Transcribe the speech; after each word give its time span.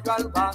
caballo 0.00 0.26
al 0.26 0.28
bate, 0.30 0.45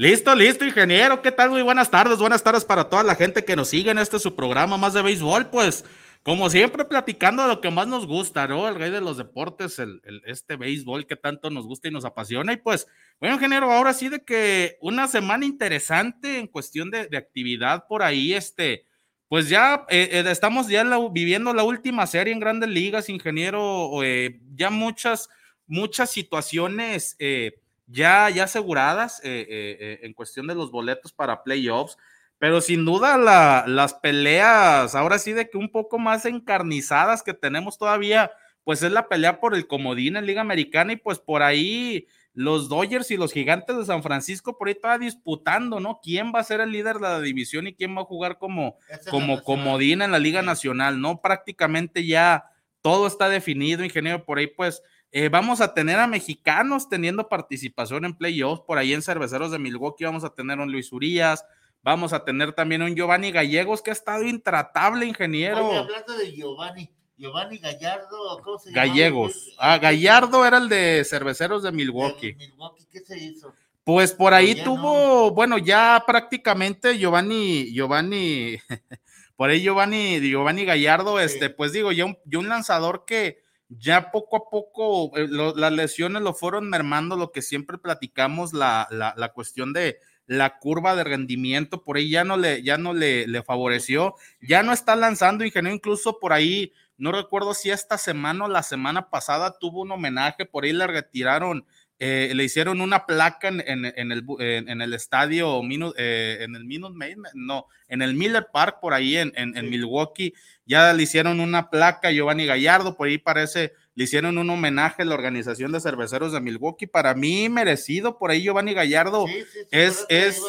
Listo, 0.00 0.32
listo, 0.36 0.64
ingeniero. 0.64 1.20
¿Qué 1.22 1.32
tal? 1.32 1.50
Muy 1.50 1.62
buenas 1.62 1.90
tardes. 1.90 2.18
Buenas 2.18 2.44
tardes 2.44 2.64
para 2.64 2.88
toda 2.88 3.02
la 3.02 3.16
gente 3.16 3.44
que 3.44 3.56
nos 3.56 3.68
sigue 3.68 3.90
en 3.90 3.98
este 3.98 4.20
su 4.20 4.36
programa 4.36 4.76
más 4.76 4.94
de 4.94 5.02
béisbol. 5.02 5.50
Pues, 5.50 5.84
como 6.22 6.48
siempre, 6.50 6.84
platicando 6.84 7.42
de 7.42 7.48
lo 7.48 7.60
que 7.60 7.70
más 7.72 7.88
nos 7.88 8.06
gusta, 8.06 8.46
¿no? 8.46 8.68
El 8.68 8.76
rey 8.76 8.92
de 8.92 9.00
los 9.00 9.16
deportes, 9.16 9.82
este 10.24 10.54
béisbol 10.54 11.04
que 11.08 11.16
tanto 11.16 11.50
nos 11.50 11.66
gusta 11.66 11.88
y 11.88 11.90
nos 11.90 12.04
apasiona. 12.04 12.52
Y 12.52 12.58
pues, 12.58 12.86
bueno, 13.18 13.34
ingeniero, 13.34 13.72
ahora 13.72 13.92
sí 13.92 14.08
de 14.08 14.22
que 14.22 14.76
una 14.80 15.08
semana 15.08 15.44
interesante 15.44 16.38
en 16.38 16.46
cuestión 16.46 16.92
de, 16.92 17.08
de 17.08 17.16
actividad 17.16 17.84
por 17.88 18.04
ahí, 18.04 18.34
este, 18.34 18.84
pues 19.26 19.48
ya 19.48 19.84
eh, 19.88 20.10
eh, 20.12 20.24
estamos 20.30 20.68
ya 20.68 20.84
la- 20.84 21.08
viviendo 21.10 21.52
la 21.52 21.64
última 21.64 22.06
serie 22.06 22.32
en 22.32 22.38
grandes 22.40 22.68
ligas, 22.70 23.08
ingeniero. 23.08 23.90
eh, 24.04 24.38
ya 24.54 24.70
muchas, 24.70 25.28
muchas 25.66 26.08
situaciones. 26.10 27.16
eh, 27.18 27.58
ya, 27.88 28.30
ya 28.30 28.44
aseguradas 28.44 29.20
eh, 29.24 29.46
eh, 29.48 29.76
eh, 29.80 29.98
en 30.02 30.12
cuestión 30.12 30.46
de 30.46 30.54
los 30.54 30.70
boletos 30.70 31.12
para 31.12 31.42
playoffs, 31.42 31.96
pero 32.38 32.60
sin 32.60 32.84
duda 32.84 33.16
la- 33.18 33.64
las 33.66 33.94
peleas, 33.94 34.94
ahora 34.94 35.18
sí 35.18 35.32
de 35.32 35.48
que 35.50 35.58
un 35.58 35.70
poco 35.70 35.98
más 35.98 36.24
encarnizadas 36.24 37.22
que 37.22 37.34
tenemos 37.34 37.78
todavía, 37.78 38.30
pues 38.64 38.82
es 38.82 38.92
la 38.92 39.08
pelea 39.08 39.40
por 39.40 39.54
el 39.54 39.66
comodín 39.66 40.16
en 40.16 40.26
Liga 40.26 40.42
Americana 40.42 40.92
y 40.92 40.96
pues 40.96 41.18
por 41.18 41.42
ahí 41.42 42.06
los 42.34 42.68
Dodgers 42.68 43.10
y 43.10 43.16
los 43.16 43.32
Gigantes 43.32 43.76
de 43.76 43.84
San 43.86 44.02
Francisco 44.02 44.56
por 44.56 44.68
ahí 44.68 44.74
estaba 44.74 44.98
disputando, 44.98 45.80
¿no? 45.80 45.98
¿Quién 46.02 46.30
va 46.32 46.40
a 46.40 46.44
ser 46.44 46.60
el 46.60 46.70
líder 46.70 46.96
de 46.96 47.00
la 47.02 47.20
división 47.20 47.66
y 47.66 47.74
quién 47.74 47.96
va 47.96 48.02
a 48.02 48.04
jugar 48.04 48.38
como, 48.38 48.76
como 49.10 49.42
comodín 49.42 50.02
en 50.02 50.12
la 50.12 50.18
Liga 50.20 50.42
Nacional, 50.42 51.00
¿no? 51.00 51.20
Prácticamente 51.20 52.06
ya 52.06 52.44
todo 52.82 53.06
está 53.08 53.28
definido, 53.28 53.82
ingeniero, 53.84 54.24
por 54.24 54.38
ahí 54.38 54.46
pues 54.46 54.82
eh, 55.10 55.28
vamos 55.28 55.60
a 55.60 55.72
tener 55.72 55.98
a 55.98 56.06
mexicanos 56.06 56.88
teniendo 56.88 57.28
participación 57.28 58.04
en 58.04 58.14
playoffs, 58.14 58.62
por 58.66 58.78
ahí 58.78 58.92
en 58.92 59.02
Cerveceros 59.02 59.50
de 59.50 59.58
Milwaukee 59.58 60.04
vamos 60.04 60.24
a 60.24 60.34
tener 60.34 60.58
a 60.58 60.62
un 60.62 60.70
Luis 60.70 60.92
Urias, 60.92 61.44
vamos 61.82 62.12
a 62.12 62.24
tener 62.24 62.52
también 62.52 62.82
un 62.82 62.94
Giovanni 62.94 63.32
Gallegos 63.32 63.80
que 63.80 63.90
ha 63.90 63.94
estado 63.94 64.24
intratable, 64.24 65.06
ingeniero. 65.06 65.68
Oye, 65.68 65.78
hablando 65.78 66.16
de 66.16 66.32
Giovanni, 66.32 66.90
Giovanni 67.16 67.58
Gallardo, 67.58 68.40
¿cómo 68.44 68.58
se 68.58 68.70
llama? 68.70 68.86
Gallegos. 68.86 69.54
Ah, 69.58 69.78
Gallardo 69.78 70.46
era 70.46 70.58
el 70.58 70.68
de 70.68 71.04
Cerveceros 71.04 71.62
de 71.62 71.72
Milwaukee. 71.72 72.34
Milwaukee, 72.34 72.86
¿qué 72.90 73.00
se 73.00 73.18
hizo? 73.18 73.54
Pues 73.82 74.12
por 74.12 74.34
ahí 74.34 74.62
tuvo, 74.62 75.30
bueno, 75.30 75.56
ya 75.56 76.04
prácticamente 76.06 76.98
Giovanni, 76.98 77.72
Giovanni, 77.72 78.58
por 79.36 79.48
ahí 79.48 79.62
Giovanni, 79.62 80.20
Giovanni 80.20 80.66
Gallardo, 80.66 81.18
este, 81.18 81.48
pues 81.48 81.72
digo, 81.72 81.90
ya 81.90 82.04
un, 82.04 82.18
ya 82.26 82.38
un 82.38 82.50
lanzador 82.50 83.06
que, 83.06 83.42
ya 83.68 84.10
poco 84.10 84.36
a 84.36 84.50
poco 84.50 85.16
eh, 85.16 85.28
las 85.28 85.72
lesiones 85.72 86.22
lo 86.22 86.34
fueron 86.34 86.68
mermando, 86.68 87.16
lo 87.16 87.32
que 87.32 87.42
siempre 87.42 87.78
platicamos, 87.78 88.52
la, 88.52 88.88
la, 88.90 89.32
cuestión 89.32 89.72
de 89.72 89.98
la 90.26 90.58
curva 90.58 90.96
de 90.96 91.04
rendimiento, 91.04 91.84
por 91.84 91.96
ahí 91.96 92.10
ya 92.10 92.24
no 92.24 92.36
le, 92.36 92.62
ya 92.62 92.78
no 92.78 92.94
le, 92.94 93.26
le 93.26 93.42
favoreció, 93.42 94.14
ya 94.40 94.62
no 94.62 94.72
está 94.72 94.96
lanzando 94.96 95.44
ingeniero, 95.44 95.74
incluso 95.74 96.18
por 96.18 96.32
ahí, 96.32 96.72
no 96.96 97.12
recuerdo 97.12 97.54
si 97.54 97.70
esta 97.70 97.98
semana 97.98 98.46
o 98.46 98.48
la 98.48 98.62
semana 98.62 99.10
pasada 99.10 99.58
tuvo 99.58 99.82
un 99.82 99.92
homenaje, 99.92 100.46
por 100.46 100.64
ahí 100.64 100.72
le 100.72 100.86
retiraron 100.86 101.66
eh, 102.00 102.30
le 102.32 102.44
hicieron 102.44 102.80
una 102.80 103.06
placa 103.06 103.48
en, 103.48 103.60
en, 103.66 103.84
en, 103.84 104.12
el, 104.12 104.24
en 104.38 104.80
el, 104.80 104.94
estadio, 104.94 105.60
eh, 105.96 106.38
en 106.40 106.54
el 106.54 106.64
Minute 106.64 106.96
Maid, 106.96 107.16
no, 107.34 107.66
en 107.88 108.02
el 108.02 108.14
Miller 108.14 108.46
Park, 108.52 108.78
por 108.80 108.94
ahí 108.94 109.16
en, 109.16 109.32
Milwaukee, 109.68 110.32
ya 110.64 110.92
le 110.92 111.02
hicieron 111.02 111.40
una 111.40 111.70
placa 111.70 112.08
a 112.08 112.12
Giovanni 112.12 112.46
Gallardo, 112.46 112.96
por 112.96 113.08
ahí 113.08 113.18
parece, 113.18 113.72
le 113.96 114.04
hicieron 114.04 114.38
un 114.38 114.48
homenaje 114.48 115.02
a 115.02 115.06
la 115.06 115.14
organización 115.14 115.72
de 115.72 115.80
cerveceros 115.80 116.32
de 116.32 116.40
Milwaukee, 116.40 116.86
para 116.86 117.14
mí 117.14 117.48
merecido, 117.48 118.16
por 118.16 118.30
ahí 118.30 118.44
Giovanni 118.44 118.74
Gallardo. 118.74 119.26
Es, 119.72 120.06
es 120.08 120.40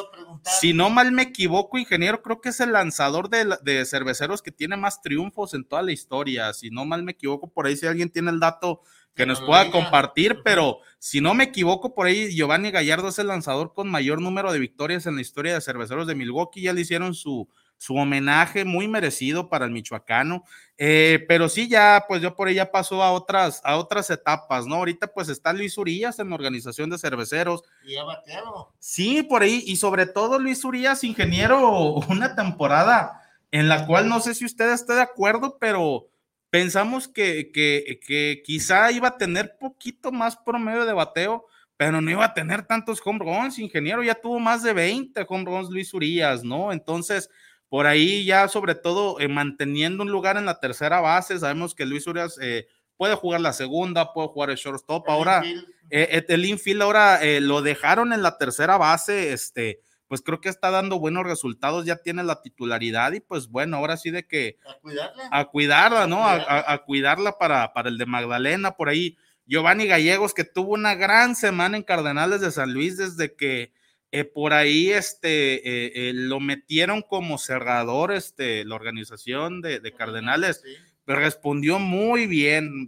si 0.59 0.73
no 0.73 0.91
mal 0.91 1.11
me 1.11 1.23
equivoco, 1.23 1.79
ingeniero, 1.79 2.21
creo 2.21 2.41
que 2.41 2.49
es 2.49 2.59
el 2.59 2.73
lanzador 2.73 3.27
de, 3.27 3.57
de 3.63 3.85
cerveceros 3.85 4.43
que 4.43 4.51
tiene 4.51 4.77
más 4.77 5.01
triunfos 5.01 5.55
en 5.55 5.63
toda 5.63 5.81
la 5.81 5.93
historia, 5.93 6.53
si 6.53 6.69
no 6.69 6.85
mal 6.85 7.01
me 7.01 7.13
equivoco, 7.13 7.49
por 7.49 7.65
ahí 7.65 7.75
si 7.75 7.87
alguien 7.87 8.11
tiene 8.11 8.29
el 8.29 8.39
dato 8.39 8.83
que 9.19 9.25
nos 9.25 9.41
pueda 9.41 9.69
compartir, 9.69 10.39
pero 10.45 10.79
si 10.97 11.19
no 11.19 11.33
me 11.33 11.43
equivoco, 11.43 11.93
por 11.93 12.07
ahí 12.07 12.33
Giovanni 12.33 12.71
Gallardo 12.71 13.09
es 13.09 13.19
el 13.19 13.27
lanzador 13.27 13.73
con 13.73 13.89
mayor 13.89 14.21
número 14.21 14.53
de 14.53 14.59
victorias 14.59 15.05
en 15.07 15.15
la 15.15 15.21
historia 15.21 15.53
de 15.53 15.59
cerveceros 15.59 16.07
de 16.07 16.15
Milwaukee, 16.15 16.61
ya 16.61 16.71
le 16.71 16.79
hicieron 16.79 17.13
su, 17.13 17.49
su 17.77 17.97
homenaje 17.97 18.63
muy 18.63 18.87
merecido 18.87 19.49
para 19.49 19.65
el 19.65 19.71
michoacano, 19.71 20.45
eh, 20.77 21.25
pero 21.27 21.49
sí, 21.49 21.67
ya, 21.67 22.05
pues 22.07 22.21
yo 22.21 22.33
por 22.33 22.47
ella 22.47 22.71
pasó 22.71 23.03
a 23.03 23.11
otras, 23.11 23.59
a 23.65 23.75
otras 23.75 24.09
etapas, 24.09 24.65
¿no? 24.65 24.75
Ahorita 24.75 25.07
pues 25.07 25.27
está 25.27 25.51
Luis 25.51 25.77
Urias 25.77 26.17
en 26.19 26.29
la 26.29 26.35
organización 26.35 26.89
de 26.89 26.97
cerveceros. 26.97 27.63
Y 27.83 27.95
ya 27.95 28.05
bateado. 28.05 28.71
Sí, 28.79 29.21
por 29.23 29.41
ahí, 29.41 29.65
y 29.67 29.75
sobre 29.75 30.05
todo 30.05 30.39
Luis 30.39 30.63
Urias, 30.63 31.03
ingeniero, 31.03 31.95
una 32.09 32.35
temporada 32.35 33.21
en 33.51 33.67
la 33.67 33.85
cual 33.85 34.07
no 34.07 34.21
sé 34.21 34.33
si 34.33 34.45
usted 34.45 34.71
está 34.71 34.95
de 34.95 35.01
acuerdo, 35.01 35.57
pero 35.59 36.07
pensamos 36.49 37.07
que, 37.07 37.51
que, 37.51 38.41
quizá 38.43 38.91
iba 38.91 39.09
a 39.09 39.17
tener 39.17 39.57
poquito 39.59 40.11
más 40.11 40.37
promedio 40.37 40.85
de 40.85 40.93
bateo, 40.93 41.45
pero 41.77 42.01
no 42.01 42.11
iba 42.11 42.25
a 42.25 42.33
tener 42.33 42.65
tantos 42.65 43.01
home 43.03 43.19
runs. 43.19 43.59
Ingeniero 43.59 44.03
ya 44.03 44.15
tuvo 44.15 44.39
más 44.39 44.63
de 44.63 44.73
20 44.73 45.25
home 45.27 45.45
runs 45.45 45.69
Luis 45.69 45.93
Urias, 45.93 46.43
¿no? 46.43 46.71
Entonces, 46.71 47.29
por 47.69 47.85
ahí 47.85 48.25
ya 48.25 48.47
sobre 48.47 48.75
todo 48.75 49.19
eh, 49.19 49.27
manteniendo 49.27 50.03
un 50.03 50.11
lugar 50.11 50.37
en 50.37 50.45
la 50.45 50.59
tercera 50.59 50.99
base, 51.01 51.39
sabemos 51.39 51.75
que 51.75 51.85
Luis 51.85 52.07
Urias 52.07 52.37
eh, 52.41 52.67
puede 52.97 53.15
jugar 53.15 53.41
la 53.41 53.53
segunda, 53.53 54.11
puede 54.11 54.27
jugar 54.27 54.49
el 54.49 54.57
shortstop. 54.57 55.07
ahora, 55.07 55.43
eh, 55.89 56.25
el 56.27 56.45
infield 56.45 56.81
ahora 56.81 57.19
lo 57.39 57.61
dejaron 57.61 58.11
en 58.11 58.23
la 58.23 58.37
tercera 58.37 58.77
base, 58.77 59.33
este 59.33 59.81
pues 60.09 60.21
creo 60.21 60.41
que 60.41 60.49
está 60.49 60.71
dando 60.71 60.99
buenos 60.99 61.23
resultados, 61.23 61.85
ya 61.85 61.95
tiene 61.95 62.23
la 62.23 62.41
titularidad 62.41 63.13
y 63.13 63.21
pues 63.21 63.47
bueno, 63.47 63.77
ahora 63.77 63.95
sí 63.95 64.09
de 64.11 64.27
que 64.27 64.57
a 64.65 64.73
cuidarla, 64.79 65.29
a 65.31 65.45
cuidarla 65.45 66.07
¿no? 66.07 66.27
A, 66.27 66.83
cuidarla 66.85 67.37
para, 67.37 67.71
para 67.73 67.87
el 67.87 67.97
de 67.97 68.07
Magdalena, 68.07 68.71
por 68.71 68.89
ahí 68.89 69.17
Giovanni 69.45 69.85
Gallegos 69.85 70.33
que 70.33 70.43
tuvo 70.43 70.73
una 70.73 70.95
gran 70.95 71.35
semana 71.35 71.77
en 71.77 71.83
Cardenales 71.83 72.41
de 72.41 72.51
San 72.51 72.73
Luis 72.73 72.97
desde 72.97 73.35
que 73.35 73.71
eh, 74.11 74.23
por 74.23 74.53
ahí 74.53 74.89
este, 74.89 75.55
eh, 75.55 75.91
eh, 75.93 76.11
lo 76.13 76.39
metieron 76.39 77.03
como 77.03 77.37
cerrador 77.37 78.11
este, 78.11 78.65
la 78.65 78.73
organización 78.73 79.61
de, 79.61 79.79
de 79.79 79.93
Cardenales. 79.93 80.63
pero 81.05 81.19
respondió 81.19 81.77
muy 81.77 82.25
bien, 82.25 82.87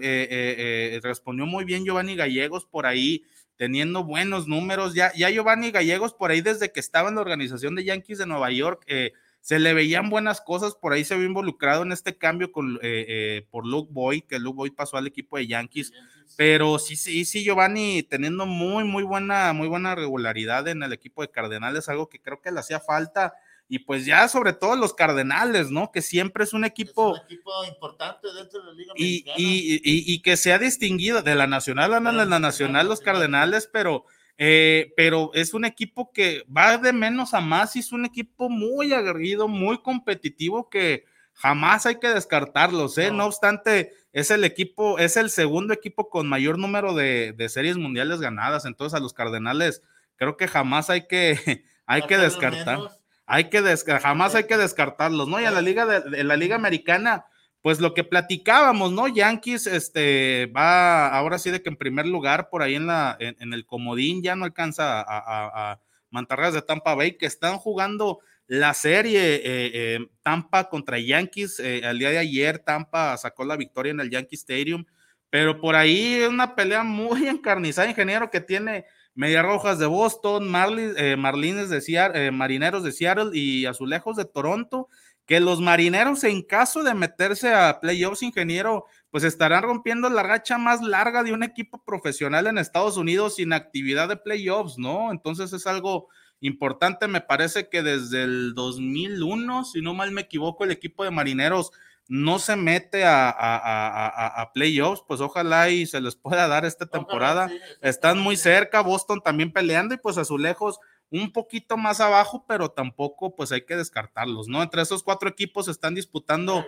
respondió 1.04 1.46
muy 1.46 1.66
bien 1.66 1.86
Giovanni 1.86 2.16
Gallegos 2.16 2.66
por 2.66 2.88
ahí, 2.88 3.24
teniendo 3.62 4.04
buenos 4.04 4.48
números. 4.48 4.96
Ya, 4.96 5.14
ya 5.14 5.30
Giovanni 5.30 5.70
Gallegos, 5.70 6.16
por 6.16 6.32
ahí 6.32 6.42
desde 6.42 6.72
que 6.72 6.80
estaba 6.80 7.10
en 7.10 7.16
la 7.16 7.22
organización 7.22 7.76
de 7.76 7.84
Yankees 7.84 8.18
de 8.18 8.26
Nueva 8.26 8.50
York, 8.50 8.84
eh, 8.88 9.14
se 9.40 9.60
le 9.60 9.76
veían 9.76 10.10
buenas 10.10 10.42
cosas, 10.42 10.74
por 10.74 10.94
ahí 10.94 11.04
se 11.04 11.14
había 11.14 11.28
involucrado 11.28 11.84
en 11.84 11.92
este 11.92 12.18
cambio 12.18 12.52
con, 12.52 12.78
eh, 12.78 13.06
eh, 13.08 13.48
por 13.52 13.68
Luke 13.68 13.92
Boyd, 13.94 14.24
que 14.24 14.40
Luke 14.40 14.56
Boyd 14.56 14.74
pasó 14.74 14.98
al 14.98 15.06
equipo 15.06 15.38
de 15.38 15.46
Yankees, 15.46 15.94
pero 16.36 16.80
sí, 16.80 16.96
sí, 16.96 17.24
sí, 17.24 17.44
Giovanni 17.44 18.02
teniendo 18.02 18.48
muy, 18.48 18.84
muy 18.84 19.04
buena, 19.04 19.54
muy 19.54 19.68
buena 19.68 19.94
regularidad 19.94 20.68
en 20.68 20.82
el 20.82 20.92
equipo 20.92 21.22
de 21.22 21.30
Cardenales, 21.30 21.88
algo 21.88 22.10
que 22.10 22.20
creo 22.20 22.42
que 22.42 22.52
le 22.52 22.62
hacía 22.62 22.80
falta 22.80 23.36
y 23.72 23.80
pues 23.80 24.06
ya 24.06 24.28
sobre 24.28 24.52
todo 24.52 24.76
los 24.76 24.94
Cardenales, 24.94 25.72
¿no? 25.72 25.94
Que 25.94 26.02
siempre 26.02 26.44
es 26.44 26.52
un 26.52 26.66
equipo... 26.66 27.16
Es 27.16 27.22
un 27.22 27.26
equipo 27.26 27.52
importante 27.64 28.28
dentro 28.34 28.60
de 28.60 28.66
la 28.66 28.74
Liga 28.74 28.94
y, 28.98 29.24
y, 29.38 29.76
y, 29.76 30.14
y, 30.14 30.22
que 30.22 30.36
se 30.36 30.52
ha 30.52 30.60
distinguido 30.60 31.22
de 31.22 31.36
la 31.36 31.48
Nacional, 31.48 31.94
andan 31.94 32.20
en 32.20 32.30
la 32.30 32.40
Nacional 32.40 32.90
los 32.90 33.00
Cardenales, 33.00 33.70
pero, 33.72 34.04
eh, 34.38 34.92
pero 34.98 35.32
es 35.34 35.54
un 35.54 35.64
equipo 35.64 36.12
que 36.12 36.44
va 36.46 36.78
de 36.80 36.92
menos 36.92 37.34
a 37.34 37.40
más 37.40 37.78
y 37.78 37.80
es 37.80 37.94
un 37.94 38.04
equipo 38.04 38.50
muy 38.50 38.92
aguerrido, 38.92 39.48
muy 39.48 39.82
competitivo 39.82 40.70
que 40.70 41.06
jamás 41.32 41.86
hay 41.86 41.98
que 41.98 42.10
descartarlos, 42.10 42.98
¿eh? 42.98 43.10
No, 43.10 43.20
no 43.20 43.26
obstante, 43.28 43.94
es 44.12 44.32
el 44.32 44.44
equipo, 44.44 45.00
es 45.00 45.16
el 45.16 45.30
segundo 45.30 45.74
equipo 45.74 46.10
con 46.10 46.28
mayor 46.28 46.60
número 46.60 46.94
de, 46.94 47.32
de 47.38 47.48
series 47.48 47.78
mundiales 47.78 48.20
ganadas, 48.20 48.66
entonces 48.66 48.98
a 48.98 49.02
los 49.02 49.14
Cardenales 49.14 49.82
creo 50.18 50.36
que 50.36 50.50
jamás 50.50 50.90
hay 50.90 51.08
que, 51.08 51.64
hay 51.86 52.02
que 52.02 52.18
descartar 52.18 53.01
hay 53.32 53.46
que 53.46 53.62
jamás 54.02 54.36
hay 54.36 54.44
que 54.44 54.58
descartarlos, 54.58 55.26
¿no? 55.30 55.40
Y 55.40 55.46
a 55.46 55.52
la 55.52 55.62
liga 55.62 55.86
de, 55.86 56.22
la 56.26 56.36
liga 56.36 56.58
americana, 56.58 57.26
pues 57.62 57.80
lo 57.80 57.94
que 57.94 58.04
platicábamos, 58.04 58.92
¿no? 58.92 59.08
Yankees, 59.08 59.68
este, 59.68 60.48
va 60.48 61.08
ahora 61.08 61.40
sí 61.40 61.50
de 61.50 61.62
que 61.62 61.70
en 61.70 61.78
primer 61.78 62.08
lugar 62.08 62.50
por 62.50 62.62
ahí 62.62 62.76
en 62.76 62.88
la, 62.88 63.16
en, 63.22 63.54
el 63.54 63.66
comodín 63.66 64.22
ya 64.22 64.36
no 64.36 64.44
alcanza 64.44 65.00
a, 65.00 65.06
a, 65.08 65.80
Mantarras 66.10 66.54
de 66.54 66.62
Tampa 66.62 66.94
Bay, 66.94 67.18
que 67.18 67.26
están 67.26 67.58
jugando 67.58 68.20
la 68.48 68.74
serie 68.74 69.36
eh, 69.36 69.42
eh, 69.46 70.00
Tampa 70.24 70.68
contra 70.68 71.00
Yankees. 71.00 71.62
Eh, 71.62 71.84
el 71.86 72.00
día 72.00 72.10
de 72.10 72.18
ayer 72.18 72.60
Tampa 72.60 73.16
sacó 73.16 73.46
la 73.46 73.56
victoria 73.56 73.92
en 73.92 74.02
el 74.02 74.10
Yankee 74.10 74.36
Stadium, 74.36 74.84
pero 75.30 75.62
por 75.62 75.78
ahí 75.78 76.22
una 76.30 76.54
pelea 76.54 76.84
muy 76.84 77.28
encarnizada, 77.30 77.88
ingeniero, 77.88 78.30
que 78.30 78.42
tiene 78.42 78.88
Media 79.14 79.42
Rojas 79.42 79.78
de 79.80 79.86
Boston, 79.86 80.50
Marlins, 80.50 80.96
eh, 80.98 81.18
Marlines 81.18 81.70
de 81.70 81.82
Seattle, 81.82 82.28
eh, 82.28 82.32
Marineros 82.32 82.84
de 82.84 82.92
Seattle 82.92 83.32
y 83.34 83.66
Azulejos 83.66 84.16
de 84.16 84.26
Toronto, 84.26 84.88
que 85.26 85.40
los 85.40 85.62
Marineros 85.62 86.24
en 86.24 86.42
caso 86.42 86.84
de 86.84 86.94
meterse 86.94 87.54
a 87.54 87.80
playoffs, 87.80 88.24
ingeniero, 88.24 88.86
pues 89.10 89.24
estarán 89.24 89.64
rompiendo 89.64 90.10
la 90.10 90.24
racha 90.24 90.58
más 90.58 90.82
larga 90.82 91.24
de 91.24 91.34
un 91.34 91.44
equipo 91.44 91.84
profesional 91.84 92.48
en 92.48 92.58
Estados 92.58 92.98
Unidos 92.98 93.36
sin 93.36 93.54
actividad 93.54 94.10
de 94.10 94.18
playoffs, 94.18 94.78
¿no? 94.78 95.12
Entonces 95.12 95.54
es 95.54 95.68
algo 95.68 96.08
importante, 96.40 97.08
me 97.08 97.22
parece 97.22 97.70
que 97.70 97.84
desde 97.84 98.24
el 98.24 98.54
2001, 98.56 99.66
si 99.66 99.82
no 99.82 99.94
mal 99.94 100.12
me 100.12 100.22
equivoco, 100.22 100.64
el 100.64 100.72
equipo 100.72 101.04
de 101.04 101.12
Marineros 101.12 101.72
no 102.12 102.40
se 102.40 102.58
mete 102.58 103.06
a, 103.06 104.52
playoffs, 104.54 105.02
pues 105.08 105.22
ojalá 105.22 105.70
y 105.70 105.86
se 105.86 106.02
les 106.02 106.18
pueda 106.18 106.46
dar 106.50 106.66
esta 106.66 106.86
temporada. 106.86 107.50
Están 107.80 108.20
muy 108.20 108.36
cerca, 108.36 108.82
Boston 108.82 109.22
también 109.22 109.54
peleando 109.54 109.96
y 109.96 109.98
pues 109.98 110.18
a 110.18 110.26
su 110.26 110.38
lejos 110.38 110.82
un 111.10 111.32
poquito 111.32 111.78
más 111.78 112.02
abajo, 112.02 112.44
pero 112.46 112.70
tampoco 112.70 113.34
pues 113.34 113.54
hay 113.54 113.66
que 113.66 113.78
descartarlos, 113.78 114.50
¿no? 114.50 114.62
Entre 114.62 114.82
esos 114.82 115.04
cuatro 115.04 115.30
equipos 115.30 115.70
están 115.70 115.96
disputando. 115.96 116.66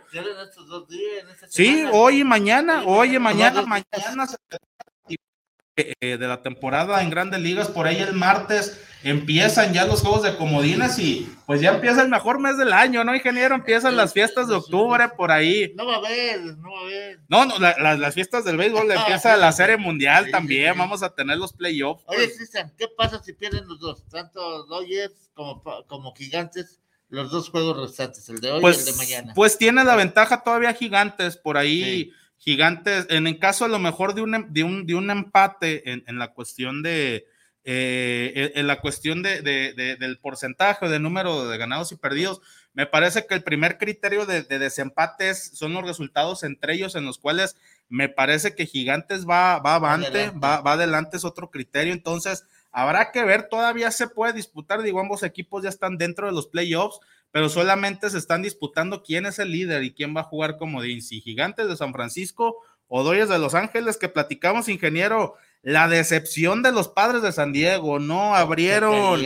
Sí, 1.49 1.83
hoy 1.91 2.21
y 2.21 2.23
mañana, 2.23 2.83
hoy 2.85 3.17
y 3.17 3.19
mañana, 3.19 3.63
mañana 3.63 4.27
se 4.27 4.37
de 5.75 6.17
la 6.19 6.41
temporada 6.41 7.01
en 7.01 7.09
grandes 7.09 7.39
ligas. 7.39 7.67
Por 7.67 7.87
ahí 7.87 7.97
el 7.97 8.13
martes 8.13 8.79
empiezan 9.03 9.73
ya 9.73 9.85
los 9.85 10.01
juegos 10.01 10.21
de 10.21 10.37
comodines 10.37 10.99
y 10.99 11.27
pues 11.47 11.61
ya 11.61 11.71
empieza 11.71 12.03
el 12.03 12.09
mejor 12.09 12.39
mes 12.39 12.57
del 12.57 12.71
año, 12.71 13.03
¿no, 13.03 13.15
ingeniero? 13.15 13.55
Empiezan 13.55 13.97
las 13.97 14.13
fiestas 14.13 14.47
de 14.47 14.55
octubre 14.55 15.09
por 15.17 15.31
ahí. 15.31 15.73
No 15.75 15.85
va 15.87 15.95
a 15.95 15.97
haber, 15.97 16.41
no 16.57 16.71
va 16.71 16.79
a 16.79 16.81
haber. 16.83 17.19
No, 17.27 17.45
no, 17.45 17.57
las 17.59 18.13
fiestas 18.13 18.45
del 18.45 18.57
béisbol 18.57 18.91
ah, 18.91 18.95
empieza 18.99 19.35
la 19.35 19.51
serie 19.51 19.77
mundial 19.77 20.29
también. 20.29 20.77
Vamos 20.77 21.01
a 21.01 21.13
tener 21.13 21.37
los 21.37 21.53
playoffs. 21.53 22.03
Oye, 22.05 22.31
Cristian, 22.35 22.71
¿qué 22.77 22.87
pasa 22.87 23.21
si 23.23 23.33
pierden 23.33 23.67
los 23.67 23.79
dos? 23.79 24.07
Tanto 24.09 24.65
Dodgers 24.65 25.31
como, 25.33 25.63
como 25.87 26.13
Gigantes 26.13 26.79
los 27.09 27.29
dos 27.29 27.49
juegos 27.49 27.77
restantes, 27.77 28.27
el 28.29 28.41
de 28.41 28.51
hoy 28.51 28.57
y 28.57 28.61
pues, 28.61 28.79
el 28.79 28.85
de 28.85 28.93
mañana. 28.93 29.33
Pues 29.35 29.57
tiene 29.57 29.83
la 29.83 29.95
ventaja 29.95 30.41
todavía 30.41 30.73
Gigantes 30.73 31.37
por 31.37 31.57
ahí. 31.57 32.11
Gigantes, 32.43 33.05
en 33.09 33.25
el 33.25 33.39
caso 33.39 33.63
a 33.63 33.69
lo 33.69 33.79
mejor 33.79 34.15
de 34.15 34.21
un, 34.21 34.35
em, 34.35 34.51
de 34.51 34.65
un, 34.65 34.85
de 34.85 34.95
un 34.95 35.09
empate 35.09 35.89
en, 35.89 36.03
en, 36.07 36.19
la 36.19 36.33
cuestión 36.33 36.83
de, 36.83 37.25
eh, 37.63 38.51
en 38.55 38.67
la 38.67 38.81
cuestión 38.81 39.23
de, 39.23 39.41
de, 39.41 39.95
del 39.95 40.19
porcentaje 40.19 40.89
de 40.89 40.99
número 40.99 41.47
de 41.47 41.57
ganados 41.57 41.93
y 41.93 41.95
perdidos, 41.95 42.41
me 42.73 42.85
parece 42.85 43.25
que 43.27 43.35
el 43.35 43.43
primer 43.43 43.77
criterio 43.77 44.25
de, 44.25 44.43
desempate 44.43 45.33
son 45.35 45.73
los 45.73 45.85
resultados 45.85 46.43
entre 46.43 46.73
ellos 46.73 46.95
en 46.95 47.05
los 47.05 47.17
cuales 47.17 47.55
me 47.87 48.09
parece 48.09 48.55
que 48.55 48.65
Gigantes 48.65 49.25
va, 49.25 49.59
va 49.59 49.75
avante, 49.75 50.31
va, 50.31 50.59
va 50.59 50.73
adelante, 50.73 51.15
es 51.15 51.23
otro 51.23 51.49
criterio, 51.49 51.93
entonces 51.93 52.45
habrá 52.73 53.11
que 53.11 53.23
ver, 53.23 53.47
todavía 53.47 53.89
se 53.91 54.09
puede 54.09 54.33
disputar, 54.33 54.81
digo, 54.81 54.99
ambos 54.99 55.23
equipos 55.23 55.63
ya 55.63 55.69
están 55.69 55.97
dentro 55.97 56.27
de 56.27 56.33
los 56.33 56.47
playoffs, 56.47 56.99
pero 57.33 57.49
solamente 57.49 58.11
se 58.11 58.19
están 58.19 58.43
disputando 58.43 59.01
quién 59.01 59.25
es 59.25 59.39
el 59.39 59.51
líder 59.51 59.83
y 59.83 59.91
quién 59.91 60.15
va 60.15 60.21
a 60.21 60.25
jugar 60.25 60.55
como 60.55 60.83
si 60.83 61.19
Gigantes 61.19 61.67
de 61.67 61.75
San 61.75 61.91
Francisco 61.91 62.57
o 62.87 63.01
Dodgers 63.01 63.27
de 63.27 63.39
Los 63.39 63.55
Ángeles 63.55 63.97
que 63.97 64.07
platicamos, 64.07 64.69
ingeniero, 64.69 65.33
la 65.63 65.87
decepción 65.87 66.61
de 66.61 66.71
los 66.71 66.89
padres 66.89 67.23
de 67.23 67.31
San 67.31 67.51
Diego, 67.51 67.97
¿no? 67.97 68.35
Abrieron, 68.35 69.25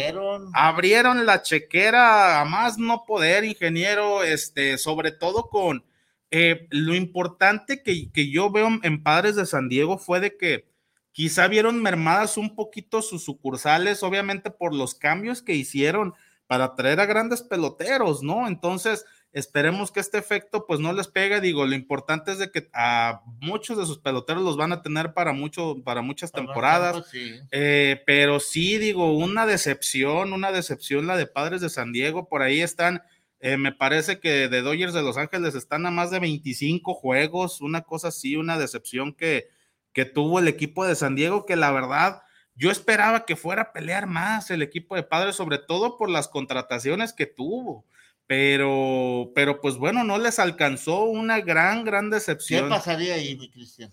abrieron 0.54 1.26
la 1.26 1.42
chequera 1.42 2.40
a 2.40 2.46
más 2.46 2.78
no 2.78 3.04
poder, 3.06 3.44
ingeniero, 3.44 4.24
este, 4.24 4.78
sobre 4.78 5.12
todo 5.12 5.50
con 5.50 5.84
eh, 6.32 6.66
lo 6.70 6.96
importante 6.96 7.84
que, 7.84 8.10
que 8.14 8.32
yo 8.32 8.50
veo 8.50 8.70
en 8.84 9.04
padres 9.04 9.36
de 9.36 9.46
San 9.46 9.68
Diego 9.68 9.98
fue 9.98 10.22
de 10.22 10.38
que 10.38 10.66
quizá 11.12 11.50
vieron 11.50 11.82
mermadas 11.82 12.38
un 12.38 12.56
poquito 12.56 13.02
sus 13.02 13.26
sucursales, 13.26 14.02
obviamente 14.02 14.50
por 14.50 14.74
los 14.74 14.96
cambios 14.96 15.42
que 15.42 15.56
hicieron 15.56 16.14
para 16.48 16.76
traer 16.76 17.00
a 17.00 17.06
grandes 17.06 17.42
peloteros, 17.42 18.24
¿no? 18.24 18.48
Entonces, 18.48 19.06
esperemos 19.34 19.92
que 19.92 20.00
este 20.00 20.18
efecto 20.18 20.66
pues 20.66 20.80
no 20.80 20.94
les 20.94 21.08
pegue, 21.10 21.42
digo, 21.42 21.66
lo 21.66 21.76
importante 21.76 22.32
es 22.32 22.40
de 22.40 22.50
que 22.50 22.70
a 22.74 23.22
muchos 23.42 23.78
de 23.78 23.86
sus 23.86 24.00
peloteros 24.00 24.42
los 24.44 24.58
van 24.58 24.72
a 24.72 24.82
tener 24.82 25.14
para 25.14 25.34
mucho, 25.34 25.76
para 25.84 26.02
muchas 26.02 26.32
temporadas, 26.32 27.06
Sí. 27.12 27.36
eh, 27.52 28.02
pero 28.06 28.40
sí, 28.40 28.78
digo, 28.78 29.12
una 29.14 29.46
decepción, 29.46 30.32
una 30.34 30.52
decepción 30.52 31.06
la 31.06 31.18
de 31.18 31.28
Padres 31.28 31.62
de 31.62 31.70
San 31.70 31.92
Diego, 31.92 32.30
por 32.30 32.42
ahí 32.42 32.62
están, 32.62 33.04
eh, 33.40 33.58
me 33.58 33.74
parece 33.74 34.20
que 34.20 34.48
de 34.48 34.62
Dodgers 34.62 34.94
de 34.94 35.04
Los 35.04 35.18
Ángeles 35.18 35.54
están 35.54 35.86
a 35.86 35.92
más 35.92 36.10
de 36.10 36.20
25 36.20 36.94
juegos, 36.96 37.62
una 37.62 37.82
cosa 37.82 38.08
así, 38.08 38.38
una 38.38 38.58
decepción 38.58 39.14
que, 39.14 39.50
que 39.94 40.06
tuvo 40.06 40.40
el 40.40 40.48
equipo 40.48 40.86
de 40.86 40.96
San 40.96 41.16
Diego, 41.16 41.46
que 41.46 41.56
la 41.58 41.72
verdad, 41.72 42.22
yo 42.58 42.72
esperaba 42.72 43.26
que 43.26 43.36
fuera 43.36 43.62
a 43.62 43.72
pelear 43.74 44.08
más 44.08 44.50
el 44.52 44.62
equipo 44.62 44.96
de 44.96 45.04
Padres, 45.04 45.36
sobre 45.36 45.60
todo 45.60 45.96
por 45.98 46.10
las 46.10 46.28
contrataciones 46.28 47.14
que 47.14 47.26
tuvo. 47.28 47.86
Pero, 48.26 49.32
pero 49.34 49.62
pues 49.62 49.78
bueno, 49.78 50.04
no 50.04 50.18
les 50.18 50.38
alcanzó 50.40 51.06
una 51.06 51.40
gran, 51.40 51.86
gran 51.86 52.10
¿Qué 52.10 52.16
decepción. 52.16 52.68
pasaría 52.68 53.14
ahí, 53.14 53.38
mi 53.38 53.50
Cristian? 53.50 53.90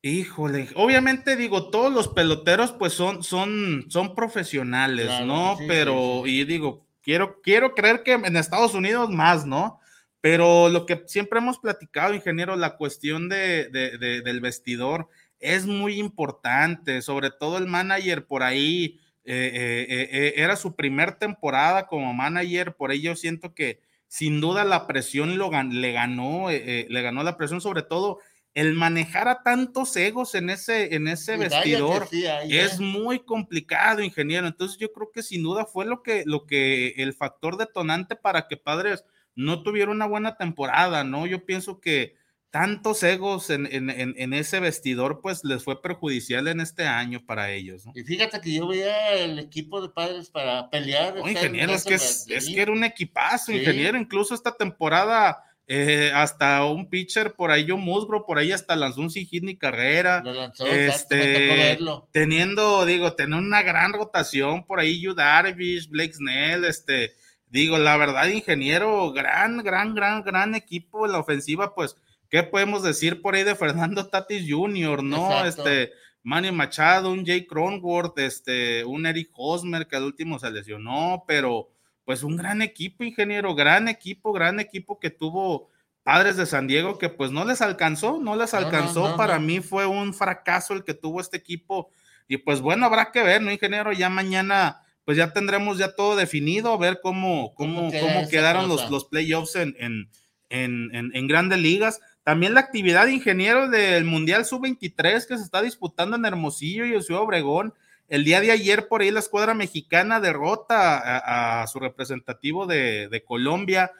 Híjole, 0.00 0.68
obviamente 0.76 1.34
digo, 1.34 1.70
todos 1.70 1.92
los 1.92 2.08
peloteros 2.08 2.70
pues 2.72 2.92
son, 2.92 3.24
son, 3.24 3.86
son 3.88 4.14
profesionales, 4.14 5.06
Claro, 5.06 5.26
¿no? 5.26 5.56
sí, 5.58 5.64
Pero, 5.66 6.22
sí, 6.24 6.30
sí. 6.30 6.40
y 6.40 6.44
digo, 6.44 6.86
quiero, 7.02 7.40
quiero 7.42 7.74
creer 7.74 8.04
que 8.04 8.12
en 8.12 8.36
Estados 8.36 8.74
Unidos 8.74 9.10
más, 9.10 9.44
¿no? 9.44 9.80
Pero 10.20 10.68
lo 10.68 10.86
que 10.86 11.02
siempre 11.06 11.40
hemos 11.40 11.58
platicado, 11.58 12.14
ingeniero, 12.14 12.54
la 12.56 12.76
cuestión 12.76 13.28
de, 13.28 13.68
de- 13.70 13.98
de- 13.98 14.22
del 14.22 14.40
vestidor 14.40 15.08
es 15.40 15.66
muy 15.66 15.98
importante, 15.98 17.02
sobre 17.02 17.30
todo 17.30 17.58
el 17.58 17.66
manager 17.66 18.26
por 18.26 18.42
ahí, 18.42 19.00
eh, 19.24 19.50
eh, 19.54 20.08
eh, 20.10 20.32
era 20.36 20.56
su 20.56 20.74
primer 20.74 21.14
temporada 21.14 21.86
como 21.86 22.12
manager, 22.14 22.74
por 22.74 22.92
ello 22.92 23.14
siento 23.14 23.54
que 23.54 23.80
sin 24.06 24.40
duda 24.40 24.64
la 24.64 24.86
presión 24.86 25.36
lo, 25.36 25.50
le 25.50 25.92
ganó, 25.92 26.48
le 26.50 27.02
ganó 27.02 27.22
la 27.22 27.36
presión, 27.36 27.60
sobre 27.60 27.82
todo 27.82 28.20
el 28.54 28.74
manejar 28.74 29.28
a 29.28 29.42
tantos 29.42 29.94
egos 29.96 30.34
en 30.34 30.50
ese, 30.50 30.94
en 30.94 31.06
ese 31.06 31.34
Y 31.34 31.38
vestidor 31.38 32.08
sí, 32.08 32.24
es 32.48 32.80
muy 32.80 33.20
complicado, 33.20 34.02
ingeniero. 34.02 34.46
Entonces 34.46 34.78
yo 34.78 34.92
creo 34.92 35.12
que 35.12 35.22
sin 35.22 35.42
duda 35.42 35.66
fue 35.66 35.84
lo 35.84 36.02
que, 36.02 36.24
lo 36.26 36.46
que 36.46 36.88
el 36.96 37.12
factor 37.12 37.58
detonante 37.58 38.16
para 38.16 38.48
que 38.48 38.56
Padres 38.56 39.04
no 39.36 39.62
tuviera 39.62 39.92
una 39.92 40.06
buena 40.06 40.36
temporada, 40.36 41.04
¿no? 41.04 41.26
Yo 41.26 41.44
pienso 41.44 41.80
que 41.80 42.16
tantos 42.50 43.02
egos 43.02 43.50
en, 43.50 43.66
en, 43.70 43.90
en, 43.90 44.32
ese 44.32 44.58
vestidor, 44.60 45.20
pues 45.20 45.44
les 45.44 45.62
fue 45.62 45.82
perjudicial 45.82 46.48
en 46.48 46.60
este 46.60 46.86
año 46.86 47.22
para 47.26 47.50
ellos, 47.52 47.84
¿no? 47.84 47.92
Y 47.94 48.02
fíjate 48.04 48.40
que 48.40 48.54
yo 48.54 48.66
veía 48.66 49.12
el 49.14 49.38
equipo 49.38 49.82
de 49.82 49.90
padres 49.90 50.30
para 50.30 50.70
pelear. 50.70 51.16
No, 51.16 51.28
ingeniero, 51.28 51.72
es 51.74 51.84
que, 51.84 51.94
es, 51.94 52.24
que 52.26 52.60
era 52.60 52.72
un 52.72 52.84
equipazo, 52.84 53.52
Sí. 53.52 53.58
ingeniero. 53.58 53.98
Incluso 53.98 54.34
esta 54.34 54.52
temporada, 54.56 55.44
eh, 55.66 56.10
hasta 56.14 56.64
un 56.64 56.88
pitcher 56.88 57.34
por 57.34 57.50
ahí, 57.50 57.66
yo 57.66 57.76
Musgro, 57.76 58.24
por 58.24 58.38
ahí 58.38 58.50
hasta 58.50 58.74
lanzó 58.76 59.02
un 59.02 59.10
sin 59.10 59.26
hit 59.26 59.44
ni 59.44 59.54
carrera. 59.56 60.22
lo 60.24 60.32
lanzó, 60.32 60.66
exacto, 60.66 61.14
Este, 61.16 61.46
verlo. 61.48 62.08
teniendo, 62.12 62.86
digo, 62.86 63.12
tener 63.12 63.38
una 63.38 63.60
gran 63.62 63.92
rotación 63.92 64.64
por 64.64 64.80
ahí, 64.80 65.00
Yu 65.02 65.12
Darvish, 65.14 65.90
Blake 65.90 66.14
Snell, 66.14 66.64
este, 66.64 67.12
digo, 67.50 67.76
la 67.76 67.98
verdad, 67.98 68.26
ingeniero, 68.28 69.12
gran, 69.12 69.58
gran, 69.62 69.94
gran, 69.94 70.22
gran 70.22 70.54
equipo 70.54 71.04
en 71.04 71.12
la 71.12 71.18
ofensiva, 71.18 71.74
pues, 71.74 71.94
¿qué 72.28 72.42
podemos 72.42 72.82
decir 72.82 73.22
por 73.22 73.34
ahí 73.34 73.44
de 73.44 73.54
Fernando 73.54 74.08
Tatis 74.08 74.44
Jr., 74.48 75.02
no? 75.02 75.30
Exacto. 75.44 75.68
Este, 75.68 75.92
Manny 76.22 76.52
Machado, 76.52 77.10
un 77.10 77.24
Jay 77.24 77.46
Cronworth, 77.46 78.18
este, 78.18 78.84
un 78.84 79.06
Eric 79.06 79.30
Hosmer 79.34 79.86
que 79.86 79.96
al 79.96 80.04
último 80.04 80.38
se 80.38 80.50
lesionó, 80.50 81.24
pero 81.26 81.70
pues 82.04 82.22
un 82.22 82.36
gran 82.36 82.62
equipo, 82.62 83.04
ingeniero, 83.04 83.54
gran 83.54 83.88
equipo, 83.88 84.32
gran 84.32 84.60
equipo 84.60 84.98
que 84.98 85.10
tuvo 85.10 85.68
Padres 86.02 86.36
de 86.38 86.46
San 86.46 86.66
Diego 86.66 86.96
que 86.96 87.10
pues 87.10 87.30
no 87.30 87.44
les 87.44 87.60
alcanzó, 87.60 88.18
no 88.18 88.34
les 88.34 88.54
no, 88.54 88.58
alcanzó. 88.58 89.10
no, 89.10 89.16
Para 89.16 89.38
no. 89.38 89.46
mí 89.46 89.60
fue 89.60 89.84
un 89.84 90.14
fracaso 90.14 90.72
el 90.72 90.84
que 90.84 90.94
tuvo 90.94 91.20
este 91.20 91.36
equipo. 91.36 91.90
Y 92.26 92.38
pues 92.38 92.60
bueno, 92.60 92.86
habrá 92.86 93.10
que 93.12 93.22
ver, 93.22 93.42
¿no, 93.42 93.52
ingeniero? 93.52 93.92
Ya 93.92 94.08
mañana, 94.08 94.82
pues 95.04 95.18
ya 95.18 95.32
tendremos 95.32 95.76
ya 95.76 95.94
todo 95.94 96.16
definido, 96.16 96.72
a 96.72 96.78
ver 96.78 97.00
cómo, 97.02 97.54
¿Cómo 97.54 97.76
cómo, 97.76 97.90
queda 97.90 98.00
cómo 98.00 98.20
esa 98.20 98.30
quedaron 98.30 98.68
los, 98.68 98.90
los 98.90 99.04
playoffs 99.04 99.56
en, 99.56 99.74
en, 99.78 100.10
en, 100.48 100.94
en, 100.94 101.10
en 101.14 101.26
grandes 101.26 101.58
ligas. 101.58 102.00
También 102.28 102.52
la 102.52 102.60
actividad 102.60 103.06
de 103.06 103.12
ingeniero 103.12 103.70
del 103.70 104.04
Mundial 104.04 104.44
Sub-23 104.44 105.26
que 105.26 105.38
se 105.38 105.42
está 105.42 105.62
disputando 105.62 106.14
en 106.14 106.26
Hermosillo 106.26 106.84
y 106.84 106.92
en 106.92 107.02
Ciudad 107.02 107.22
Obregón. 107.22 107.72
El 108.06 108.22
día 108.22 108.42
de 108.42 108.50
ayer, 108.50 108.86
por 108.86 109.00
ahí, 109.00 109.10
la 109.10 109.20
escuadra 109.20 109.54
mexicana 109.54 110.20
derrota 110.20 110.98
a, 110.98 111.62
a 111.62 111.66
su 111.68 111.80
representativo 111.80 112.66
de, 112.66 113.08
de 113.08 113.24
Colombia, 113.24 113.92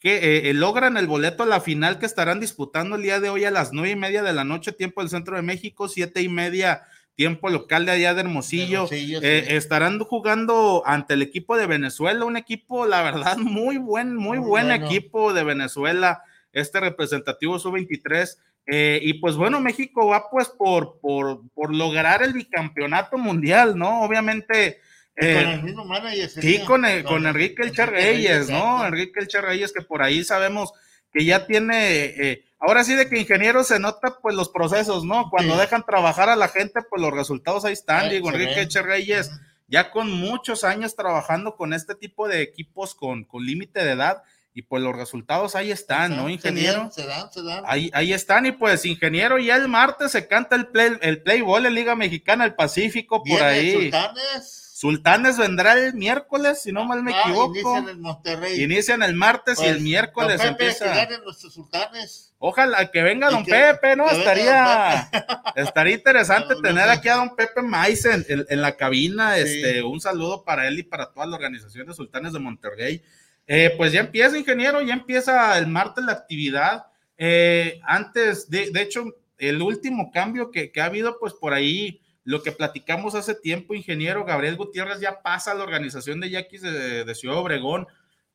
que 0.00 0.48
eh, 0.48 0.54
logran 0.54 0.96
el 0.96 1.06
boleto 1.06 1.42
a 1.42 1.46
la 1.46 1.60
final 1.60 1.98
que 1.98 2.06
estarán 2.06 2.40
disputando 2.40 2.96
el 2.96 3.02
día 3.02 3.20
de 3.20 3.28
hoy 3.28 3.44
a 3.44 3.50
las 3.50 3.74
nueve 3.74 3.90
y 3.90 3.96
media 3.96 4.22
de 4.22 4.32
la 4.32 4.44
noche, 4.44 4.72
tiempo 4.72 5.02
del 5.02 5.10
centro 5.10 5.36
de 5.36 5.42
México, 5.42 5.88
siete 5.88 6.22
y 6.22 6.30
media, 6.30 6.84
tiempo 7.16 7.50
local 7.50 7.84
de 7.84 7.92
allá 7.92 8.14
de 8.14 8.22
Hermosillo. 8.22 8.84
Hermosillo, 8.84 9.20
Eh, 9.22 9.44
sí. 9.46 9.54
estarán 9.56 9.98
jugando 9.98 10.84
ante 10.86 11.12
el 11.12 11.20
equipo 11.20 11.54
de 11.58 11.66
Venezuela, 11.66 12.24
un 12.24 12.38
equipo, 12.38 12.86
la 12.86 13.02
verdad, 13.02 13.36
muy 13.36 13.76
buen, 13.76 14.16
muy, 14.16 14.38
Muy 14.38 14.48
buen 14.48 14.68
bueno. 14.68 14.86
equipo 14.86 15.34
de 15.34 15.44
Venezuela, 15.44 16.22
este 16.58 16.80
representativo 16.80 17.58
sub-23. 17.58 18.36
Eh, 18.70 19.00
y 19.02 19.14
pues 19.14 19.36
bueno, 19.36 19.60
México 19.60 20.08
va 20.08 20.28
pues 20.30 20.48
por, 20.48 20.98
por, 21.00 21.40
por 21.54 21.74
lograr 21.74 22.22
el 22.22 22.34
bicampeonato 22.34 23.16
mundial, 23.16 23.78
¿no? 23.78 24.02
Obviamente. 24.02 24.80
Con 25.16 25.26
eh, 25.26 25.52
el 25.54 25.62
mismo 25.62 25.84
manager. 25.84 26.28
Sí, 26.28 26.60
con, 26.64 26.84
el- 26.84 27.02
con 27.04 27.26
Enrique 27.26 27.62
El 27.62 27.74
Reyes, 27.74 28.50
¿no? 28.50 28.84
Enrique 28.86 29.20
El 29.20 29.42
Reyes, 29.42 29.72
que 29.72 29.82
por 29.82 30.02
ahí 30.02 30.22
sabemos 30.22 30.72
que 31.12 31.24
ya 31.24 31.46
tiene, 31.46 32.04
eh, 32.04 32.44
ahora 32.60 32.84
sí 32.84 32.94
de 32.94 33.08
que 33.08 33.18
ingeniero 33.18 33.64
se 33.64 33.78
nota 33.80 34.18
pues 34.20 34.36
los 34.36 34.50
procesos, 34.50 35.04
¿no? 35.04 35.30
Cuando 35.30 35.54
Sí. 35.54 35.60
dejan 35.60 35.84
trabajar 35.86 36.28
a 36.28 36.36
la 36.36 36.48
gente, 36.48 36.80
pues 36.88 37.00
los 37.00 37.12
resultados 37.14 37.64
ahí 37.64 37.72
están. 37.72 38.04
Ahí 38.04 38.16
Digo, 38.16 38.30
Enrique 38.30 38.68
Char 38.68 38.84
Reyes, 38.84 39.30
ya 39.66 39.90
con 39.90 40.12
muchos 40.12 40.62
años 40.64 40.94
trabajando 40.94 41.56
con 41.56 41.72
este 41.72 41.94
tipo 41.94 42.28
de 42.28 42.42
equipos 42.42 42.94
con, 42.94 43.24
con 43.24 43.44
límite 43.44 43.82
de 43.82 43.92
edad, 43.92 44.22
y 44.58 44.62
pues 44.62 44.82
los 44.82 44.96
resultados 44.96 45.54
ahí 45.54 45.70
están, 45.70 46.16
¿no, 46.16 46.26
Se 46.26 46.32
ingeniero? 46.32 46.78
dan, 46.80 46.92
Se 46.92 47.06
dan, 47.06 47.32
se 47.32 47.42
dan. 47.44 47.62
Ahí, 47.64 47.92
ahí 47.94 48.12
están, 48.12 48.44
y 48.44 48.50
pues, 48.50 48.84
ingeniero, 48.86 49.38
ya 49.38 49.54
el 49.54 49.68
martes 49.68 50.10
se 50.10 50.26
canta 50.26 50.56
el 50.56 50.66
play, 50.66 50.94
el 51.00 51.22
play 51.22 51.42
ball 51.42 51.64
en 51.66 51.74
Liga 51.74 51.94
Mexicana 51.94 52.42
del 52.42 52.56
Pacífico, 52.56 53.22
por 53.22 53.40
ahí. 53.40 53.72
Sultanes. 53.72 54.64
Sultanes 54.74 55.38
vendrá 55.38 55.74
el 55.74 55.94
miércoles, 55.94 56.60
si 56.62 56.72
no 56.72 56.84
mal 56.84 57.04
me 57.04 57.12
Ah, 57.14 57.20
equivoco. 57.24 57.54
Inician 57.54 57.88
en 57.88 58.00
Monterrey. 58.00 58.62
Inician 58.62 59.02
el 59.04 59.14
martes 59.14 59.58
y 59.60 59.62
Pues, 59.62 59.76
el 59.76 59.80
miércoles 59.80 60.38
don 60.38 60.48
Pepe, 60.56 60.64
empieza. 60.64 60.92
Que 60.92 60.98
ganen 60.98 61.24
nuestros 61.24 61.54
sultanes. 61.54 62.32
Ojalá 62.40 62.90
que 62.90 63.02
venga 63.02 63.30
don 63.30 63.44
que- 63.44 63.52
Pepe, 63.52 63.94
¿no? 63.94 64.10
Estaría, 64.10 65.08
estaría 65.56 65.94
interesante 65.94 66.54
No, 66.54 66.60
no 66.60 66.68
tener 66.68 66.88
aquí 66.88 67.08
a 67.08 67.14
don 67.14 67.36
Pepe 67.36 67.62
Maiz 67.62 68.04
en, 68.06 68.24
en- 68.28 68.46
en 68.48 68.60
la 68.60 68.76
cabina. 68.76 69.34
Sí. 69.36 69.40
Este, 69.42 69.82
un 69.84 70.00
saludo 70.00 70.42
para 70.44 70.66
él 70.66 70.80
y 70.80 70.82
para 70.82 71.12
toda 71.12 71.26
la 71.26 71.36
organización 71.36 71.86
de 71.86 71.94
Sultanes 71.94 72.32
de 72.32 72.40
Monterrey. 72.40 73.02
Eh, 73.50 73.72
pues 73.78 73.92
ya 73.92 74.00
empieza, 74.00 74.38
ingeniero, 74.38 74.82
ya 74.82 74.92
empieza 74.92 75.56
el 75.56 75.66
martes 75.66 76.04
la 76.04 76.12
actividad. 76.12 76.84
Eh, 77.16 77.80
antes, 77.82 78.50
de, 78.50 78.70
de 78.70 78.82
hecho, 78.82 79.06
el 79.38 79.62
último 79.62 80.12
cambio 80.12 80.50
que, 80.50 80.70
que 80.70 80.82
ha 80.82 80.84
habido, 80.84 81.18
pues 81.18 81.32
por 81.32 81.54
ahí, 81.54 82.02
lo 82.24 82.42
que 82.42 82.52
platicamos 82.52 83.14
hace 83.14 83.34
tiempo, 83.34 83.74
ingeniero 83.74 84.26
Gabriel 84.26 84.56
Gutiérrez 84.56 85.00
ya 85.00 85.22
pasa 85.22 85.52
a 85.52 85.54
la 85.54 85.64
organización 85.64 86.20
de 86.20 86.28
Yaquis 86.28 86.60
de, 86.60 87.04
de 87.04 87.14
Ciudad 87.14 87.38
Obregón. 87.38 87.86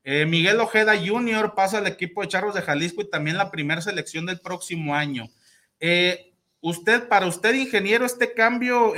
Eh, 0.04 0.26
Miguel 0.26 0.60
Ojeda 0.60 0.94
Jr. 0.98 1.54
pasa 1.54 1.78
al 1.78 1.86
equipo 1.86 2.22
de 2.22 2.28
Charros 2.28 2.56
de 2.56 2.64
Jalisco 2.64 3.04
y 3.04 3.10
también 3.10 3.38
la 3.38 3.52
primera 3.52 3.82
selección 3.82 4.26
del 4.26 4.40
próximo 4.40 4.96
año. 4.96 5.30
Usted, 6.60 7.08
para 7.08 7.28
usted, 7.28 7.54
ingeniero, 7.54 8.06
este 8.06 8.34
cambio, 8.34 8.94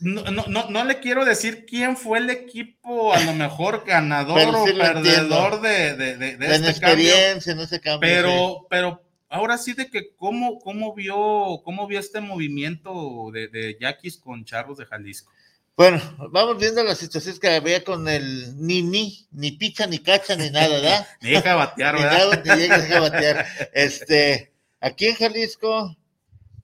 no, 0.00 0.22
no, 0.30 0.46
no, 0.48 0.70
no 0.70 0.84
le 0.84 1.00
quiero 1.00 1.24
decir 1.24 1.66
quién 1.66 1.96
fue 1.96 2.18
el 2.18 2.30
equipo, 2.30 3.12
a 3.12 3.20
lo 3.20 3.34
mejor 3.34 3.84
ganador 3.86 4.36
Pero 4.36 4.62
o 4.62 4.66
sí 4.66 4.72
perdedor 4.72 5.60
de, 5.60 5.96
de, 5.96 6.16
de, 6.16 6.36
de 6.36 6.46
en 6.56 6.64
este 6.64 6.80
cambio. 6.80 7.08
experiencia, 7.14 7.52
en 7.52 7.60
ese 7.60 7.80
cambio. 7.80 8.08
sí. 8.08 8.14
Pero, 8.14 8.66
pero 8.70 9.02
ahora 9.28 9.58
sí 9.58 9.74
de 9.74 9.88
que 9.90 10.14
cómo, 10.16 10.58
cómo 10.58 10.94
vio, 10.94 11.60
cómo 11.64 11.86
vio 11.86 12.00
este 12.00 12.20
movimiento 12.20 13.30
de, 13.32 13.48
de 13.48 13.76
Yaquis 13.80 14.18
con 14.18 14.44
Charros 14.44 14.78
de 14.78 14.86
Jalisco. 14.86 15.30
Bueno, 15.76 16.00
vamos 16.30 16.58
viendo 16.58 16.82
las 16.84 16.98
situaciones 16.98 17.40
que 17.40 17.48
había 17.48 17.82
con 17.84 18.06
el 18.08 18.54
ni 18.58 18.82
ni, 18.82 19.26
ni 19.30 19.52
picha, 19.52 19.86
ni 19.86 19.98
cacha, 19.98 20.36
ni 20.36 20.50
nada, 20.50 20.68
¿verdad? 20.68 21.06
Ni 21.22 21.30
deja 21.30 21.50
de 21.50 21.54
batear, 21.56 21.94
ni 21.94 22.02
¿verdad? 22.02 22.18
nada, 22.18 22.42
ni 22.44 22.60
llegas 22.60 22.90
a 22.90 23.00
batear. 23.00 23.46
Este, 23.72 24.50
Aquí 24.82 25.06
en 25.08 25.14
Jalisco, 25.14 25.96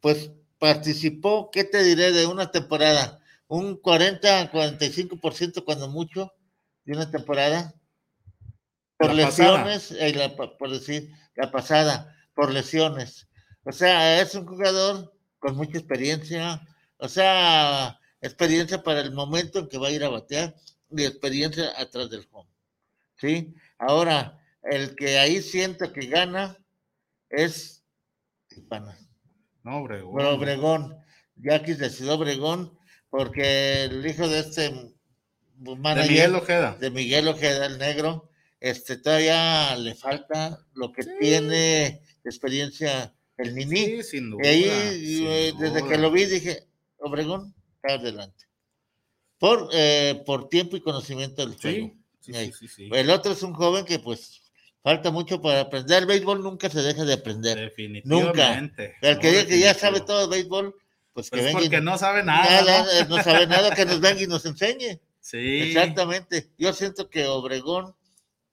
pues 0.00 0.31
participó, 0.59 1.50
¿qué 1.50 1.64
te 1.64 1.83
diré? 1.83 2.12
De 2.12 2.26
una 2.26 2.50
temporada, 2.50 3.21
un 3.49 3.76
40, 3.76 4.53
45% 4.53 5.65
cuando 5.65 5.88
mucho 5.88 6.33
de 6.85 6.95
una 6.95 7.11
temporada. 7.11 7.75
Por 8.99 9.09
La 9.09 9.26
lesiones, 9.26 9.93
eh, 9.93 10.15
la 10.15 10.35
por 10.35 10.71
decir, 10.71 11.11
la 11.35 11.50
pasada, 11.50 12.17
por 12.35 12.50
lesiones. 12.50 13.29
O 13.65 13.73
sea, 13.73 14.21
es 14.21 14.35
un 14.35 14.47
jugador 14.47 15.12
con 15.38 15.57
mucha 15.57 15.79
experiencia, 15.79 16.67
o 16.97 17.09
sea, 17.09 18.00
experiencia 18.23 18.83
para 18.83 19.00
el 19.00 19.12
momento 19.12 19.59
en 19.59 19.69
que 19.69 19.76
va 19.76 19.88
a 19.88 19.91
ir 19.91 20.03
a 20.03 20.09
batear 20.09 20.55
y 20.91 21.05
experiencia 21.05 21.79
atrás 21.79 22.09
del 22.09 22.26
home. 22.31 22.49
¿Sí? 23.17 23.55
Ahora, 23.79 24.41
el 24.62 24.97
que 24.97 25.19
ahí 25.19 25.43
siento 25.43 25.93
que 25.93 26.07
gana 26.07 26.57
es 27.29 27.85
Tijuana. 28.49 28.97
No, 29.62 29.79
Obregón. 29.79 30.12
Bueno, 30.12 30.31
Obregón. 30.31 30.97
Yaquis 31.37 31.79
decidió 31.79 32.15
Obregón 32.15 32.79
porque 33.11 33.85
el 33.85 34.07
hijo 34.07 34.29
de 34.29 34.41
este 34.41 34.71
De 35.59 36.07
Miguel 36.09 36.35
Ojeda. 36.35 36.77
de 36.79 36.91
Miguel 36.91 37.29
Ojeda, 37.29 37.67
el 37.67 37.79
negro, 37.79 38.31
este 38.61 38.97
todavía 38.97 39.77
le 39.77 39.95
falta 39.95 40.59
lo 40.75 40.93
que 40.93 41.03
tiene 41.21 42.01
de 42.23 42.31
experiencia 42.31 43.13
el 43.37 43.55
Nini. 43.55 43.77
Sí, 43.77 44.03
sin 44.03 44.31
duda. 44.31 44.43
y 44.45 44.65
ahí, 44.65 45.07
sin 45.07 45.27
eh, 45.27 45.53
desde 45.59 45.81
duda. 45.81 45.89
que 45.89 45.99
lo 45.99 46.11
vi, 46.11 46.25
dije, 46.25 46.67
Obregón, 46.99 47.55
está 47.77 47.95
adelante. 47.95 48.45
Por, 49.39 49.69
eh, 49.73 50.23
por 50.25 50.49
tiempo 50.49 50.77
y 50.77 50.81
conocimiento 50.81 51.47
del 51.47 51.59
juego. 51.59 51.93
Sí. 52.21 52.33
El 52.93 53.11
otro 53.11 53.33
es 53.33 53.43
un 53.43 53.53
joven 53.53 53.85
que 53.85 53.99
pues 53.99 54.43
falta 54.83 55.11
mucho 55.11 55.41
para 55.41 55.61
aprender. 55.61 55.99
El 56.03 56.07
béisbol 56.07 56.43
nunca 56.43 56.71
se 56.71 56.83
deja 56.83 57.05
de 57.05 57.13
aprender. 57.13 57.59
Definitivamente. 57.59 58.95
El 59.03 59.19
que 59.19 59.27
No, 59.29 59.33
diga 59.33 59.47
que 59.47 59.59
ya 59.61 59.75
sabe 59.75 60.01
todo 60.01 60.27
de 60.27 60.37
béisbol, 60.37 60.75
pues 61.16 61.30
que 61.30 61.38
Pues 61.38 61.46
venga 61.46 61.61
y- 61.61 61.64
porque 61.64 61.80
no 61.80 61.96
sabe 61.96 62.23
nada. 62.23 62.44
nada, 62.44 62.82
¿no? 62.85 62.90
eh, 62.90 63.06
no 63.08 63.23
sabe 63.23 63.46
nada, 63.46 63.75
que 63.75 63.87
nos 63.87 64.00
venga 64.00 64.20
y 64.23 64.26
nos 64.26 64.44
enseñe. 64.44 65.00
Sí. 65.18 65.38
Exactamente. 65.38 66.52
Yo 66.58 66.75
siento 66.75 67.08
que 67.08 67.25
Obregón 67.26 67.96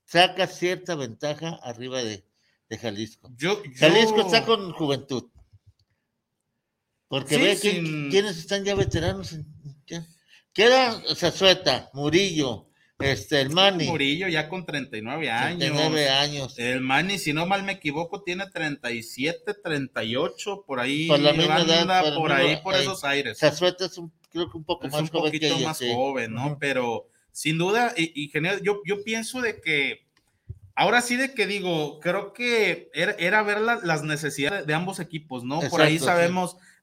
saca 0.05 0.47
cierta 0.47 0.95
ventaja 0.95 1.59
arriba 1.61 2.01
de, 2.01 2.23
de 2.69 2.77
Jalisco. 2.77 3.29
Yo, 3.35 3.61
yo- 3.63 3.71
Jalisco 3.75 4.21
está 4.21 4.45
con 4.45 4.71
juventud. 4.71 5.29
Porque 7.09 7.35
Sí, 7.35 7.41
ve 7.41 7.55
sin- 7.57 8.09
quiénes 8.09 8.37
están 8.37 8.63
ya 8.63 8.75
veteranos. 8.75 9.33
en- 9.33 9.45
ya. 9.85 10.07
Queda 10.53 11.01
Zazueta, 11.15 11.89
Murillo, 11.93 12.69
este, 13.11 13.41
el 13.41 13.49
Mani, 13.49 13.85
Murillo 13.85 14.27
ya 14.27 14.49
con 14.49 14.65
39 14.65 15.29
años. 15.29 15.59
39 15.59 16.09
años. 16.09 16.59
El 16.59 16.81
Manny, 16.81 17.17
si 17.19 17.33
no 17.33 17.45
mal 17.45 17.63
me 17.63 17.73
equivoco, 17.73 18.23
tiene 18.23 18.45
37, 18.49 19.53
38, 19.63 20.63
por 20.65 20.79
ahí. 20.79 21.07
Por 21.07 21.19
la 21.19 21.33
misma 21.33 21.61
edad, 21.61 22.15
por 22.15 22.31
ahí, 22.31 22.57
por 22.63 22.75
ahí. 22.75 22.81
esos 22.81 23.03
aires. 23.03 23.37
Zazueta 23.39 23.85
es 23.85 23.97
un, 23.97 24.11
creo 24.31 24.49
que 24.49 24.57
un 24.57 24.63
poco 24.63 24.87
es 24.87 24.91
más 24.93 25.01
un 25.01 25.07
joven 25.07 25.31
que 25.31 25.37
poquito 25.39 25.55
ella, 25.57 25.67
más 25.67 25.77
sí. 25.77 25.91
joven, 25.93 26.33
¿no? 26.33 26.57
Pero 26.59 27.07
sin 27.31 27.57
duda, 27.57 27.93
y, 27.97 28.11
y 28.23 28.29
genial, 28.29 28.61
yo, 28.63 28.81
yo 28.85 29.03
pienso 29.03 29.41
de 29.41 29.59
que, 29.61 30.05
ahora 30.75 31.01
sí 31.01 31.15
de 31.15 31.33
que 31.33 31.47
digo, 31.47 31.99
creo 31.99 32.33
que 32.33 32.89
era, 32.93 33.13
era 33.19 33.41
ver 33.43 33.61
la- 33.61 33.79
las 33.83 34.03
necesidades 34.03 34.65
de 34.67 34.73
ambos 34.73 34.99
equipos, 34.99 35.43
¿no? 35.43 35.59
Por 35.69 35.81
ahí 35.81 35.99
sí. 35.99 36.05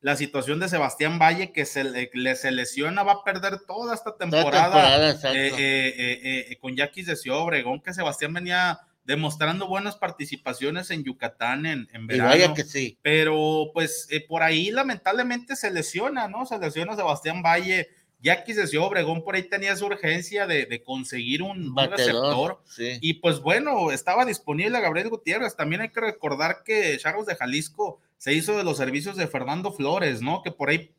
La 0.02 0.16
situación 0.16 0.60
de 0.60 0.68
Sebastián 0.68 1.18
Valle, 1.18 1.52
que 1.52 1.66
se 1.66 1.84
le, 1.84 2.10
le- 2.14 2.36
se 2.36 2.50
lesiona, 2.50 3.02
va 3.02 3.12
a 3.12 3.24
perder 3.24 3.58
toda 3.66 3.94
esta 3.94 4.12
Toda 4.12 4.18
temporada. 4.18 5.10
temporada, 5.12 5.34
eh, 5.34 5.52
eh, 5.58 6.46
eh, 6.50 6.56
con 6.58 6.74
Yaquis 6.76 7.06
de 7.06 7.16
Ciudad 7.16 7.40
Obregón, 7.40 7.80
que 7.82 7.92
Sebastián 7.92 8.32
venía 8.32 8.80
demostrando 9.04 9.66
buenas 9.66 9.96
participaciones 9.96 10.90
en 10.90 11.02
Yucatán 11.04 11.66
en, 11.66 11.88
en 11.92 12.04
y 12.04 12.06
verano. 12.06 12.30
vaya 12.30 12.54
que 12.54 12.64
sí. 12.64 12.98
Pero 13.02 13.70
pues 13.74 14.08
por 14.28 14.42
ahí 14.42 14.70
lamentablemente 14.70 15.56
se 15.56 15.70
lesiona, 15.70 16.28
¿no? 16.28 16.46
Se 16.46 16.58
lesiona 16.58 16.96
Sebastián 16.96 17.42
Valle. 17.42 17.88
Yaquis 18.22 18.56
de 18.56 18.66
Ciudad 18.66 18.86
Obregón 18.86 19.24
por 19.24 19.34
ahí 19.34 19.42
tenía 19.44 19.76
su 19.76 19.86
urgencia 19.86 20.46
de, 20.46 20.66
de 20.66 20.82
conseguir 20.82 21.42
un, 21.42 21.74
receptor. 21.76 22.62
Sí. 22.66 22.98
Y 23.00 23.14
pues 23.14 23.40
bueno, 23.40 23.90
estaba 23.90 24.24
disponible 24.24 24.76
a 24.76 24.80
Gabriel 24.80 25.08
Gutiérrez. 25.08 25.56
También 25.56 25.80
hay 25.80 25.90
que 25.90 26.00
recordar 26.00 26.62
que 26.64 26.96
Charros 26.98 27.26
de 27.26 27.36
Jalisco 27.36 28.00
se 28.18 28.34
hizo 28.34 28.56
de 28.56 28.64
los 28.64 28.76
servicios 28.76 29.16
de 29.16 29.26
Fernando 29.26 29.72
Flores, 29.72 30.20
¿no? 30.20 30.42
Que 30.42 30.50
por 30.50 30.68
ahí 30.68 30.94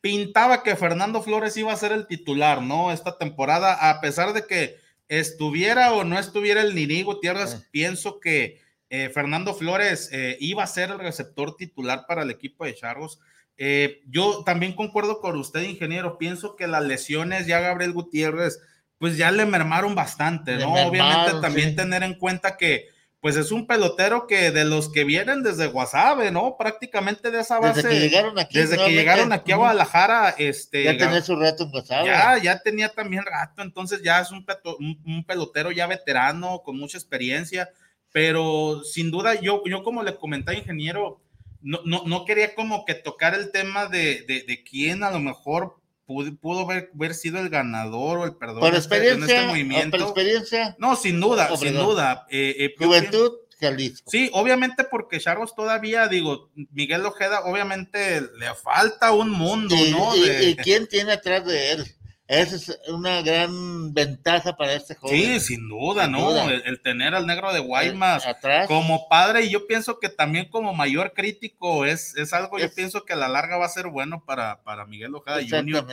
pintaba 0.00 0.62
que 0.62 0.76
Fernando 0.76 1.22
Flores 1.22 1.56
iba 1.56 1.72
a 1.72 1.76
ser 1.76 1.92
el 1.92 2.06
titular, 2.06 2.60
¿no? 2.60 2.92
Esta 2.92 3.16
temporada, 3.16 3.90
a 3.90 4.00
pesar 4.00 4.32
de 4.32 4.46
que 4.46 4.76
estuviera 5.08 5.92
o 5.92 6.04
no 6.04 6.18
estuviera 6.18 6.60
el 6.60 6.74
Nini 6.74 7.02
Gutiérrez, 7.02 7.54
Ah. 7.54 7.62
pienso 7.70 8.20
que 8.20 8.60
eh, 8.90 9.10
Fernando 9.10 9.54
Flores 9.54 10.10
eh, 10.12 10.36
iba 10.40 10.62
a 10.62 10.66
ser 10.66 10.90
el 10.90 10.98
receptor 10.98 11.56
titular 11.56 12.04
para 12.06 12.22
el 12.22 12.30
equipo 12.30 12.64
de 12.64 12.74
Charros. 12.74 13.18
Eh, 13.56 14.02
yo 14.08 14.42
también 14.44 14.74
concuerdo 14.74 15.20
con 15.20 15.36
usted, 15.38 15.62
ingeniero. 15.62 16.18
Pienso 16.18 16.56
que 16.56 16.66
las 16.66 16.84
lesiones 16.84 17.46
ya 17.46 17.60
Gabriel 17.60 17.92
Gutiérrez, 17.92 18.60
pues 18.98 19.16
ya 19.16 19.30
le 19.30 19.46
mermaron 19.46 19.94
bastante, 19.94 20.52
¿no? 20.56 20.72
mermaron, 20.72 20.88
Obviamente 20.90 21.40
también 21.40 21.70
sí. 21.70 21.76
tener 21.76 22.02
en 22.02 22.14
cuenta 22.14 22.56
que, 22.56 22.88
pues 23.20 23.36
es 23.36 23.52
un 23.52 23.66
pelotero 23.66 24.26
que 24.26 24.50
de 24.50 24.64
los 24.66 24.90
que 24.92 25.04
vienen 25.04 25.42
desde 25.42 25.68
Guasave, 25.68 26.30
¿no? 26.30 26.56
Prácticamente 26.58 27.30
de 27.30 27.40
esa 27.40 27.58
base. 27.58 27.82
Desde 27.82 27.88
que 27.88 28.00
llegaron 28.00 28.38
aquí. 28.38 28.58
desde 28.58 28.76
que 28.76 28.92
llegaron 28.92 29.32
aquí 29.32 29.52
a 29.52 29.56
Guadalajara, 29.56 30.34
este. 30.36 30.84
Ya 30.84 30.96
tenía 30.98 31.22
su 31.22 31.34
reto 31.36 31.64
en 31.64 31.70
WhatsApp. 31.74 32.04
ya, 32.04 32.38
ya 32.42 32.58
tenía 32.60 32.88
también 32.90 33.24
rato, 33.24 33.62
entonces 33.62 34.02
ya 34.02 34.20
es 34.20 34.30
un, 34.30 34.44
peto- 34.44 34.76
un- 34.78 35.00
un 35.06 35.24
pelotero 35.24 35.70
ya 35.72 35.86
veterano, 35.86 36.60
con 36.64 36.76
mucha 36.78 36.98
experiencia, 36.98 37.70
pero 38.12 38.82
sin 38.84 39.10
duda 39.10 39.40
yo, 39.40 39.62
yo 39.64 39.82
como 39.82 40.02
le 40.02 40.16
comenté 40.16 40.54
ingeniero, 40.58 41.20
no, 41.64 41.80
no, 41.84 42.04
no 42.06 42.24
quería 42.24 42.54
como 42.54 42.84
que 42.84 42.94
tocar 42.94 43.34
el 43.34 43.50
tema 43.50 43.86
de, 43.86 44.22
de, 44.28 44.44
de 44.46 44.62
quién 44.62 45.02
a 45.02 45.10
lo 45.10 45.18
mejor 45.18 45.74
pudo, 46.06 46.32
pudo 46.36 46.60
haber, 46.60 46.90
haber 46.94 47.14
sido 47.14 47.40
el 47.40 47.48
ganador 47.48 48.18
o 48.18 48.24
el 48.26 48.36
perdedor 48.36 48.60
Por 48.60 48.74
en 48.74 48.76
este- 48.76 48.94
en 48.96 49.02
experiencia, 49.02 49.34
este 49.36 49.44
o 49.46 49.48
movimiento. 49.48 49.90
por 49.96 50.06
experiencia, 50.06 50.76
No, 50.78 50.94
sin 50.94 51.18
duda, 51.20 51.56
sin 51.56 51.74
duda. 51.74 52.26
eh, 52.30 52.54
eh, 52.58 52.74
yo 52.78 52.86
Juventud, 52.86 53.32
Jalisco. 53.58 54.10
Sí, 54.10 54.28
obviamente 54.34 54.84
porque 54.84 55.18
Charros 55.20 55.54
todavía, 55.54 56.06
digo, 56.08 56.50
Miguel 56.72 57.06
Ojeda, 57.06 57.40
obviamente 57.44 58.20
le 58.38 58.54
falta 58.62 59.12
un 59.12 59.30
mundo, 59.30 59.74
¿Y, 59.74 59.90
¿no? 59.92 60.14
y- 60.14 60.28
De- 60.28 60.44
y 60.50 60.56
quién 60.56 60.86
tiene 60.86 61.12
atrás 61.12 61.46
de 61.46 61.72
él? 61.72 61.86
Esa 62.26 62.56
es 62.56 62.78
una 62.88 63.20
gran 63.20 63.92
ventaja 63.92 64.56
para 64.56 64.72
este 64.72 64.94
joven. 64.94 65.14
sí, 65.14 65.40
sin 65.40 65.68
duda, 65.68 66.04
Sin 66.04 66.12
¿no? 66.12 66.30
duda. 66.30 66.44
El, 66.46 66.62
el 66.64 66.80
tener 66.80 67.14
al 67.14 67.26
negro 67.26 67.52
de 67.52 67.60
Guaymas 67.60 68.24
Eh, 68.24 68.30
Atrás. 68.30 68.66
como 68.66 69.08
padre, 69.10 69.42
y 69.44 69.50
yo 69.50 69.66
pienso 69.66 69.98
que 70.00 70.08
también 70.08 70.48
como 70.48 70.72
mayor 70.72 71.12
crítico 71.12 71.84
es, 71.84 72.16
es 72.16 72.32
algo, 72.32 72.58
yo 72.58 72.72
pienso 72.74 73.04
que 73.04 73.12
a 73.12 73.16
la 73.16 73.28
larga 73.28 73.58
va 73.58 73.66
a 73.66 73.68
ser 73.68 73.88
bueno 73.88 74.24
para, 74.24 74.62
para 74.62 74.86
Miguel 74.86 75.14
Ojeda 75.14 75.36
Jr. 75.46 75.86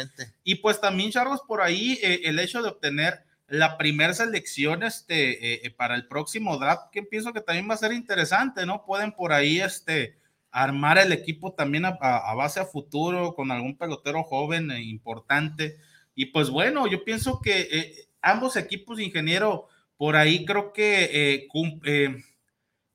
Y 0.45 0.55
pues 0.55 0.79
también, 0.79 1.11
Charlos, 1.11 1.41
por 1.45 1.61
ahí 1.61 1.99
eh, 2.01 2.21
el 2.23 2.39
hecho 2.39 2.61
de 2.61 2.69
obtener 2.69 3.23
la 3.47 3.77
primera 3.77 4.13
selección 4.13 4.83
este, 4.83 5.55
eh, 5.55 5.61
eh, 5.65 5.69
para 5.71 5.95
el 5.95 6.07
próximo 6.07 6.57
draft, 6.57 6.83
que 6.93 7.03
pienso 7.03 7.33
que 7.33 7.41
también 7.41 7.69
va 7.69 7.73
a 7.73 7.77
ser 7.77 7.91
interesante, 7.91 8.65
¿no? 8.65 8.85
Pueden 8.85 9.11
por 9.11 9.33
ahí 9.33 9.59
este, 9.59 10.15
armar 10.49 10.97
el 10.97 11.11
equipo 11.11 11.51
también 11.53 11.83
a, 11.83 11.97
a- 11.99 12.31
a 12.31 12.33
base 12.35 12.61
a 12.61 12.65
futuro 12.65 13.35
con 13.35 13.51
algún 13.51 13.77
pelotero 13.77 14.23
joven 14.23 14.71
e 14.71 14.81
importante. 14.83 15.77
Y 16.15 16.27
pues 16.27 16.49
bueno, 16.49 16.87
yo 16.87 17.03
pienso 17.03 17.39
que 17.41 17.67
eh, 17.71 17.95
ambos 18.21 18.55
equipos, 18.57 18.99
ingeniero, 18.99 19.67
por 19.97 20.15
ahí 20.15 20.45
creo 20.45 20.73
que 20.73 21.09
eh, 21.11 21.47
cum- 21.47 21.79
eh, 21.85 22.15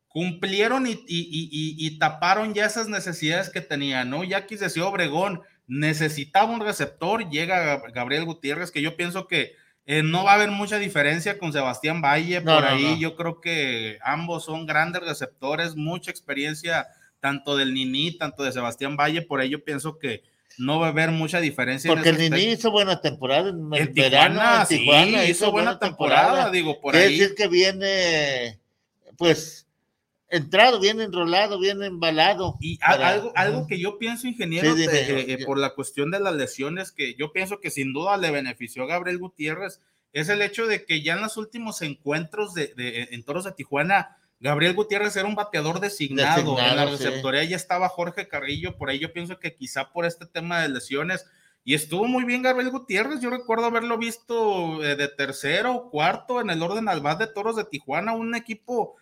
cumplieron 0.08 0.86
y, 0.86 0.92
y- 0.92 0.96
y- 1.08 1.48
y- 1.50 1.86
y 1.86 1.98
taparon 1.98 2.54
ya 2.54 2.66
esas 2.66 2.88
necesidades 2.88 3.50
que 3.50 3.60
tenían, 3.60 4.08
¿no? 4.10 4.24
Ya 4.24 4.46
que 4.46 4.56
Ciudad 4.56 4.88
Obregón 4.88 5.42
necesitaba 5.66 6.50
un 6.52 6.60
receptor, 6.60 7.28
llega 7.28 7.82
Gab- 7.82 7.92
Gabriel 7.92 8.24
Gutiérrez, 8.24 8.70
que 8.70 8.82
yo 8.82 8.96
pienso 8.96 9.26
que 9.26 9.52
eh, 9.88 10.02
no 10.02 10.24
va 10.24 10.32
a 10.32 10.34
haber 10.34 10.50
mucha 10.50 10.78
diferencia 10.78 11.38
con 11.38 11.52
Sebastián 11.52 12.00
Valle, 12.02 12.40
No, 12.40 12.54
por 12.54 12.62
no, 12.64 12.68
ahí 12.70 12.82
no. 12.94 12.96
yo 12.98 13.14
creo 13.14 13.40
que 13.40 13.98
ambos 14.02 14.44
son 14.44 14.66
grandes 14.66 15.02
receptores, 15.02 15.76
mucha 15.76 16.10
experiencia 16.10 16.88
tanto 17.20 17.56
del 17.56 17.72
Nini, 17.74 18.16
tanto 18.16 18.42
de 18.42 18.52
Sebastián 18.52 18.96
Valle, 18.96 19.22
por 19.22 19.40
ahí 19.40 19.50
yo 19.50 19.62
pienso 19.64 19.98
que 19.98 20.22
no 20.58 20.78
va 20.80 20.86
a 20.86 20.90
haber 20.90 21.10
mucha 21.10 21.40
diferencia. 21.40 21.88
en 21.90 21.94
Porque 21.96 22.10
el 22.10 22.18
Nini 22.18 22.52
hizo 22.52 22.70
buena 22.70 23.00
temporada 23.00 23.50
en, 23.50 23.56
en 23.74 23.94
verano, 23.94 24.34
Tijuana, 24.34 24.62
en 24.62 24.68
Tijuana 24.68 25.22
sí, 25.24 25.30
hizo 25.30 25.50
buena 25.52 25.78
temporada, 25.78 26.50
digo, 26.50 26.80
por 26.80 26.92
Quiere 26.92 27.08
ahí. 27.08 27.18
decir 27.18 27.34
que 27.34 27.48
viene, 27.48 28.58
pues, 29.16 29.66
entrado, 30.28 30.80
viene 30.80 31.04
enrolado, 31.04 31.58
viene 31.60 31.86
embalado. 31.86 32.56
Y 32.60 32.78
para- 32.78 33.08
algo, 33.08 33.32
algo 33.36 33.66
que 33.66 33.78
yo 33.78 33.98
pienso, 33.98 34.26
ingeniero, 34.26 34.74
Sí, 34.74 34.80
dime, 34.82 34.92
eh, 34.98 35.24
eh, 35.34 35.44
por 35.44 35.58
la 35.58 35.74
cuestión 35.74 36.10
de 36.10 36.20
las 36.20 36.34
lesiones, 36.34 36.90
que 36.92 37.14
yo 37.14 37.32
pienso 37.32 37.60
que 37.60 37.70
sin 37.70 37.92
duda 37.92 38.16
le 38.16 38.30
benefició 38.30 38.82
a 38.84 38.86
Gabriel 38.86 39.18
Gutiérrez, 39.18 39.80
es 40.12 40.28
el 40.30 40.40
hecho 40.42 40.66
de 40.66 40.84
que 40.84 41.02
ya 41.02 41.14
en 41.14 41.20
los 41.22 41.36
últimos 41.36 41.82
encuentros 41.82 42.54
de, 42.54 42.68
de- 42.74 43.08
en 43.12 43.22
Toros 43.22 43.44
de 43.44 43.52
Tijuana, 43.52 44.16
Gabriel 44.38 44.74
Gutiérrez 44.74 45.16
era 45.16 45.26
un 45.26 45.34
bateador 45.34 45.80
designado. 45.80 46.58
en 46.58 46.76
la 46.76 46.84
sí. 46.86 46.92
receptoría 46.92 47.44
ya 47.44 47.56
estaba 47.56 47.88
Jorge 47.88 48.28
Carrillo, 48.28 48.76
por 48.76 48.90
ahí 48.90 48.98
yo 48.98 49.12
pienso 49.12 49.38
que 49.38 49.54
quizá 49.54 49.92
por 49.92 50.04
este 50.06 50.26
tema 50.26 50.60
de 50.62 50.68
lesiones. 50.68 51.24
Y 51.64 51.74
estuvo 51.74 52.06
muy 52.06 52.22
bien 52.24 52.42
Gabriel 52.42 52.70
Gutiérrez. 52.70 53.20
Yo 53.20 53.28
recuerdo 53.28 53.64
haberlo 53.64 53.98
visto 53.98 54.84
eh, 54.84 54.94
de 54.94 55.08
tercero 55.08 55.74
o 55.74 55.90
cuarto 55.90 56.40
en 56.40 56.50
el 56.50 56.62
orden 56.62 56.88
al 56.88 57.00
bat 57.00 57.18
de 57.18 57.26
Toros 57.26 57.56
de 57.56 57.64
Tijuana, 57.64 58.12
un 58.12 58.34
equipo 58.36 58.94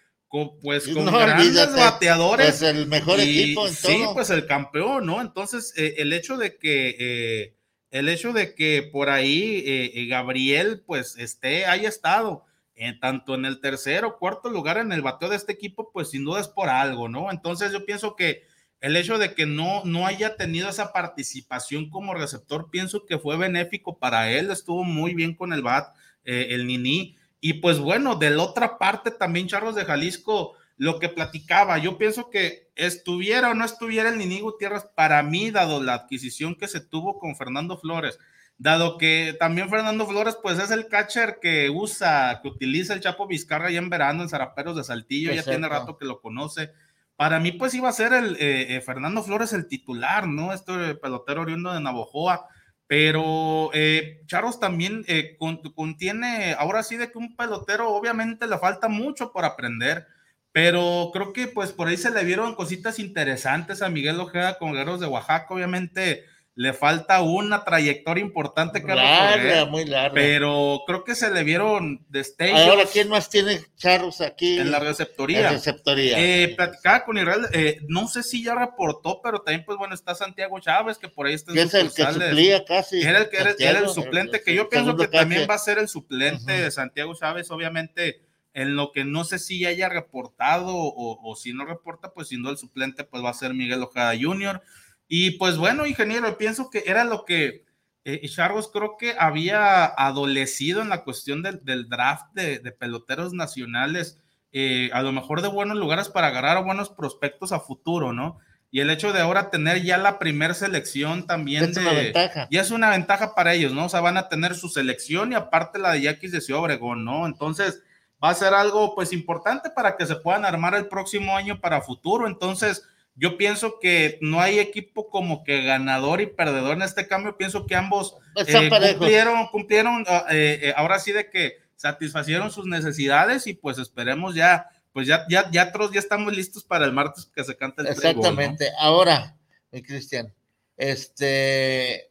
pues 0.63 0.89
No 0.89 1.05
con 1.05 1.15
grandes 1.15 1.47
olvídate, 1.47 1.79
bateadores. 1.81 2.47
pues, 2.47 2.63
el 2.63 2.87
mejor 2.89 3.21
y- 3.21 3.23
equipo 3.43 3.69
en 3.69 3.75
sí, 3.75 3.99
todo. 4.03 4.15
pues 4.15 4.31
el 4.31 4.47
campeón, 4.47 5.07
¿no? 5.07 5.21
Entonces, 5.21 5.73
eh, 5.77 5.95
el 5.99 6.13
hecho 6.13 6.37
de 6.37 6.57
que 6.57 6.97
eh, 6.99 7.55
el 7.93 8.09
hecho 8.09 8.33
de 8.33 8.55
que 8.55 8.83
por 8.83 9.11
ahí 9.11 9.63
eh, 9.65 10.07
Gabriel, 10.09 10.83
pues, 10.85 11.17
esté, 11.19 11.67
haya 11.67 11.89
estado 11.89 12.45
eh, 12.77 12.99
tanto 13.01 13.35
en 13.35 13.45
el 13.45 13.61
tercer 13.61 14.05
o 14.05 14.19
cuarto 14.19 14.51
lugar 14.51 14.79
en 14.79 14.93
el 14.93 15.03
bateo 15.03 15.29
de 15.29 15.37
este 15.37 15.53
equipo, 15.53 15.91
pues 15.93 16.11
sin 16.11 16.25
duda 16.25 16.41
es 16.41 16.49
por 16.49 16.69
algo, 16.69 17.09
¿no? 17.09 17.31
Entonces, 17.31 17.73
yo 17.73 17.85
pienso 17.87 18.17
que 18.17 18.45
el 18.81 18.97
hecho 18.97 19.17
de 19.17 19.35
que 19.35 19.47
no, 19.47 19.83
no 19.85 20.07
haya 20.07 20.37
tenido 20.37 20.69
esa 20.69 20.93
participación 20.93 21.89
como 21.89 22.15
receptor, 22.15 22.71
pienso 22.71 23.07
que 23.07 23.19
fue 23.19 23.37
benéfico 23.37 23.99
para 23.99 24.31
él, 24.31 24.51
estuvo 24.51 24.85
muy 24.85 25.15
bien 25.15 25.35
con 25.35 25.53
el 25.53 25.63
bat, 25.63 25.95
eh, 26.25 26.49
el 26.51 26.67
Nini. 26.67 27.17
Y 27.41 27.55
pues 27.55 27.79
bueno, 27.79 28.17
de 28.17 28.31
la 28.31 28.43
otra 28.43 28.77
parte 28.77 29.11
también 29.11 29.47
Charlos 29.47 29.75
de 29.75 29.85
Jalisco, 29.85 30.55
lo 30.77 30.99
que 30.99 31.09
platicaba, 31.09 31.79
yo 31.79 31.97
pienso 31.97 32.29
que 32.29 32.71
estuviera 32.75 33.51
o 33.51 33.55
no 33.55 33.65
estuviera 33.65 34.09
el 34.09 34.19
Nini 34.19 34.41
Gutiérrez, 34.41 34.85
para 34.95 35.23
mí, 35.23 35.51
dado 35.51 35.83
la 35.83 35.95
adquisición 35.95 36.55
que 36.57 36.69
se 36.69 36.81
tuvo 36.81 37.19
con 37.19 37.37
Fernando 37.37 37.79
Flores, 37.79 38.19
dado 38.57 38.99
que 38.99 39.37
también 39.39 39.69
Fernando 39.69 40.07
Flores, 40.07 40.37
pues 40.43 40.59
es 40.59 40.71
el 40.71 40.89
catcher 40.89 41.39
que 41.41 41.71
usa, 41.71 42.41
que 42.43 42.49
utiliza 42.49 42.95
el 42.95 43.01
Chapo 43.01 43.27
Vizcarra 43.27 43.71
ya 43.71 43.79
en 43.79 43.91
verano 43.91 44.23
en 44.23 44.29
Zaraperos 44.29 44.77
de 44.77 44.85
Saltillo, 44.85 45.33
ya 45.33 45.43
tiene 45.43 45.67
Exacto. 45.67 45.79
rato 45.81 45.99
que 45.99 46.05
lo 46.07 46.21
conoce. 46.21 46.71
Para 47.17 47.39
mí, 47.41 47.53
pues 47.53 47.75
iba 47.75 47.89
a 47.89 47.93
ser 47.93 48.13
el 48.13 48.37
eh, 48.41 48.77
eh, 48.77 48.81
Fernando 48.81 49.23
Flores 49.23 49.53
el 49.53 49.69
titular, 49.69 50.27
¿no? 50.27 50.53
Este 50.53 50.95
pelotero 50.97 51.43
oriundo 51.43 51.73
de 51.73 51.81
Navojoa. 51.81 52.49
Pero 52.87 53.71
eh, 53.73 54.21
Charros 54.27 54.61
también 54.61 55.05
eh, 55.09 55.37
con- 55.39 55.63
contiene, 55.73 56.55
ahora 56.59 56.83
sí, 56.83 56.97
de 56.97 57.11
que 57.11 57.19
un 57.19 57.35
pelotero 57.35 57.91
obviamente 57.91 58.47
le 58.47 58.59
falta 58.59 58.89
mucho 58.89 59.33
por 59.33 59.45
aprender, 59.47 60.07
pero 60.53 61.11
creo 61.13 61.33
que 61.33 61.47
pues 61.49 61.73
por 61.73 61.89
ahí 61.89 61.97
se 61.97 62.11
le 62.11 62.23
vieron 62.25 62.55
cositas 62.55 62.99
interesantes 62.99 63.81
a 63.81 63.89
Miguel 63.89 64.21
Ojeda 64.21 64.59
con 64.59 64.73
Guerreros 64.75 65.01
de 65.01 65.07
Oaxaca. 65.07 65.47
Obviamente 65.55 66.25
le 66.57 66.73
falta 66.73 67.21
una 67.21 67.65
trayectoria 67.65 68.23
importante 68.23 68.81
que 68.81 68.95
Larga, 68.95 69.65
muy 69.65 69.85
larga. 69.85 70.15
pero 70.15 70.83
creo 70.87 71.03
que 71.03 71.17
se 71.17 71.31
le 71.31 71.43
vieron 71.43 72.07
destellos 72.09 72.61
Ahora, 72.61 72.85
¿quién 72.93 73.09
más 73.09 73.29
tiene 73.29 73.61
charros 73.77 74.21
aquí 74.21 74.61
en 74.61 74.71
la 74.71 74.79
en 74.79 74.85
receptoría. 74.85 75.51
receptoría? 75.51 76.17
Eh, 76.17 76.55
platicaba 76.57 77.05
con 77.05 77.19
Israel, 77.19 77.47
eh, 77.53 77.79
no 77.89 78.07
sé 78.07 78.23
si 78.23 78.45
ya 78.45 78.55
reportó, 78.55 79.21
pero 79.21 79.41
también, 79.41 79.65
pues 79.65 79.77
bueno, 79.79 79.95
está 79.95 80.15
Santiago 80.15 80.61
Chávez, 80.61 80.97
que 80.99 81.09
por 81.09 81.27
ahí 81.27 81.35
está 81.35 81.51
en 81.53 81.59
es 81.59 81.75
el 81.75 81.93
que 81.93 82.05
suplía 82.05 82.65
casi. 82.65 83.03
Era 83.03 83.19
el 83.19 83.29
que 83.29 83.37
era, 83.39 83.79
el 83.81 83.89
suplente, 83.89 84.41
que 84.41 84.55
yo 84.55 84.69
pienso 84.69 84.97
que 84.97 85.09
también 85.09 85.49
va 85.51 85.55
a 85.55 85.59
ser 85.59 85.79
el 85.79 85.89
suplente 85.89 86.53
de 86.53 86.71
Santiago 86.71 87.15
Chávez, 87.17 87.51
obviamente, 87.51 88.23
en 88.53 88.77
lo 88.77 88.93
que 88.93 89.05
no 89.05 89.25
sé 89.25 89.41
si 89.41 89.67
haya 89.67 89.89
reportado 89.89 90.73
o, 90.77 91.19
o 91.21 91.35
si 91.35 91.53
no 91.53 91.65
reporta, 91.65 92.13
pues 92.13 92.29
siendo 92.29 92.49
el 92.51 92.59
suplente, 92.59 93.03
pues 93.03 93.25
va 93.25 93.31
a 93.31 93.35
ser 93.35 93.55
Miguel 93.55 93.83
Ojeda 93.83 94.13
Jr. 94.17 94.63
Y 95.09 95.33
pues 95.33 95.57
bueno, 95.57 95.87
ingeniero, 95.87 96.37
pienso 96.39 96.71
que 96.71 96.85
era 96.87 97.05
lo 97.05 97.25
que 97.25 97.65
eh, 98.05 98.29
Chargos 98.29 98.71
creo 98.71 98.97
que 98.99 99.15
había 99.19 99.85
adolecido 99.87 100.83
en 100.83 100.91
la 100.91 101.05
cuestión 101.05 101.43
del, 101.43 101.65
del 101.65 101.89
draft 101.89 102.33
de, 102.35 102.59
de 102.59 102.73
peloteros 102.73 103.33
nacionales, 103.33 104.19
eh, 104.53 104.91
a 104.93 105.03
lo 105.03 105.11
mejor 105.13 105.43
de 105.43 105.49
buenos 105.49 105.77
lugares 105.77 106.09
para 106.09 106.29
agarrar 106.29 106.57
a 106.59 106.61
buenos 106.61 106.91
prospectos 106.91 107.53
a 107.53 107.61
futuro, 107.61 108.13
¿no? 108.13 108.39
Y 108.71 108.81
el 108.81 108.91
hecho 108.91 109.13
de 109.13 109.21
ahora 109.21 109.51
tener 109.51 109.83
ya 109.83 109.99
la 109.99 110.19
primer 110.19 110.55
selección 110.55 111.27
también 111.27 111.65
Es 111.65 111.75
de, 111.77 111.81
una 111.81 111.93
ventaja. 111.93 112.49
y 112.51 112.59
es 112.59 112.71
una 112.71 112.91
ventaja 112.91 113.35
para 113.35 113.55
ellos, 113.55 113.73
¿no? 113.73 113.87
O 113.87 113.89
sea, 113.89 114.01
van 114.01 114.17
a 114.17 114.29
tener 114.29 114.55
su 114.55 114.69
selección 114.69 115.33
y 115.33 115.37
aparte 115.37 115.79
la 115.79 115.93
de 115.93 116.03
Yaquis 116.03 116.33
de 116.33 116.41
Ciudad 116.41 116.61
Obregón, 116.61 117.05
¿no? 117.05 117.27
Entonces, 117.27 117.83
va 118.23 118.31
a 118.31 118.35
ser 118.35 118.53
algo, 118.53 118.95
pues, 118.95 119.13
importante 119.13 119.71
para 119.71 119.97
que 119.97 120.07
se 120.07 120.17
puedan 120.17 120.45
armar 120.45 120.75
el 120.75 120.89
próximo 120.89 121.37
año 121.37 121.61
para 121.61 121.83
futuro. 121.83 122.27
Entonces, 122.27 122.87
yo 123.17 123.37
pienso 123.37 123.79
que 123.79 124.19
no 124.21 124.41
hay 124.41 124.59
equipo 124.59 125.09
como 125.09 125.45
que 125.45 125.63
ganador 125.63 126.21
y 126.21 126.27
perdedor 126.27 126.77
en 126.77 126.83
este 126.83 127.07
cambio. 127.07 127.37
Pienso 127.37 127.67
que 127.67 127.77
ambos 127.77 128.17
eh, 128.37 128.69
cumplieron, 128.69 129.47
cumplieron, 129.49 130.05
ah, 130.09 130.27
eh, 130.31 130.61
eh, 130.63 130.75
ahora 130.77 130.99
sí 130.99 131.13
de 131.13 131.31
que 131.31 131.59
satisfacieron 131.77 132.51
sus 132.51 132.67
necesidades 132.67 133.47
y 133.47 133.55
pues 133.55 133.79
esperemos 133.79 134.35
ya, 134.35 134.69
pues 134.93 135.07
ya, 135.07 135.27
ya, 135.29 135.49
ya, 135.51 135.69
otros 135.69 135.93
ya 135.93 136.01
estamos 136.01 136.35
listos 136.35 136.65
para 136.65 136.85
el 136.85 136.93
martes 136.93 137.27
que 137.27 137.45
se 137.45 137.57
cante 137.57 137.83
el 137.83 137.95
play 137.95 138.15
ball, 138.15 138.15
¿no? 138.15 138.21
Exactamente. 138.21 138.71
Ahora, 138.79 139.37
mi 139.71 139.83
Cristian, 139.83 140.33
este, 140.77 142.11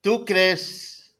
¿tú 0.00 0.24
crees, 0.24 1.14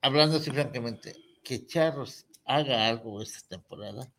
hablando 0.00 0.38
así 0.38 0.50
francamente, 0.50 1.14
que 1.44 1.66
Charros 1.66 2.26
haga 2.44 2.88
algo 2.88 3.22
esta 3.22 3.46
temporada? 3.48 4.10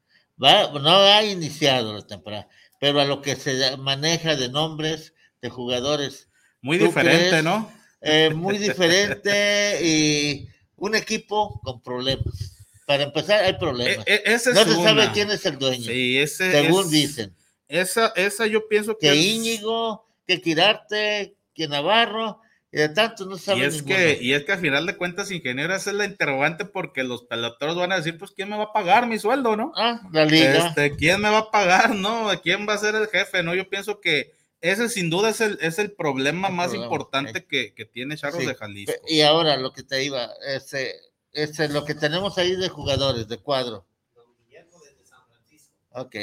Va, 0.41 0.71
no 0.79 0.89
ha 0.89 1.23
iniciado 1.23 1.93
la 1.93 2.05
temporada, 2.05 2.47
pero 2.85 2.99
a 3.01 3.05
lo 3.05 3.19
que 3.23 3.35
se 3.35 3.77
maneja 3.77 4.35
de 4.35 4.47
nombres, 4.47 5.15
de 5.41 5.49
jugadores, 5.49 6.29
Muy 6.61 6.77
¿Tú 6.77 6.85
diferente, 6.85 7.29
crees? 7.29 7.43
¿no? 7.43 7.71
eh, 7.99 8.29
muy 8.29 8.59
diferente 8.59 9.79
y 9.83 10.47
un 10.75 10.93
equipo 10.93 11.59
con 11.63 11.81
problemas. 11.81 12.53
Para 12.85 13.01
empezar, 13.01 13.43
hay 13.43 13.53
E- 13.53 13.55
problemas. 13.55 14.05
e- 14.05 14.21
es 14.23 14.45
no 14.45 14.63
se 14.63 14.73
sabe 14.75 15.01
una. 15.03 15.11
quién 15.13 15.31
es 15.31 15.43
el 15.47 15.57
dueño, 15.57 15.83
Sí, 15.83 16.19
ese 16.19 16.51
según 16.51 16.85
es- 16.85 16.91
dicen. 16.91 17.35
Esa, 17.67 18.13
esa 18.15 18.45
yo 18.45 18.67
pienso 18.67 18.95
que 18.99 19.07
que 19.09 19.15
Íñigo, 19.15 20.05
que 20.27 20.39
Quirarte, 20.39 21.35
que 21.55 21.67
Navarro, 21.67 22.39
y 22.75 22.79
de 22.79 22.89
tanto 22.89 23.25
no 23.25 23.37
y 23.37 23.39
saben 23.39 23.63
es 23.63 23.83
que, 23.83 24.17
y 24.21 24.33
es 24.33 24.43
que 24.43 24.51
al 24.51 24.59
final 24.59 24.85
de 24.85 24.97
cuentas, 24.97 25.31
ingeniero, 25.31 25.73
esa 25.73 25.91
es 25.91 25.95
la 25.95 26.03
interrogante 26.03 26.65
porque 26.65 27.05
los 27.05 27.23
peloteros 27.23 27.77
van 27.77 27.93
a 27.93 27.95
decir, 27.95 28.17
pues, 28.17 28.31
¿quién 28.31 28.49
me 28.49 28.57
va 28.57 28.63
a 28.63 28.73
pagar 28.73 29.07
mi 29.07 29.17
sueldo, 29.17 29.55
no? 29.55 29.71
Ah, 29.77 30.01
la 30.11 30.25
liga. 30.25 30.67
Este, 30.67 30.93
¿quién 30.97 31.21
me 31.21 31.29
va 31.29 31.37
a 31.37 31.51
pagar, 31.51 31.95
no? 31.95 32.29
¿Quién 32.43 32.67
va 32.67 32.73
a 32.73 32.77
ser 32.77 32.95
el 32.95 33.07
jefe, 33.07 33.43
no? 33.43 33.55
Yo 33.55 33.69
pienso 33.69 34.01
que 34.01 34.33
ese 34.59 34.89
sin 34.89 35.09
duda 35.09 35.29
es 35.29 35.39
el, 35.39 35.57
es 35.61 35.79
el 35.79 35.93
problema 35.93 36.49
El 36.49 36.53
más 36.55 36.67
problema, 36.67 36.83
importante 36.83 37.45
que, 37.45 37.73
que 37.73 37.85
tiene 37.85 38.17
Charros 38.17 38.41
Sí. 38.41 38.45
de 38.45 38.55
Jalisco. 38.55 38.93
Y 39.07 39.21
ahora 39.21 39.55
lo 39.55 39.71
que 39.71 39.83
te 39.83 40.03
iba, 40.03 40.29
este, 40.45 40.95
este, 41.31 41.69
lo 41.69 41.85
que 41.85 41.95
tenemos 41.95 42.37
ahí 42.37 42.57
de 42.57 42.67
jugadores, 42.67 43.29
de 43.29 43.37
cuadro. 43.37 43.85
Ok. 45.91 46.15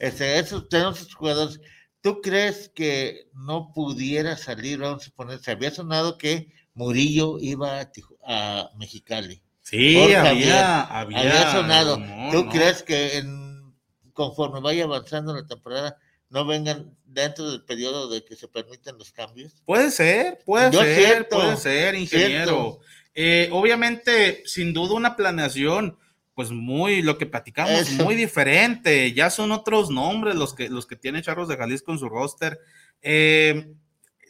Este, 0.00 0.40
esos, 0.40 0.68
tenemos 0.68 1.00
esos 1.00 1.14
jugadores. 1.14 1.60
¿Tú 2.02 2.20
crees 2.20 2.68
que 2.74 3.28
no 3.32 3.72
pudiera 3.72 4.36
salir, 4.36 4.78
vamos 4.80 5.06
a 5.06 5.10
poner, 5.12 5.38
se 5.38 5.52
había 5.52 5.70
sonado 5.70 6.18
que 6.18 6.52
Murillo 6.74 7.38
iba 7.40 7.80
a, 8.26 8.70
Mexicali? 8.76 9.40
Sí, 9.60 9.96
había, 10.12 10.82
había, 10.82 10.82
había 10.82 11.52
sonado. 11.52 11.94
rumor, 11.96 12.32
¿Tú 12.32 12.44
¿no? 12.44 12.50
crees 12.50 12.82
que 12.82 13.18
en- 13.18 13.72
conforme 14.12 14.60
vaya 14.60 14.84
avanzando 14.84 15.32
la 15.34 15.46
temporada 15.46 15.96
no 16.28 16.44
vengan 16.44 16.96
dentro 17.04 17.50
del 17.50 17.62
periodo 17.64 18.08
de 18.08 18.24
que 18.24 18.34
se 18.34 18.48
permiten 18.48 18.98
los 18.98 19.12
cambios? 19.12 19.62
Puede 19.64 19.90
ser, 19.92 20.40
puede 20.44 20.72
Yo 20.72 20.80
ser, 20.80 21.28
puede 21.28 21.56
ser, 21.56 21.94
ingeniero. 21.94 22.80
Eh, 23.14 23.48
obviamente, 23.52 24.42
sin 24.46 24.72
duda, 24.72 24.94
una 24.94 25.14
planeación, 25.14 25.98
pues 26.34 26.50
muy, 26.50 27.02
lo 27.02 27.18
que 27.18 27.26
platicamos, 27.26 27.72
Eso. 27.72 28.04
muy 28.04 28.14
diferente. 28.14 29.12
Ya 29.12 29.28
son 29.30 29.52
otros 29.52 29.90
nombres 29.90 30.34
los 30.34 30.54
que, 30.54 30.68
los 30.68 30.86
que 30.86 30.96
tiene 30.96 31.22
Charros 31.22 31.48
de 31.48 31.56
Jalisco 31.56 31.92
en 31.92 31.98
su 31.98 32.08
roster. 32.08 32.58
Eh, 33.02 33.72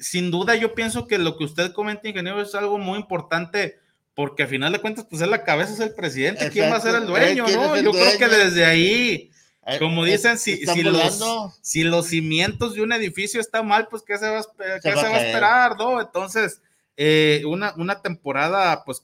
sin 0.00 0.30
duda, 0.30 0.56
yo 0.56 0.74
pienso 0.74 1.06
que 1.06 1.18
lo 1.18 1.36
que 1.36 1.44
usted 1.44 1.72
comenta, 1.72 2.08
ingeniero, 2.08 2.40
es 2.40 2.54
algo 2.54 2.78
muy 2.78 2.98
importante. 2.98 3.78
Porque 4.14 4.42
a 4.42 4.46
final 4.46 4.72
de 4.72 4.78
cuentas, 4.80 5.06
pues 5.08 5.22
es 5.22 5.28
la 5.28 5.42
cabeza, 5.42 5.72
es 5.72 5.80
el 5.80 5.94
presidente. 5.94 6.50
¿Quién 6.50 6.70
va 6.70 6.76
a 6.76 6.80
ser 6.80 6.96
el 6.96 7.04
Exacto. 7.04 7.18
dueño? 7.18 7.44
¿Quién 7.46 7.60
¿no? 7.60 7.76
el 7.76 7.84
Yo 7.84 7.92
creo 7.92 8.18
que 8.18 8.28
desde 8.28 8.64
ahí, 8.66 9.30
Eh, 9.64 9.78
como 9.78 10.04
eh, 10.04 10.10
dicen, 10.10 10.36
si, 10.38 10.66
si 10.66 10.82
los, 10.82 11.22
si 11.62 11.82
los 11.84 12.08
cimientos 12.08 12.74
de 12.74 12.82
un 12.82 12.92
edificio 12.92 13.40
están 13.40 13.66
mal, 13.66 13.86
pues 13.88 14.02
¿qué 14.06 14.18
se 14.18 14.28
va 14.28 14.40
a, 14.40 14.42
Se 14.42 14.50
qué 14.82 14.90
va 14.94 15.00
se 15.00 15.06
a 15.06 15.08
va 15.08 15.08
a 15.08 15.12
caer. 15.12 15.26
esperar, 15.28 15.76
no? 15.78 16.00
Entonces, 16.00 16.60
eh, 16.98 17.42
una, 17.46 17.72
una 17.78 18.02
temporada, 18.02 18.82
pues 18.84 19.02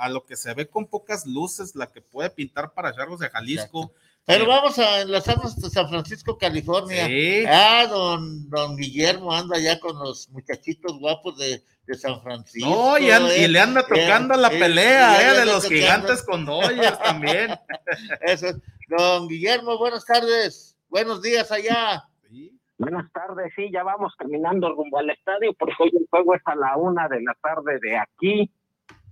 a 0.00 0.08
lo 0.08 0.24
que 0.24 0.36
se 0.36 0.52
ve 0.54 0.68
con 0.68 0.86
pocas 0.86 1.26
luces, 1.26 1.74
la 1.74 1.90
que 1.90 2.00
puede 2.02 2.30
pintar 2.30 2.72
para 2.72 2.92
Charros 2.94 3.20
de 3.20 3.30
Jalisco. 3.30 3.92
Pero 4.26 4.44
Eh, 4.44 4.46
vamos 4.46 4.78
a 4.78 5.00
enlazarnos 5.00 5.56
hasta 5.56 5.70
San 5.70 5.88
Francisco, 5.88 6.36
California. 6.38 7.06
Sí, 7.06 7.44
Ah, 7.48 7.86
don, 7.88 8.48
don 8.50 8.76
Guillermo 8.76 9.32
anda 9.34 9.58
ya 9.58 9.80
con 9.80 9.98
los 9.98 10.28
muchachitos 10.30 10.98
guapos 10.98 11.38
de, 11.38 11.62
de 11.86 11.94
San 11.94 12.20
Francisco. 12.22 12.68
no, 12.68 12.98
y, 12.98 13.10
an- 13.10 13.26
y 13.26 13.44
eh. 13.44 13.48
le 13.48 13.58
anda 13.60 13.82
tocando 13.86 14.34
la 14.36 14.48
eh, 14.48 14.58
pelea, 14.58 15.18
le 15.18 15.24
eh, 15.28 15.40
de 15.40 15.46
los 15.46 15.62
tocando. 15.62 15.68
gigantes 15.80 16.22
con 16.22 16.44
Dodgers 16.44 16.98
también. 17.02 17.50
Eso 18.20 18.48
es. 18.48 18.56
Don 18.88 19.26
Guillermo, 19.28 19.78
buenas 19.78 20.04
tardes. 20.04 20.76
Buenos 20.88 21.22
días 21.22 21.50
allá. 21.50 22.04
Buenas 22.78 23.12
tardes, 23.12 23.52
sí, 23.54 23.68
ya 23.70 23.82
vamos 23.82 24.14
caminando 24.16 24.74
rumbo 24.74 24.98
al 24.98 25.10
estadio 25.10 25.52
porque 25.58 25.74
hoy 25.80 25.90
el 25.94 26.06
juego 26.08 26.34
es 26.34 26.40
a 26.46 26.54
la 26.56 26.78
una 26.78 27.08
de 27.08 27.20
la 27.20 27.34
tarde 27.42 27.78
de 27.82 27.98
aquí, 27.98 28.50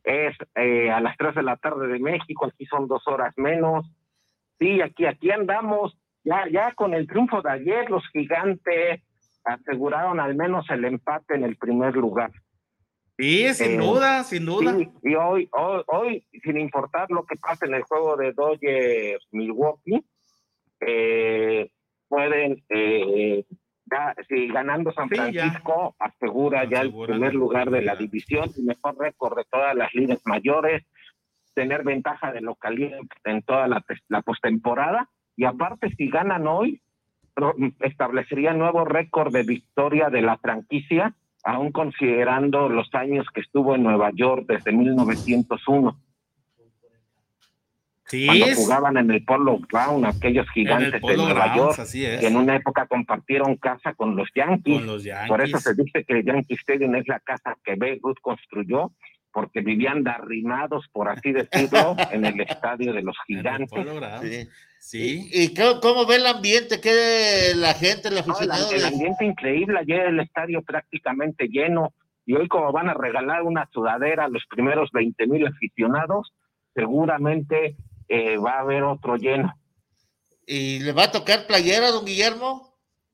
es 0.08 0.36
eh, 0.54 0.90
a 0.90 1.00
las 1.00 1.16
tres 1.16 1.34
de 1.34 1.42
la 1.42 1.56
tarde 1.56 1.86
de 1.86 1.98
México, 1.98 2.46
aquí 2.46 2.64
son 2.66 2.88
dos 2.88 3.06
horas 3.06 3.34
menos. 3.36 3.86
Sí, 4.58 4.80
aquí, 4.80 5.04
aquí 5.06 5.30
andamos, 5.30 5.96
ya, 6.24 6.48
ya 6.50 6.72
con 6.72 6.94
el 6.94 7.06
triunfo 7.06 7.42
de 7.42 7.50
ayer, 7.50 7.90
los 7.90 8.02
gigantes 8.12 9.02
aseguraron 9.44 10.18
al 10.18 10.34
menos 10.34 10.68
el 10.70 10.84
empate 10.84 11.34
en 11.34 11.44
el 11.44 11.56
primer 11.56 11.94
lugar. 11.94 12.30
Sí, 13.16 13.52
sin 13.54 13.80
Eh, 13.80 13.84
duda, 13.84 14.24
sin 14.24 14.46
duda. 14.46 14.76
Sí, 14.76 14.88
y 15.02 15.14
hoy, 15.14 15.48
hoy, 15.52 15.82
hoy, 15.88 16.26
sin 16.42 16.58
importar 16.58 17.10
lo 17.10 17.24
que 17.24 17.36
pase 17.36 17.66
en 17.66 17.74
el 17.74 17.82
juego 17.82 18.16
de 18.16 18.32
Dodgers 18.32 19.26
Milwaukee, 19.32 20.04
eh, 20.80 21.70
pueden, 22.08 22.62
eh, 22.68 23.44
ya, 23.90 24.14
si 24.28 24.48
ganando 24.48 24.92
San 24.92 25.08
Sí, 25.08 25.16
ya. 25.16 25.42
Francisco, 25.42 25.94
asegura 25.98 26.64
ya 26.64 26.80
el 26.80 26.92
primer 26.92 27.34
lugar 27.34 27.70
de 27.70 27.82
la 27.82 27.96
división, 27.96 28.50
y 28.56 28.62
mejor 28.62 28.98
récord 28.98 29.36
de 29.36 29.44
todas 29.50 29.74
las 29.74 29.92
ligas 29.94 30.20
mayores, 30.24 30.84
tener 31.54 31.82
ventaja 31.84 32.32
de 32.32 32.40
localidad 32.40 32.98
en 33.24 33.42
toda 33.42 33.66
la, 33.68 33.84
la 34.08 34.22
postemporada, 34.22 35.08
y 35.36 35.44
aparte, 35.44 35.90
si 35.96 36.08
ganan 36.08 36.46
hoy, 36.46 36.80
establecería 37.80 38.52
nuevo 38.52 38.84
récord 38.84 39.32
de 39.32 39.42
victoria 39.44 40.10
de 40.10 40.22
la 40.22 40.36
franquicia, 40.38 41.14
aún 41.44 41.70
considerando 41.72 42.68
los 42.68 42.92
años 42.94 43.26
que 43.32 43.40
estuvo 43.40 43.74
en 43.74 43.84
Nueva 43.84 44.10
York 44.12 44.44
desde 44.48 44.72
1901 44.72 45.96
Sí, 48.08 48.24
cuando 48.26 48.46
es- 48.46 48.56
jugaban 48.56 48.96
en 48.96 49.10
el 49.10 49.24
Polo 49.24 49.58
Ground, 49.70 50.06
aquellos 50.06 50.48
gigantes 50.50 50.92
de 51.02 51.16
Nueva 51.16 51.32
Grounds, 51.48 51.56
York, 51.56 51.78
así 51.80 52.04
es. 52.04 52.20
que 52.20 52.26
en 52.26 52.36
una 52.36 52.56
época 52.56 52.86
compartieron 52.86 53.56
casa 53.56 53.92
con 53.94 54.16
los 54.16 54.28
Yankees. 54.34 54.78
Con 54.78 54.86
los 54.86 55.04
Yankees. 55.04 55.28
Por 55.28 55.42
eso 55.42 55.58
se 55.58 55.74
dice 55.74 56.04
que 56.04 56.14
el 56.14 56.24
Yankee 56.24 56.54
Stadium 56.54 56.94
es 56.96 57.06
la 57.06 57.20
casa 57.20 57.56
que 57.62 57.74
Babe 57.74 58.00
Ruth 58.02 58.16
construyó, 58.22 58.92
porque 59.30 59.60
vivían 59.60 60.02
derrimados, 60.04 60.86
por 60.90 61.08
así 61.10 61.32
decirlo, 61.32 61.96
en 62.12 62.24
el 62.24 62.40
estadio 62.40 62.92
de 62.94 63.02
los 63.02 63.16
gigantes. 63.26 63.86
Sí. 64.22 64.48
Sí. 64.80 65.28
¿Y, 65.32 65.42
y 65.42 65.54
cómo, 65.54 65.80
cómo 65.80 66.06
ve 66.06 66.16
el 66.16 66.26
ambiente? 66.26 66.80
¿Qué 66.80 67.52
la 67.56 67.74
gente, 67.74 68.08
el 68.08 68.14
No, 68.14 68.20
el, 68.20 68.30
aficionado? 68.30 68.70
el 68.72 68.84
ambiente 68.84 69.24
increíble, 69.24 69.78
ayer 69.80 70.06
el 70.06 70.20
estadio 70.20 70.62
prácticamente 70.62 71.48
lleno, 71.48 71.92
y 72.24 72.34
hoy 72.34 72.46
como 72.48 72.72
van 72.72 72.88
a 72.88 72.94
regalar 72.94 73.42
una 73.42 73.68
sudadera 73.72 74.24
a 74.24 74.28
los 74.28 74.44
primeros 74.48 74.90
20 74.92 75.26
mil 75.26 75.46
aficionados, 75.46 76.32
seguramente 76.74 77.76
eh, 78.08 78.36
va 78.38 78.52
a 78.54 78.60
haber 78.60 78.82
otro 78.84 79.16
lleno. 79.16 79.54
¿Y 80.46 80.78
le 80.80 80.92
va 80.92 81.04
a 81.04 81.10
tocar 81.12 81.46
playera, 81.46 81.90
don 81.90 82.04
Guillermo? 82.04 82.66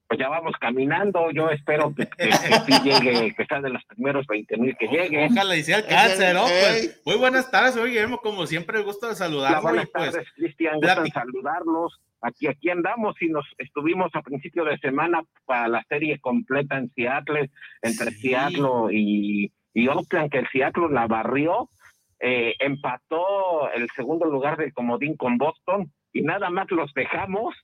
pues 0.07 0.21
ya 0.21 0.29
vamos 0.29 0.53
caminando. 0.61 1.31
Yo 1.33 1.49
espero 1.51 1.93
que, 1.95 2.07
que, 2.07 2.29
que 2.29 2.33
sí 2.33 2.83
llegue, 2.85 3.35
que 3.35 3.47
sea 3.47 3.61
de 3.61 3.71
los 3.71 3.83
primeros 3.87 4.27
20 4.27 4.57
mil 4.59 4.77
que 4.77 4.87
llegue. 4.87 5.27
Ojalá 5.31 5.57
y 5.57 5.63
sí 5.65 5.73
alcance. 5.73 6.33
Pues, 6.35 7.03
muy 7.07 7.17
buenas 7.17 7.51
tardes, 7.51 7.75
soy 7.75 7.91
Guillermo, 7.91 8.19
como 8.19 8.47
siempre, 8.47 8.83
gusto 8.83 9.07
de 9.07 9.13
Hola, 9.13 9.17
saludarlo. 9.19 9.59
Y 9.59 9.63
buenas 9.63 9.89
pues, 9.93 10.13
tardes, 10.13 10.29
Cristian. 10.37 10.75
Gusto 10.75 11.03
plati- 11.03 11.13
saludarlos. 11.13 12.01
Aquí, 12.21 12.47
aquí 12.47 12.71
andamos 12.71 13.17
y 13.21 13.29
nos 13.29 13.45
estuvimos 13.59 14.11
a 14.15 14.23
principio 14.23 14.65
de 14.65 14.79
semana 14.79 15.23
para 15.47 15.69
la 15.69 15.83
serie 15.89 16.21
completa 16.21 16.77
en 16.79 16.91
Seattle, 16.95 17.51
entre 17.83 18.11
Sí. 18.13 18.29
Seattle 18.29 18.93
y, 18.93 19.53
y 19.73 19.89
Oakland, 19.89 20.31
que 20.31 20.39
el 20.39 20.49
Seattle 20.53 20.89
la 20.91 21.07
barrió. 21.07 21.71
Eh, 22.21 22.55
empató 22.59 23.71
el 23.73 23.89
segundo 23.97 24.27
lugar 24.27 24.57
del 24.57 24.73
comodín 24.73 25.17
con 25.17 25.39
Boston 25.39 25.93
y 26.13 26.23
nada 26.23 26.51
más 26.51 26.71
los 26.71 26.93
dejamos 26.95 27.55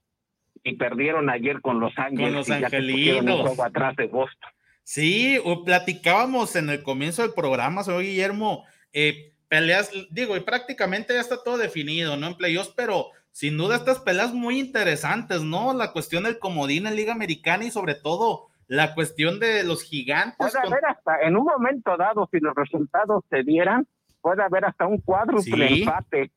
y 0.63 0.77
perdieron 0.77 1.31
ayer 1.31 1.61
con 1.61 1.81
Los 1.81 1.93
Ángeles. 1.97 2.33
los 2.33 2.47
pusieron 2.47 2.61
un 2.61 2.65
angelinos. 2.75 3.41
juego 3.41 3.65
atrás 3.65 3.97
de 3.97 4.07
Boston. 4.07 4.51
Sí, 4.83 5.39
platicábamos 5.65 6.57
en 6.57 6.69
el 6.71 6.83
comienzo 6.83 7.23
del 7.23 7.33
programa, 7.33 7.85
soy 7.85 8.07
Guillermo, 8.07 8.65
eh, 8.93 9.33
peleas, 9.49 9.91
digo, 10.11 10.37
y 10.37 10.41
prácticamente 10.41 11.15
ya 11.15 11.21
está 11.21 11.43
todo 11.43 11.59
definido, 11.59 12.17
¿no? 12.17 12.27
En 12.27 12.35
playoffs, 12.37 12.73
pero 12.77 13.07
sin 13.31 13.57
duda 13.57 13.77
estas 13.77 14.01
peleas 14.01 14.35
muy 14.35 14.59
interesantes, 14.59 15.43
¿no? 15.43 15.73
La 15.75 15.93
cuestión 15.93 16.25
del 16.25 16.39
comodín 16.41 16.87
en 16.87 16.97
Liga 16.97 17.13
Americana 17.13 17.65
y 17.65 17.71
sobre 17.71 17.95
todo 17.95 18.49
la 18.67 18.95
cuestión 18.95 19.39
de 19.41 19.63
los 19.65 19.83
gigantes. 19.85 20.37
Puede 20.39 20.53
con- 20.53 20.73
haber 20.73 20.85
hasta, 20.87 21.21
en 21.23 21.37
un 21.37 21.45
momento 21.45 21.97
dado, 21.97 22.29
si 22.33 22.41
los 22.41 22.55
resultados 22.55 23.25
se 23.31 23.43
dieran, 23.45 23.87
puede 24.21 24.43
haber 24.43 24.65
hasta 24.65 24.87
un 24.87 24.99
cuádruple 25.01 25.69
Sí, 25.69 25.83
empate. 25.83 26.31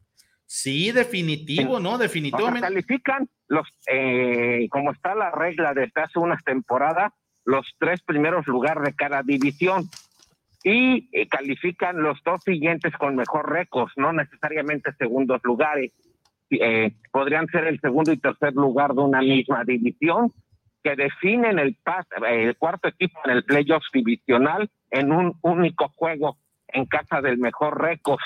Sí, 0.45 0.91
definitivo, 0.91 1.79
¿no? 1.79 1.89
O 1.93 1.97
sea, 1.97 2.03
Definitivamente. 2.07 2.61
califican 2.61 3.27
los, 3.47 3.67
eh, 3.87 4.67
como 4.69 4.91
está 4.91 5.15
la 5.15 5.31
regla 5.31 5.73
desde 5.73 6.01
hace 6.01 6.19
unas 6.19 6.43
temporadas, 6.43 7.11
los 7.45 7.65
tres 7.79 8.01
primeros 8.03 8.45
lugares 8.47 8.83
de 8.83 8.93
cada 8.93 9.23
división. 9.23 9.83
Y 10.63 11.09
eh, 11.11 11.27
califican 11.27 12.01
los 12.01 12.17
dos 12.23 12.41
siguientes 12.43 12.93
con 12.93 13.15
mejor 13.15 13.51
récord, 13.51 13.89
no 13.97 14.13
necesariamente 14.13 14.93
segundos 14.93 15.41
lugares. 15.43 15.91
Eh, 16.49 16.93
podrían 17.11 17.47
ser 17.47 17.65
el 17.65 17.79
segundo 17.81 18.11
y 18.13 18.17
tercer 18.17 18.53
lugar 18.53 18.93
de 18.93 19.01
una 19.01 19.19
misma 19.21 19.63
división, 19.65 20.31
que 20.83 20.95
definen 20.95 21.57
el, 21.59 21.77
pas- 21.83 22.05
eh, 22.27 22.43
el 22.43 22.57
cuarto 22.57 22.87
equipo 22.89 23.19
en 23.25 23.31
el 23.31 23.43
playoff 23.43 23.83
divisional 23.91 24.69
en 24.91 25.11
un 25.11 25.33
único 25.41 25.89
juego 25.95 26.37
en 26.73 26.85
casa 26.85 27.21
del 27.21 27.37
mejor 27.37 27.81
récord. 27.81 28.19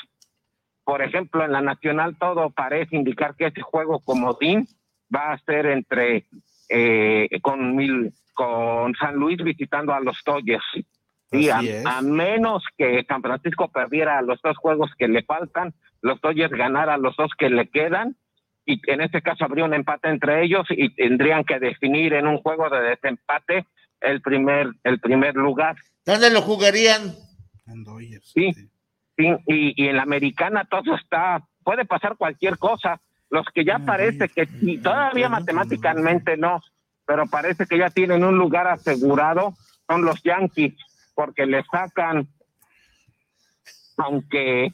Por 0.83 1.01
ejemplo, 1.01 1.43
en 1.43 1.51
la 1.51 1.61
nacional 1.61 2.17
todo 2.17 2.49
parece 2.49 2.95
indicar 2.95 3.35
que 3.35 3.47
ese 3.47 3.61
juego 3.61 3.99
comodín 3.99 4.67
va 5.13 5.33
a 5.33 5.39
ser 5.39 5.65
entre 5.65 6.25
eh, 6.69 7.27
con 7.41 7.75
mil 7.75 8.13
con 8.33 8.93
San 8.95 9.15
Luis 9.15 9.37
visitando 9.43 9.93
a 9.93 9.99
los 9.99 10.21
Dodgers. 10.25 10.65
Y 11.31 11.49
a, 11.49 11.59
a 11.85 12.01
menos 12.01 12.63
que 12.77 13.03
San 13.05 13.21
Francisco 13.21 13.69
perdiera 13.69 14.21
los 14.21 14.39
dos 14.41 14.55
juegos 14.57 14.91
que 14.97 15.07
le 15.07 15.23
faltan, 15.23 15.73
los 16.01 16.21
Dodgers 16.21 16.53
ganaran 16.53 17.01
los 17.01 17.17
dos 17.17 17.31
que 17.37 17.49
le 17.49 17.67
quedan, 17.69 18.15
y 18.67 18.79
en 18.91 19.01
este 19.01 19.21
caso 19.21 19.45
habría 19.45 19.65
un 19.65 19.73
empate 19.73 20.09
entre 20.09 20.43
ellos 20.43 20.65
y 20.69 20.93
tendrían 20.93 21.45
que 21.45 21.57
definir 21.57 22.13
en 22.13 22.27
un 22.27 22.37
juego 22.37 22.69
de 22.69 22.81
desempate 22.81 23.65
el 24.01 24.21
primer, 24.21 24.67
el 24.83 24.99
primer 24.99 25.35
lugar. 25.35 25.77
¿Dónde 26.05 26.29
lo 26.29 26.41
jugarían? 26.41 27.15
En 27.67 27.83
Dodgers, 27.83 28.31
Sí. 28.33 28.53
Sí, 28.53 29.25
y, 29.47 29.83
y 29.83 29.87
en 29.87 29.95
la 29.95 30.03
americana 30.03 30.65
todo 30.65 30.95
está, 30.95 31.43
puede 31.63 31.85
pasar 31.85 32.17
cualquier 32.17 32.57
cosa. 32.59 33.01
Los 33.31 33.45
que 33.53 33.65
ya 33.65 33.79
parece 33.79 34.29
que 34.29 34.45
sí, 34.45 34.77
todavía 34.77 35.27
matemáticamente 35.27 36.37
no, 36.37 36.61
pero 37.05 37.25
parece 37.25 37.65
que 37.65 37.77
ya 37.79 37.89
tienen 37.89 38.23
un 38.23 38.37
lugar 38.37 38.67
asegurado, 38.67 39.53
son 39.87 40.05
los 40.05 40.21
Yankees, 40.23 40.75
porque 41.15 41.45
le 41.47 41.63
sacan, 41.63 42.27
aunque 43.97 44.71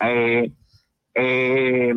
eh, 0.00 0.52
eh, 1.14 1.94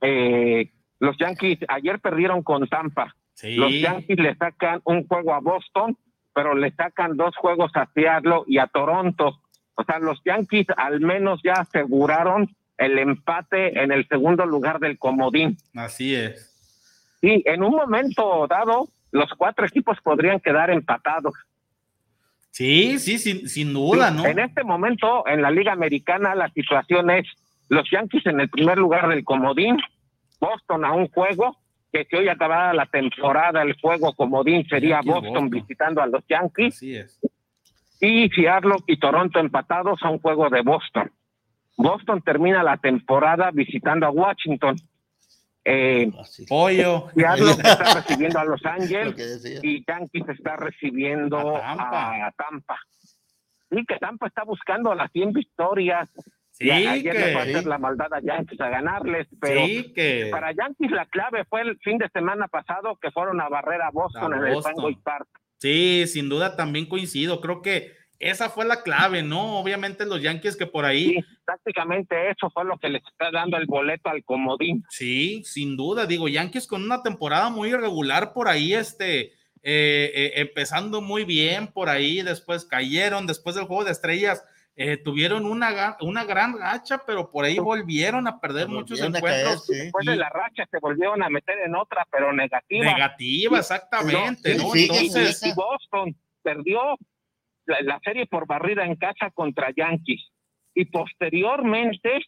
eh, 0.00 0.70
los 0.98 1.16
Yankees 1.18 1.58
ayer 1.68 2.00
perdieron 2.00 2.42
con 2.42 2.66
Tampa, 2.68 3.14
Sí. 3.34 3.54
los 3.54 3.70
Yankees 3.72 4.18
le 4.18 4.34
sacan 4.34 4.80
un 4.84 5.06
juego 5.06 5.34
a 5.34 5.40
Boston, 5.40 5.96
pero 6.34 6.54
le 6.54 6.70
sacan 6.72 7.16
dos 7.16 7.36
juegos 7.36 7.70
a 7.74 7.86
Seattle 7.94 8.42
y 8.46 8.58
a 8.58 8.66
Toronto. 8.66 9.40
O 9.76 9.84
sea, 9.84 9.98
los 9.98 10.20
Yankees 10.24 10.66
al 10.76 11.00
menos 11.00 11.40
ya 11.44 11.52
aseguraron 11.54 12.54
el 12.78 12.98
empate 12.98 13.80
en 13.82 13.92
el 13.92 14.06
segundo 14.08 14.44
lugar 14.44 14.80
del 14.80 14.98
comodín. 14.98 15.56
Así 15.74 16.14
es. 16.14 16.52
Sí, 17.20 17.42
en 17.46 17.62
un 17.62 17.72
momento 17.72 18.46
dado, 18.48 18.88
los 19.10 19.30
cuatro 19.36 19.66
equipos 19.66 19.98
podrían 20.02 20.40
quedar 20.40 20.70
empatados. 20.70 21.34
Sí, 22.50 22.98
sí, 22.98 23.18
sin, 23.18 23.48
sin 23.48 23.72
duda, 23.74 24.10
¿no? 24.10 24.24
En 24.24 24.38
este 24.38 24.64
momento, 24.64 25.26
en 25.26 25.42
la 25.42 25.50
Liga 25.50 25.72
Americana, 25.72 26.34
la 26.34 26.48
situación 26.50 27.10
es 27.10 27.26
los 27.68 27.88
Yankees 27.90 28.24
en 28.26 28.40
el 28.40 28.48
primer 28.48 28.78
lugar 28.78 29.08
del 29.08 29.24
comodín, 29.24 29.76
Boston 30.40 30.84
a 30.84 30.92
un 30.92 31.08
juego, 31.08 31.56
que 31.92 32.04
si 32.04 32.16
hoy 32.16 32.28
acabara 32.28 32.72
la 32.72 32.86
temporada, 32.86 33.62
el 33.62 33.78
juego 33.80 34.14
comodín 34.14 34.66
sería 34.68 35.00
Boston, 35.04 35.22
Boston. 35.24 35.50
visitando 35.50 36.00
a 36.02 36.06
los 36.06 36.24
Yankees, 36.28 36.76
Así 36.76 36.96
es. 36.96 37.18
Y 38.00 38.28
Seattle 38.30 38.76
y 38.86 38.98
Toronto 38.98 39.38
empatados 39.38 40.00
a 40.02 40.10
un 40.10 40.18
juego 40.18 40.48
de 40.50 40.62
Boston. 40.62 41.10
Boston 41.76 42.22
termina 42.22 42.62
la 42.62 42.76
temporada 42.78 43.50
visitando 43.52 44.06
a 44.06 44.10
Washington. 44.10 44.76
Eh, 45.64 46.10
Pollo. 46.48 47.08
Seattle 47.14 47.50
está 47.50 47.94
recibiendo 47.94 48.38
a 48.38 48.44
Los 48.44 48.62
lo 48.62 48.70
Ángeles 48.70 49.14
que 49.14 49.66
y 49.66 49.84
Yankees 49.86 50.28
está 50.28 50.56
recibiendo 50.56 51.56
A 51.56 51.60
Tampa. 51.60 52.26
a 52.26 52.32
Tampa. 52.32 52.78
Y 53.70 53.84
que 53.84 53.98
Tampa 53.98 54.28
está 54.28 54.44
buscando 54.44 54.94
las 54.94 55.10
100 55.12 55.32
victorias. 55.32 56.08
Sí, 56.52 56.70
ayer 56.70 57.14
le 57.14 57.32
fue 57.32 57.42
a 57.42 57.44
que, 57.44 57.50
hacer 57.50 57.66
la 57.66 57.78
maldad 57.78 58.14
a 58.14 58.20
Yankees 58.20 58.60
a 58.60 58.70
ganarles, 58.70 59.26
pero 59.38 59.66
sí, 59.66 59.92
que. 59.92 60.28
para 60.30 60.52
Yankees 60.52 60.90
la 60.90 61.04
clave 61.04 61.44
fue 61.44 61.60
el 61.60 61.76
fin 61.80 61.98
de 61.98 62.08
semana 62.08 62.48
pasado 62.48 62.96
que 62.96 63.10
fueron 63.10 63.42
a 63.42 63.48
barrer 63.50 63.82
a 63.82 63.90
Boston 63.90 64.32
A 64.32 64.36
en 64.38 64.44
el 64.46 64.54
Boston. 64.54 64.74
Fenway 64.74 64.94
Park. 65.02 65.28
Sí, 65.58 66.04
sin 66.06 66.28
duda 66.28 66.56
también 66.56 66.86
coincido. 66.86 67.40
Creo 67.40 67.62
que 67.62 67.94
esa 68.18 68.48
fue 68.48 68.64
la 68.64 68.82
clave, 68.82 69.22
¿no? 69.22 69.58
Obviamente 69.58 70.06
los 70.06 70.22
Yankees 70.22 70.56
que 70.56 70.66
por 70.66 70.84
ahí, 70.84 71.08
Sí, 71.08 71.24
prácticamente 71.44 72.30
eso 72.30 72.50
fue 72.50 72.64
lo 72.64 72.78
que 72.78 72.88
les 72.88 73.02
está 73.04 73.30
dando 73.30 73.56
el 73.56 73.66
boleto 73.66 74.08
al 74.08 74.24
comodín. 74.24 74.84
sí, 74.90 75.42
sin 75.44 75.76
duda. 75.76 76.06
Digo, 76.06 76.28
Yankees 76.28 76.66
con 76.66 76.82
una 76.82 77.02
temporada 77.02 77.50
muy 77.50 77.70
irregular 77.70 78.32
por 78.32 78.48
ahí, 78.48 78.72
este, 78.74 79.32
eh, 79.62 80.12
eh, 80.14 80.32
empezando 80.36 81.00
muy 81.00 81.24
bien 81.24 81.68
por 81.68 81.88
ahí, 81.88 82.22
después 82.22 82.64
cayeron, 82.64 83.26
después 83.26 83.54
del 83.56 83.66
juego 83.66 83.84
de 83.84 83.92
estrellas. 83.92 84.42
Eh, 84.78 84.98
tuvieron 84.98 85.46
una, 85.46 85.96
una 86.00 86.24
gran 86.24 86.58
racha, 86.58 87.00
pero 87.06 87.30
por 87.30 87.46
ahí 87.46 87.58
volvieron 87.58 88.26
a 88.28 88.38
perder 88.38 88.68
muchos 88.68 89.00
caer, 89.00 89.16
encuentros. 89.16 89.66
sí. 89.66 89.74
Después 89.74 90.04
de 90.04 90.16
la 90.16 90.28
racha 90.28 90.66
se 90.70 90.78
volvieron 90.78 91.22
a 91.22 91.30
meter 91.30 91.58
en 91.64 91.74
otra, 91.74 92.06
pero 92.10 92.32
negativa. 92.32 92.84
Negativa, 92.84 93.58
exactamente, 93.58 94.54
Sí, 94.54 94.62
¿no? 94.62 94.70
sí, 94.70 94.84
Entonces, 94.84 95.42
y 95.46 95.54
Boston 95.54 96.14
perdió 96.42 96.96
la, 97.64 97.80
la 97.80 98.00
serie 98.04 98.26
por 98.26 98.46
barrida 98.46 98.84
en 98.84 98.96
casa 98.96 99.30
contra 99.30 99.70
Yankees. 99.74 100.30
Y 100.74 100.84
posteriormente 100.84 102.20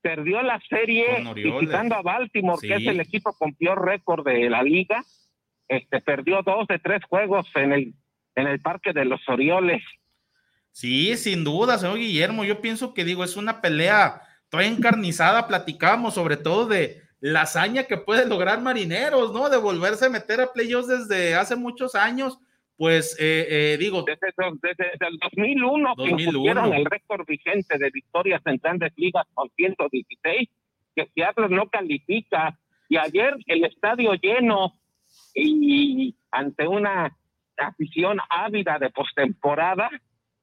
perdió 0.00 0.42
la 0.42 0.60
serie 0.68 1.24
visitando 1.34 1.94
a 1.94 2.02
Baltimore, 2.02 2.58
que 2.60 2.74
es 2.74 2.86
el 2.88 2.98
equipo 2.98 3.32
con 3.38 3.54
peor 3.54 3.86
récord 3.86 4.26
de 4.26 4.50
la 4.50 4.62
liga. 4.64 5.04
Este 5.68 6.00
perdió 6.00 6.42
dos 6.42 6.66
de 6.66 6.80
tres 6.80 7.04
juegos 7.04 7.46
en 7.54 7.72
el 7.72 7.94
en 8.34 8.46
el 8.46 8.60
parque 8.60 8.92
de 8.92 9.04
los 9.04 9.20
Orioles. 9.28 9.82
Sí, 10.72 11.16
sin 11.16 11.44
duda, 11.44 11.78
señor 11.78 11.98
Guillermo. 11.98 12.44
Yo 12.44 12.60
pienso 12.60 12.94
que 12.94 13.04
digo, 13.04 13.22
es 13.24 13.36
una 13.36 13.60
pelea 13.60 14.22
toda 14.48 14.64
encarnizada. 14.64 15.46
Platicábamos 15.46 16.14
sobre 16.14 16.36
todo 16.36 16.66
de 16.66 17.02
la 17.20 17.42
hazaña 17.42 17.84
que 17.84 17.98
puede 17.98 18.26
lograr 18.26 18.60
Marineros, 18.60 19.32
¿no? 19.32 19.48
De 19.48 19.58
volverse 19.58 20.06
a 20.06 20.10
meter 20.10 20.40
a 20.40 20.52
playoffs 20.52 20.88
desde 20.88 21.34
hace 21.34 21.56
muchos 21.56 21.94
años. 21.94 22.38
Pues 22.76 23.16
eh, 23.20 23.46
eh, 23.48 23.76
digo, 23.78 24.02
Desde, 24.02 24.32
desde, 24.62 24.90
desde 24.92 25.06
el 25.06 25.18
2001, 25.18 25.94
2001. 25.96 26.16
que 26.16 26.22
impusieron 26.24 26.72
el 26.72 26.84
récord 26.86 27.24
vigente 27.26 27.78
de 27.78 27.90
victorias 27.90 28.42
en 28.46 28.56
grandes 28.56 28.92
ligas 28.96 29.24
con 29.34 29.48
116, 29.54 30.48
que 30.96 31.08
Seattle 31.14 31.48
no 31.50 31.68
califica. 31.68 32.58
Y 32.88 32.96
ayer 32.96 33.36
el 33.46 33.64
estadio 33.64 34.14
lleno 34.14 34.72
y 35.34 36.16
ante 36.30 36.66
una 36.66 37.16
afición 37.56 38.18
ávida 38.28 38.78
de 38.78 38.90
postemporada, 38.90 39.90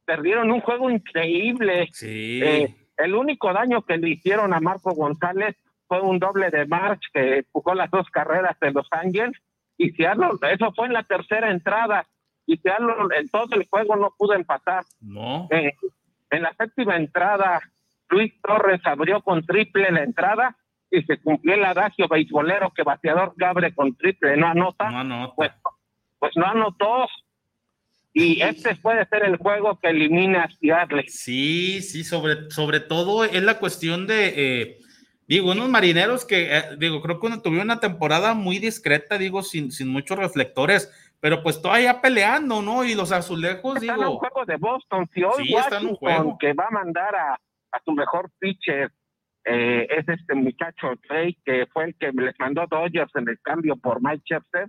perdieron 0.09 0.49
un 0.51 0.61
juego 0.61 0.89
increíble. 0.89 1.87
sí. 1.91 2.41
Eh, 2.43 2.75
el 2.97 3.13
único 3.13 3.53
daño 3.53 3.83
que 3.83 3.97
le 3.97 4.09
hicieron 4.09 4.53
a 4.55 4.59
Marco 4.59 4.91
González 4.95 5.55
fue 5.87 6.01
un 6.01 6.17
doble 6.17 6.49
de 6.49 6.65
March 6.65 6.99
que 7.13 7.45
jugó 7.51 7.75
las 7.75 7.91
dos 7.91 8.09
carreras 8.09 8.57
de 8.59 8.71
Los 8.71 8.87
Ángeles 8.91 9.37
y 9.77 9.91
Seattle, 9.91 10.31
eso 10.51 10.73
fue 10.75 10.87
en 10.87 10.93
la 10.93 11.03
tercera 11.03 11.49
entrada 11.51 12.05
y 12.47 12.57
Seattle 12.57 12.93
en 13.17 13.29
todo 13.29 13.55
el 13.55 13.67
juego 13.69 13.95
no 13.95 14.09
pudo 14.17 14.33
empatar. 14.33 14.83
no. 14.99 15.47
Eh, 15.51 15.73
en 16.31 16.41
la 16.43 16.53
séptima 16.53 16.95
entrada, 16.95 17.61
Luis 18.09 18.33
Torres 18.41 18.81
abrió 18.85 19.21
con 19.21 19.43
triple 19.45 19.91
la 19.91 20.03
entrada 20.03 20.55
y 20.91 21.01
se 21.03 21.19
cumplió 21.21 21.53
el 21.55 21.63
adagio 21.65 22.07
beisbolero 22.07 22.71
que 22.71 22.83
bateador 22.83 23.33
que 23.37 23.45
abre 23.45 23.73
con 23.75 23.95
triple 23.95 24.35
no 24.37 24.47
anota, 24.47 24.89
No 24.89 24.99
anota. 24.99 25.33
pues, 25.35 25.51
pues 26.19 26.31
no 26.35 26.45
anotó. 26.45 27.07
Y 28.13 28.41
este 28.41 28.75
puede 28.75 29.05
ser 29.07 29.23
el 29.23 29.37
juego 29.37 29.79
que 29.79 29.89
elimina 29.89 30.43
a 30.43 30.49
Seattle. 30.51 31.05
Sí, 31.07 31.81
sí, 31.81 32.03
sobre, 32.03 32.49
sobre 32.49 32.79
todo 32.79 33.23
es 33.23 33.41
la 33.43 33.59
cuestión 33.59 34.07
de, 34.07 34.33
eh, 34.35 34.77
digo, 35.27 35.51
unos 35.51 35.69
marineros 35.69 36.25
que, 36.25 36.57
eh, 36.57 36.63
digo, 36.77 37.01
creo 37.01 37.19
que 37.19 37.27
uno 37.27 37.41
tuvieron 37.41 37.67
una 37.67 37.79
temporada 37.79 38.33
muy 38.33 38.57
discreta, 38.59 39.17
digo, 39.17 39.43
sin, 39.43 39.71
sin 39.71 39.87
muchos 39.89 40.17
reflectores, 40.17 40.91
pero 41.19 41.43
pues 41.43 41.61
todavía 41.61 42.01
peleando, 42.01 42.61
¿no? 42.61 42.83
Y 42.83 42.95
los 42.95 43.11
azulejos, 43.11 43.75
Está 43.77 43.93
en 43.93 43.99
un 43.99 44.05
digo, 44.05 44.17
juego 44.19 44.45
de 44.45 44.55
Boston. 44.57 45.09
Si 45.13 45.23
hoy 45.23 45.45
Sí, 45.45 45.53
un 45.53 45.59
Washington, 45.61 45.95
juego. 45.97 46.37
que 46.39 46.53
va 46.53 46.65
a 46.67 46.71
mandar 46.71 47.15
a, 47.15 47.33
a 47.33 47.81
su 47.85 47.91
mejor 47.91 48.31
pitcher, 48.39 48.91
eh, 49.45 49.87
es 49.89 50.07
este 50.09 50.33
muchacho 50.33 50.93
Trey, 51.07 51.37
que 51.45 51.67
fue 51.71 51.85
el 51.85 51.95
que 51.95 52.11
les 52.11 52.33
mandó 52.39 52.65
Dodgers 52.69 53.11
en 53.15 53.29
el 53.29 53.39
cambio 53.41 53.75
por 53.77 54.01
Mike 54.01 54.23
Scherzer, 54.25 54.67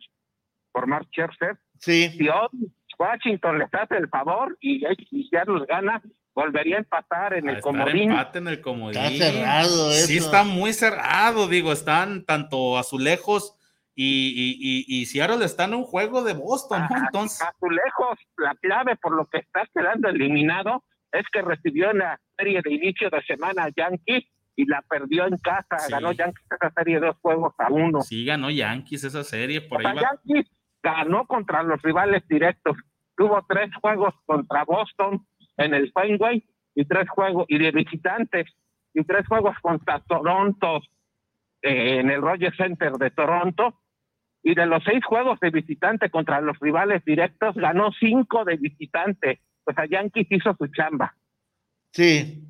por 0.72 0.86
Mark 0.86 1.06
Scherzer. 1.10 1.56
Sí, 1.78 2.08
Si 2.10 2.28
hoy 2.28 2.70
Washington 3.00 3.58
les 3.58 3.72
hace 3.74 3.96
el 3.96 4.08
favor 4.08 4.56
y, 4.60 4.84
y 5.10 5.24
Seattle 5.28 5.64
gana, 5.66 6.02
volvería 6.34 6.76
a 6.76 6.80
empatar 6.80 7.32
en 7.34 7.48
a 7.48 7.52
el 7.52 7.56
estar 7.58 7.72
comodín. 7.72 8.10
empate 8.10 8.38
en 8.38 8.48
el 8.48 8.60
comodín. 8.60 9.00
está 9.00 9.24
cerrado 9.32 9.90
eso. 9.90 10.06
Sí, 10.06 10.16
está 10.18 10.44
muy 10.44 10.72
cerrado, 10.74 11.48
digo, 11.48 11.72
están 11.72 12.24
tanto 12.26 12.76
azulejos 12.78 13.56
y, 13.94 14.04
y, 14.36 14.56
y, 14.96 15.00
y 15.00 15.06
Seattle 15.06 15.44
está 15.44 15.64
en 15.64 15.74
un 15.74 15.84
juego 15.84 16.22
de 16.22 16.34
Boston, 16.34 16.82
¿no? 16.90 16.96
Entonces, 17.06 17.40
A 17.42 17.54
su 17.58 17.70
lejos, 17.70 18.18
la 18.36 18.54
clave 18.56 18.96
por 18.96 19.16
lo 19.16 19.26
que 19.26 19.38
está 19.38 19.62
quedando 19.74 20.08
eliminado 20.10 20.84
es 21.12 21.24
que 21.32 21.42
recibió 21.42 21.90
en 21.90 21.98
la 21.98 22.20
serie 22.36 22.60
de 22.62 22.72
inicio 22.74 23.08
de 23.10 23.22
semana 23.22 23.64
a 23.64 23.70
Yankees 23.74 24.24
y 24.56 24.66
la 24.66 24.82
perdió 24.88 25.26
en 25.26 25.36
casa. 25.38 25.78
Sí. 25.78 25.90
Ganó 25.90 26.12
Yankees 26.12 26.44
esa 26.50 26.70
serie 26.70 27.00
de 27.00 27.06
dos 27.06 27.16
juegos 27.22 27.54
a 27.58 27.68
uno. 27.72 28.02
sí 28.02 28.24
ganó 28.26 28.50
Yankees 28.50 29.04
esa 29.04 29.24
serie, 29.24 29.62
por 29.62 29.78
O 29.78 29.82
sea, 29.82 29.90
ahí 29.90 29.96
va. 29.96 30.02
Yankees 30.02 30.50
ganó 30.82 31.26
contra 31.26 31.62
los 31.62 31.80
rivales 31.82 32.22
directos. 32.28 32.76
Tuvo 33.20 33.44
tres 33.46 33.68
juegos 33.82 34.14
contra 34.24 34.64
Boston 34.64 35.26
en 35.58 35.74
el 35.74 35.92
Fenway 35.92 36.42
y 36.74 36.86
tres 36.86 37.06
juegos 37.10 37.44
y 37.50 37.58
de 37.58 37.70
visitantes 37.70 38.46
y 38.94 39.04
tres 39.04 39.26
juegos 39.26 39.54
contra 39.60 40.00
Toronto 40.00 40.80
eh, 41.60 41.98
en 42.00 42.08
el 42.08 42.22
Rogers 42.22 42.56
Center 42.56 42.92
de 42.92 43.10
Toronto. 43.10 43.78
Y 44.42 44.54
de 44.54 44.64
los 44.64 44.82
seis 44.84 45.04
juegos 45.04 45.38
de 45.40 45.50
visitante 45.50 46.08
contra 46.08 46.40
los 46.40 46.58
rivales 46.60 47.04
directos, 47.04 47.54
ganó 47.56 47.90
cinco 48.00 48.46
de 48.46 48.56
visitante. 48.56 49.42
O 49.64 49.74
sea, 49.74 49.84
Yankees 49.84 50.28
hizo 50.30 50.56
su 50.58 50.68
chamba. 50.68 51.14
Sí, 51.92 52.42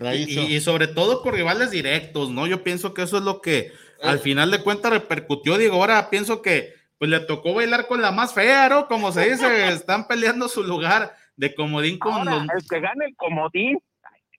la 0.00 0.16
Y, 0.16 0.22
hizo. 0.22 0.40
y 0.40 0.58
sobre 0.58 0.88
todo 0.88 1.22
con 1.22 1.32
rivales 1.32 1.70
directos, 1.70 2.28
¿no? 2.30 2.48
Yo 2.48 2.64
pienso 2.64 2.92
que 2.92 3.02
eso 3.02 3.18
es 3.18 3.22
lo 3.22 3.40
que 3.40 3.70
al 4.02 4.18
final 4.18 4.50
de 4.50 4.64
cuentas 4.64 4.90
repercutió. 4.90 5.56
Digo, 5.58 5.76
ahora 5.76 6.10
pienso 6.10 6.42
que 6.42 6.77
pues 6.98 7.10
le 7.10 7.20
tocó 7.20 7.54
bailar 7.54 7.86
con 7.86 8.02
la 8.02 8.10
más 8.10 8.34
fea, 8.34 8.68
¿no? 8.68 8.86
Como 8.88 9.12
se 9.12 9.30
dice, 9.30 9.68
están 9.68 10.06
peleando 10.08 10.48
su 10.48 10.62
lugar 10.64 11.14
de 11.36 11.54
comodín 11.54 11.98
con 11.98 12.12
Ahora, 12.12 12.44
los. 12.44 12.62
el 12.62 12.68
que 12.68 12.80
gane 12.80 13.04
el 13.06 13.16
comodín, 13.16 13.78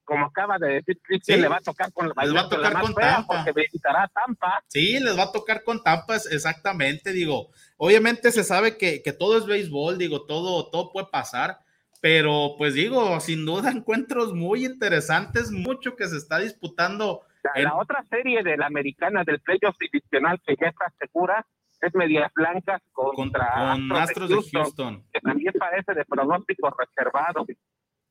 como 0.03 0.25
acaba 0.25 0.57
de 0.57 0.67
decir 0.73 0.99
Cristian, 1.03 1.37
Sí. 1.37 1.41
le 1.43 1.47
va 1.47 1.57
a 1.57 1.61
tocar 1.61 1.93
con 1.93 2.07
Les 2.07 2.35
va 2.35 2.41
a 2.41 2.49
tocar 2.49 2.59
la 2.73 2.79
más 2.79 2.81
con 2.83 2.95
fea 2.95 3.15
Tampa. 3.15 3.35
porque 3.45 3.51
visitará 3.61 4.07
Tampa. 4.13 4.63
Sí, 4.67 4.99
les 4.99 5.17
va 5.17 5.23
a 5.23 5.31
tocar 5.31 5.63
con 5.63 5.83
Tampas, 5.83 6.25
exactamente, 6.31 7.11
digo. 7.13 7.51
Obviamente 7.77 8.31
se 8.31 8.43
sabe 8.43 8.75
que, 8.77 9.01
que 9.03 9.13
todo 9.13 9.37
es 9.37 9.45
béisbol, 9.45 9.97
digo, 9.97 10.25
todo, 10.25 10.69
todo 10.71 10.91
puede 10.91 11.07
pasar, 11.11 11.59
pero 12.01 12.55
pues 12.57 12.73
digo, 12.73 13.19
sin 13.19 13.45
duda 13.45 13.69
encuentros 13.71 14.33
muy 14.33 14.65
interesantes, 14.65 15.51
mucho 15.51 15.95
que 15.95 16.07
se 16.07 16.17
está 16.17 16.39
disputando. 16.39 17.21
La, 17.43 17.51
en- 17.55 17.63
la 17.65 17.75
otra 17.77 18.03
serie 18.09 18.43
de 18.43 18.57
la 18.57 18.65
americana 18.65 19.23
del 19.23 19.39
playoff 19.39 19.77
divisional 19.79 20.41
que 20.45 20.55
ya 20.59 20.67
está 20.67 20.91
segura 20.99 21.45
es 21.81 21.95
Medias 21.95 22.31
Blancas 22.35 22.81
con, 22.91 23.15
contra 23.15 23.71
con 23.71 23.91
Astros 23.93 24.29
de 24.29 24.35
Houston. 24.51 25.03
que 25.11 25.19
también 25.21 25.53
parece 25.57 25.93
de 25.93 26.05
pronóstico 26.05 26.69
reservado. 26.77 27.45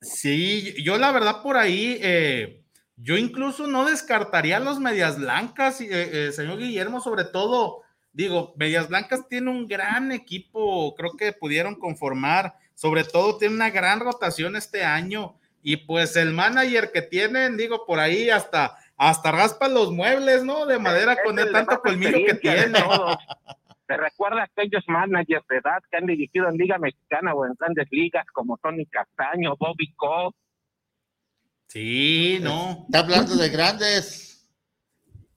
Sí, 0.00 0.74
yo 0.82 0.96
la 0.96 1.12
verdad 1.12 1.42
por 1.42 1.56
ahí, 1.56 1.98
eh, 2.00 2.64
yo 2.96 3.16
incluso 3.16 3.66
no 3.66 3.84
descartaría 3.84 4.60
los 4.60 4.78
Medias 4.78 5.18
Blancas, 5.18 5.80
eh, 5.80 5.88
eh, 5.90 6.32
señor 6.32 6.58
Guillermo, 6.58 7.00
sobre 7.00 7.24
todo, 7.24 7.82
digo, 8.12 8.54
Medias 8.56 8.88
Blancas 8.88 9.28
tiene 9.28 9.50
un 9.50 9.66
gran 9.66 10.12
equipo, 10.12 10.94
creo 10.94 11.12
que 11.16 11.32
pudieron 11.32 11.74
conformar, 11.74 12.54
sobre 12.74 13.04
todo 13.04 13.38
tiene 13.38 13.56
una 13.56 13.70
gran 13.70 14.00
rotación 14.00 14.54
este 14.56 14.84
año 14.84 15.36
y 15.62 15.76
pues 15.78 16.16
el 16.16 16.32
manager 16.32 16.92
que 16.92 17.02
tienen, 17.02 17.56
digo, 17.56 17.84
por 17.84 17.98
ahí 17.98 18.30
hasta, 18.30 18.76
hasta 18.98 19.30
raspa 19.30 19.68
los 19.68 19.92
muebles, 19.92 20.44
¿no? 20.44 20.66
De 20.66 20.78
madera 20.78 21.12
Es 21.12 21.20
con 21.24 21.38
el 21.38 21.52
tanto 21.52 21.80
colmillo 21.80 22.18
que 22.26 22.34
tiene. 22.34 22.78
Te 23.86 23.96
recuerda 23.96 24.42
a 24.42 24.44
aquellos 24.44 24.84
managers 24.86 25.46
de 25.48 25.56
edad 25.56 25.78
que 25.90 25.96
han 25.96 26.04
dirigido 26.04 26.48
en 26.48 26.56
Liga 26.56 26.76
Mexicana 26.76 27.32
o 27.32 27.46
en 27.46 27.54
grandes 27.58 27.86
ligas 27.90 28.26
como 28.34 28.58
Tony 28.58 28.84
Castaño, 28.84 29.56
Bobby 29.56 29.94
Coe. 29.94 30.32
Sí, 31.68 32.38
no. 32.42 32.84
Está 32.84 32.98
hablando 32.98 33.36
de 33.36 33.48
grandes. 33.48 34.46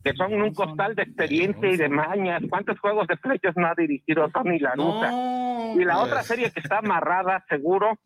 que 0.03 0.13
son 0.13 0.33
un 0.33 0.53
costal 0.53 0.95
de 0.95 1.03
experiencia 1.03 1.69
y 1.69 1.77
de 1.77 1.87
mañas. 1.87 2.41
¿Cuántos 2.49 2.77
juegos 2.79 3.07
de 3.07 3.15
flechas 3.17 3.55
no 3.55 3.67
ha 3.67 3.75
dirigido 3.75 4.27
Tony 4.29 4.59
Larusa? 4.59 5.11
No. 5.11 5.75
y 5.79 5.85
la 5.85 5.93
pues, 5.93 6.07
otra 6.07 6.23
serie 6.23 6.51
que 6.51 6.59
está 6.59 6.79
amarrada, 6.79 7.45
seguro, 7.47 7.99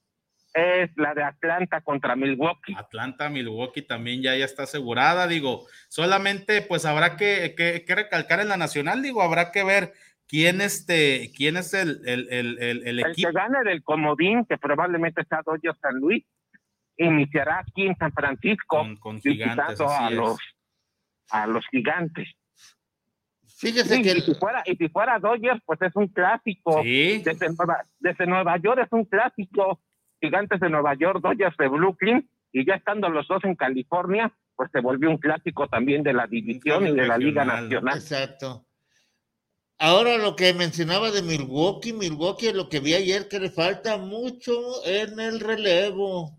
es 0.56 0.90
la 0.96 1.14
de 1.14 1.22
Atlanta 1.22 1.82
contra 1.82 2.16
Milwaukee. 2.16 2.74
Atlanta, 2.78 3.30
Milwaukee 3.30 3.82
también 3.82 4.22
ya, 4.22 4.36
ya 4.38 4.46
está 4.46 4.64
asegurada, 4.64 5.28
digo, 5.28 5.68
solamente 5.90 6.62
pues 6.62 6.86
habrá 6.86 7.18
que, 7.18 7.54
que- 7.58 7.84
que 7.86 7.96
recalcar 7.96 8.40
en 8.40 8.48
la 8.48 8.56
nacional, 8.56 9.02
digo, 9.04 9.22
habrá 9.22 9.52
que 9.52 9.66
ver 9.66 9.94
quién 10.28 10.62
este, 10.62 11.32
quién 11.36 11.58
es 11.58 11.74
el, 11.74 12.00
el, 12.06 12.28
el, 12.32 12.58
el- 12.64 12.88
el 12.88 13.00
El 13.00 13.06
que 13.08 13.12
equipo. 13.12 13.34
gane 13.34 13.64
del 13.66 13.84
comodín, 13.84 14.46
que 14.46 14.58
probablemente 14.58 15.22
está 15.22 15.42
Dodgers 15.46 15.78
San 15.82 15.96
Luis, 16.00 16.24
iniciará 16.98 17.60
aquí 17.60 17.88
en 17.88 17.98
San 17.98 18.14
Francisco 18.14 18.78
Con, 18.78 18.96
con 18.96 19.22
gigantes, 19.22 19.82
a 19.82 20.10
los, 20.10 20.38
a 21.32 21.48
los 21.48 21.68
gigantes. 21.68 22.30
Fíjese 23.58 23.96
Sí, 23.98 24.02
que 24.04 24.12
y, 24.18 24.22
si 24.22 24.34
fuera, 24.36 24.64
y 24.66 24.76
si 24.78 24.88
fuera 24.90 25.20
Dodgers, 25.20 25.62
pues 25.66 25.82
es 25.82 25.94
un 25.96 26.08
clásico. 26.08 26.82
Sí, 26.82 27.22
Desde 27.26 27.48
Nueva, 27.54 27.86
desde 28.00 28.26
Nueva 28.26 28.58
York 28.58 28.82
es 28.86 28.92
un 28.92 29.04
clásico. 29.06 29.82
Gigantes 30.22 30.60
de 30.60 30.70
Nueva 30.70 30.94
York, 30.96 31.20
Dodgers 31.22 31.56
de 31.58 31.68
Brooklyn, 31.68 32.30
y 32.52 32.66
ya 32.66 32.76
estando 32.76 33.10
los 33.10 33.28
dos 33.28 33.44
en 33.44 33.56
California, 33.56 34.32
pues 34.56 34.70
se 34.72 34.80
volvió 34.80 35.10
un 35.10 35.18
clásico 35.18 35.68
también 35.68 36.04
de 36.04 36.14
la 36.14 36.26
división 36.28 36.88
y 36.88 36.92
de 36.96 37.08
la 37.08 37.18
Liga. 37.18 37.44
Nacional. 37.44 37.98
Exacto. 37.98 38.66
Ahora 39.78 40.18
lo 40.18 40.36
que 40.38 40.54
mencionaba 40.54 41.12
de 41.12 41.22
Milwaukee, 41.22 41.92
Milwaukee, 41.92 42.54
lo 42.54 42.70
que 42.70 42.80
vi 42.80 42.94
ayer 42.94 43.28
que 43.28 43.40
le 43.40 43.50
falta 43.50 43.98
mucho 43.98 44.54
en 44.86 45.20
el 45.20 45.42
relevo. 45.42 46.32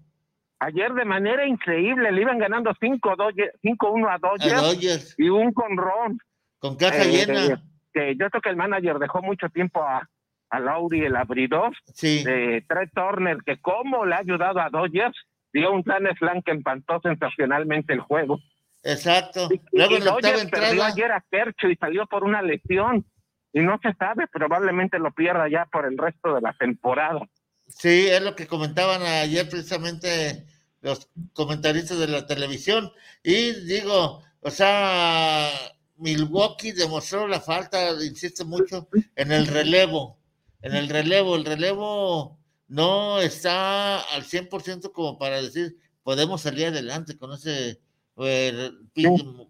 Ayer 0.58 0.94
de 0.94 1.04
manera 1.04 1.46
increíble 1.46 2.10
le 2.12 2.22
iban 2.22 2.38
ganando 2.38 2.70
5-1 2.80 4.08
a 4.08 4.14
A 4.14 4.18
Dodgers 4.18 4.62
Dodgers, 4.62 5.14
y 5.18 5.28
un 5.28 5.52
conrón. 5.52 6.18
con 6.58 6.76
caja 6.76 7.04
Eh, 7.04 7.10
llena. 7.26 7.62
que 7.92 8.16
yo 8.18 8.30
creo 8.30 8.40
que 8.40 8.48
el 8.48 8.56
manager 8.56 8.98
dejó 8.98 9.20
mucho 9.20 9.50
tiempo 9.50 9.82
a, 9.82 10.08
a 10.50 10.60
Lauri, 10.60 11.04
el 11.04 11.16
abridor, 11.16 11.72
Sí, 11.92 12.24
de 12.24 12.64
Trey 12.68 12.88
Turner, 12.94 13.38
que 13.44 13.60
como 13.60 14.04
le 14.04 14.14
ha 14.14 14.18
ayudado 14.18 14.60
a 14.60 14.70
Dodgers, 14.70 15.16
dio 15.52 15.72
un 15.72 15.82
plan 15.82 16.06
slam 16.18 16.42
que 16.42 16.52
empantó 16.52 17.00
sensacionalmente 17.00 17.92
el 17.92 18.00
juego. 18.00 18.38
Exacto. 18.82 19.48
Y, 19.50 19.60
Luego 19.72 19.96
y 19.96 20.00
Dodgers 20.00 20.46
perdió 20.46 20.84
ayer 20.84 21.12
a 21.12 21.24
Kercho 21.30 21.68
y 21.68 21.76
salió 21.76 22.06
por 22.06 22.24
una 22.24 22.42
lesión. 22.42 23.04
Y 23.52 23.60
no 23.60 23.78
se 23.82 23.94
sabe, 23.94 24.26
probablemente 24.28 24.98
lo 24.98 25.12
pierda 25.12 25.48
ya 25.48 25.66
por 25.66 25.86
el 25.86 25.96
resto 25.96 26.34
de 26.34 26.42
la 26.42 26.52
temporada. 26.52 27.20
Sí, 27.68 28.06
es 28.06 28.22
lo 28.22 28.36
que 28.36 28.46
comentaban 28.46 29.02
ayer 29.02 29.48
precisamente 29.48 30.46
los 30.82 31.08
comentaristas 31.32 31.98
de 31.98 32.08
la 32.08 32.26
televisión. 32.26 32.92
Y 33.22 33.52
digo, 33.64 34.22
o 34.40 34.50
sea, 34.50 35.50
Milwaukee 35.96 36.72
demostró 36.72 37.26
la 37.26 37.40
falta, 37.40 37.90
insisto 38.04 38.44
mucho, 38.44 38.88
en 39.16 39.32
el 39.32 39.46
relevo. 39.46 40.18
En 40.62 40.74
el 40.74 40.88
relevo, 40.88 41.36
el 41.36 41.44
relevo 41.44 42.38
no 42.68 43.20
está 43.20 44.00
al 44.00 44.22
100% 44.24 44.92
como 44.92 45.18
para 45.18 45.40
decir, 45.40 45.76
podemos 46.02 46.42
salir 46.42 46.66
adelante 46.66 47.16
con 47.16 47.32
ese 47.32 47.80
eh, 48.18 48.70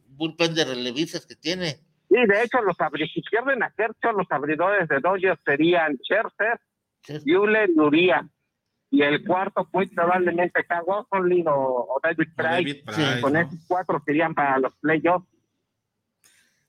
bullpen 0.09 0.54
de 0.54 0.64
relevistas 0.64 1.26
que 1.26 1.36
tiene. 1.36 1.80
Y 2.09 2.26
de 2.26 2.42
hecho, 2.42 2.61
los 2.62 2.76
si 3.12 3.22
pierden 3.22 3.62
a 3.62 3.70
Kercho, 3.70 4.12
los 4.12 4.26
abridores 4.30 4.88
de 4.88 5.00
Dodgers 5.00 5.40
serían 5.44 5.98
Scherzer, 5.98 6.61
Buehler 7.24 7.70
y 7.70 7.78
Urias. 7.78 8.26
Y 8.90 9.02
el 9.02 9.24
cuarto, 9.24 9.68
pues 9.70 9.90
probablemente 9.90 10.64
Watson 10.86 11.28
o, 11.48 11.52
o 11.52 12.00
David 12.02 12.28
Price. 12.36 12.50
David 12.50 12.84
Price, 12.84 13.20
Con 13.20 13.32
¿no? 13.32 13.40
esos 13.40 13.59
cuatro 13.66 14.00
serían 14.07 14.34
para 14.34 14.59
los 14.59 14.72
playoffs. 14.76 15.26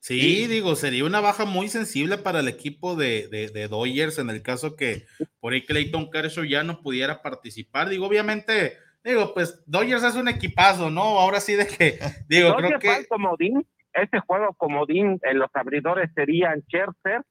Sí, 0.08 0.48
digo, 0.48 0.78
sería 0.78 1.04
una 1.04 1.20
baja 1.20 1.44
muy 1.44 1.68
sensible 1.68 2.18
para 2.18 2.40
el 2.40 2.48
equipo 2.48 2.96
de, 2.96 3.28
de, 3.28 3.50
de 3.50 3.68
Dodgers 3.68 4.20
en 4.20 4.30
el 4.30 4.42
caso 4.42 4.78
que 4.78 5.06
por 5.42 5.52
ahí 5.52 5.66
Clayton 5.66 6.10
Kershaw 6.10 6.46
ya 6.46 6.64
no 6.64 6.82
pudiera 6.82 7.22
participar. 7.22 7.90
Digo, 7.90 8.08
obviamente, 8.08 8.78
digo, 9.04 9.34
pues 9.34 9.62
Dodgers 9.66 10.04
es 10.04 10.16
un 10.16 10.30
equipazo, 10.30 10.90
¿no? 10.90 11.02
Ahora 11.02 11.42
sí 11.42 11.56
de 11.56 11.68
que, 11.68 12.00
digo, 12.30 12.56
creo 12.56 12.80
que 12.80 13.06
comodín. 13.10 13.68
Ese 13.92 14.20
juego 14.22 14.54
comodín, 14.54 15.20
eh, 15.24 15.34
los 15.34 15.50
abridores 15.54 16.10
serían 16.16 16.62
Scherzer 16.62 17.24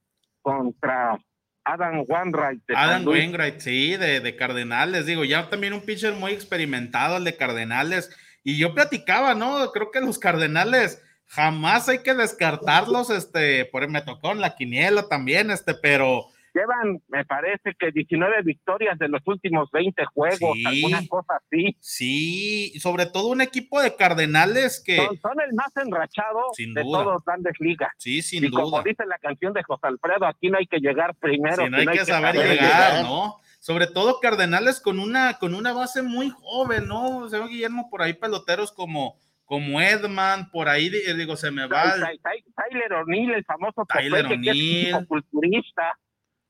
contra 0.43 1.19
Adam 1.65 2.05
Wainwright. 2.07 2.61
de 2.69 2.77
Adam. 2.77 3.09
Wainwright, 3.09 3.59
sí, 3.59 3.97
de, 3.97 4.21
de 4.21 4.37
Cardenales, 4.37 5.07
digo, 5.07 5.25
ya 5.25 5.49
también 5.49 5.73
un 5.73 5.81
pitcher 5.81 6.13
muy 6.13 6.33
experimentado, 6.33 7.17
el 7.17 7.25
de 7.25 7.39
Cardenales. 7.39 8.15
Y 8.45 8.59
yo 8.59 8.75
platicaba, 8.75 9.35
¿no? 9.35 9.73
Creo 9.73 9.91
que 9.91 10.03
los 10.03 10.19
Cardenales 10.19 11.03
jamás 11.27 11.89
hay 11.89 12.03
que 12.03 12.15
descartarlos, 12.15 13.11
este, 13.11 13.65
por 13.67 13.83
ahí 13.83 13.89
me 13.89 14.03
tocó 14.03 14.33
en 14.33 14.41
la 14.41 14.55
quiniela 14.55 15.09
también, 15.09 15.51
este, 15.51 15.75
pero 15.75 16.27
Llevan, 16.55 17.03
me 17.09 17.23
parece 17.27 17.75
que 17.79 17.93
19 17.93 18.41
victorias 18.43 18.99
de 18.99 19.09
los 19.09 19.21
últimos 19.27 19.71
20 19.73 20.07
juegos, 20.07 20.55
Sí. 20.55 20.65
alguna 20.65 21.07
cosa 21.07 21.35
así. 21.37 21.77
sí, 21.81 22.73
sobre 22.81 23.05
todo 23.05 23.27
un 23.29 23.43
equipo 23.43 23.83
de 23.83 23.95
Cardenales 23.95 24.83
que, 24.83 24.97
Son, 24.97 25.19
son 25.21 25.41
el 25.47 25.53
más 25.53 25.77
enrachado 25.77 26.41
Sin 26.55 26.73
de 26.73 26.83
duda. 26.83 27.03
todos 27.05 27.25
grandes 27.27 27.53
ligas. 27.61 27.91
sí, 27.99 28.23
sin 28.23 28.45
y 28.47 28.51
como 28.51 28.69
duda. 28.71 28.83
dice 28.87 29.05
la 29.07 29.19
canción 29.19 29.53
de 29.53 29.63
José 29.65 29.87
Alfredo, 29.87 30.25
aquí 30.27 30.49
no 30.49 30.57
hay 30.57 30.67
que 30.67 30.79
llegar 30.79 31.15
primero. 31.17 31.63
Sí, 31.63 31.69
no 31.69 31.77
hay 31.77 31.83
sino 31.83 31.93
que 31.93 32.05
saber 32.07 32.35
saber 32.37 32.49
llegar, 32.51 32.93
llegar. 32.95 33.05
¿no? 33.05 33.37
Sobre 33.59 33.87
todo 33.87 34.19
Cardenales 34.21 34.81
con 34.81 34.99
una, 34.99 35.35
con 35.39 35.55
una 35.55 35.75
base 35.75 36.01
muy 36.01 36.31
joven, 36.31 36.87
¿no? 36.89 37.29
Señor 37.29 37.49
Guillermo, 37.51 37.91
por 37.91 38.01
ahí 38.01 38.15
peloteros 38.15 38.73
como, 38.73 39.19
como 39.47 39.81
Edman, 39.81 40.51
por 40.51 40.69
ahí 40.69 40.91
di- 40.91 41.13
digo, 41.17 41.37
se 41.37 41.51
me 41.51 41.67
va. 41.67 41.95
Tyler 41.95 42.93
O'Neill, 42.93 43.33
el 43.33 43.45
famoso 43.45 43.87
Tyler 43.89 44.27
O'Neill. 44.27 45.07
culturista. 45.07 45.97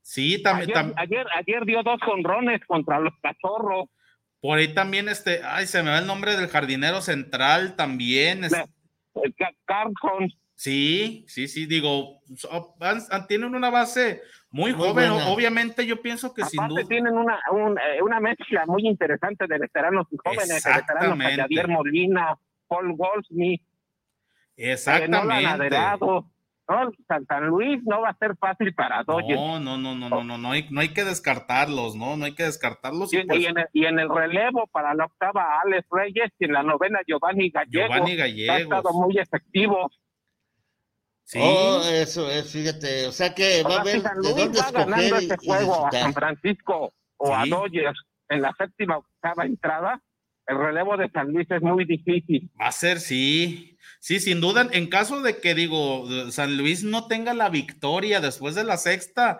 Sí, 0.01 0.41
también, 0.41 0.71
Ayer, 0.77 0.93
ayer, 0.97 1.27
ayer 1.35 1.65
dio 1.65 1.83
dos 1.83 1.99
conrones 1.99 2.61
contra 2.65 2.99
los 2.99 3.13
cachorros. 3.21 3.89
por 4.39 4.57
ahí 4.59 4.73
también, 4.73 5.09
este, 5.09 5.41
ay, 5.43 5.65
se 5.67 5.81
me 5.83 5.89
va 5.89 5.99
el 5.99 6.05
nombre 6.07 6.35
del 6.35 6.47
jardinero 6.47 7.01
central 7.01 7.75
también. 7.75 8.43
es- 8.45 8.53
el 8.53 9.35
Ca- 9.35 9.51
Carlson. 9.65 10.31
sí, 10.55 11.25
sí, 11.27 11.47
sí, 11.47 11.65
digo, 11.65 12.21
so- 12.35 12.75
han- 12.79 13.01
han- 13.11 13.27
tienen 13.27 13.53
una 13.55 13.69
base 13.69 14.21
muy, 14.51 14.71
Muy 14.73 14.87
joven, 14.87 15.09
buena. 15.11 15.27
obviamente 15.29 15.85
yo 15.85 16.01
pienso 16.01 16.33
que 16.33 16.45
sin 16.45 16.59
Aparte 16.61 16.81
duda. 16.81 16.87
tienen 16.89 17.13
una, 17.17 17.39
un, 17.51 17.77
eh, 17.77 18.01
una 18.01 18.19
mezcla 18.19 18.65
muy 18.67 18.87
interesante 18.87 19.45
de 19.47 19.57
veteranos 19.57 20.07
y 20.11 20.17
jóvenes, 20.23 20.63
de 20.63 20.71
veteranos 20.73 21.19
Javier 21.35 21.67
Molina, 21.67 22.37
Paul 22.67 22.95
Goldsmith, 22.95 23.61
eh, 24.57 24.73
Exactamente. 24.73 25.45
Aderado. 25.47 26.29
No, 26.69 26.91
San, 27.07 27.25
San 27.27 27.47
Luis 27.47 27.81
no 27.85 28.01
va 28.01 28.09
a 28.09 28.17
ser 28.17 28.35
fácil 28.35 28.73
para 28.75 29.01
Dodgers. 29.03 29.39
No, 29.39 29.57
no, 29.57 29.77
no, 29.77 29.95
no, 29.95 30.09
no, 30.09 30.23
no, 30.25 30.37
no 30.37 30.51
hay, 30.51 30.67
no 30.69 30.81
hay 30.81 30.89
que 30.89 31.05
descartarlos, 31.05 31.95
¿no? 31.95 32.17
No 32.17 32.25
hay 32.25 32.35
que 32.35 32.43
descartarlos. 32.43 33.13
Y, 33.13 33.19
y 33.19 33.23
pues, 33.25 33.39
y 33.39 33.45
en 33.45 33.57
el, 33.57 33.67
y 33.71 33.85
en 33.85 33.99
el 33.99 34.09
relevo 34.09 34.67
para 34.67 34.93
la 34.93 35.05
octava 35.05 35.61
Alex 35.63 35.87
Reyes 35.89 36.29
y 36.39 36.43
en 36.45 36.51
la 36.51 36.63
novena 36.63 36.99
Giovanni 37.07 37.49
Gallegos. 37.51 37.71
Giovanni 37.89 38.11
Ha 38.13 38.15
Gallegos. 38.17 38.61
estado 38.63 38.91
muy 38.93 39.17
efectivo. 39.17 39.89
Sí, 41.23 41.39
Oh, 41.41 41.81
eso 41.89 42.29
es, 42.29 42.51
fíjate. 42.51 43.07
O 43.07 43.11
sea 43.13 43.33
que 43.33 43.63
va 43.63 43.81
a 43.81 43.85
si 43.85 43.99
San 44.01 44.21
de 44.21 44.29
dónde 44.33 44.59
va 44.59 44.71
ganando 44.71 45.15
este 45.17 45.35
y 45.41 45.45
juego 45.47 45.87
a. 45.87 45.91
San 45.91 46.13
Francisco 46.13 46.93
o 47.17 47.33
a 47.35 47.43
Sí. 47.43 47.49
Dodgers 47.49 47.99
en 48.29 48.41
la 48.41 48.53
séptima 48.57 48.97
octava 48.97 49.45
entrada, 49.45 50.01
el 50.47 50.57
relevo 50.57 50.95
de 50.97 51.09
San 51.11 51.31
Luis 51.31 51.49
es 51.51 51.61
muy 51.61 51.85
difícil. 51.85 52.49
va 52.59 52.67
a 52.67 52.71
ser, 52.71 52.99
sí. 52.99 53.77
Sí, 53.99 54.19
sin 54.19 54.39
duda, 54.41 54.67
en 54.71 54.87
caso 54.87 55.21
de 55.21 55.39
que, 55.39 55.53
digo, 55.55 56.05
San 56.31 56.55
Luis 56.57 56.83
no 56.83 57.07
tenga 57.07 57.33
la 57.33 57.49
victoria 57.49 58.21
después 58.21 58.55
de 58.55 58.63
la 58.63 58.77
sexta, 58.77 59.39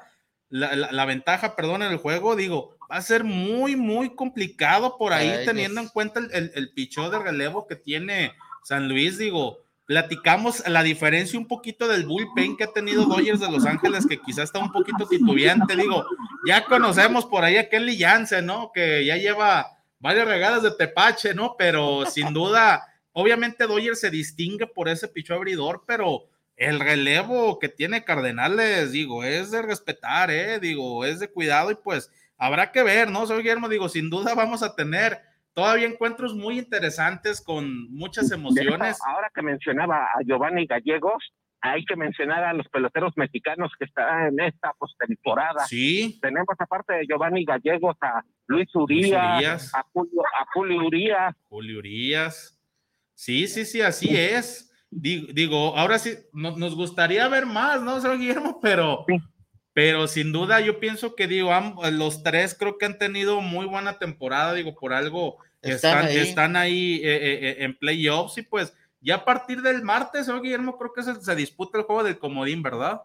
la, 0.50 0.76
la- 0.76 0.92
la 0.92 1.06
ventaja, 1.06 1.56
perdón, 1.56 1.84
en 1.84 1.92
el 1.92 1.98
juego, 1.98 2.36
digo, 2.36 2.76
va 2.92 2.98
a 2.98 3.02
ser 3.02 3.24
muy, 3.24 3.76
muy 3.76 4.16
complicado 4.16 4.98
por 4.98 5.14
ahí, 5.14 5.30
teniendo 5.46 5.80
en 5.82 5.88
cuenta 5.90 6.20
el, 6.20 6.30
el, 6.34 6.52
el 6.56 6.74
pichó 6.74 7.10
de 7.10 7.20
relevo 7.20 7.68
que 7.68 7.76
tiene 7.76 8.32
San 8.64 8.90
Luis, 8.90 9.18
digo, 9.18 9.60
platicamos 9.86 10.68
la 10.68 10.84
diferencia 10.84 11.40
un 11.40 11.48
poquito 11.48 11.88
del 11.88 12.06
bullpen 12.06 12.58
que 12.58 12.66
ha 12.66 12.74
tenido 12.74 13.06
Dodgers 13.06 13.40
de 13.40 13.50
Los 13.52 13.66
Ángeles, 13.66 14.06
que 14.06 14.20
quizás 14.20 14.46
está 14.46 14.60
un 14.60 14.72
poquito 14.72 15.08
titubeante, 15.08 15.76
digo, 15.78 16.04
ya 16.46 16.66
conocemos 16.66 17.26
por 17.26 17.44
ahí 17.46 17.56
a 17.58 17.70
Kelly 17.70 17.98
Jansen, 17.98 18.46
¿no? 18.46 18.72
Que 18.74 19.06
ya 19.06 19.16
lleva 19.18 19.77
varias 20.00 20.28
regadas 20.28 20.64
de 20.64 20.72
tepache, 20.72 21.34
¿no? 21.34 21.56
Pero 21.58 22.06
sin 22.10 22.34
duda, 22.34 22.86
obviamente 23.12 23.68
Dodgers 23.68 24.00
se 24.00 24.10
distingue 24.10 24.68
por 24.68 24.90
ese 24.90 25.08
pichó 25.08 25.34
abridor, 25.36 25.84
pero 25.86 26.24
el 26.56 26.80
relevo 26.80 27.60
que 27.60 27.70
tiene 27.70 28.04
Cardenales, 28.04 28.92
digo, 28.92 29.24
es 29.24 29.52
de 29.52 29.62
respetar, 29.62 30.32
¿eh? 30.32 30.60
Digo, 30.60 31.06
es 31.06 31.20
de 31.20 31.30
cuidado 31.30 31.72
y 31.72 31.76
pues 31.76 32.12
habrá 32.38 32.72
que 32.72 32.84
ver, 32.84 33.10
¿no? 33.10 33.28
Soy 33.28 33.38
Guillermo, 33.38 33.70
digo, 33.70 33.90
sin 33.90 34.10
duda 34.10 34.34
vamos 34.34 34.64
a 34.64 34.76
tener 34.76 35.22
todavía 35.54 35.88
encuentros 35.88 36.36
muy 36.36 36.60
interesantes 36.60 37.42
con 37.42 37.92
muchas 37.92 38.32
emociones. 38.32 39.00
ahora 39.06 39.32
que 39.34 39.42
mencionaba 39.42 40.06
a 40.06 40.22
Giovanni 40.24 40.66
Gallegos, 40.66 41.34
hay 41.62 41.84
que 41.86 41.96
mencionar 41.96 42.44
a 42.44 42.54
los 42.54 42.68
peloteros 42.70 43.14
mexicanos 43.18 43.72
que 43.78 43.86
están 43.86 44.28
en 44.28 44.40
esta 44.42 44.74
postemporada. 44.78 45.66
Sí, 45.66 46.20
Tenemos 46.22 46.48
aparte 46.60 46.94
de 46.94 47.08
Giovanni 47.08 47.44
Gallegos 47.46 47.96
a 48.02 48.24
Luis 48.48 48.74
Urías, 48.76 49.38
Urías. 49.38 49.74
a 49.76 49.84
Julio, 49.92 50.22
a 50.40 50.46
Julio 50.54 50.86
Urías, 50.86 51.36
Julio 51.50 51.80
Urias. 51.80 52.60
Sí, 53.16 53.48
sí, 53.48 53.66
sí, 53.66 53.82
así 53.82 54.16
es. 54.16 54.72
Digo, 54.90 55.28
digo 55.34 55.76
ahora 55.78 56.00
sí, 56.00 56.14
no- 56.32 56.56
nos 56.56 56.76
gustaría 56.76 57.28
ver 57.28 57.46
más, 57.46 57.82
¿no, 57.82 58.00
señor 58.00 58.20
Guillermo? 58.20 58.60
Pero, 58.62 59.04
Sí. 59.08 59.18
pero 59.74 60.08
sin 60.08 60.32
duda 60.32 60.62
yo 60.62 60.80
pienso 60.80 61.16
que, 61.16 61.28
digo, 61.28 61.50
amb- 61.52 61.92
los 61.92 62.24
tres 62.24 62.56
creo 62.58 62.78
que 62.78 62.86
han 62.86 62.98
tenido 62.98 63.42
muy 63.42 63.66
buena 63.66 63.98
temporada, 64.00 64.54
digo, 64.54 64.76
por 64.76 64.94
algo 64.94 65.38
Están 65.62 65.76
están, 66.04 66.06
ahí. 66.06 66.18
están 66.18 66.56
ahí 66.56 66.96
eh, 67.04 67.16
eh, 67.16 67.40
eh, 67.50 67.56
en 67.60 67.78
playoffs 67.78 68.38
y 68.38 68.44
pues 68.44 68.78
ya 69.00 69.16
a 69.16 69.26
partir 69.26 69.62
del 69.62 69.84
martes, 69.84 70.26
señor 70.26 70.42
Guillermo, 70.42 70.78
creo 70.78 70.94
que 70.94 71.04
se, 71.04 71.16
se 71.16 71.36
disputa 71.36 71.78
el 71.78 71.84
juego 71.86 72.04
del 72.04 72.18
comodín, 72.20 72.62
¿verdad? 72.64 73.02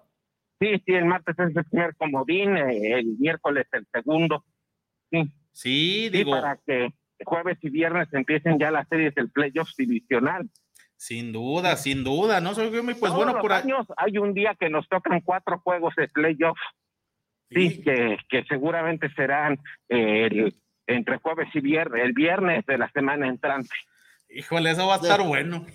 Sí, 0.61 0.81
sí, 0.87 0.93
el 0.95 1.05
martes 1.07 1.37
es 1.39 1.57
el 1.57 1.65
primer 1.65 1.97
comodín, 1.97 2.57
eh, 2.57 2.99
el 3.01 3.17
miércoles 3.19 3.67
el 3.73 3.87
segundo. 3.93 4.45
Sí, 5.11 5.23
Sí, 5.55 6.05
sí, 6.05 6.09
digo, 6.09 6.31
para 6.31 6.57
que 6.67 6.89
jueves 7.25 7.59
y 7.63 7.69
viernes 7.69 8.09
empiecen 8.13 8.59
ya 8.59 8.71
las 8.71 8.89
series 8.89 9.15
del 9.15 9.31
playoffs 9.31 9.77
divisional. 9.77 10.49
sin 10.97 11.33
duda, 11.33 11.77
sin 11.77 12.05
duda, 12.05 12.41
¿no, 12.41 12.55
señor 12.55 12.71
Guillermo? 12.71 12.93
Y 12.93 12.95
pues 12.95 13.13
Todos 13.13 13.25
bueno, 13.27 13.41
por 13.41 13.53
ahí. 13.53 13.63
años 13.65 13.87
hay 13.97 14.17
un 14.19 14.33
día 14.35 14.57
que 14.59 14.71
nos 14.71 14.89
tocan 14.89 15.21
cuatro 15.21 15.59
juegos 15.61 15.95
de 15.97 16.09
playoffs, 16.09 16.61
sí, 17.51 17.83
que, 17.83 18.17
que 18.31 18.45
seguramente 18.45 19.11
serán 19.15 19.59
eh, 19.89 20.27
el- 20.31 20.57
entre 20.87 21.19
jueves 21.19 21.49
y 21.55 21.61
viernes, 21.61 22.03
el 22.03 22.13
viernes 22.13 22.65
de 22.67 22.79
la 22.79 22.91
semana 22.93 23.29
entrante. 23.29 23.69
Híjole, 24.35 24.71
eso 24.71 24.87
va 24.87 24.95
a 24.95 24.99
estar 24.99 25.23
bueno. 25.23 25.67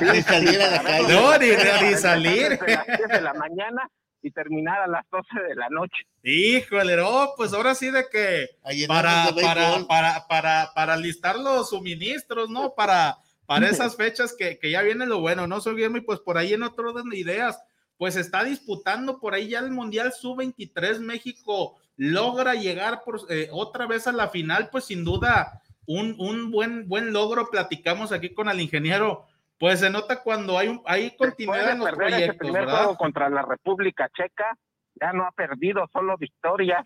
Ni 0.00 0.22
salir 0.22 0.60
a 0.60 0.70
la 0.70 0.82
calle. 0.82 1.08
No, 1.14 1.38
ni- 1.38 1.46
ni 1.48 1.90
las 1.92 2.00
salir. 2.00 2.58
10 2.58 3.08
de 3.08 3.20
la 3.20 3.34
mañana 3.34 3.88
y 4.22 4.30
terminar 4.32 4.80
a 4.80 4.86
las 4.88 5.04
12 5.10 5.28
de 5.48 5.54
la 5.54 5.68
noche. 5.70 6.04
Híjole, 6.22 6.96
no, 6.96 7.30
pues 7.36 7.52
ahora 7.52 7.74
sí 7.74 7.90
de 7.90 8.06
que 8.10 8.48
para, 8.88 9.30
de 9.30 9.42
para, 9.42 9.86
para, 9.86 10.26
para, 10.26 10.70
para 10.74 10.96
listar 10.96 11.38
los 11.38 11.70
suministros, 11.70 12.50
¿no? 12.50 12.74
Para, 12.74 13.16
para 13.46 13.68
esas 13.68 13.94
fechas 13.96 14.34
que, 14.36 14.58
que 14.58 14.70
ya 14.72 14.82
viene 14.82 15.06
lo 15.06 15.20
bueno, 15.20 15.46
¿no? 15.46 15.60
Soy 15.60 15.74
Guillermo, 15.76 15.98
y 15.98 16.02
pues 16.02 16.18
por 16.18 16.36
ahí 16.38 16.52
en 16.54 16.64
otro 16.64 16.90
orden 16.90 17.08
de 17.08 17.18
ideas, 17.18 17.60
pues 17.96 18.16
está 18.16 18.42
disputando 18.44 19.20
por 19.20 19.34
ahí 19.34 19.48
ya 19.48 19.60
el 19.60 19.70
Mundial 19.70 20.12
Sub-23, 20.12 20.98
México 21.00 21.76
logra 21.96 22.54
llegar 22.54 23.02
por 23.04 23.20
eh, 23.30 23.48
otra 23.52 23.86
vez 23.86 24.06
a 24.08 24.12
la 24.12 24.28
final, 24.28 24.68
pues 24.70 24.84
sin 24.84 25.04
duda 25.04 25.62
un, 25.88 26.14
un 26.18 26.50
buen, 26.50 26.86
buen 26.86 27.12
logro, 27.14 27.48
platicamos 27.50 28.12
aquí 28.12 28.34
con 28.34 28.48
el 28.50 28.60
ingeniero, 28.60 29.26
pues 29.58 29.80
se 29.80 29.88
nota 29.90 30.22
cuando 30.22 30.58
hay, 30.58 30.68
un, 30.68 30.82
hay 30.84 31.16
continuidad 31.16 31.72
en 31.72 31.78
los 31.78 31.88
ese 31.88 31.96
proyectos, 31.96 32.36
primer 32.36 32.60
¿verdad? 32.66 32.76
juego 32.78 32.96
contra 32.98 33.28
la 33.30 33.42
República 33.42 34.08
Checa, 34.14 34.56
ya 35.00 35.12
no 35.14 35.24
ha 35.24 35.32
perdido, 35.32 35.88
solo 35.92 36.16
victorias. 36.18 36.84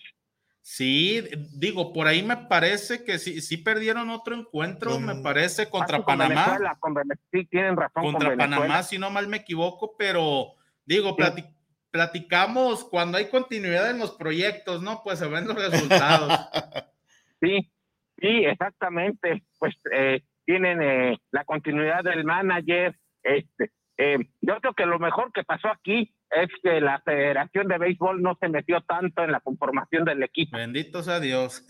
Sí, 0.61 1.21
digo, 1.57 1.93
por 1.93 2.07
ahí 2.07 2.23
me 2.23 2.37
parece 2.37 3.03
que 3.03 3.19
sí, 3.19 3.41
sí 3.41 3.57
perdieron 3.57 4.09
otro 4.11 4.37
encuentro, 4.37 5.01
me 5.01 5.15
Mm. 5.15 5.23
parece, 5.25 5.69
contra 5.69 5.97
Ah, 5.97 6.03
con 6.05 6.07
Panamá. 6.19 6.45
Venezuela, 6.47 6.77
con 6.79 6.95
Vene- 6.95 7.19
sí, 7.33 7.45
tienen 7.47 7.77
razón. 7.77 8.05
con 8.05 8.13
contra. 8.13 8.37
Panamá, 8.37 8.83
si 8.85 8.97
no 8.97 9.11
mal 9.11 9.27
me 9.27 9.39
equivoco, 9.39 9.97
pero 9.99 10.55
digo, 10.85 11.11
Sí. 11.11 11.17
plati- 11.23 11.55
platicamos 11.91 12.85
cuando 12.85 13.19
hay 13.19 13.29
continuidad 13.29 13.91
en 13.91 13.99
los 13.99 14.13
proyectos, 14.13 14.81
¿no? 14.83 15.03
Pues 15.03 15.19
se 15.19 15.27
ven 15.27 15.49
los 15.49 15.57
resultados. 15.57 16.31
Sí, 17.41 17.73
sí, 18.19 18.45
exactamente. 18.45 19.43
Pues 19.59 19.75
eh, 19.93 20.23
tienen 20.45 20.83
eh, 20.83 21.19
la 21.31 21.45
continuidad 21.45 22.03
del 22.05 22.25
manager. 22.25 22.95
Este, 23.23 23.71
eh, 23.99 24.19
yo 24.41 24.57
creo 24.61 24.75
que 24.75 24.87
lo 24.87 24.99
mejor 24.99 25.33
que 25.33 25.45
pasó 25.45 25.69
aquí 25.69 26.15
es 26.31 26.49
que 26.63 26.81
la 26.81 27.01
Federación 27.01 27.69
de 27.69 27.79
Béisbol 27.79 28.23
no 28.23 28.37
se 28.41 28.49
metió 28.49 28.81
tanto 28.81 29.23
en 29.23 29.33
la 29.33 29.41
conformación 29.41 30.05
del 30.05 30.23
equipo. 30.23 30.57
Bendito 30.57 31.03
sea 31.03 31.21
Dios. 31.21 31.65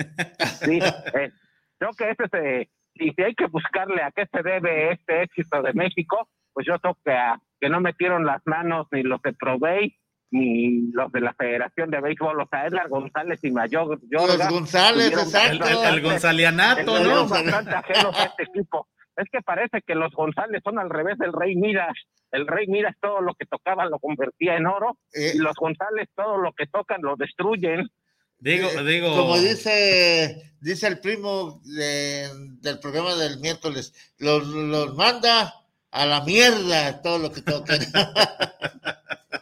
Sí, 0.65 0.79
eh, 1.15 1.31
creo 1.79 1.91
que 1.99 2.11
ese 2.11 2.29
se, 2.31 2.71
si, 2.95 3.11
si 3.13 3.23
hay 3.23 3.35
que 3.35 3.47
buscarle 3.47 4.03
a 4.03 4.13
qué 4.13 4.27
se 4.33 4.43
debe 4.43 4.93
este 4.93 5.23
éxito 5.23 5.63
de 5.63 5.73
México, 5.75 6.29
pues 6.53 6.67
yo 6.67 6.79
creo 6.79 6.97
que, 7.05 7.13
a- 7.13 7.41
que 7.61 7.69
no 7.69 7.81
metieron 7.81 8.25
las 8.25 8.41
manos 8.47 8.87
ni 8.93 9.03
los 9.03 9.21
de 9.23 9.33
Provey 9.33 9.97
ni 10.33 10.91
los 10.93 11.13
de 11.13 11.21
la 11.21 11.33
Federación 11.35 11.91
de 11.91 12.01
Béisbol, 12.01 12.41
o 12.41 12.49
sea, 12.49 12.67
Edgar 12.67 12.89
González 12.89 13.39
y 13.45 13.51
Mayor 13.53 14.01
Los 14.11 14.49
González, 14.49 15.13
exacto. 15.13 15.67
El, 15.69 15.95
el- 15.95 16.03
Gonzalianato, 16.03 17.05
¿no? 17.05 17.29
bastante 17.29 17.71
ajenos 17.75 18.19
a 18.19 18.25
este 18.25 18.43
equipo. 18.45 18.89
Es 19.15 19.29
que 19.31 19.43
parece 19.43 19.83
que 19.87 19.95
los 19.95 20.11
González 20.15 20.63
son 20.65 20.79
al 20.79 20.89
revés 20.89 21.19
del 21.19 21.35
Rey 21.35 21.55
Midas. 21.55 21.93
El 22.31 22.47
Rey 22.47 22.67
Midas 22.67 22.97
todo 23.01 23.21
lo 23.21 23.35
que 23.35 23.45
tocaban 23.45 23.91
lo 23.91 23.99
convertía 23.99 24.57
en 24.57 24.67
oro 24.67 24.97
Eh, 25.13 25.33
y 25.35 25.39
los 25.39 25.55
González 25.55 26.09
todo 26.17 26.39
lo 26.39 26.53
que 26.55 26.67
tocan 26.67 27.03
lo 27.03 27.15
destruyen. 27.17 27.91
Digo, 28.39 28.69
eh, 28.71 28.85
digo. 28.85 29.15
Como 29.15 29.39
dice, 29.39 30.55
dice 30.63 30.87
el 30.89 30.99
primo 30.99 31.61
de- 31.65 32.31
del 32.63 32.79
programa 32.81 33.15
del 33.17 33.39
miércoles, 33.39 33.93
los, 34.19 34.47
los 34.47 34.95
manda 34.97 35.53
a 35.91 36.07
la 36.07 36.23
mierda 36.25 37.03
todo 37.03 37.19
lo 37.19 37.31
que 37.31 37.43
tocan. 37.43 37.79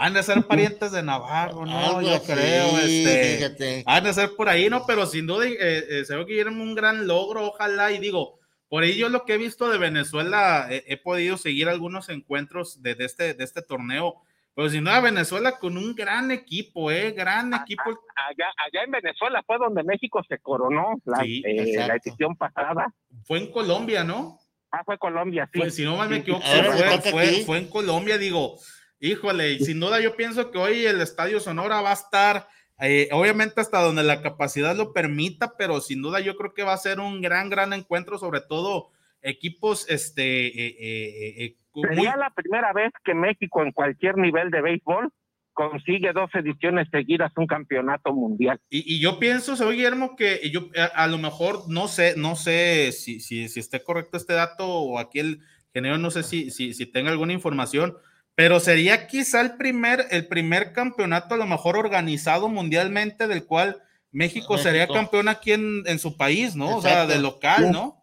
Han 0.00 0.14
de 0.14 0.22
ser 0.22 0.42
parientes 0.44 0.92
de 0.92 1.02
Navarro, 1.02 1.66
¿no? 1.66 1.76
Algo 1.78 2.02
Yo 2.02 2.14
así, 2.14 2.32
creo, 2.32 2.78
este. 2.78 3.36
fíjate. 3.36 3.82
Han 3.86 4.04
de 4.04 4.12
ser 4.12 4.30
por 4.36 4.48
ahí, 4.48 4.70
¿no? 4.70 4.86
Pero 4.86 5.06
sin 5.06 5.26
duda, 5.26 5.44
eh, 5.46 5.56
eh, 5.58 6.04
se 6.04 6.14
ve 6.14 6.24
que 6.24 6.32
Guillermo 6.34 6.62
un 6.62 6.74
gran 6.76 7.06
logro, 7.08 7.48
ojalá, 7.48 7.90
y 7.90 7.98
digo, 7.98 8.38
por 8.68 8.84
ahí 8.84 8.96
yo 8.96 9.08
lo 9.08 9.24
que 9.24 9.34
he 9.34 9.38
visto 9.38 9.68
de 9.68 9.76
Venezuela, 9.78 10.68
eh, 10.70 10.84
he 10.86 10.96
podido 10.98 11.36
seguir 11.36 11.68
algunos 11.68 12.08
encuentros 12.10 12.80
de, 12.80 12.94
de 12.94 13.04
este, 13.06 13.34
de 13.34 13.42
este 13.42 13.60
torneo, 13.60 14.22
pero 14.54 14.70
sin 14.70 14.84
duda 14.84 15.00
Venezuela 15.00 15.58
con 15.58 15.76
un 15.76 15.94
gran 15.94 16.30
equipo, 16.30 16.90
¿eh? 16.92 17.10
Gran 17.12 17.52
equipo. 17.54 17.82
Allá, 17.84 18.46
allá 18.66 18.84
en 18.84 18.90
Venezuela 18.92 19.42
fue 19.46 19.58
donde 19.58 19.82
México 19.84 20.20
se 20.28 20.38
coronó 20.38 21.00
la, 21.06 21.18
Sí, 21.22 21.42
eh, 21.44 21.74
la 21.76 21.96
edición 21.96 22.36
pasada. 22.36 22.92
Fue 23.24 23.38
en 23.38 23.50
Colombia, 23.50 24.04
¿no? 24.04 24.38
Ah, 24.70 24.82
fue 24.84 24.98
Colombia, 24.98 25.48
sí. 25.52 25.58
Pues 25.60 25.74
si 25.74 25.82
no 25.84 25.96
mal 25.96 26.08
me 26.08 26.18
equivoco, 26.18 26.44
sí, 26.44 26.60
fue, 26.62 27.00
fue- 27.10 27.28
aquí. 27.28 27.42
fue 27.44 27.58
en 27.58 27.68
Colombia, 27.68 28.18
digo, 28.18 28.58
híjole, 29.00 29.52
y 29.52 29.58
sin 29.60 29.80
duda 29.80 30.00
yo 30.00 30.16
pienso 30.16 30.50
que 30.50 30.58
hoy 30.58 30.86
el 30.86 31.00
Estadio 31.00 31.40
Sonora 31.40 31.80
va 31.80 31.90
a 31.90 31.94
estar, 31.94 32.48
eh, 32.80 33.08
obviamente 33.12 33.60
hasta 33.60 33.80
donde 33.80 34.02
la 34.02 34.22
capacidad 34.22 34.76
lo 34.76 34.92
permita, 34.92 35.56
pero 35.56 35.80
sin 35.80 36.02
duda 36.02 36.20
yo 36.20 36.36
creo 36.36 36.54
que 36.54 36.62
va 36.64 36.72
a 36.72 36.78
ser 36.78 37.00
un 37.00 37.20
gran, 37.20 37.50
gran 37.50 37.72
encuentro, 37.72 38.18
sobre 38.18 38.40
todo 38.40 38.90
equipos, 39.22 39.88
este, 39.88 40.46
eh, 40.46 40.76
eh, 40.78 41.34
eh, 41.44 41.56
muy- 41.74 41.88
Sería 41.88 42.16
la 42.16 42.30
primera 42.30 42.72
vez 42.72 42.92
que 43.04 43.14
México 43.14 43.62
en 43.62 43.72
cualquier 43.72 44.16
nivel 44.16 44.50
de 44.50 44.62
béisbol 44.62 45.12
consigue 45.52 46.12
dos 46.12 46.30
ediciones 46.34 46.86
seguidas 46.90 47.32
un 47.36 47.46
campeonato 47.48 48.12
mundial. 48.12 48.60
Y, 48.70 48.94
y 48.94 49.00
yo 49.00 49.18
pienso, 49.18 49.56
soy 49.56 49.74
Guillermo, 49.74 50.14
que 50.14 50.48
yo 50.50 50.68
a, 50.76 50.84
a 50.84 51.06
lo 51.08 51.18
mejor 51.18 51.68
no 51.68 51.88
sé, 51.88 52.14
no 52.16 52.36
sé 52.36 52.92
si, 52.92 53.18
si, 53.18 53.48
si 53.48 53.58
esté 53.58 53.82
correcto 53.82 54.16
este 54.16 54.34
dato 54.34 54.66
o 54.68 54.98
aquí 55.00 55.18
el 55.18 55.40
no 55.80 56.10
sé 56.10 56.22
si, 56.24 56.50
si, 56.50 56.74
si 56.74 56.86
tenga 56.86 57.10
alguna 57.10 57.32
información, 57.32 57.96
pero 58.38 58.60
sería 58.60 59.08
quizá 59.08 59.40
el 59.40 59.56
primer, 59.56 60.06
el 60.12 60.28
primer 60.28 60.72
campeonato 60.72 61.34
a 61.34 61.38
lo 61.38 61.44
mejor 61.46 61.76
organizado 61.76 62.48
mundialmente 62.48 63.26
del 63.26 63.44
cual 63.44 63.82
México, 64.12 64.52
México. 64.54 64.58
sería 64.58 64.86
campeón 64.86 65.26
aquí 65.28 65.50
en, 65.50 65.82
en 65.86 65.98
su 65.98 66.16
país, 66.16 66.54
¿no? 66.54 66.76
O 66.76 66.80
sea, 66.80 67.04
de 67.04 67.18
local, 67.18 67.72
¿no? 67.72 68.00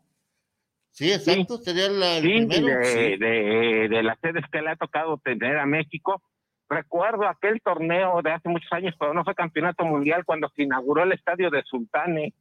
Sí, 0.92 1.10
exacto, 1.14 1.58
sería 1.60 1.88
la- 1.88 2.18
el 2.18 2.24
Sí, 2.24 2.30
primero. 2.48 2.68
de, 2.80 2.84
sí. 2.86 3.18
de- 3.18 3.88
de 3.90 4.04
las 4.04 4.20
sedes 4.20 4.44
que 4.52 4.62
le 4.62 4.72
ha 4.72 4.76
tocado 4.76 5.18
tener 5.24 5.58
a 5.58 5.66
México. 5.66 6.22
Recuerdo 6.68 7.26
aquel 7.30 7.62
torneo 7.62 8.22
de 8.22 8.32
hace 8.32 8.50
muchos 8.50 8.74
años, 8.74 8.94
pero 9.00 9.14
no 9.14 9.24
fue 9.24 9.36
campeonato 9.36 9.86
mundial, 9.86 10.26
cuando 10.26 10.50
se 10.54 10.64
inauguró 10.64 11.04
el 11.04 11.14
estadio 11.14 11.50
de 11.50 11.64
Sultane, 11.64 12.34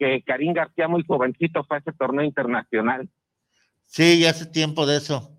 que 0.00 0.20
Karim 0.26 0.52
García, 0.52 0.88
muy 0.88 1.04
jovencito, 1.06 1.62
fue 1.62 1.76
a 1.76 1.80
ese 1.80 1.92
torneo 1.92 2.24
internacional. 2.24 3.08
Sí, 3.84 4.18
ya 4.18 4.30
hace 4.30 4.46
tiempo 4.46 4.84
de 4.84 4.96
eso. 4.96 5.30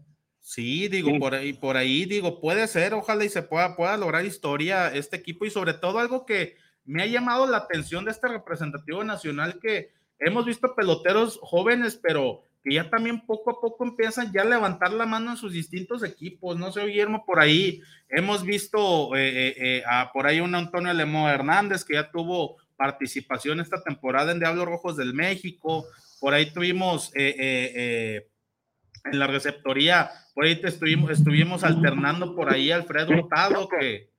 Sí, 0.50 0.88
digo, 0.88 1.10
Sí. 1.12 1.20
por 1.20 1.36
ahí, 1.36 1.52
por 1.52 1.76
ahí, 1.76 2.06
digo, 2.06 2.39
puede 2.39 2.66
ser, 2.68 2.93
ojalá 2.93 3.26
y 3.26 3.30
se 3.30 3.41
pueda, 3.43 3.76
pueda 3.76 3.98
lograr 3.98 4.24
historia 4.24 4.88
este 4.95 5.18
equipo 5.18 5.45
y 5.45 5.50
sobre 5.50 5.74
todo 5.74 6.00
algo 6.00 6.26
que 6.26 6.56
me 6.86 7.04
ha 7.04 7.06
llamado 7.06 7.45
la 7.48 7.58
atención 7.58 8.06
de 8.06 8.12
este 8.12 8.30
representativo 8.30 9.04
nacional 9.04 9.60
que 9.62 9.91
hemos 10.20 10.45
visto 10.45 10.74
peloteros 10.74 11.38
jóvenes, 11.41 12.00
pero 12.02 12.43
que 12.64 12.76
ya 12.76 12.89
también 12.89 13.26
poco 13.26 13.52
a 13.52 13.60
poco 13.60 13.84
empiezan 13.84 14.32
ya 14.32 14.43
a 14.43 14.45
levantar 14.45 14.93
la 14.93 15.06
mano 15.06 15.32
en 15.32 15.38
sus 15.38 15.52
distintos 15.52 16.02
equipos, 16.02 16.58
no 16.58 16.72
sé, 16.72 16.86
Guillermo, 16.86 17.26
por 17.26 17.41
ahí 17.41 17.82
hemos 18.08 18.43
visto 18.45 19.18
eh, 19.18 19.50
eh, 19.50 19.56
eh, 19.58 19.84
a, 19.86 20.12
por 20.14 20.28
ahí 20.28 20.39
un 20.39 20.56
Antonio 20.56 20.93
Lemo 20.93 21.28
Hernández 21.30 21.84
que 21.84 21.95
ya 21.95 22.10
tuvo 22.10 22.56
participación 22.78 23.60
esta 23.60 23.84
temporada 23.84 24.32
en 24.32 24.39
Diablos 24.39 24.66
Rojos 24.66 24.95
del 24.95 25.14
México, 25.14 25.86
por 26.22 26.34
ahí 26.34 26.52
tuvimos 26.52 27.12
eh, 27.16 27.36
eh, 27.38 28.28
en 29.12 29.20
la 29.20 29.28
receptoría, 29.28 30.10
por 30.34 30.45
ahí 30.45 30.55
te 30.62 30.68
estuvimos, 30.68 31.12
estuvimos 31.12 31.64
alternando 31.64 32.36
por 32.36 32.51
ahí 32.53 32.72
Alfredo 32.72 33.12
Hurtado, 33.12 33.68
que 33.70 34.10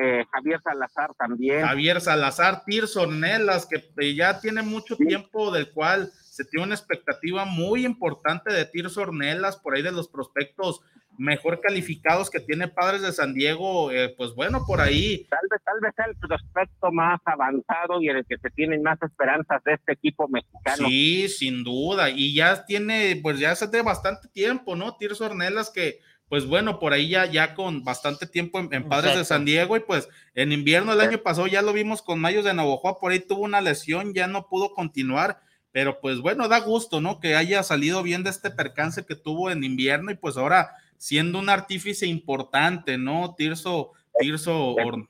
Eh, 0.00 0.24
Javier 0.30 0.60
Salazar 0.62 1.10
también. 1.18 1.66
Javier 1.66 2.00
Salazar, 2.00 2.62
Tirso 2.64 3.02
Ornelas, 3.02 3.66
que 3.66 4.14
ya 4.14 4.40
tiene 4.40 4.62
mucho 4.62 4.94
Sí. 4.94 5.04
tiempo 5.04 5.50
del 5.50 5.72
cual 5.72 6.12
se 6.12 6.44
tiene 6.44 6.66
una 6.66 6.76
expectativa 6.76 7.44
muy 7.46 7.84
importante 7.84 8.52
de 8.52 8.64
Tirso 8.64 9.00
Ornelas, 9.02 9.56
por 9.56 9.74
ahí 9.74 9.82
de 9.82 9.90
los 9.90 10.06
prospectos 10.08 10.82
mejor 11.18 11.60
calificados 11.60 12.30
que 12.30 12.40
tiene 12.40 12.68
Padres 12.68 13.02
de 13.02 13.12
San 13.12 13.34
Diego, 13.34 13.90
eh, 13.90 14.14
pues 14.16 14.34
bueno, 14.34 14.64
por 14.64 14.80
ahí 14.80 15.26
Tal 15.28 15.40
vez, 15.50 15.60
tal 15.64 15.80
vez 15.80 15.94
sea 15.96 16.04
el 16.06 16.16
prospecto 16.16 16.92
más 16.92 17.20
avanzado 17.24 18.00
y 18.00 18.08
en 18.08 18.18
el 18.18 18.24
que 18.24 18.38
se 18.38 18.50
tienen 18.50 18.82
más 18.82 19.02
esperanzas 19.02 19.62
de 19.64 19.74
este 19.74 19.92
equipo 19.92 20.28
mexicano. 20.28 20.88
Sí, 20.88 21.28
sin 21.28 21.64
duda. 21.64 22.10
Y 22.10 22.34
ya 22.34 22.64
tiene, 22.64 23.18
pues 23.22 23.38
ya 23.38 23.50
hace 23.50 23.82
bastante 23.82 24.28
tiempo, 24.28 24.76
¿no? 24.76 24.96
Tirso 24.96 25.26
Ornelas 25.26 25.70
que, 25.70 25.98
pues 26.28 26.46
bueno, 26.46 26.78
por 26.78 26.92
ahí 26.92 27.08
ya, 27.08 27.26
ya 27.26 27.54
con 27.54 27.82
bastante 27.82 28.26
tiempo 28.26 28.60
en, 28.60 28.72
en 28.72 28.88
Padres 28.88 29.16
de. 29.16 29.24
San 29.24 29.44
Diego 29.44 29.76
y 29.76 29.80
pues 29.80 30.08
en 30.34 30.52
invierno 30.52 30.92
el 30.92 31.00
año 31.00 31.18
pasado 31.18 31.48
ya 31.48 31.62
lo 31.62 31.72
vimos 31.72 32.00
con 32.00 32.20
Mayos 32.20 32.44
de 32.44 32.54
Navojoa, 32.54 33.00
por 33.00 33.12
ahí 33.12 33.20
tuvo 33.20 33.42
una 33.42 33.60
lesión, 33.60 34.14
ya 34.14 34.26
no 34.28 34.46
pudo 34.48 34.72
continuar, 34.72 35.40
pero 35.72 36.00
pues 36.00 36.20
bueno, 36.20 36.48
da 36.48 36.60
gusto, 36.60 37.00
¿no? 37.00 37.18
Que 37.18 37.34
haya 37.34 37.62
salido 37.62 38.02
bien 38.02 38.22
de 38.22 38.30
este 38.30 38.50
percance 38.50 39.04
que 39.04 39.16
tuvo 39.16 39.50
en 39.50 39.64
invierno 39.64 40.10
y 40.10 40.16
pues 40.16 40.36
ahora 40.36 40.70
siendo 40.98 41.38
un 41.38 41.48
artífice 41.48 42.06
importante, 42.06 42.98
¿no? 42.98 43.34
Tirso, 43.36 43.92
Tirso 44.18 44.74
Or- 44.74 45.08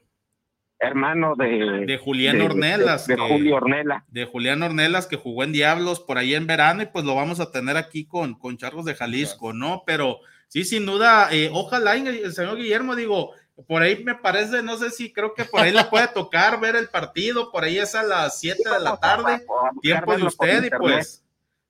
Hermano 0.80 1.34
de, 1.34 1.86
de 1.86 1.98
Julián 1.98 2.38
de- 2.38 2.44
Ornelas. 2.44 3.06
de, 3.08 3.16
de 3.16 3.20
que- 3.20 3.28
Julio 3.28 3.56
Ornela. 3.56 4.04
de 4.08 4.24
Julián 4.26 4.62
Ornelas 4.62 5.08
que 5.08 5.16
jugó 5.16 5.42
en 5.42 5.50
Diablos 5.52 5.98
por 5.98 6.18
ahí 6.18 6.34
en 6.36 6.46
verano 6.46 6.82
y 6.82 6.86
pues 6.86 7.04
lo 7.04 7.16
vamos 7.16 7.40
a 7.40 7.50
tener 7.50 7.76
aquí 7.76 8.04
con, 8.04 8.38
con 8.38 8.56
Charros 8.58 8.84
de 8.84 8.94
Jalisco, 8.94 9.52
¿no? 9.52 9.82
Pero 9.86 10.20
sí, 10.46 10.62
sin 10.64 10.86
duda, 10.86 11.30
eh, 11.32 11.50
ojalá 11.52 11.96
el 11.96 12.32
señor 12.32 12.58
Guillermo, 12.58 12.94
digo, 12.94 13.32
por 13.66 13.82
ahí 13.82 14.04
me 14.04 14.14
parece, 14.14 14.62
no 14.62 14.76
sé 14.76 14.90
si 14.90 15.12
creo 15.12 15.34
que 15.34 15.44
por 15.44 15.62
ahí 15.62 15.72
le 15.72 15.82
puede 15.86 16.06
tocar 16.08 16.60
ver 16.60 16.76
el 16.76 16.88
partido, 16.88 17.50
por 17.50 17.64
ahí 17.64 17.78
es 17.78 17.96
a 17.96 18.04
las 18.04 18.38
7 18.38 18.62
de 18.70 18.78
la 18.78 18.96
tarde, 18.98 19.44
tiempo 19.82 20.16
de 20.16 20.22
usted 20.22 20.62
y 20.62 20.70
pues 20.70 21.24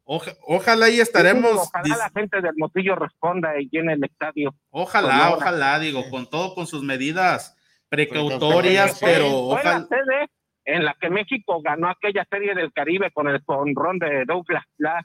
oja- 0.09 0.33
ojalá 0.47 0.89
y 0.89 1.01
estaremos, 1.01 1.53
Ojalá 1.53 1.97
la 1.97 2.11
gente 2.11 2.41
del 2.41 2.55
Motillo 2.57 2.97
responda 2.97 3.61
y 3.61 3.69
llene 3.71 3.93
el 3.93 4.05
estadio. 4.05 4.55
ojalá, 4.71 5.31
ojalá, 5.35 5.79
digo, 5.79 6.09
con 6.11 6.29
todo, 6.31 6.55
con 6.55 6.67
sus 6.67 6.83
medidas 6.83 7.55
precautorias, 7.91 8.99
Fue- 8.99 9.09
pero 9.13 9.29
Fue 9.51 9.63
la 9.65 9.71
ojalá. 9.79 9.87
sede 9.89 10.29
en 10.65 10.85
la 10.85 10.95
que 11.01 11.11
México 11.11 11.61
ganó 11.63 11.89
aquella 11.91 12.27
serie 12.31 12.55
del 12.55 12.73
Caribe 12.73 13.11
con 13.13 13.29
el 13.29 13.43
conrón 13.45 13.99
de 13.99 14.25
Douglas 14.27 14.65
Glass. 14.79 15.05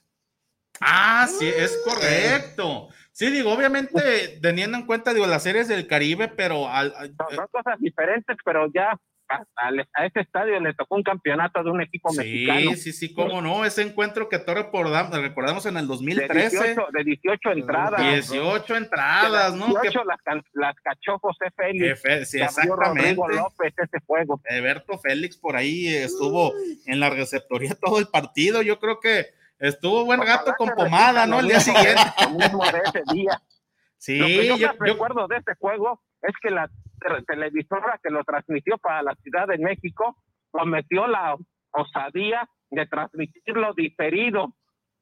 Ah, 0.82 1.28
sí, 1.30 1.48
es 1.48 1.80
correcto. 1.86 2.90
Sí, 3.12 3.30
digo, 3.30 3.54
obviamente 3.54 4.40
teniendo 4.42 4.78
en 4.78 4.86
cuenta, 4.86 5.14
digo, 5.14 5.28
las 5.28 5.44
series 5.44 5.68
del 5.68 5.86
Caribe, 5.88 6.28
pero 6.30 6.68
al- 6.68 6.94
al- 6.98 7.14
Son, 7.16 7.36
son 7.36 7.48
cosas 7.52 7.80
diferentes, 7.80 8.36
pero 8.44 8.68
ya 8.74 8.98
a, 9.30 10.06
ese 10.06 10.22
estadio 10.22 10.60
le 10.60 10.74
tocó 10.74 10.96
un 10.96 11.04
campeonato 11.04 11.64
de 11.64 11.72
un 11.72 11.82
equipo 11.82 12.10
sí, 12.10 12.18
mexicano. 12.18 12.72
Sí, 12.72 12.78
sí, 12.78 12.94
sí, 12.94 13.14
cómo 13.14 13.42
no, 13.42 13.66
ese 13.66 13.82
encuentro 13.82 14.30
que 14.30 14.40
todos 14.40 14.60
recordamos, 14.60 15.20
recordamos 15.22 15.66
en 15.66 15.78
el 15.78 15.88
2013. 15.88 16.58
De 16.58 16.66
18, 16.66 16.88
de 16.92 17.04
18 17.04 17.52
entradas. 17.52 18.02
18 18.02 18.76
entradas, 18.76 19.56
¿no? 19.56 19.68
18 19.68 19.92
que, 19.92 20.06
las, 20.06 20.44
las 20.54 20.76
cachó 20.82 21.20
José 21.20 21.46
Félix. 21.56 22.02
Fe, 22.02 22.26
sí, 22.26 22.42
exactamente. 22.42 23.16
López 23.16 23.74
ese 23.78 24.00
juego. 24.06 24.42
Eberto 24.46 24.98
Félix 24.98 25.38
por 25.38 25.56
ahí 25.56 25.88
estuvo 25.88 26.54
en 26.86 27.00
la 27.00 27.10
receptoría 27.10 27.76
todo 27.76 28.00
el 28.00 28.08
partido. 28.08 28.62
Yo 28.62 28.80
creo 28.80 29.00
que 29.00 29.28
estuvo 29.60 30.06
buen 30.06 30.20
Ojalá 30.20 30.38
gato 30.38 30.54
con 30.58 30.70
pomada, 30.70 31.26
¿no? 31.26 31.40
El 31.40 31.48
día 31.48 31.60
siguiente. 31.60 32.02
mismo 32.38 32.64
de 32.66 32.82
ese 32.86 33.04
día. 33.14 33.42
Sí, 34.04 34.18
Lo 34.18 34.26
que 34.26 34.48
yo, 34.48 34.58
yo, 34.58 34.68
recuerdo 34.78 35.30
de 35.30 35.38
este 35.38 35.56
juego 35.56 36.02
es 36.24 36.34
que 36.42 36.50
la 36.50 36.70
televisora 37.28 38.00
que 38.04 38.10
lo 38.10 38.24
transmitió 38.24 38.78
para 38.78 39.04
la 39.04 39.16
Ciudad 39.16 39.48
de 39.48 39.58
México 39.58 40.18
cometió 40.52 41.08
la 41.08 41.36
osadía 41.72 42.48
de 42.70 42.86
transmitirlo 42.88 43.74
diferido. 43.74 44.54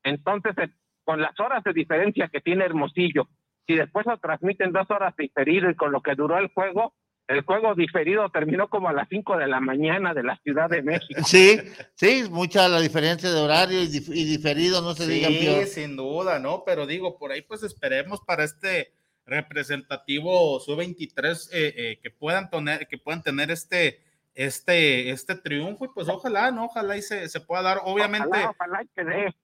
Entonces, 0.03 0.53
eh, 0.57 0.69
con 1.03 1.21
las 1.21 1.39
horas 1.39 1.63
de 1.63 1.73
diferencia 1.73 2.29
que 2.31 2.41
tiene 2.41 2.65
Hermosillo, 2.65 3.27
si 3.67 3.75
después 3.75 4.05
lo 4.05 4.17
transmiten 4.17 4.71
dos 4.71 4.89
horas 4.89 5.15
diferido 5.17 5.69
y 5.69 5.75
con 5.75 5.91
lo 5.91 6.01
que 6.01 6.15
duró 6.15 6.37
el 6.37 6.47
juego, 6.47 6.93
el 7.27 7.41
juego 7.43 7.75
diferido 7.75 8.29
terminó 8.29 8.67
como 8.69 8.89
a 8.89 8.93
las 8.93 9.07
5 9.07 9.37
de 9.37 9.47
la 9.47 9.59
mañana 9.61 10.13
de 10.13 10.23
la 10.23 10.35
Ciudad 10.37 10.69
de 10.69 10.81
México. 10.81 11.21
Sí, 11.25 11.59
sí, 11.95 12.23
mucha 12.29 12.67
la 12.67 12.81
diferencia 12.81 13.31
de 13.31 13.39
horario 13.39 13.81
y, 13.81 13.87
dif- 13.87 14.13
y 14.13 14.25
diferido, 14.25 14.81
no 14.81 14.93
se 14.95 15.07
diga 15.07 15.29
peor. 15.29 15.65
Sí, 15.65 15.81
sin 15.81 15.95
duda, 15.95 16.39
¿no? 16.39 16.63
Pero 16.65 16.85
digo, 16.87 17.17
por 17.17 17.31
ahí 17.31 17.41
pues 17.43 17.63
esperemos 17.63 18.19
para 18.25 18.43
este 18.43 18.93
representativo 19.25 20.59
sub-23 20.59 21.49
eh, 21.53 21.73
eh, 21.75 21.99
que 22.01 22.11
puedan 22.11 22.49
tener, 22.49 22.87
que 22.87 22.97
puedan 22.97 23.21
tener 23.21 23.51
este, 23.51 24.03
este, 24.33 25.09
este 25.09 25.35
triunfo 25.35 25.85
y 25.85 25.89
pues 25.89 26.07
ojalá, 26.09 26.51
¿no? 26.51 26.65
Ojalá 26.65 26.97
y 26.97 27.01
se, 27.01 27.27
se 27.29 27.39
pueda 27.41 27.61
dar. 27.61 27.81
Obviamente, 27.83 28.27
Ojalá, 28.27 28.49
ojalá 28.51 28.81
que 28.95 29.03
dé. 29.03 29.35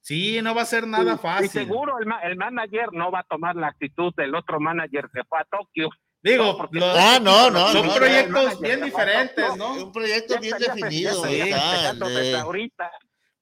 sí, 0.00 0.40
no 0.42 0.54
va 0.54 0.62
a 0.62 0.66
ser 0.66 0.86
nada 0.86 1.18
fácil. 1.18 1.46
Y 1.46 1.48
seguro 1.48 1.98
el, 1.98 2.06
ma- 2.06 2.20
el 2.20 2.36
manager 2.36 2.92
no 2.92 3.10
va 3.10 3.20
a 3.20 3.24
tomar 3.24 3.56
la 3.56 3.68
actitud 3.68 4.12
del 4.16 4.34
otro 4.34 4.60
manager 4.60 5.08
que 5.12 5.24
fue 5.24 5.38
a 5.40 5.44
Tokio. 5.44 5.88
Digo, 6.22 6.44
No, 6.44 6.56
porque- 6.56 6.78
los- 6.80 6.96
Ah, 6.98 7.18
no, 7.22 7.50
no, 7.50 7.68
son 7.68 7.86
no, 7.86 7.94
proyectos 7.94 8.54
no, 8.54 8.60
bien 8.60 8.82
diferentes, 8.82 9.56
no. 9.56 9.74
Un 9.84 9.92
proyecto 9.92 10.34
Ya 10.34 10.40
bien 10.40 10.56
definido. 10.58 11.24
ahorita. 12.40 12.90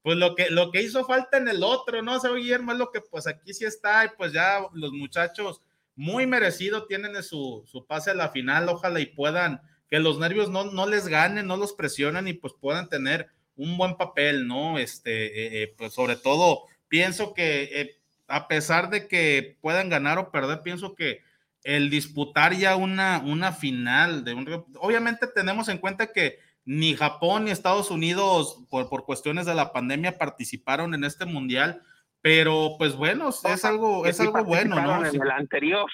Pues 0.03 0.19
lo 0.19 0.35
que, 0.35 0.51
lo 0.51 0.71
que 0.71 0.83
hizo 0.83 1.03
falta 1.07 1.39
en 1.39 1.49
el 1.49 1.63
otro, 1.63 2.03
¿no? 2.03 2.21
sé, 2.21 2.29
Guillermo, 2.35 2.73
es 2.73 2.79
lo 2.79 2.91
que 2.91 3.01
pues 3.01 3.27
aquí 3.27 3.55
sí 3.55 3.65
está, 3.65 4.05
y 4.05 4.09
pues 4.19 4.33
ya 4.35 4.61
los 4.75 4.93
muchachos 4.93 5.63
muy 5.97 6.27
merecido 6.27 6.87
tienen 6.87 7.23
su, 7.23 7.65
su 7.67 7.87
pase 7.87 8.11
a 8.11 8.15
la 8.15 8.31
final, 8.31 8.69
ojalá 8.69 9.01
y 9.01 9.07
puedan, 9.07 9.61
que 9.89 9.99
los 9.99 10.19
nervios 10.19 10.51
no, 10.51 10.65
no 10.65 10.87
les 10.87 11.09
ganen, 11.09 11.47
no 11.47 11.57
los 11.57 11.73
presionen 11.73 12.27
y 12.29 12.33
pues 12.33 12.55
puedan 12.61 12.89
tener 12.89 13.29
un 13.57 13.77
buen 13.77 13.97
papel, 13.97 14.47
¿no? 14.47 14.79
Este, 14.79 15.27
eh, 15.27 15.63
eh, 15.63 15.75
pues 15.77 15.93
sobre 15.93 16.17
todo, 16.17 16.65
pienso 16.89 17.35
que 17.35 17.63
eh, 17.81 17.97
a 18.27 18.49
pesar 18.49 18.91
de 18.91 19.07
que 19.07 19.57
puedan 19.61 19.89
ganar 19.89 20.19
o 20.19 20.31
perder, 20.31 20.63
pienso 20.63 20.95
que 20.95 21.21
el 21.63 21.91
disputar 21.91 22.55
ya 22.55 22.77
una, 22.77 23.23
una 23.25 23.53
final 23.53 24.25
de 24.25 24.35
un 24.35 24.65
obviamente 24.81 25.27
tenemos 25.27 25.69
en 25.69 25.79
cuenta 25.79 26.13
que 26.13 26.39
ni 26.67 26.95
Japón 26.95 27.45
ni 27.45 27.51
Estados 27.51 27.91
Unidos 27.91 28.59
por, 28.69 28.89
por 28.89 29.05
cuestiones 29.05 29.47
de 29.47 29.55
la 29.55 29.73
pandemia 29.73 30.19
participaron 30.19 30.95
en 30.95 31.05
este 31.05 31.25
mundial, 31.25 31.83
pero 32.25 32.77
pues 32.79 32.97
bueno, 32.97 33.29
es 33.29 33.65
algo, 33.67 34.07
es 34.07 34.17
sí 34.17 34.23
algo 34.23 34.43
bueno, 34.45 34.81
¿no? 34.81 35.05
En 35.05 35.11
Sí, 35.13 35.19
el 35.23 35.31
anterior. 35.31 35.91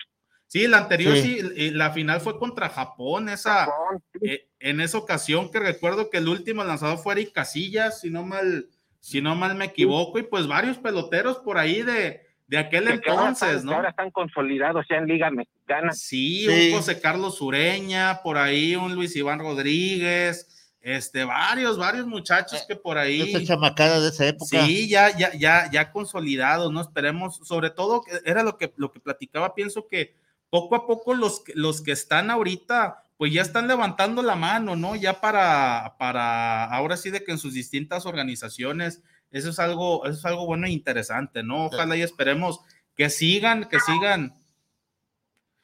sí, 0.47 0.69
la 0.69 0.79
anterior 0.79 1.17
Sí. 1.17 1.41
sí, 1.41 1.53
y 1.57 1.71
la 1.73 1.91
final 1.91 2.21
fue 2.21 2.39
contra 2.39 2.69
Japón, 2.69 3.29
esa, 3.29 3.65
Japón, 3.65 4.01
sí. 4.13 4.19
eh, 4.31 4.49
en 4.61 4.81
esa 4.81 4.99
ocasión 4.99 5.51
que 5.51 5.59
recuerdo 5.59 6.09
que 6.09 6.19
el 6.19 6.29
último 6.29 6.63
lanzador 6.63 6.99
fue 6.99 7.15
Eric 7.15 7.33
Casillas, 7.33 8.01
si 8.01 8.11
no 8.11 8.23
mal, 8.25 8.67
si 9.01 9.21
no 9.21 9.35
mal 9.35 9.57
me 9.57 9.65
equivoco, 9.65 10.21
y 10.21 10.23
pues 10.23 10.47
varios 10.47 10.79
peloteros 10.79 11.39
por 11.39 11.59
ahí 11.59 11.83
de, 11.83 12.21
de 12.47 12.59
aquel 12.59 12.85
que- 12.87 13.01
que 13.01 13.11
ahora 13.11 13.23
entonces, 13.23 13.49
están- 13.49 13.67
¿no? 13.67 13.73
Ahora 13.75 13.91
están 13.91 14.11
consolidados 14.13 14.87
ya 14.89 14.99
en 14.99 15.07
Liga 15.07 15.31
Mexicana. 15.33 15.91
Sí, 15.91 16.47
Sí. 16.49 16.71
un 16.71 16.77
José 16.77 17.01
Carlos 17.01 17.41
Ureña, 17.41 18.21
por 18.23 18.39
ahí 18.39 18.77
un 18.77 18.95
Luis 18.95 19.17
Iván 19.17 19.41
Rodríguez, 19.41 20.60
este, 20.83 21.25
varios, 21.25 21.77
varios 21.77 22.07
muchachos 22.07 22.65
que 22.67 22.77
por 22.77 22.97
ahí. 22.99 23.21
Esa 23.35 23.45
chamacada 23.45 24.01
de 24.01 24.09
esa 24.09 24.27
época. 24.27 24.65
Sí, 24.65 24.89
ya, 24.89 25.17
ya, 25.17 25.33
ya, 25.35 25.71
ya 25.71 25.93
consolidados, 25.93 26.73
¿no? 26.73 26.81
Esperemos, 26.81 27.41
sobre 27.45 27.71
todo, 27.71 28.03
era 28.25 28.43
lo 28.43 28.57
que, 28.57 28.73
lo 28.77 28.91
que 28.91 29.01
platicaba, 29.01 29.55
pienso 29.55 29.87
que 29.89 30.15
poco 30.49 30.75
a 30.75 30.87
poco 30.87 31.15
los, 31.15 31.41
que- 31.41 31.53
los 31.55 31.83
que 31.83 31.93
están 31.93 32.31
ahorita, 32.31 33.05
pues 33.17 33.33
ya 33.33 33.43
están 33.43 33.69
levantando 33.69 34.23
la 34.23 34.35
mano, 34.37 34.75
¿no? 34.77 34.97
Ya 34.97 35.21
para, 35.21 35.97
para, 35.99 36.65
ahora 36.65 36.97
sí 36.97 37.11
de 37.11 37.23
que 37.23 37.33
en 37.33 37.39
sus 37.39 37.53
distintas 37.55 38.07
organizaciones, 38.07 39.03
eso 39.31 39.51
es 39.51 39.59
algo, 39.59 40.07
eso 40.07 40.19
es 40.19 40.25
algo 40.25 40.47
bueno 40.47 40.67
e 40.67 40.71
interesante, 40.71 41.43
¿no? 41.43 41.67
Ojalá 41.67 41.97
y 41.97 42.03
esperemos 42.03 42.61
que 42.97 43.11
sigan, 43.11 43.69
que 43.69 43.79
sigan, 43.81 44.35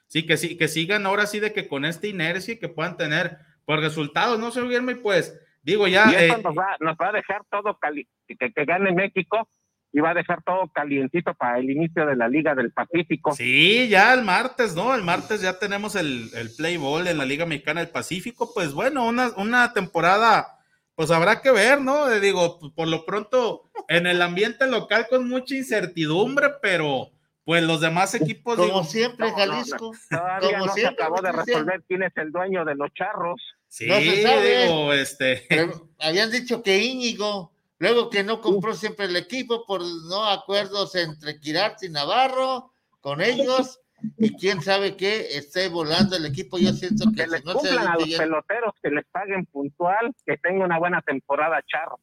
sí, 0.07 0.25
que 0.27 0.37
sí, 0.37 0.57
que 0.57 0.69
sigan 0.69 1.07
ahora 1.07 1.27
sí 1.27 1.41
de 1.41 1.53
que 1.53 1.67
con 1.69 1.85
esta 1.85 2.07
inercia 2.07 2.55
y 2.55 2.59
que 2.59 2.69
puedan 2.69 2.97
tener, 2.97 3.39
pues 3.67 3.81
resultados, 3.81 4.39
¿no, 4.39 4.51
señor 4.51 4.69
Guillermo? 4.69 4.93
Y 4.93 4.95
pues, 4.95 5.39
digo 5.63 5.87
ya, 5.87 6.11
y 6.11 6.15
esto 6.15 6.39
eh, 6.39 6.43
nos, 6.43 6.57
va, 6.57 6.77
nos 6.81 6.97
va 6.97 7.09
a 7.09 7.13
dejar 7.13 7.43
todo 7.51 7.79
cali 7.79 8.09
que, 8.27 8.37
que 8.37 8.65
gane 8.65 8.93
México 8.93 9.47
y 9.93 10.01
va 10.01 10.11
a 10.11 10.15
dejar 10.15 10.43
todo 10.43 10.69
calientito 10.69 11.33
para 11.35 11.59
el 11.59 11.71
inicio 11.71 12.05
de 12.05 12.17
la 12.17 12.29
Liga 12.29 12.55
del 12.55 12.71
Pacífico. 12.71 13.33
Sí, 13.33 13.89
ya 13.89 14.13
el 14.13 14.25
martes, 14.25 14.75
¿no? 14.75 14.95
El 14.95 15.03
martes 15.03 15.41
ya 15.41 15.59
tenemos 15.59 15.97
el, 15.97 16.29
el 16.35 16.51
play 16.55 16.77
ball 16.77 17.07
en 17.07 17.17
la 17.17 17.25
Liga 17.25 17.47
Mexicana 17.47 17.81
del 17.81 17.89
Pacífico. 17.89 18.53
Pues 18.53 18.75
bueno, 18.75 19.07
una, 19.07 19.31
una 19.37 19.73
temporada, 19.73 20.59
pues 20.95 21.11
habrá 21.11 21.41
que 21.41 21.51
ver, 21.51 21.81
¿no? 21.81 22.11
Eh, 22.11 22.21
digo, 22.21 22.59
pues, 22.59 22.73
por 22.73 22.89
lo 22.89 23.07
pronto, 23.07 23.71
en 23.89 24.07
el 24.07 24.21
ambiente 24.21 24.67
local 24.67 25.07
con 25.09 25.27
mucha 25.29 25.55
incertidumbre, 25.55 26.51
pero 26.61 27.11
pues 27.45 27.63
los 27.63 27.81
demás 27.81 28.15
equipos, 28.15 28.57
Como 28.57 28.67
digo, 28.67 28.85
siempre, 28.85 29.31
No, 29.31 29.39
no, 29.39 29.47
no. 29.47 29.53
Jalisco. 29.53 29.93
Todavía 30.11 30.51
Como 30.51 30.67
no 30.67 30.73
se 30.75 30.81
siempre, 30.81 31.05
acabó 31.05 31.23
de 31.23 31.33
resolver 31.33 31.83
quién 31.89 32.03
es 32.03 32.15
el 32.17 32.33
dueño 32.33 32.67
de 32.67 32.75
los 32.75 32.93
charros. 32.93 33.41
Sí, 33.69 33.87
no 33.87 33.97
se 34.01 34.23
sabe. 34.23 34.63
digo, 34.65 34.93
este, 34.93 35.45
Pero 35.49 35.89
habían 35.99 36.31
dicho 36.31 36.63
que 36.63 36.79
Íñigo, 36.79 37.53
luego 37.79 38.11
que 38.11 38.25
no 38.25 38.41
compró 38.41 38.75
siempre 38.75 39.07
el 39.07 39.17
equipo 39.17 39.65
por 39.67 39.83
no 39.83 40.25
acuerdos 40.25 40.95
entre 40.95 41.39
Quirarte 41.41 41.87
y 41.87 41.91
Navarro 41.91 42.73
con 43.01 43.21
ellos, 43.21 43.81
y 44.19 44.37
quién 44.37 44.61
sabe 44.63 44.97
qué, 44.97 45.37
esté 45.39 45.69
volando 45.69 46.17
el 46.17 46.27
equipo. 46.27 46.59
Yo 46.59 46.73
siento 46.73 47.07
que 47.11 47.23
Que 47.23 47.27
les 47.29 47.41
si 47.41 47.47
no 47.47 47.53
se 47.53 47.59
cumplan 47.69 47.87
a 47.89 47.97
los 47.97 48.09
peloteros, 48.15 48.75
que 48.83 48.91
les 48.91 49.05
paguen 49.07 49.47
puntual, 49.47 50.15
que 50.25 50.37
tenga 50.39 50.65
una 50.65 50.79
buena 50.79 51.01
temporada 51.03 51.63
charros. 51.67 52.01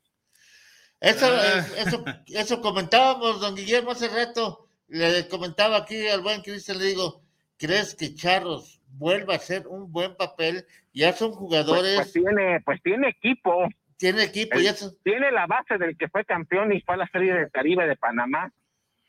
Eso, 1.00 1.28
Ah. 1.28 1.66
eso, 1.78 2.04
eso 2.28 2.62
comentábamos, 2.62 3.42
don 3.42 3.56
Guillermo, 3.56 3.92
hace 3.92 4.08
rato. 4.08 4.68
Le 4.88 5.28
comentaba 5.28 5.78
aquí 5.78 6.08
al 6.08 6.22
buen 6.22 6.42
Cristian, 6.42 6.78
le 6.80 6.86
digo, 6.86 7.22
¿crees 7.58 7.96
que 7.96 8.16
Charros 8.16 8.80
vuelva 8.98 9.34
a 9.34 9.38
hacer 9.38 9.68
un 9.68 9.92
buen 9.92 10.16
papel? 10.16 10.66
Ya 10.94 11.14
son 11.14 11.30
Pues, 11.30 11.40
jugadores, 11.40 11.96
pues 11.96 12.14
tiene, 12.14 12.62
pues 12.66 12.82
tiene 12.82 13.10
equipo, 13.10 13.68
tiene 13.98 14.24
equipo, 14.24 14.60
ya 14.60 14.74
son- 14.74 14.96
tiene 15.04 15.32
la 15.32 15.48
base 15.48 15.78
del 15.78 15.98
que 15.98 16.08
fue 16.10 16.26
campeón 16.26 16.74
y 16.74 16.82
fue 16.82 16.96
a 16.96 16.98
la 16.98 17.08
Serie 17.08 17.34
del 17.34 17.52
Caribe 17.52 17.88
de 17.88 17.96
Panamá. 17.96 18.52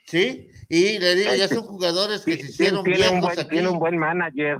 sí, 0.06 0.50
y 0.68 0.98
le 0.98 1.14
digo, 1.14 1.34
ya 1.34 1.48
son 1.48 1.62
jugadores 1.64 2.24
que 2.24 2.32
se 2.32 2.36
Tiene, 2.36 2.50
hicieron 2.50 2.84
tiene 2.84 3.08
un 3.08 3.20
buen, 3.20 3.38
aquí. 3.40 3.48
tiene 3.48 3.68
un 3.68 3.78
buen 3.78 3.96
manager 3.98 4.58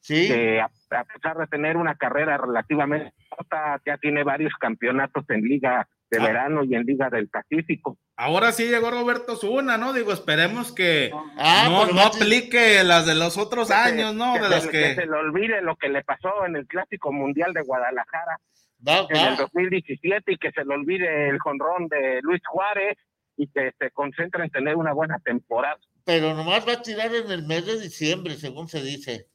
Sí, 0.00 0.28
que 0.28 0.60
a, 0.60 0.66
a 0.90 1.04
pesar 1.04 1.38
de 1.38 1.46
tener 1.46 1.76
una 1.78 1.94
carrera 1.96 2.36
relativamente 2.36 3.12
corta, 3.30 3.80
ya 3.86 3.96
tiene 3.98 4.22
varios 4.22 4.52
campeonatos 4.60 5.24
en 5.30 5.40
Liga 5.42 5.88
de 6.18 6.24
Ah. 6.24 6.26
Verano 6.26 6.64
y 6.64 6.74
en 6.74 6.84
Liga 6.84 7.10
del 7.10 7.28
Pacífico. 7.28 7.98
ahora 8.16 8.52
sí 8.52 8.64
llegó 8.68 8.90
Roberto 8.90 9.36
Zuna, 9.36 9.76
¿no? 9.78 9.92
Digo, 9.92 10.12
esperemos 10.12 10.72
que 10.72 11.10
Ah, 11.36 11.68
no, 11.70 11.82
pero 11.84 11.94
no 11.94 12.00
aplique 12.02 12.82
las 12.84 13.06
de 13.06 13.14
los 13.14 13.36
otros 13.38 13.68
Que 13.68 13.74
se- 13.74 13.80
años, 13.80 14.14
¿no? 14.14 14.34
que 14.34 14.40
De 14.40 14.44
se- 14.46 14.50
las 14.50 14.66
que 14.66 14.70
que... 14.70 14.94
se 14.94 15.06
le 15.06 15.12
olvide 15.16 15.60
lo 15.62 15.76
que 15.76 15.88
le 15.88 16.02
pasó 16.04 16.46
en 16.46 16.56
el 16.56 16.66
Clásico 16.66 17.12
Mundial 17.12 17.52
de 17.52 17.62
Guadalajara 17.62 18.38
va, 18.86 19.06
en 19.10 19.16
el 19.16 19.32
va. 19.32 19.36
2017 19.36 20.32
y 20.32 20.36
que 20.38 20.50
se 20.52 20.64
le 20.64 20.74
olvide 20.74 21.28
el 21.28 21.38
jonrón 21.38 21.88
de 21.88 22.20
Luis 22.22 22.40
Juárez 22.46 22.96
y 23.36 23.48
que 23.48 23.72
se 23.78 23.90
concentre 23.90 24.44
en 24.44 24.50
tener 24.50 24.76
una 24.76 24.92
buena 24.92 25.18
temporada. 25.18 25.78
pero 26.04 26.34
nomás 26.34 26.68
va 26.68 26.74
a 26.74 26.82
tirar 26.82 27.14
en 27.14 27.30
el 27.32 27.46
mes 27.46 27.64
de 27.66 27.80
diciembre, 27.80 28.34
según 28.34 28.68
se 28.68 28.82
dice. 28.82 29.26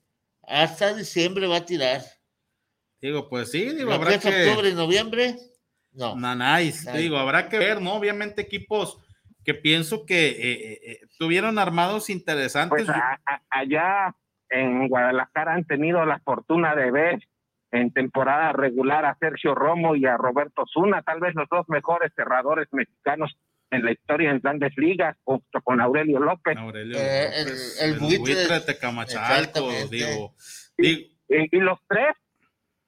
Hasta 0.48 0.94
diciembre 0.94 1.48
va 1.48 1.58
a 1.58 1.66
tirar. 1.66 2.02
Digo, 3.02 3.28
pues 3.30 3.52
sí, 3.52 3.70
digo, 3.76 3.92
habrá 3.92 4.20
que... 4.20 4.28
octubre 4.50 4.70
y 4.70 4.74
noviembre, 4.74 5.36
no. 6.00 6.16
No, 6.16 6.36
nice. 6.36 6.92
Digo, 6.98 7.18
habrá 7.18 7.50
que 7.50 7.60
ver, 7.60 7.82
¿no? 7.82 7.94
Obviamente 7.94 8.42
equipos 8.42 8.98
que 9.46 9.54
pienso 9.54 10.06
que 10.06 10.30
eh, 10.30 10.36
eh, 10.52 10.80
eh, 10.84 11.00
tuvieron 11.18 11.60
armados 11.60 12.10
interesantes. 12.10 12.86
Pues 12.86 12.90
a- 12.90 13.20
a- 13.26 13.42
allá 13.50 14.16
en 14.50 14.88
Guadalajara 14.88 15.54
han 15.54 15.66
tenido 15.66 16.04
la 16.06 16.20
fortuna 16.20 16.76
de 16.76 16.92
ver 16.92 17.20
en 17.72 17.92
temporada 17.94 18.52
regular 18.52 19.06
a 19.06 19.16
Sergio 19.20 19.54
Romo 19.54 19.96
y 19.96 20.06
a 20.08 20.18
Roberto 20.18 20.66
Zuna, 20.74 21.04
tal 21.04 21.20
vez 21.20 21.36
los 21.36 21.48
dos 21.50 21.70
mejores 21.70 22.12
cerradores 22.16 22.68
mexicanos 22.72 23.32
en 23.72 23.86
la 23.86 23.92
historia 23.92 24.32
en 24.32 24.40
grandes 24.40 24.74
ligas, 24.76 25.16
junto 25.24 25.62
con 25.62 25.80
Aurelio 25.80 26.20
López. 26.20 26.58
Aurelio 26.58 26.98
Eh, 27.00 27.26
López, 27.46 27.80
el- 27.82 27.94
el 27.94 28.00
buitre- 28.00 28.48
de 28.48 28.62
Tecamachalco, 28.62 29.70
digo, 29.90 29.90
digo, 29.92 30.34
Y, 30.80 31.12
y 31.30 31.60
los 31.60 31.78
tres 31.88 32.08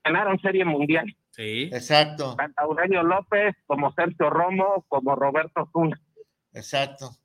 ganaron 0.04 0.40
Serie 0.40 0.66
Mundial. 0.66 1.06
Sí. 1.32 1.70
Exacto, 1.74 2.36
Tanto 2.36 2.62
Aurelio 2.62 3.04
López 3.04 3.56
como 3.66 3.92
Sergio 3.94 4.30
Romo 4.30 4.86
como 4.90 5.16
Roberto 5.16 5.70
Zuna. 5.72 6.00
exacto. 6.54 7.16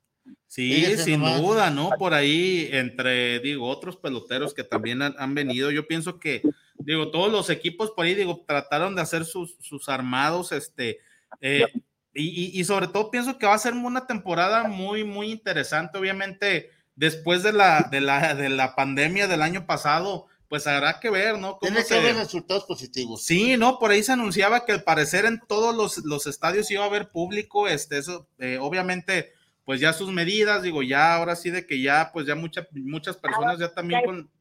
Sí, 0.45 0.73
Fíjese 0.73 1.03
sin 1.03 1.19
nomás. 1.21 1.41
duda, 1.41 1.69
¿no? 1.69 1.89
Por 1.97 2.13
ahí, 2.13 2.67
entre, 2.73 3.39
digo, 3.39 3.67
otros 3.69 3.95
peloteros 3.97 4.53
que 4.53 4.63
también 4.63 5.01
han, 5.01 5.13
han 5.17 5.33
venido, 5.35 5.71
yo 5.71 5.87
pienso 5.87 6.19
que, 6.19 6.41
digo, 6.79 7.11
todos 7.11 7.31
los 7.31 7.49
equipos 7.49 7.91
por 7.91 8.05
ahí, 8.05 8.13
digo, 8.15 8.43
trataron 8.45 8.95
de 8.95 9.01
hacer 9.01 9.23
sus, 9.25 9.55
sus 9.61 9.87
armados, 9.87 10.51
este, 10.51 10.99
eh, 11.39 11.65
y, 12.13 12.27
y- 12.57 12.59
y 12.59 12.63
sobre 12.65 12.87
todo 12.87 13.09
pienso 13.11 13.37
que 13.37 13.45
va 13.45 13.53
a 13.53 13.59
ser 13.59 13.73
una 13.73 14.05
temporada 14.07 14.65
muy, 14.67 15.03
muy 15.05 15.31
interesante, 15.31 15.97
obviamente, 15.97 16.71
después 16.95 17.43
de 17.43 17.53
la, 17.53 17.83
de 17.89 18.01
la, 18.01 18.33
de 18.35 18.49
la 18.49 18.75
pandemia 18.75 19.27
del 19.27 19.41
año 19.41 19.65
pasado, 19.65 20.27
pues 20.49 20.65
habrá 20.67 20.99
que 20.99 21.09
ver, 21.09 21.37
¿no? 21.37 21.57
Cómo 21.57 21.59
Tiene 21.59 21.77
que 21.77 21.83
se- 21.83 21.97
haber 21.99 22.15
resultados 22.15 22.65
positivos. 22.65 23.25
Sí, 23.25 23.57
no, 23.57 23.79
por 23.79 23.91
ahí 23.91 24.01
se 24.03 24.13
anunciaba 24.13 24.65
que 24.65 24.71
al 24.71 24.83
parecer 24.83 25.25
en 25.25 25.39
todos 25.47 25.75
los, 25.75 26.05
los 26.05 26.25
estadios 26.27 26.69
iba 26.71 26.83
a 26.83 26.87
haber 26.87 27.09
público, 27.09 27.67
este, 27.67 27.97
eso, 27.97 28.27
eh, 28.39 28.57
obviamente, 28.61 29.33
pues 29.65 29.81
ya 29.81 29.91
sus 29.93 30.11
medidas, 30.13 30.63
digo, 30.63 30.83
ya 30.83 31.15
ahora 31.15 31.35
sí 31.35 31.49
de 31.51 31.65
que 31.65 31.81
ya, 31.81 32.11
pues 32.13 32.25
ya 32.25 32.35
mucha- 32.35 32.67
muchas 32.71 33.17
personas 33.17 33.59
ya 33.59 33.73
también 33.73 34.05
con, 34.05 34.31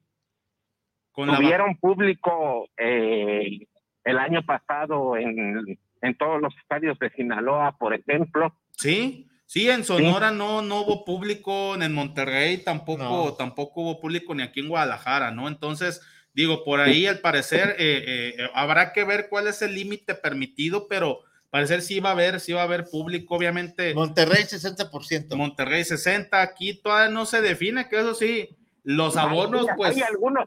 con 1.11 1.29
la... 1.29 1.37
Tuvieron 1.37 1.77
público 1.79 2.69
eh, 2.77 3.67
el 4.05 4.19
año 4.19 4.45
pasado 4.47 5.17
en, 5.17 5.79
en 6.03 6.17
todos 6.19 6.41
los 6.41 6.55
estadios 6.59 6.97
de 7.01 7.11
Sinaloa, 7.11 7.77
por 7.79 7.95
ejemplo. 7.95 8.55
Sí, 8.73 9.27
sí, 9.47 9.71
en 9.71 9.85
Sonora 9.85 10.31
no, 10.31 10.63
no 10.63 10.83
hubo 10.83 11.05
público, 11.05 11.75
en 11.75 11.93
Monterrey 11.93 12.59
tampoco, 12.59 13.03
No. 13.03 13.35
tampoco 13.35 13.81
hubo 13.81 14.01
público 14.01 14.35
ni 14.35 14.43
aquí 14.43 14.61
en 14.61 14.69
Guadalajara, 14.69 15.31
¿no? 15.31 15.49
Entonces, 15.49 16.03
digo, 16.35 16.65
por 16.65 16.81
ahí 16.81 17.07
al 17.07 17.21
parecer 17.21 17.77
eh, 17.79 18.05
eh, 18.07 18.35
eh, 18.39 18.51
habrá 18.55 18.93
que 18.93 19.05
ver 19.05 19.29
cuál 19.31 19.47
es 19.47 19.63
el 19.63 19.75
límite 19.75 20.15
permitido, 20.15 20.87
pero 20.89 21.21
parecer 21.51 21.81
sí 21.81 22.01
va 22.01 22.11
a 22.11 22.13
haber, 22.13 22.41
sí 22.41 22.53
va 22.53 22.61
a 22.61 22.65
haber 22.65 22.85
público, 22.91 23.35
obviamente. 23.37 23.95
Monterrey 23.95 24.43
60%. 24.43 25.35
Monterrey 25.37 25.85
60, 25.85 26.43
aquí 26.43 26.75
todavía 26.75 27.13
no 27.13 27.25
se 27.25 27.41
define, 27.41 27.89
que 27.89 28.01
eso 28.01 28.15
sí, 28.15 28.57
los 28.83 29.17
abonos, 29.17 29.67
pues, 29.77 29.97
hay 29.97 30.03
algunos, 30.03 30.45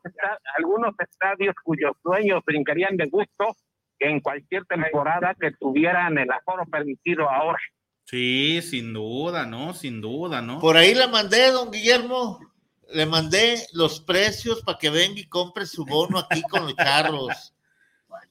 algunos 0.58 0.93
estadios 1.00 1.56
cuyos 1.64 1.91
dueños 2.04 2.41
brincarían 2.45 2.95
de 2.95 3.08
gusto 3.08 3.56
en 4.00 4.22
cualquier 4.22 4.66
temporada 4.66 5.36
que 5.38 5.52
tuvieran 5.60 6.18
el 6.18 6.32
aforo 6.32 6.66
permitido 6.66 7.30
ahora. 7.30 7.60
Sí, 8.10 8.62
sin 8.62 8.93
duda, 8.93 9.45
¿no? 9.45 9.74
Sin 9.74 10.01
duda, 10.01 10.41
¿no? 10.41 10.60
Por 10.60 10.78
ahí 10.78 10.93
la 10.93 11.07
mandé, 11.07 11.51
don 11.51 11.72
Guillermo. 11.72 12.39
Le 12.91 13.05
mandé 13.05 13.62
los 13.74 13.99
precios 14.01 14.62
para 14.64 14.78
que 14.80 14.89
venga 14.89 15.20
y 15.20 15.26
compre 15.28 15.66
su 15.68 15.86
bono 15.86 16.18
aquí 16.18 16.41
con 16.43 16.64
los 16.64 16.76
charros. 16.76 17.53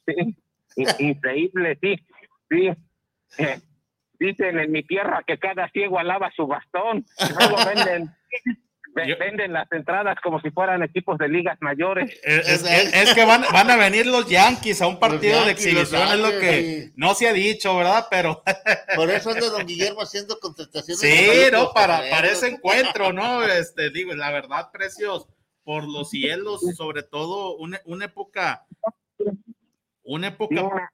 Sí, 0.04 0.36
in- 0.76 0.88
increíble, 1.10 1.78
sí, 1.80 1.96
sí. 2.50 2.68
Eh, 3.38 3.60
dicen 4.18 4.58
en 4.58 4.72
mi 4.72 4.82
tierra 4.82 5.22
que 5.24 5.38
cada 5.38 5.68
ciego 5.70 5.98
alaba 6.00 6.32
su 6.34 6.46
bastón. 6.48 7.06
y 7.20 7.32
Luego 7.34 7.56
venden, 7.66 8.06
ve- 8.06 8.56
Yo- 9.06 9.18
venden 9.18 9.52
las 9.52 9.70
entradas 9.72 10.16
como 10.22 10.40
si 10.40 10.50
fueran 10.50 10.82
equipos 10.82 11.18
de 11.18 11.28
ligas 11.28 11.56
mayores. 11.60 12.10
Es, 12.22 12.48
es- 12.48 12.64
es- 12.64 12.94
es 12.94 13.14
que 13.14 13.24
van, 13.24 13.44
van 13.52 13.70
a 13.70 13.76
venir 13.76 14.06
los 14.06 14.28
Yankees 14.28 14.80
a 14.82 14.86
un 14.86 14.98
partido 14.98 15.40
de 15.44 15.46
Yankees, 15.48 15.66
exhibición, 15.66 16.08
es 16.08 16.18
lo 16.18 16.30
que 16.40 16.90
no 16.96 17.14
se 17.14 17.28
ha 17.28 17.32
dicho, 17.32 17.76
¿verdad? 17.76 18.06
Pero 18.10 18.42
Por 18.96 19.10
eso 19.10 19.30
anda 19.30 19.48
don 19.50 19.66
Guillermo 19.66 20.00
haciendo 20.02 20.38
contrataciones. 20.40 21.00
sí, 21.00 21.28
¿no? 21.52 21.72
Para, 21.72 22.00
para 22.10 22.28
ese 22.30 22.48
encuentro, 22.48 23.12
¿no? 23.12 23.42
Este, 23.44 23.90
digo, 23.90 24.14
la 24.14 24.30
verdad, 24.30 24.70
precios 24.72 25.26
por 25.64 25.86
los 25.86 26.08
cielos, 26.10 26.62
sobre 26.76 27.02
todo 27.02 27.56
una, 27.56 27.78
una 27.84 28.06
época, 28.06 28.64
una 30.02 30.28
época 30.28 30.62
Una, 30.62 30.92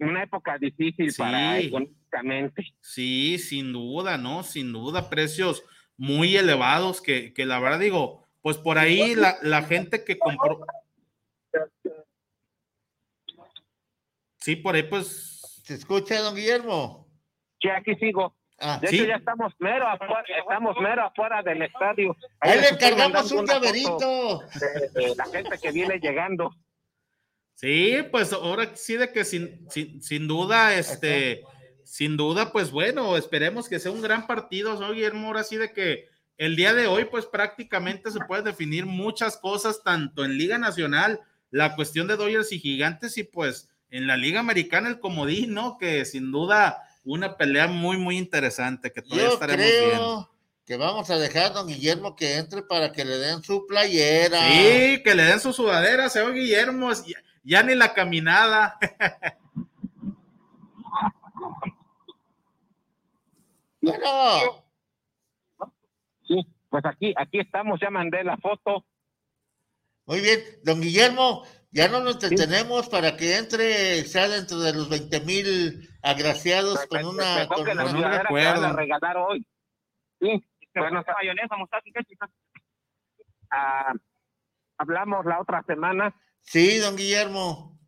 una 0.00 0.22
época 0.22 0.58
difícil 0.58 1.10
Sí. 1.12 1.18
para 1.18 1.58
económicamente. 1.58 2.74
Sí, 2.80 3.38
sin 3.38 3.72
duda, 3.72 4.18
¿no? 4.18 4.42
Sin 4.42 4.72
duda, 4.72 5.08
precios 5.08 5.62
muy 5.96 6.36
elevados 6.36 7.00
que, 7.00 7.32
que 7.32 7.46
la 7.46 7.58
verdad 7.58 7.78
digo, 7.78 8.22
pues 8.42 8.58
por 8.58 8.78
ahí 8.78 9.14
la, 9.14 9.36
la 9.42 9.62
gente 9.62 10.04
que 10.04 10.18
compró. 10.18 10.60
Sí, 14.38 14.56
por 14.56 14.74
ahí 14.74 14.82
pues. 14.84 15.32
¿Se 15.64 15.74
escucha, 15.74 16.20
don 16.20 16.36
Guillermo? 16.36 17.08
Sí, 17.60 17.68
aquí 17.68 17.96
sigo. 17.96 18.36
Ah, 18.58 18.78
De 18.80 18.86
Sí. 18.86 18.96
hecho, 18.96 19.06
ya 19.06 19.16
estamos 19.16 19.52
mero 19.58 19.86
afuera, 19.88 20.22
estamos 20.38 20.76
mero 20.80 21.02
afuera 21.06 21.42
del 21.42 21.62
estadio. 21.62 22.16
ahí 22.40 22.60
le 22.60 22.96
mandando 22.96 23.38
un 23.40 23.46
llaverito. 23.46 24.40
De, 24.60 24.88
de 25.08 25.16
la 25.16 25.24
gente 25.26 25.58
que 25.58 25.72
viene 25.72 25.98
llegando. 25.98 26.54
Sí, 27.54 27.96
pues 28.12 28.32
ahora 28.32 28.76
sí 28.76 28.96
de 28.96 29.10
que 29.10 29.24
sin, 29.24 29.68
sin, 29.70 30.00
sin 30.02 30.28
duda, 30.28 30.74
este, 30.74 31.42
sin 31.86 32.16
duda, 32.16 32.50
pues 32.50 32.72
bueno, 32.72 33.16
esperemos 33.16 33.68
que 33.68 33.78
sea 33.78 33.92
un 33.92 34.02
gran 34.02 34.26
partido, 34.26 34.78
¿no, 34.78 34.92
Guillermo? 34.92 35.28
Ahora 35.28 35.44
sí 35.44 35.56
de 35.56 35.72
que 35.72 36.08
el 36.36 36.56
día 36.56 36.74
de 36.74 36.88
hoy, 36.88 37.04
pues 37.04 37.26
prácticamente 37.26 38.10
se 38.10 38.18
puede 38.26 38.42
definir 38.42 38.86
muchas 38.86 39.36
cosas, 39.36 39.82
tanto 39.84 40.24
en 40.24 40.36
Liga 40.36 40.58
Nacional, 40.58 41.20
la 41.50 41.76
cuestión 41.76 42.08
de 42.08 42.16
Dodgers 42.16 42.50
y 42.50 42.58
Gigantes, 42.58 43.16
y 43.18 43.22
pues 43.22 43.68
en 43.88 44.08
la 44.08 44.16
Liga 44.16 44.40
Americana 44.40 44.88
el 44.88 44.98
comodín, 44.98 45.54
¿no? 45.54 45.78
Que 45.78 46.04
sin 46.04 46.32
duda 46.32 46.82
una 47.04 47.36
pelea 47.36 47.68
muy, 47.68 47.96
muy 47.96 48.18
interesante, 48.18 48.92
que 48.92 49.00
todavía 49.00 49.28
Yo 49.28 49.34
estaremos 49.34 49.64
viendo. 49.64 49.96
creo 49.96 50.30
que 50.66 50.76
vamos 50.76 51.08
a 51.10 51.18
dejar 51.18 51.44
a 51.44 51.50
don 51.50 51.68
Guillermo 51.68 52.16
que 52.16 52.36
entre 52.36 52.62
para 52.64 52.90
que 52.90 53.04
le 53.04 53.16
den 53.18 53.44
su 53.44 53.64
playera. 53.64 54.40
Sí, 54.50 55.02
que 55.04 55.14
le 55.14 55.22
den 55.22 55.38
su 55.38 55.52
sudadera, 55.52 56.08
señor 56.08 56.34
Guillermo, 56.34 56.92
ya, 56.92 57.22
ya 57.44 57.62
ni 57.62 57.76
la 57.76 57.94
caminada. 57.94 58.76
Bueno, 63.90 64.64
Sí, 66.26 66.44
pues 66.68 66.84
aquí, 66.84 67.14
aquí 67.16 67.38
estamos, 67.38 67.78
ya 67.80 67.88
mandé 67.90 68.24
la 68.24 68.36
foto. 68.38 68.84
muy 70.06 70.20
bien. 70.20 70.40
Don 70.64 70.80
Guillermo, 70.80 71.44
ya 71.70 71.88
no 71.88 72.00
nos 72.00 72.14
entretenemos 72.22 72.88
para 72.88 73.16
que 73.16 73.36
entre, 73.36 74.02
sea 74.04 74.28
dentro 74.28 74.58
de 74.58 74.72
los 74.72 74.88
20 74.88 75.20
mil 75.20 75.88
agraciados 76.02 76.84
con 76.86 77.04
una... 77.04 77.36
Mejor 77.36 77.56
Con 77.56 77.64
que 77.64 77.74
la 77.74 77.82
una- 77.84 77.90
un 77.92 77.96
sudadera 77.98 78.18
que 78.18 78.22
recuerdo. 78.24 78.60
van 78.62 78.70
a 78.72 78.76
regalar 78.76 79.16
hoy. 79.18 79.46
Sí, 80.20 80.44
bueno, 80.74 81.02
mayonesa, 81.06 81.56
mostaza 81.56 81.84
ah, 83.50 83.92
hablamos 84.78 85.24
la 85.26 85.40
otra 85.40 85.62
semana. 85.64 86.14
Sí, 86.40 86.78
don 86.78 86.96
Guillermo. 86.96 87.78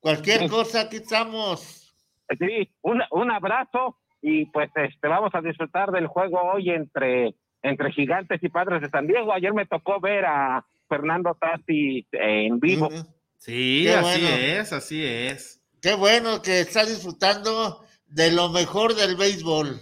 Cualquier 0.00 0.40
Sí. 0.40 0.48
cosa, 0.48 0.80
aquí 0.82 0.96
estamos. 0.96 1.94
Sí, 2.38 2.70
un, 2.82 3.02
un 3.10 3.30
abrazo 3.30 3.98
y 4.22 4.46
pues 4.46 4.70
este 4.76 5.08
vamos 5.08 5.34
a 5.34 5.40
disfrutar 5.42 5.90
del 5.90 6.06
juego 6.06 6.40
hoy 6.54 6.70
entre 6.70 7.34
entre 7.62 7.92
Gigantes 7.92 8.42
y 8.42 8.48
Padres 8.48 8.80
de 8.80 8.88
San 8.90 9.06
Diego. 9.06 9.32
Ayer 9.32 9.52
me 9.52 9.66
tocó 9.66 10.00
ver 10.00 10.24
a 10.24 10.64
Fernando 10.88 11.36
Tati 11.40 12.06
en 12.12 12.58
vivo. 12.60 12.88
Sí, 13.36 13.84
Qué 13.86 13.94
así 13.94 14.20
bueno. 14.22 14.36
es, 14.36 14.72
así 14.72 15.04
es. 15.04 15.60
Qué 15.80 15.94
bueno 15.94 16.42
que 16.42 16.60
está 16.60 16.84
disfrutando 16.84 17.84
de 18.06 18.30
lo 18.32 18.48
mejor 18.50 18.94
del 18.94 19.16
béisbol. 19.16 19.80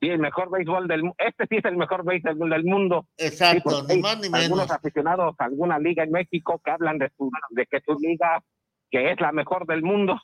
Sí, 0.00 0.08
el 0.08 0.18
mejor 0.18 0.50
béisbol 0.50 0.86
del 0.86 1.00
mundo. 1.02 1.16
Este 1.18 1.46
sí 1.48 1.56
es 1.56 1.64
el 1.64 1.76
mejor 1.76 2.04
béisbol 2.04 2.50
del 2.50 2.64
mundo. 2.64 3.06
Sí, 3.16 3.26
Exacto, 3.26 3.62
porque 3.64 3.94
ni 3.96 4.02
más 4.02 4.16
ni 4.18 4.28
menos. 4.28 4.44
algunos 4.44 4.70
aficionados 4.70 5.34
a 5.38 5.44
alguna 5.44 5.78
liga 5.78 6.02
en 6.04 6.10
México 6.12 6.60
que 6.64 6.70
hablan 6.70 6.98
de 6.98 7.10
su 7.16 7.30
de 7.50 7.66
que 7.66 7.80
su 7.80 7.94
liga 7.98 8.42
que 8.90 9.10
es 9.12 9.20
la 9.20 9.32
mejor 9.32 9.66
del 9.66 9.82
mundo. 9.82 10.20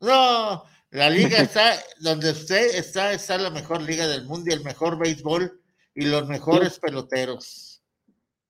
No, 0.00 0.62
la 0.90 1.10
liga 1.10 1.38
está 1.38 1.72
donde 2.00 2.30
usted 2.30 2.74
está, 2.76 3.12
está 3.12 3.38
la 3.38 3.50
mejor 3.50 3.82
liga 3.82 4.06
del 4.06 4.24
mundo 4.24 4.50
y 4.50 4.54
el 4.54 4.64
mejor 4.64 4.98
béisbol 4.98 5.60
y 5.94 6.06
los 6.06 6.26
mejores 6.28 6.78
peloteros. 6.78 7.82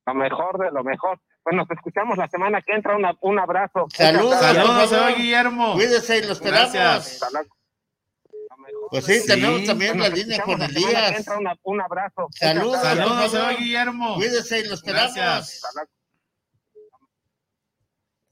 Lo 0.07 0.14
mejor 0.14 0.59
de 0.59 0.70
lo 0.70 0.82
mejor. 0.84 1.20
Pues 1.43 1.57
nos 1.57 1.70
escuchamos 1.70 2.18
la 2.18 2.28
semana 2.28 2.61
que 2.62 2.72
entra. 2.72 2.95
Una- 2.97 3.16
un 3.22 3.39
abrazo. 3.39 3.86
Saludos. 3.95 4.39
Saludos, 4.41 4.91
señor 4.91 5.16
Guillermo. 5.16 5.72
Cuídese 5.74 6.18
y 6.18 6.22
lo 6.26 6.32
esperamos. 6.32 7.20
Pues 8.91 9.05
sí, 9.05 9.20
Sí. 9.20 9.26
tenemos 9.26 9.64
también 9.64 9.97
Nos 9.97 10.09
la 10.11 10.14
línea 10.14 10.43
con 10.43 10.61
Elías. 10.62 11.26
Una- 11.39 11.57
un 11.62 11.80
abrazo. 11.80 12.28
Saludos. 12.32 12.80
Saludos, 12.82 13.30
señor 13.30 13.57
Guillermo. 13.57 14.14
Cuídese 14.16 14.61
y 14.61 14.64
lo 14.64 14.74
esperamos. 14.74 15.14
Gracias. 15.14 15.62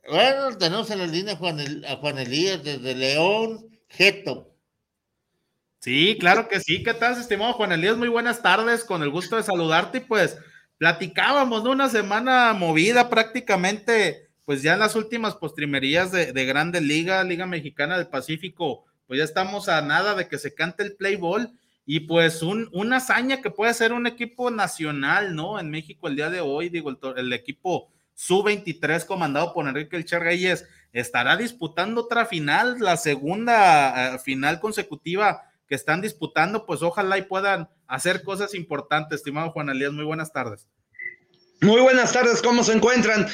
Bueno, 0.08 0.56
tenemos 0.56 0.90
en 0.90 0.98
la 0.98 1.06
línea 1.06 1.34
a 1.34 1.36
Juan, 1.36 1.58
El- 1.60 1.84
a 1.84 1.96
Juan 1.96 2.18
Elías 2.18 2.62
desde 2.62 2.94
León, 2.94 3.75
Sí, 5.78 6.16
claro 6.18 6.48
que 6.48 6.60
sí. 6.60 6.82
¿Qué 6.82 6.94
tal, 6.94 7.18
estimado 7.18 7.52
Juan 7.54 7.72
Elías? 7.72 7.96
Muy 7.96 8.08
buenas 8.08 8.42
tardes, 8.42 8.84
con 8.84 9.02
el 9.02 9.10
gusto 9.10 9.36
de 9.36 9.42
saludarte. 9.42 9.98
Y 9.98 10.00
pues 10.02 10.36
platicábamos, 10.78 11.64
¿no? 11.64 11.70
Una 11.70 11.88
semana 11.88 12.52
movida 12.52 13.08
prácticamente, 13.08 14.28
pues 14.44 14.62
ya 14.62 14.74
en 14.74 14.80
las 14.80 14.96
últimas 14.96 15.36
postrimerías 15.36 16.12
de, 16.12 16.32
de 16.32 16.44
Grandes 16.44 16.82
Liga, 16.82 17.22
Liga 17.24 17.46
Mexicana 17.46 17.96
del 17.96 18.08
Pacífico, 18.08 18.84
pues 19.06 19.18
ya 19.18 19.24
estamos 19.24 19.68
a 19.68 19.80
nada 19.80 20.14
de 20.14 20.28
que 20.28 20.38
se 20.38 20.54
cante 20.54 20.82
el 20.82 20.96
play 20.96 21.16
ball. 21.16 21.52
Y 21.86 22.00
pues 22.00 22.42
un, 22.42 22.68
una 22.72 22.96
hazaña 22.96 23.40
que 23.40 23.50
puede 23.50 23.72
ser 23.72 23.92
un 23.92 24.08
equipo 24.08 24.50
nacional, 24.50 25.36
¿no? 25.36 25.60
En 25.60 25.70
México 25.70 26.08
el 26.08 26.16
día 26.16 26.30
de 26.30 26.40
hoy, 26.40 26.68
digo, 26.68 26.90
el, 26.90 26.98
el 27.16 27.32
equipo 27.32 27.92
sub-23 28.14 29.06
comandado 29.06 29.54
por 29.54 29.68
Enrique 29.68 29.96
El 29.96 30.20
Reyes 30.20 30.66
estará 31.00 31.36
disputando 31.36 32.02
otra 32.02 32.24
final, 32.24 32.78
la 32.80 32.96
segunda 32.96 34.14
eh, 34.14 34.18
final 34.18 34.60
consecutiva 34.60 35.42
que 35.68 35.74
están 35.74 36.00
disputando, 36.00 36.64
pues 36.64 36.82
ojalá 36.82 37.18
y 37.18 37.22
puedan 37.22 37.68
hacer 37.86 38.22
cosas 38.22 38.54
importantes, 38.54 39.18
estimado 39.18 39.50
Juan 39.50 39.68
Elías, 39.68 39.92
muy 39.92 40.04
buenas 40.04 40.32
tardes. 40.32 40.66
Muy 41.60 41.82
buenas 41.82 42.12
tardes, 42.12 42.40
¿cómo 42.40 42.64
se 42.64 42.72
encuentran? 42.72 43.26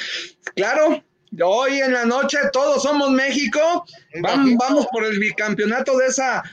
Claro, 0.55 1.03
hoy 1.41 1.79
en 1.79 1.93
la 1.93 2.05
noche 2.05 2.37
todos 2.51 2.83
somos 2.83 3.11
México, 3.11 3.85
vamos, 4.21 4.55
vamos 4.57 4.87
por 4.91 5.05
el 5.05 5.17
bicampeonato 5.19 5.97
de 5.97 6.07
esa, 6.07 6.43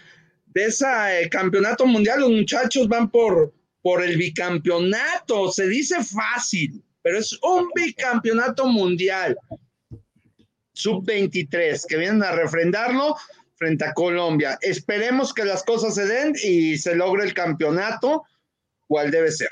de 0.47 0.67
esa 0.67 1.19
eh, 1.19 1.29
campeonato 1.29 1.87
mundial, 1.87 2.21
los 2.21 2.31
muchachos 2.31 2.87
van 2.87 3.11
por, 3.11 3.53
por 3.83 4.05
el 4.05 4.17
bicampeonato, 4.17 5.51
se 5.51 5.67
dice 5.67 6.05
fácil, 6.05 6.85
pero 7.03 7.19
es 7.19 7.37
un 7.43 7.69
bicampeonato 7.75 8.67
mundial 8.67 9.37
sub-23 10.81 11.87
que 11.87 11.97
vienen 11.97 12.23
a 12.23 12.33
refrendarlo 12.33 13.17
frente 13.57 13.85
a 13.85 13.93
Colombia. 13.93 14.59
Esperemos 14.63 15.35
que 15.35 15.45
las 15.45 15.63
cosas 15.63 15.95
se 15.95 16.07
den 16.07 16.35
y 16.43 16.79
se 16.79 16.95
logre 16.95 17.25
el 17.25 17.35
campeonato, 17.35 18.25
cual 18.87 19.11
debe 19.11 19.31
ser. 19.31 19.51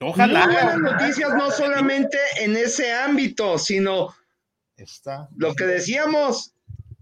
Ojalá. 0.00 0.46
buenas 0.46 0.78
noticias 0.78 1.30
no 1.34 1.50
solamente 1.50 2.18
en 2.38 2.56
ese 2.56 2.92
ámbito, 2.92 3.58
sino 3.58 4.14
Está. 4.76 5.28
lo 5.36 5.54
que 5.54 5.64
decíamos, 5.64 6.54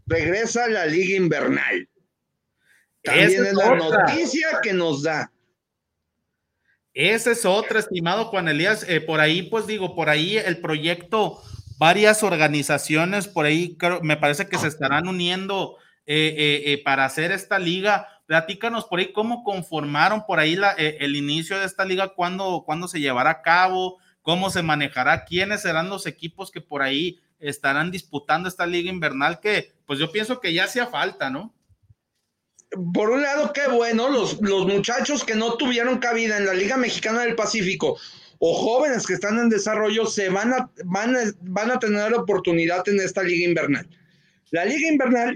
regresa 0.07 0.69
la 0.69 0.87
liga 0.87 1.17
invernal. 1.17 1.89
También 3.03 3.45
es, 3.47 3.53
la 3.53 3.75
noticia 3.75 4.61
que 4.63 4.73
nos 4.73 5.03
da. 5.03 5.31
Esa 6.95 7.33
es 7.33 7.45
otra, 7.45 7.81
estimado 7.81 8.27
Juan 8.27 8.49
Elías. 8.49 8.87
Eh, 8.89 9.01
por 9.01 9.21
ahí, 9.21 9.43
pues 9.43 9.67
digo, 9.67 9.95
por 9.95 10.09
ahí 10.09 10.39
el 10.39 10.61
proyecto 10.61 11.43
varias 11.79 12.23
organizaciones 12.23 13.29
por 13.29 13.47
ahí, 13.47 13.77
me 14.03 14.17
parece 14.17 14.49
que 14.49 14.59
se 14.59 14.69
estarán 14.69 15.09
uniendo 15.09 15.77
eh, 16.07 16.35
eh, 16.37 16.73
eh, 16.73 16.83
para 16.85 17.05
hacer 17.05 17.33
esta 17.33 17.59
liga. 17.59 18.09
Platícanos 18.27 18.85
por 18.85 18.99
ahí 18.99 19.13
cómo 19.13 19.45
conformaron 19.45 20.25
por 20.27 20.39
ahí 20.39 20.59
el 20.79 21.17
inicio 21.17 21.59
de 21.59 21.67
esta 21.67 21.85
liga, 21.85 22.15
cuándo, 22.15 22.63
cuándo 22.65 22.89
se 22.89 23.01
llevará 23.01 23.31
a 23.31 23.43
cabo, 23.43 23.99
cómo 24.23 24.49
se 24.51 24.63
manejará, 24.63 25.25
quiénes 25.25 25.63
serán 25.63 25.91
los 25.91 26.07
equipos 26.07 26.51
que 26.51 26.63
por 26.63 26.83
ahí 26.83 27.21
estarán 27.39 27.91
disputando 27.91 28.49
esta 28.49 28.67
liga 28.67 28.91
invernal, 28.91 29.41
que 29.41 29.73
pues 29.87 29.99
yo 29.99 30.11
pienso 30.11 30.41
que 30.41 30.55
ya 30.55 30.65
hacía 30.65 30.87
falta, 30.87 31.29
¿no? 31.29 31.55
Por 32.95 33.11
un 33.11 33.23
lado, 33.23 33.53
qué 33.53 33.69
bueno, 33.69 34.09
los, 34.09 34.41
los 34.41 34.67
muchachos 34.67 35.23
que 35.23 35.35
no 35.35 35.55
tuvieron 35.55 35.99
cabida 35.99 36.39
en 36.39 36.47
la 36.47 36.55
Liga 36.55 36.77
Mexicana 36.77 37.21
del 37.21 37.37
Pacífico 37.37 37.99
o 38.47 38.53
jóvenes 38.53 39.07
que 39.07 39.15
están 39.15 39.39
en 39.39 39.49
desarrollo 39.49 40.05
se 40.05 40.29
van 40.29 40.53
a, 40.53 40.71
van 40.85 41.17
van 41.41 41.71
a 41.71 41.79
tener 41.79 42.13
oportunidad 42.13 42.87
en 42.91 43.01
esta 43.01 43.23
liga 43.23 43.49
invernal. 43.49 43.89
La 44.51 44.67
liga 44.67 44.87
invernal 44.87 45.35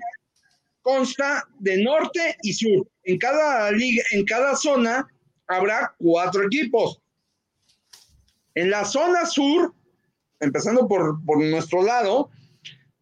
consta 0.83 1.49
de 1.59 1.83
norte 1.83 2.37
y 2.43 2.53
sur. 2.53 2.87
En 3.05 3.17
cada 3.17 3.73
liga, 3.73 4.03
en 4.11 4.27
cada 4.27 4.55
zona 4.57 5.09
habrá 5.47 5.95
cuatro 5.97 6.45
equipos. 6.45 7.01
En 8.55 8.69
la 8.69 8.85
zona 8.85 9.25
sur, 9.25 9.73
empezando 10.41 10.87
por, 10.87 11.25
por 11.25 11.43
nuestro 11.43 11.83
lado, 11.83 12.29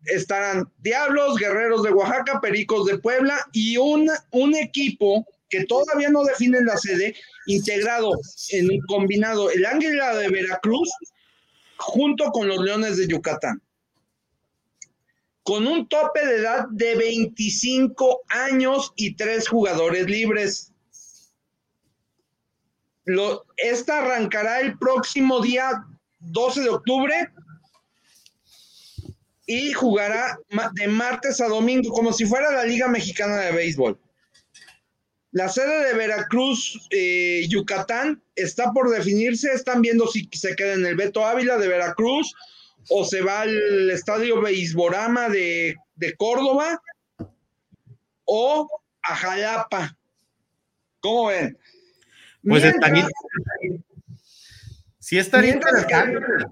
estarán 0.05 0.71
Diablos, 0.79 1.37
Guerreros 1.37 1.83
de 1.83 1.91
Oaxaca, 1.91 2.41
Pericos 2.41 2.87
de 2.87 2.99
Puebla 2.99 3.45
y 3.53 3.77
un, 3.77 4.09
un 4.31 4.55
equipo 4.55 5.27
todavía 5.65 6.11
no 6.11 6.25
definen 6.25 6.67
la 6.67 6.77
sede, 6.77 7.15
integrado 7.47 8.13
en 8.51 8.71
un 8.71 8.81
combinado 8.87 9.51
el 9.51 9.65
Águila 9.65 10.15
de 10.17 10.29
Veracruz 10.29 10.91
junto 11.77 12.31
con 12.31 12.49
los 12.49 12.59
Leones 12.59 12.97
de 12.97 13.07
Yucatán. 13.07 13.63
Con 15.43 15.67
un 15.67 15.89
tope 15.89 16.27
de 16.27 16.37
edad 16.37 16.67
de 16.71 16.97
25 16.97 18.23
años 18.29 18.93
y 18.97 19.15
tres 19.15 19.49
jugadores 19.49 20.07
libres. 20.07 20.73
Lo, 23.05 23.47
esta 23.57 23.99
arrancará 23.99 24.61
el 24.61 24.77
próximo 24.77 25.41
día 25.41 25.87
12 26.19 26.63
de 26.63 26.69
octubre 26.69 27.33
y 29.47 29.73
jugará 29.73 30.39
de 30.73 30.89
martes 30.89 31.41
a 31.41 31.47
domingo 31.47 31.91
como 31.91 32.13
si 32.13 32.27
fuera 32.27 32.51
la 32.51 32.65
Liga 32.65 32.89
Mexicana 32.89 33.37
de 33.37 33.53
Béisbol. 33.53 33.97
La 35.37 35.51
sede 35.51 35.89
de 35.89 35.93
Veracruz, 35.93 36.89
eh, 36.89 37.45
Yucatán, 37.47 38.23
está 38.35 38.73
por 38.73 38.89
definirse. 38.89 39.53
Están 39.53 39.83
viendo 39.83 40.07
si 40.07 40.31
se 40.33 40.57
queda 40.57 40.73
en 40.73 40.87
el 40.87 40.97
Beto 40.97 41.27
Ávila 41.27 41.59
de 41.59 41.69
Veracruz 41.69 42.35
o 42.89 43.05
se 43.05 43.21
va 43.21 43.43
al 43.43 43.91
Estadio 43.91 44.41
Beisborama 44.41 45.29
de, 45.29 45.77
Córdoba 46.17 46.81
o 48.25 48.67
a 49.03 49.15
Jalapa. 49.15 49.99
¿Cómo 51.01 51.27
ven? 51.27 51.59
Pues 52.43 52.63
Mientras, 52.63 53.11
sí 54.99 55.19
estaría 55.19 55.53
interesante. 55.53 56.47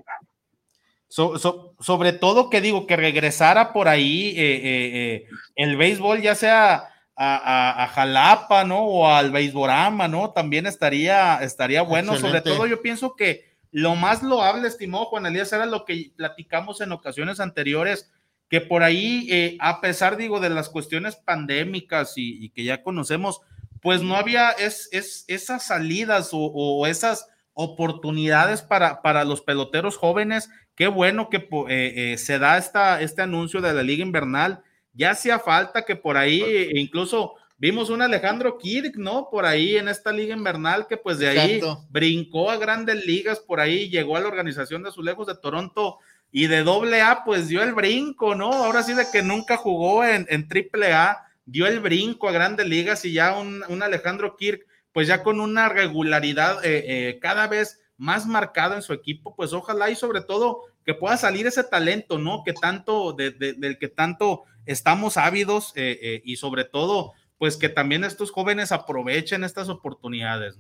sobre 1.09 2.13
todo 2.13 2.51
que 2.51 2.61
digo 2.61 2.87
que 2.87 2.97
regresara 2.97 3.73
por 3.73 3.89
ahí 3.89 4.35
eh, 4.37 4.61
eh, 4.63 5.27
el 5.57 5.79
béisbol, 5.79 6.21
ya 6.21 6.35
sea 6.35 6.91
a, 7.17 7.91
Jalapa, 7.95 8.65
¿no? 8.65 8.81
O 8.85 9.09
al 9.09 9.31
Beisborama, 9.31 10.09
¿no? 10.09 10.31
También 10.31 10.67
estaría, 10.67 11.37
estaría 11.43 11.83
bueno. 11.83 12.17
Sobre 12.17 12.41
todo 12.41 12.67
yo 12.67 12.83
pienso 12.83 13.15
que 13.15 13.55
lo 13.71 13.97
más 13.97 14.23
loable, 14.23 14.69
estimó 14.69 15.07
Juan 15.07 15.27
Elías, 15.27 15.53
era 15.53 15.67
lo 15.67 15.85
que 15.85 16.13
platicamos 16.17 16.81
en 16.81 16.93
ocasiones 16.93 17.41
anteriores, 17.41 18.11
que 18.49 18.61
por 18.61 18.83
ahí, 18.83 19.27
eh, 19.31 19.57
a 19.61 19.81
pesar, 19.81 20.17
digo, 20.17 20.39
de 20.41 20.51
las 20.51 20.69
cuestiones 20.69 21.17
pandémicas 21.17 22.15
y, 22.17 22.51
que 22.51 22.65
ya 22.65 22.83
conocemos, 22.83 23.41
pues 23.81 24.03
no 24.03 24.17
había 24.17 24.51
es, 24.51 24.89
es, 24.93 25.25
esas 25.29 25.67
salidas 25.67 26.31
o, 26.33 26.87
esas 26.87 27.29
oportunidades 27.53 28.63
para, 28.63 29.03
para 29.03 29.25
los 29.25 29.41
peloteros 29.41 29.97
jóvenes. 29.97 30.51
Qué 30.75 30.89
bueno 30.89 31.29
que 31.29 31.37
eh, 31.39 31.49
eh, 31.69 32.19
se 32.19 32.39
da 32.39 32.59
esta, 32.59 33.01
este 33.01 33.23
anuncio 33.23 33.61
de 33.61 33.73
la 33.73 33.83
Liga 33.83 34.03
Invernal 34.03 34.64
ya 34.95 35.11
hacía 35.11 35.39
falta 35.39 35.83
que 35.83 35.97
por 35.97 36.17
ahí, 36.17 36.41
e 36.43 36.79
incluso 36.81 37.35
vimos 37.59 37.91
un 37.91 38.03
Alejandro 38.03 38.59
Kirk, 38.59 38.97
¿no? 38.97 39.29
Por 39.31 39.45
ahí 39.45 39.77
en 39.77 39.89
esta 39.89 40.13
liga 40.13 40.35
invernal 40.35 40.87
que 40.87 40.97
pues 40.97 41.19
de 41.19 41.29
ahí 41.29 41.61
brincó 41.91 42.51
a 42.51 42.57
grandes 42.57 43.05
ligas, 43.05 43.41
por 43.41 43.61
ahí 43.61 43.89
llegó 43.91 44.17
a 44.17 44.21
la 44.21 44.29
organización 44.29 44.83
de 44.83 44.91
Azulejos 44.91 45.27
de 45.27 45.37
Toronto 45.37 45.99
y 46.31 46.47
de 46.47 46.63
doble 46.63 47.01
A 47.03 47.25
pues 47.25 47.49
dio 47.49 47.63
el 47.63 47.75
brinco, 47.75 48.35
¿no? 48.35 48.53
Ahora 48.53 48.83
sí 48.83 48.95
de 48.95 49.07
que 49.13 49.23
nunca 49.23 49.57
jugó 49.57 50.05
en, 50.05 50.27
en 50.31 50.49
triple 50.49 50.93
A, 50.93 51.29
dio 51.47 51.67
el 51.67 51.81
brinco 51.81 52.29
a 52.29 52.33
grandes 52.33 52.67
ligas 52.67 53.05
y 53.05 53.13
ya 53.13 53.37
un, 53.39 53.83
Alejandro 53.83 54.37
Kirk 54.37 54.67
pues 54.93 55.09
ya 55.09 55.23
con 55.23 55.41
una 55.41 55.69
regularidad 55.69 56.65
eh, 56.65 56.85
eh, 56.87 57.19
cada 57.21 57.49
vez 57.49 57.81
más 57.97 58.27
marcada 58.27 58.77
en 58.77 58.83
su 58.83 58.93
equipo, 58.93 59.35
pues 59.35 59.53
ojalá 59.53 59.91
y 59.91 59.97
sobre 59.97 60.21
todo 60.21 60.63
que 60.85 60.95
pueda 60.95 61.17
salir 61.17 61.47
ese 61.47 61.65
talento, 61.65 62.19
¿no? 62.19 62.43
Que 62.45 62.53
tanto, 62.53 63.13
del 63.13 63.79
que 63.79 63.89
tanto 63.89 64.45
estamos 64.67 65.17
ávidos 65.17 65.73
eh, 65.77 65.99
eh, 66.03 66.23
y 66.25 66.37
sobre 66.37 66.65
todo, 66.65 67.13
pues 67.39 67.57
que 67.57 67.69
también 67.69 68.05
estos 68.05 68.31
jóvenes 68.31 68.73
aprovechen 68.73 69.45
estas 69.45 69.69
oportunidades. 69.69 70.57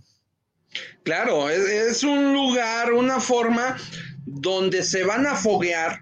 Claro, 1.02 1.48
es, 1.48 2.02
un 2.02 2.32
lugar, 2.32 2.92
una 2.92 3.20
forma 3.20 3.76
donde 4.26 4.82
se 4.82 5.04
van 5.04 5.26
a 5.26 5.36
foguear, 5.36 6.00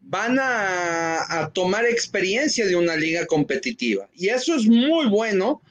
van 0.00 0.38
a, 0.40 1.50
tomar 1.54 1.84
experiencia 1.84 2.66
de 2.66 2.76
una 2.76 2.96
liga 2.96 3.26
competitiva. 3.26 4.08
Y 4.14 4.28
eso 4.28 4.54
es 4.56 4.66
muy 4.66 5.06
bueno 5.06 5.62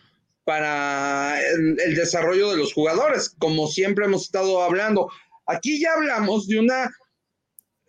para 0.43 1.39
el, 1.41 1.95
desarrollo 1.95 2.51
de 2.51 2.57
los 2.57 2.73
jugadores, 2.73 3.29
como 3.37 3.67
siempre 3.67 4.05
hemos 4.05 4.23
estado 4.23 4.61
hablando. 4.61 5.11
Aquí 5.45 5.79
ya 5.79 5.93
hablamos 5.93 6.47
de 6.47 6.59
una 6.59 6.91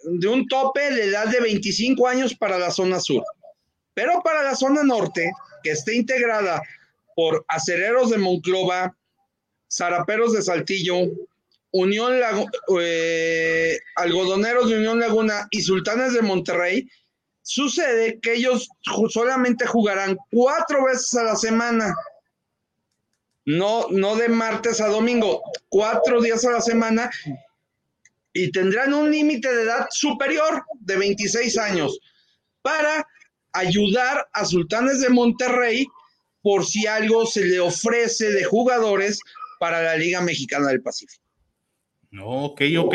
de 0.04 0.26
un 0.26 0.48
tope 0.48 0.90
de 0.90 1.04
edad 1.04 1.28
de 1.28 1.40
25 1.40 2.08
años 2.08 2.34
para 2.34 2.58
la 2.58 2.72
zona 2.72 2.98
sur. 2.98 3.22
Pero 3.95 4.22
para 4.22 4.43
la 4.43 4.55
zona 4.55 4.82
norte, 4.82 5.32
que 5.62 5.70
está 5.70 5.93
integrada 5.93 6.62
por 7.14 7.45
acereros 7.49 8.11
de 8.11 8.18
Monclova, 8.18 8.97
zaraperos 9.70 10.32
de 10.32 10.43
Saltillo, 10.43 11.11
Unión 11.72 12.20
eh, 12.78 13.78
Algodoneros 13.97 14.68
de 14.68 14.76
Unión 14.76 15.01
Laguna 15.01 15.47
y 15.51 15.62
Sultanes 15.62 16.12
de 16.12 16.22
Monterrey, 16.22 16.88
sucede 17.43 18.20
que 18.20 18.34
ellos 18.34 18.68
solamente 19.09 19.66
jugarán 19.66 20.16
cuatro 20.30 20.84
veces 20.84 21.14
a 21.14 21.24
la 21.24 21.36
semana. 21.36 21.95
No, 23.45 23.86
no 23.90 24.14
de 24.16 24.28
martes 24.28 24.80
a 24.80 24.88
domingo, 24.88 25.43
cuatro 25.68 26.20
días 26.20 26.45
a 26.45 26.53
la 26.53 26.61
semana 26.61 27.11
y 28.32 28.51
tendrán 28.53 28.95
un 28.95 29.11
límite 29.11 29.53
de 29.53 29.62
edad 29.62 29.88
superior 29.90 30.64
de 30.80 30.97
26 30.97 31.59
años 31.59 31.99
para 32.62 33.07
ayudar 33.53 34.28
a 34.32 34.44
Sultanes 34.44 35.00
de 35.00 35.11
Monterrey 35.11 35.86
por 36.42 36.66
si 36.66 36.86
algo 36.86 37.26
se 37.26 37.44
le 37.44 37.61
ofrece 37.61 38.30
de 38.30 38.44
jugadores 38.44 39.20
para 39.59 39.82
la 39.82 39.96
Liga 39.96 40.20
Mexicana 40.20 40.68
del 40.68 40.82
Pacífico. 40.82 41.22
No, 42.11 42.26
ok, 42.26 42.62
ok. 42.78 42.94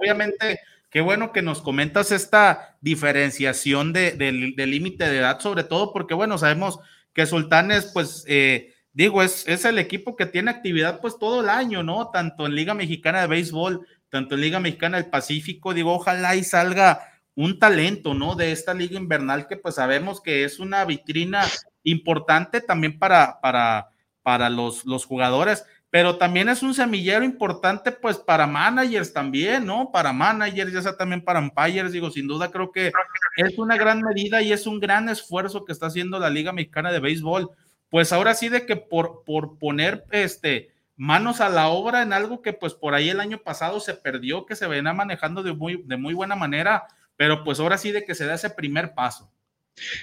obviamente 0.00 0.58
qué 0.90 1.00
bueno 1.00 1.32
que 1.32 1.42
nos 1.42 1.60
comentas 1.60 2.10
esta 2.10 2.78
diferenciación 2.80 3.92
de, 3.92 4.12
del 4.12 4.70
límite 4.70 5.08
de 5.08 5.18
edad, 5.18 5.40
sobre 5.40 5.64
todo 5.64 5.92
porque, 5.92 6.14
bueno, 6.14 6.38
sabemos 6.38 6.78
que 7.12 7.26
Sultanes, 7.26 7.90
pues, 7.92 8.24
eh, 8.26 8.74
digo, 8.92 9.22
es, 9.22 9.46
es 9.46 9.64
el 9.64 9.78
equipo 9.78 10.16
que 10.16 10.26
tiene 10.26 10.50
actividad 10.50 11.00
pues 11.00 11.18
todo 11.18 11.42
el 11.42 11.50
año, 11.50 11.82
¿no? 11.82 12.10
Tanto 12.10 12.46
en 12.46 12.54
Liga 12.54 12.74
Mexicana 12.74 13.20
de 13.20 13.26
Béisbol, 13.26 13.86
tanto 14.08 14.34
en 14.34 14.40
Liga 14.40 14.60
Mexicana 14.60 14.96
del 14.96 15.10
Pacífico, 15.10 15.74
digo, 15.74 15.94
ojalá 15.94 16.34
y 16.36 16.44
salga 16.44 17.15
un 17.36 17.58
talento, 17.58 18.14
¿no? 18.14 18.34
De 18.34 18.50
esta 18.50 18.74
liga 18.74 18.98
invernal 18.98 19.46
que 19.46 19.56
pues 19.56 19.76
sabemos 19.76 20.20
que 20.20 20.44
es 20.44 20.58
una 20.58 20.84
vitrina 20.84 21.44
importante 21.84 22.60
también 22.60 22.98
para, 22.98 23.40
para, 23.40 23.90
para 24.22 24.50
los, 24.50 24.84
los 24.86 25.04
jugadores, 25.04 25.64
pero 25.90 26.16
también 26.16 26.48
es 26.48 26.62
un 26.62 26.74
semillero 26.74 27.24
importante 27.24 27.92
pues 27.92 28.16
para 28.16 28.46
managers 28.46 29.12
también, 29.12 29.66
¿no? 29.66 29.92
Para 29.92 30.12
managers, 30.12 30.72
ya 30.72 30.82
sea 30.82 30.96
también 30.96 31.22
para 31.22 31.38
umpires, 31.38 31.92
digo, 31.92 32.10
sin 32.10 32.26
duda 32.26 32.50
creo 32.50 32.72
que 32.72 32.90
es 33.36 33.58
una 33.58 33.76
gran 33.76 34.00
medida 34.00 34.40
y 34.42 34.52
es 34.52 34.66
un 34.66 34.80
gran 34.80 35.08
esfuerzo 35.08 35.64
que 35.64 35.72
está 35.72 35.86
haciendo 35.86 36.18
la 36.18 36.30
Liga 36.30 36.52
Mexicana 36.52 36.90
de 36.90 37.00
Béisbol. 37.00 37.50
Pues 37.90 38.12
ahora 38.12 38.34
sí 38.34 38.48
de 38.48 38.66
que 38.66 38.76
por, 38.76 39.22
por 39.24 39.58
poner 39.58 40.04
este 40.10 40.74
manos 40.96 41.42
a 41.42 41.50
la 41.50 41.68
obra 41.68 42.02
en 42.02 42.14
algo 42.14 42.40
que 42.40 42.54
pues 42.54 42.72
por 42.72 42.94
ahí 42.94 43.10
el 43.10 43.20
año 43.20 43.38
pasado 43.38 43.78
se 43.80 43.94
perdió, 43.94 44.46
que 44.46 44.56
se 44.56 44.66
venía 44.66 44.94
manejando 44.94 45.42
de 45.42 45.52
muy, 45.52 45.82
de 45.84 45.96
muy 45.98 46.14
buena 46.14 46.34
manera, 46.34 46.86
pero 47.16 47.44
pues 47.44 47.60
ahora 47.60 47.78
sí 47.78 47.92
de 47.92 48.04
que 48.04 48.14
se 48.14 48.26
da 48.26 48.34
ese 48.34 48.50
primer 48.50 48.94
paso. 48.94 49.30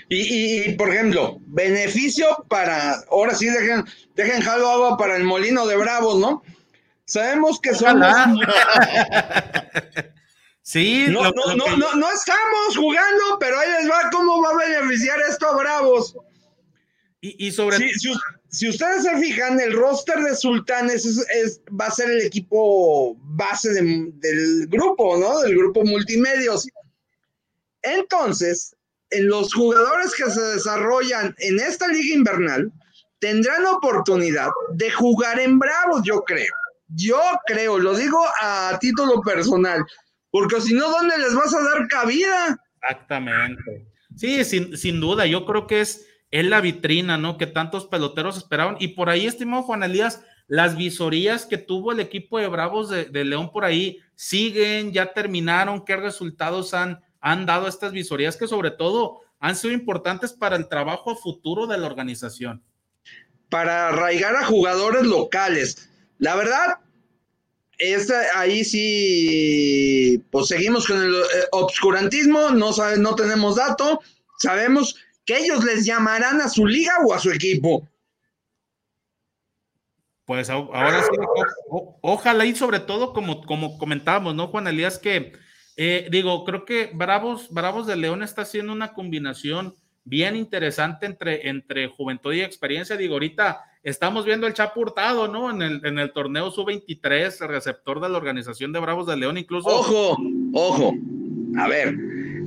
Y, 0.08 0.74
por 0.74 0.90
ejemplo, 0.90 1.40
beneficio 1.48 2.46
para, 2.48 3.04
ahora 3.10 3.34
sí 3.34 3.48
dejen, 3.48 3.84
dejen 4.16 4.42
jalo 4.42 4.70
agua 4.70 4.98
para 4.98 5.18
el 5.18 5.24
molino 5.24 5.66
de 5.66 5.78
Bravos, 5.78 6.20
¿no? 6.20 6.44
Sabemos 7.06 7.60
que 7.60 7.74
somos... 7.74 8.06
sí, 10.62 11.08
no, 11.10 11.24
no, 11.24 11.56
no, 11.56 11.96
no, 11.96 12.12
estamos 12.12 12.78
jugando, 12.78 13.40
pero 13.40 13.60
ahí 13.60 13.68
les 13.82 13.90
va 13.90 14.12
cómo 14.12 14.44
va 14.44 14.52
a 14.52 14.58
beneficiar 14.58 15.20
esto 15.28 15.48
a 15.48 15.58
Bravos. 15.58 16.16
Y, 17.26 17.54
sobre 17.54 17.78
si, 18.50 18.68
ustedes 18.68 19.04
se 19.04 19.18
fijan, 19.18 19.58
el 19.58 19.72
roster 19.72 20.20
de 20.20 20.36
Sultanes 20.36 21.06
es, 21.06 21.62
va 21.72 21.86
a 21.86 21.92
ser 21.92 22.10
el 22.10 22.22
equipo 22.22 23.16
base 23.22 23.72
del 23.72 24.68
grupo, 24.68 25.18
¿no? 25.18 25.40
Del 25.40 25.56
grupo 25.56 25.86
multimedios. 25.86 26.68
Entonces, 27.84 28.76
los 29.12 29.54
jugadores 29.54 30.14
que 30.16 30.30
se 30.30 30.42
desarrollan 30.42 31.36
en 31.40 31.60
esta 31.60 31.88
liga 31.88 32.16
invernal 32.16 32.72
tendrán 33.20 33.66
oportunidad 33.66 34.50
de 34.72 34.92
jugar 34.92 35.40
en 35.40 35.60
Bravos, 35.60 36.02
yo 36.04 36.24
creo. 36.24 36.54
Yo 36.88 37.22
creo, 37.46 37.80
lo 37.80 37.96
digo 37.96 38.20
a 38.42 38.78
título 38.80 39.22
personal, 39.22 39.84
porque 40.30 40.62
si 40.62 40.74
no, 40.74 40.90
¿dónde 40.90 41.18
les 41.18 41.34
vas 41.34 41.54
a 41.54 41.64
dar 41.64 41.88
cabida? 41.88 42.58
Exactamente. 42.82 43.88
Sí, 44.16 44.44
sin, 44.44 44.78
sin 44.78 45.00
duda, 45.00 45.26
yo 45.26 45.46
creo 45.46 45.68
que 45.68 45.82
es, 45.82 46.06
es 46.32 46.46
la 46.46 46.62
vitrina, 46.62 47.18
¿no? 47.18 47.38
Que 47.38 47.48
tantos 47.48 47.88
peloteros 47.88 48.38
esperaban. 48.38 48.78
Y 48.80 48.90
por 48.90 49.10
ahí, 49.10 49.26
estimado 49.26 49.64
Juan 49.64 49.84
Elías, 49.84 50.22
las 50.48 50.76
visorías 50.76 51.46
que 51.46 51.58
tuvo 51.58 51.92
el 51.92 52.00
equipo 52.00 52.38
de 52.38 52.48
Bravos 52.48 52.90
de, 52.90 53.06
de 53.06 53.26
León 53.26 53.52
por 53.52 53.66
ahí 53.66 54.00
siguen, 54.16 54.92
ya 54.92 55.14
terminaron, 55.14 55.84
qué 55.86 55.96
resultados 55.96 56.74
han, 56.74 57.03
han 57.24 57.46
dado 57.46 57.70
estas 57.70 57.94
visorías 57.94 58.36
que 58.36 58.50
sobre 58.50 58.70
todo 58.70 59.22
han 59.40 59.56
sido 59.56 59.74
importantes 59.74 60.34
para 60.34 60.58
el 60.58 60.68
trabajo 60.68 61.16
futuro 61.16 61.68
de 61.68 61.78
la 61.78 61.88
organización. 61.88 62.62
Para 63.50 63.88
arraigar 63.88 64.36
a 64.36 64.46
jugadores 64.46 65.04
locales. 65.04 65.90
La 66.18 66.36
verdad, 66.36 66.80
es, 67.78 68.12
ahí 68.36 68.66
sí, 68.66 70.22
pues 70.32 70.48
seguimos 70.48 70.86
con 70.86 71.02
el 71.02 71.16
eh, 71.16 71.46
obscurantismo, 71.52 72.50
no, 72.52 72.74
sabe, 72.74 72.98
no 72.98 73.16
tenemos 73.16 73.56
dato, 73.56 74.02
sabemos 74.38 74.98
que 75.26 75.38
ellos 75.38 75.64
les 75.64 75.86
llamarán 75.86 76.42
a 76.42 76.50
su 76.50 76.66
liga 76.66 76.94
o 77.06 77.14
a 77.14 77.20
su 77.20 77.32
equipo. 77.32 77.88
Pues 80.26 80.50
ahora 80.50 81.04
sí, 81.04 81.10
ojalá 82.02 82.46
y 82.46 82.54
sobre 82.54 82.82
todo, 82.82 83.14
como, 83.14 83.46
como 83.46 83.78
comentábamos, 83.78 84.36
¿no, 84.36 84.48
Juan 84.48 84.68
Elías? 84.68 84.98
Que 84.98 85.34
eh, 85.78 86.08
digo, 86.12 86.44
creo 86.46 86.66
que 86.66 86.92
Bravos, 86.94 87.50
Bravos 87.50 87.88
de 87.88 87.96
León 87.96 88.24
está 88.24 88.44
haciendo 88.44 88.74
una 88.74 88.94
combinación 88.94 89.76
bien 90.06 90.36
interesante 90.36 91.06
entre, 91.06 91.48
entre 91.50 91.88
juventud 91.88 92.34
y 92.34 92.42
experiencia. 92.42 92.98
Digo, 92.98 93.14
ahorita 93.14 93.62
estamos 93.84 94.26
viendo 94.26 94.48
el 94.48 94.54
Chapo 94.54 94.82
Hurtado, 94.82 95.28
¿no? 95.28 95.50
En 95.50 95.62
el, 95.62 95.86
en 95.86 96.00
el 96.00 96.12
torneo 96.12 96.52
sub-23, 96.52 97.42
el 97.42 97.48
receptor 97.48 98.02
de 98.02 98.10
la 98.10 98.18
organización 98.18 98.74
de 98.74 98.80
Bravos 98.80 99.08
de 99.08 99.18
León, 99.18 99.38
incluso. 99.38 99.70
Ojo, 99.70 100.18
ojo. 100.54 100.94
A 101.58 101.68
ver, 101.68 101.96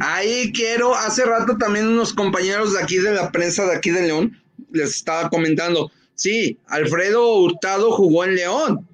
ahí 0.01 0.53
quiero, 0.53 0.95
hace 0.95 1.25
rato 1.25 1.57
también 1.57 1.87
unos 1.87 2.13
compañeros 2.13 2.73
de 2.73 2.83
aquí 2.83 2.97
de 2.97 3.13
la 3.13 3.31
prensa 3.31 3.65
de 3.67 3.77
aquí 3.77 3.91
de 3.91 4.03
León 4.03 4.37
les 4.73 4.97
estaba 4.97 5.29
comentando, 5.29 5.91
sí, 6.15 6.59
Alfredo 6.67 7.35
Hurtado 7.35 7.93
jugó 7.93 8.25
en 8.25 8.35
León, 8.35 8.89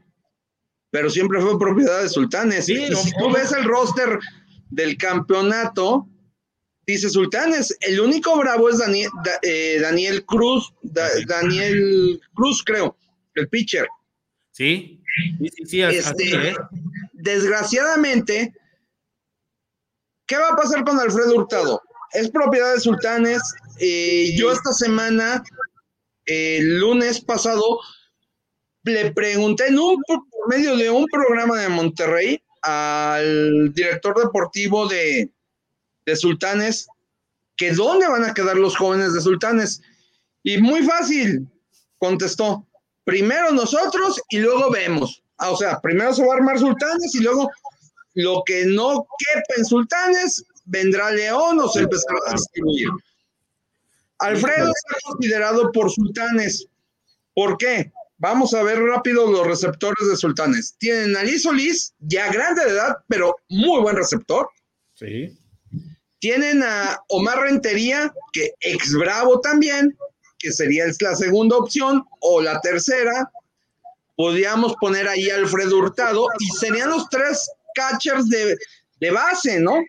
pero 0.92 1.08
siempre 1.08 1.40
fue 1.40 1.58
propiedad 1.58 2.02
de 2.02 2.08
Sultanes. 2.08 2.68
y 2.68 2.94
si 2.94 3.10
tú 3.18 3.32
ves 3.32 3.50
el 3.50 3.64
roster 3.64 4.18
del 4.68 4.98
campeonato, 4.98 6.06
dice 6.86 7.08
Sultanes, 7.08 7.74
el 7.80 7.98
único 7.98 8.36
bravo 8.36 8.68
es 8.68 8.78
Daniel, 8.78 9.10
eh, 9.40 9.78
Daniel 9.80 10.24
Cruz, 10.26 10.72
Daniel 10.82 12.20
Cruz, 12.34 12.62
creo, 12.62 12.94
el 13.34 13.48
pitcher. 13.48 13.88
Sí, 14.50 15.02
sí, 15.38 15.64
sí, 15.64 15.82
este, 15.82 16.54
Desgraciadamente, 17.14 18.54
¿qué 20.26 20.36
va 20.36 20.50
a 20.50 20.56
pasar 20.56 20.84
con 20.84 21.00
Alfredo 21.00 21.36
Hurtado? 21.36 21.80
Es 22.12 22.30
propiedad 22.30 22.74
de 22.74 22.80
Sultanes. 22.80 23.40
Eh, 23.80 24.34
yo 24.36 24.52
esta 24.52 24.72
semana, 24.72 25.42
el 26.26 26.80
lunes 26.80 27.18
pasado, 27.22 27.80
le 28.84 29.12
pregunté 29.12 29.68
en 29.68 29.78
un 29.78 30.02
por 30.06 30.22
medio 30.48 30.76
de 30.76 30.90
un 30.90 31.06
programa 31.06 31.60
de 31.60 31.68
Monterrey 31.68 32.42
al 32.62 33.72
director 33.74 34.16
deportivo 34.18 34.86
de, 34.88 35.30
de 36.06 36.16
Sultanes 36.16 36.86
que 37.56 37.72
dónde 37.72 38.08
van 38.08 38.24
a 38.24 38.34
quedar 38.34 38.56
los 38.56 38.76
jóvenes 38.76 39.12
de 39.14 39.20
Sultanes. 39.20 39.82
Y 40.42 40.58
muy 40.58 40.82
fácil, 40.82 41.48
contestó, 41.98 42.66
primero 43.04 43.52
nosotros 43.52 44.20
y 44.30 44.38
luego 44.38 44.70
vemos. 44.70 45.22
Ah, 45.38 45.50
o 45.50 45.56
sea, 45.56 45.80
primero 45.80 46.12
se 46.14 46.26
va 46.26 46.34
a 46.34 46.36
armar 46.36 46.58
Sultanes 46.58 47.14
y 47.14 47.20
luego 47.20 47.50
lo 48.14 48.42
que 48.44 48.66
no 48.66 49.06
quepa 49.18 49.54
en 49.56 49.64
Sultanes, 49.64 50.44
vendrá 50.64 51.10
León 51.10 51.58
o 51.60 51.68
se 51.68 51.80
empezará 51.80 52.18
a 52.28 52.32
distribuir. 52.32 52.88
Alfredo 54.18 54.68
está 54.68 54.96
considerado 55.04 55.72
por 55.72 55.90
Sultanes. 55.90 56.66
¿Por 57.34 57.56
qué? 57.58 57.92
Vamos 58.22 58.54
a 58.54 58.62
ver 58.62 58.80
rápido 58.80 59.28
los 59.28 59.44
receptores 59.44 60.08
de 60.08 60.16
Sultanes. 60.16 60.76
Tienen 60.78 61.16
a 61.16 61.24
Liz 61.24 61.42
Solís, 61.42 61.92
ya 61.98 62.30
grande 62.30 62.64
de 62.64 62.70
edad, 62.70 62.98
pero 63.08 63.34
muy 63.48 63.80
buen 63.82 63.96
receptor. 63.96 64.48
Sí. 64.94 65.36
Tienen 66.20 66.62
a 66.62 67.00
Omar 67.08 67.40
Rentería, 67.40 68.14
que 68.32 68.52
ex 68.60 68.94
Bravo 68.94 69.40
también, 69.40 69.98
que 70.38 70.52
sería 70.52 70.84
la 71.00 71.16
segunda 71.16 71.56
opción, 71.56 72.04
o 72.20 72.40
la 72.40 72.60
tercera. 72.60 73.28
Podríamos 74.14 74.76
poner 74.80 75.08
ahí 75.08 75.28
a 75.28 75.34
Alfredo 75.34 75.78
Hurtado 75.78 76.28
y 76.38 76.46
serían 76.60 76.90
los 76.90 77.08
tres 77.08 77.50
catchers 77.74 78.28
de, 78.28 78.56
de 79.00 79.10
base, 79.10 79.58
¿no? 79.58 79.82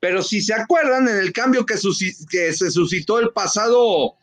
Pero 0.00 0.22
si 0.22 0.40
se 0.40 0.54
acuerdan, 0.54 1.06
en 1.08 1.18
el 1.18 1.34
cambio 1.34 1.66
que, 1.66 1.74
que 2.30 2.54
se 2.54 2.70
suscitó 2.70 3.18
el 3.18 3.34
pasado 3.34 4.16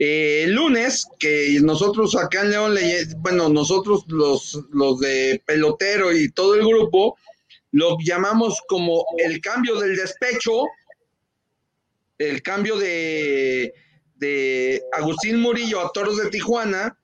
eh, 0.00 0.44
el 0.44 0.54
lunes, 0.54 1.06
que 1.18 1.58
nosotros 1.60 2.16
acá 2.16 2.40
en 2.40 2.52
León, 2.52 2.74
bueno, 3.18 3.50
nosotros 3.50 4.04
los, 4.08 4.58
los 4.70 4.98
de 4.98 5.42
pelotero 5.44 6.10
y 6.16 6.30
todo 6.30 6.54
el 6.54 6.66
grupo, 6.66 7.18
lo 7.72 7.98
llamamos 8.02 8.58
como 8.66 9.04
el 9.18 9.42
cambio 9.42 9.78
del 9.78 9.94
despecho, 9.94 10.64
el 12.16 12.40
cambio 12.40 12.78
de, 12.78 13.74
de 14.16 14.82
Agustín 14.92 15.38
Murillo 15.38 15.80
a 15.80 15.92
Toros 15.92 16.16
de 16.16 16.30
Tijuana. 16.30 16.96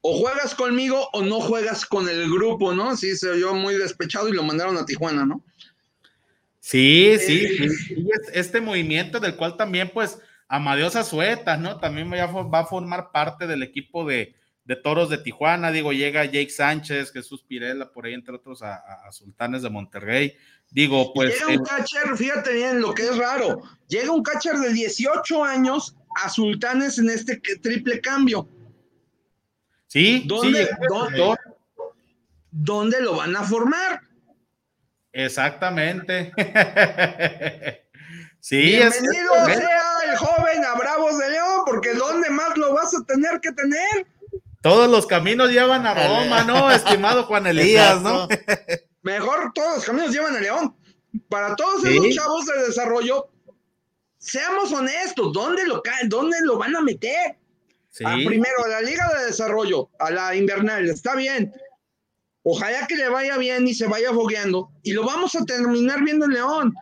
O 0.00 0.16
juegas 0.16 0.54
conmigo 0.54 1.08
o 1.12 1.22
no 1.22 1.40
juegas 1.40 1.84
con 1.84 2.08
el 2.08 2.30
grupo, 2.30 2.72
¿no? 2.72 2.96
Sí, 2.96 3.16
se 3.16 3.30
oyó 3.30 3.52
muy 3.52 3.74
despechado 3.74 4.28
y 4.28 4.32
lo 4.32 4.44
mandaron 4.44 4.76
a 4.76 4.86
Tijuana, 4.86 5.26
¿no? 5.26 5.44
Sí, 6.60 7.16
sí, 7.18 7.44
eh, 7.44 7.68
sí. 7.68 8.08
Este 8.32 8.60
movimiento 8.60 9.18
del 9.18 9.34
cual 9.34 9.56
también, 9.56 9.90
pues, 9.92 10.18
Amadeo 10.48 10.88
Azueta, 10.88 11.56
¿no? 11.58 11.78
También 11.78 12.10
va 12.10 12.58
a 12.58 12.66
formar 12.66 13.10
parte 13.12 13.46
del 13.46 13.62
equipo 13.62 14.06
de, 14.06 14.34
Toros 14.82 15.10
de 15.10 15.18
Tijuana. 15.18 15.70
Digo, 15.70 15.92
llega 15.92 16.24
Jake 16.24 16.50
Sánchez, 16.50 17.12
Jesús 17.12 17.42
Pirela, 17.42 17.92
por 17.92 18.06
ahí, 18.06 18.14
entre 18.14 18.34
otros, 18.34 18.62
a, 18.62 18.82
Sultanes 19.12 19.62
de 19.62 19.70
Monterrey. 19.70 20.34
Digo, 20.70 21.12
pues. 21.14 21.38
Llega 21.38 21.58
un 21.58 21.64
catcher, 21.64 22.16
fíjate 22.16 22.54
bien 22.54 22.80
lo 22.80 22.94
que 22.94 23.02
es 23.02 23.16
raro. 23.16 23.62
Llega 23.88 24.10
un 24.10 24.22
catcher 24.22 24.56
de 24.56 24.72
18 24.72 25.44
años 25.44 25.96
a 26.22 26.28
Sultanes 26.28 26.98
en 26.98 27.10
este 27.10 27.36
triple 27.36 28.00
cambio. 28.00 28.48
Sí, 29.86 30.24
¿Dónde, 30.26 30.68
¿dónde 32.50 33.00
lo 33.00 33.16
van 33.16 33.36
a 33.36 33.42
formar? 33.42 34.02
Exactamente. 35.12 36.32
sí, 38.40 38.56
Bienvenido 38.56 39.34
sea 39.46 40.10
el 40.10 40.16
joven 40.16 40.64
a 40.64 40.74
Bravos 40.74 41.18
de 41.18 41.30
León, 41.30 41.62
porque 41.66 41.94
¿dónde 41.94 42.30
más 42.30 42.56
lo 42.56 42.74
vas 42.74 42.94
a 42.94 43.04
tener 43.04 43.40
que 43.40 43.52
tener? 43.52 44.06
Todos 44.62 44.90
los 44.90 45.06
caminos 45.06 45.50
llevan 45.50 45.86
a 45.86 45.94
Roma, 45.94 46.44
¿no? 46.44 46.70
Estimado 46.72 47.24
Juan 47.24 47.46
Elías, 47.46 48.02
¿no? 48.02 48.28
Mejor 49.02 49.52
todos 49.54 49.76
los 49.76 49.84
caminos 49.84 50.12
llevan 50.12 50.36
a 50.36 50.40
León. 50.40 50.76
Para 51.28 51.56
todos 51.56 51.84
esos 51.84 52.14
chavos 52.14 52.46
de 52.46 52.66
desarrollo, 52.66 53.28
seamos 54.18 54.72
honestos, 54.72 55.32
¿dónde 55.32 55.64
lo, 55.66 55.82
dónde 56.06 56.36
lo 56.42 56.58
van 56.58 56.76
a 56.76 56.80
meter? 56.80 57.36
primero, 57.98 58.64
a 58.64 58.68
la 58.68 58.80
Liga 58.82 59.08
de 59.16 59.26
Desarrollo, 59.26 59.90
a 59.98 60.10
la 60.10 60.34
invernal, 60.34 60.88
está 60.88 61.16
bien. 61.16 61.52
Ojalá 62.42 62.86
que 62.86 62.96
le 62.96 63.08
vaya 63.08 63.36
bien 63.36 63.66
y 63.66 63.74
se 63.74 63.86
vaya 63.86 64.12
fogueando. 64.12 64.70
Y 64.82 64.92
lo 64.92 65.04
vamos 65.04 65.34
a 65.34 65.44
terminar 65.44 66.02
viendo 66.04 66.26
en 66.26 66.32
León. 66.32 66.74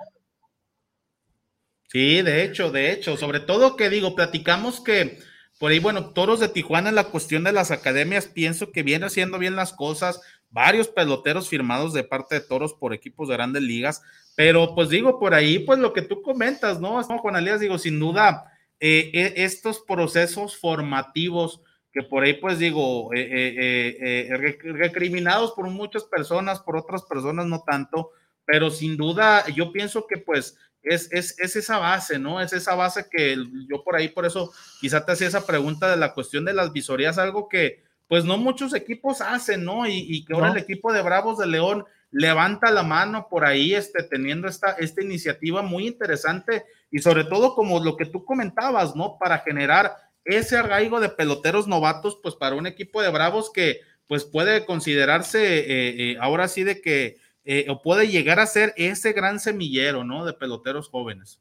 Sí, 1.89 2.22
de 2.22 2.45
hecho, 2.45 2.70
de 2.70 2.93
hecho, 2.93 3.16
sobre 3.16 3.41
todo 3.41 3.76
que 3.76 3.89
digo, 3.91 4.14
platicamos 4.14 4.80
que 4.80 5.18
por 5.59 5.70
ahí, 5.70 5.78
bueno, 5.78 6.11
Toros 6.11 6.41
de 6.41 6.49
Tijuana 6.49 6.91
en 6.91 6.95
la 6.97 7.05
cuestión 7.05 7.45
de 7.45 7.53
las 7.53 7.70
academias, 7.70 8.26
pienso 8.26 8.72
que 8.72 8.82
viene 8.82 9.07
haciendo 9.07 9.39
bien 9.39 9.57
las 9.57 9.72
cosas, 9.72 10.20
varios 10.51 10.89
peloteros 10.89 11.49
firmados 11.49 11.95
de 11.95 12.05
parte 12.05 12.34
de 12.34 12.41
Toros 12.43 12.74
por 12.74 12.93
equipos 12.93 13.28
de 13.28 13.34
grandes 13.34 13.62
ligas, 13.62 14.03
pero 14.37 14.74
pues 14.74 14.91
digo, 14.91 15.18
por 15.18 15.32
ahí, 15.32 15.61
pues 15.61 15.78
lo 15.78 15.95
que 15.95 16.03
tú 16.03 16.20
comentas, 16.20 16.78
¿no? 16.78 17.03
Juan 17.03 17.37
Elías, 17.37 17.61
digo, 17.61 17.78
sin 17.78 17.99
duda, 17.99 18.53
eh, 18.80 19.11
eh, 19.14 19.32
estos 19.37 19.80
procesos 19.80 20.59
formativos 20.59 21.62
que 21.91 22.03
por 22.03 22.24
ahí, 22.24 22.34
pues 22.34 22.59
digo, 22.59 23.09
eh, 23.14 24.28
recriminados 24.62 25.53
por 25.53 25.70
muchas 25.70 26.05
personas, 26.05 26.61
por 26.61 26.76
otras 26.76 27.03
personas 27.05 27.47
no 27.47 27.62
tanto, 27.66 28.11
pero 28.45 28.70
sin 28.70 28.99
duda 28.99 29.47
yo 29.49 29.72
pienso 29.72 30.07
que 30.07 30.18
pues 30.18 30.59
es, 30.87 31.09
es, 31.11 31.39
es, 31.39 31.57
esa 31.57 31.78
base, 31.78 32.18
¿no? 32.18 32.41
Es 32.41 32.53
esa 32.53 32.74
base 32.74 33.07
que 33.11 33.37
yo 33.68 33.82
por 33.82 33.97
ahí, 33.97 34.09
por 34.09 34.24
eso 34.24 34.53
quizá 34.80 35.05
te 35.05 35.12
hacía 35.12 35.26
esa 35.26 35.45
pregunta 35.45 35.91
de 35.91 35.97
la 35.97 36.14
cuestión 36.14 36.45
de 36.45 36.55
las 36.55 36.72
visorías, 36.72 37.18
algo 37.18 37.49
que 37.49 37.84
pues 38.09 38.24
no 38.24 38.39
muchos 38.39 38.72
equipos 38.72 39.20
hacen, 39.20 39.64
¿no? 39.64 39.89
Y, 39.89 40.24
que 40.24 40.32
ahora 40.32 40.53
el 40.53 40.59
equipo 40.59 40.93
de 40.93 41.03
Bravos 41.03 41.39
de 41.39 41.49
León 41.49 41.84
levanta 42.12 42.70
la 42.70 42.84
mano 42.84 43.26
por 43.28 43.45
ahí, 43.45 43.74
este, 43.74 44.05
teniendo 44.05 44.47
esta, 44.47 44.72
esta 44.78 45.03
iniciativa 45.03 45.61
muy 45.62 45.89
interesante 45.89 46.64
y 46.91 47.01
sobre 47.01 47.24
todo 47.24 47.57
como 47.57 47.82
lo 47.82 47.97
que 47.97 48.07
tú 48.07 48.24
comentabas, 48.24 48.95
¿no? 48.95 49.18
Para 49.18 49.39
generar 49.39 49.97
ese 50.24 50.57
arraigo 50.57 51.01
de 51.01 51.09
peloteros 51.09 51.66
novatos, 51.66 52.20
pues 52.22 52.37
para 52.37 52.55
un 52.55 52.68
equipo 52.68 53.03
de 53.03 53.11
Bravos 53.11 53.51
que 53.53 53.80
pues 54.07 54.24
puede 54.24 54.64
considerarse 54.64 55.59
eh, 55.59 55.66
eh, 56.12 56.16
ahora 56.20 56.47
sí 56.47 56.62
de 56.62 56.80
que 56.80 57.16
eh, 57.49 57.66
o 57.68 57.80
puede 57.80 58.09
llegar 58.09 58.40
a 58.40 58.47
ser 58.47 58.74
ese 58.76 59.12
gran 59.12 59.38
semillero, 59.38 60.03
¿no? 60.03 60.24
De 60.24 60.32
peloteros 60.32 60.88
jóvenes. 60.88 61.38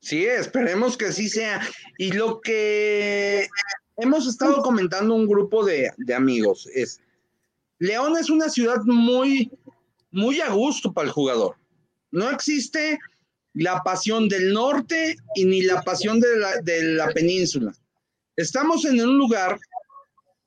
Sí, 0.00 0.26
esperemos 0.26 0.96
que 0.96 1.06
así 1.06 1.28
sea. 1.28 1.60
Y 1.96 2.10
lo 2.10 2.40
que 2.40 3.46
hemos 3.96 4.26
estado 4.26 4.62
comentando 4.62 5.14
un 5.14 5.28
grupo 5.28 5.64
de, 5.64 5.92
amigos 6.12 6.68
es, 6.74 7.00
León 7.78 8.16
es 8.18 8.30
una 8.30 8.48
ciudad 8.48 8.78
muy, 8.84 9.48
muy 10.10 10.40
a 10.40 10.50
gusto 10.50 10.92
para 10.92 11.06
el 11.06 11.12
jugador. 11.12 11.54
No 12.10 12.28
existe 12.30 12.98
la 13.54 13.80
pasión 13.84 14.28
del 14.28 14.52
norte 14.52 15.14
y 15.36 15.44
ni 15.44 15.62
la 15.62 15.82
pasión 15.82 16.18
de 16.18 16.36
la, 16.96 17.10
península. 17.10 17.72
Estamos 18.34 18.84
en 18.84 19.00
un 19.00 19.16
lugar 19.16 19.56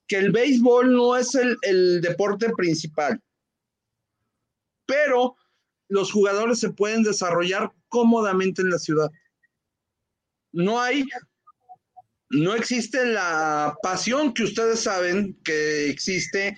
que 0.05 0.17
el 0.17 0.33
béisbol 0.33 0.91
no 0.91 1.15
es 1.15 1.33
el 1.35 2.01
deporte 2.01 2.49
principal 2.57 3.21
pero 4.85 5.35
los 5.89 6.11
jugadores 6.11 6.59
se 6.59 6.71
pueden 6.71 7.03
desarrollar 7.03 7.71
cómodamente 7.89 8.61
en 8.61 8.69
la 8.69 8.79
ciudad. 8.79 9.11
No 10.53 10.81
hay, 10.81 11.05
no 12.29 12.55
existe 12.55 13.05
la 13.05 13.75
pasión 13.83 14.33
que 14.33 14.43
ustedes 14.43 14.81
saben 14.81 15.37
que 15.43 15.89
existe 15.89 16.57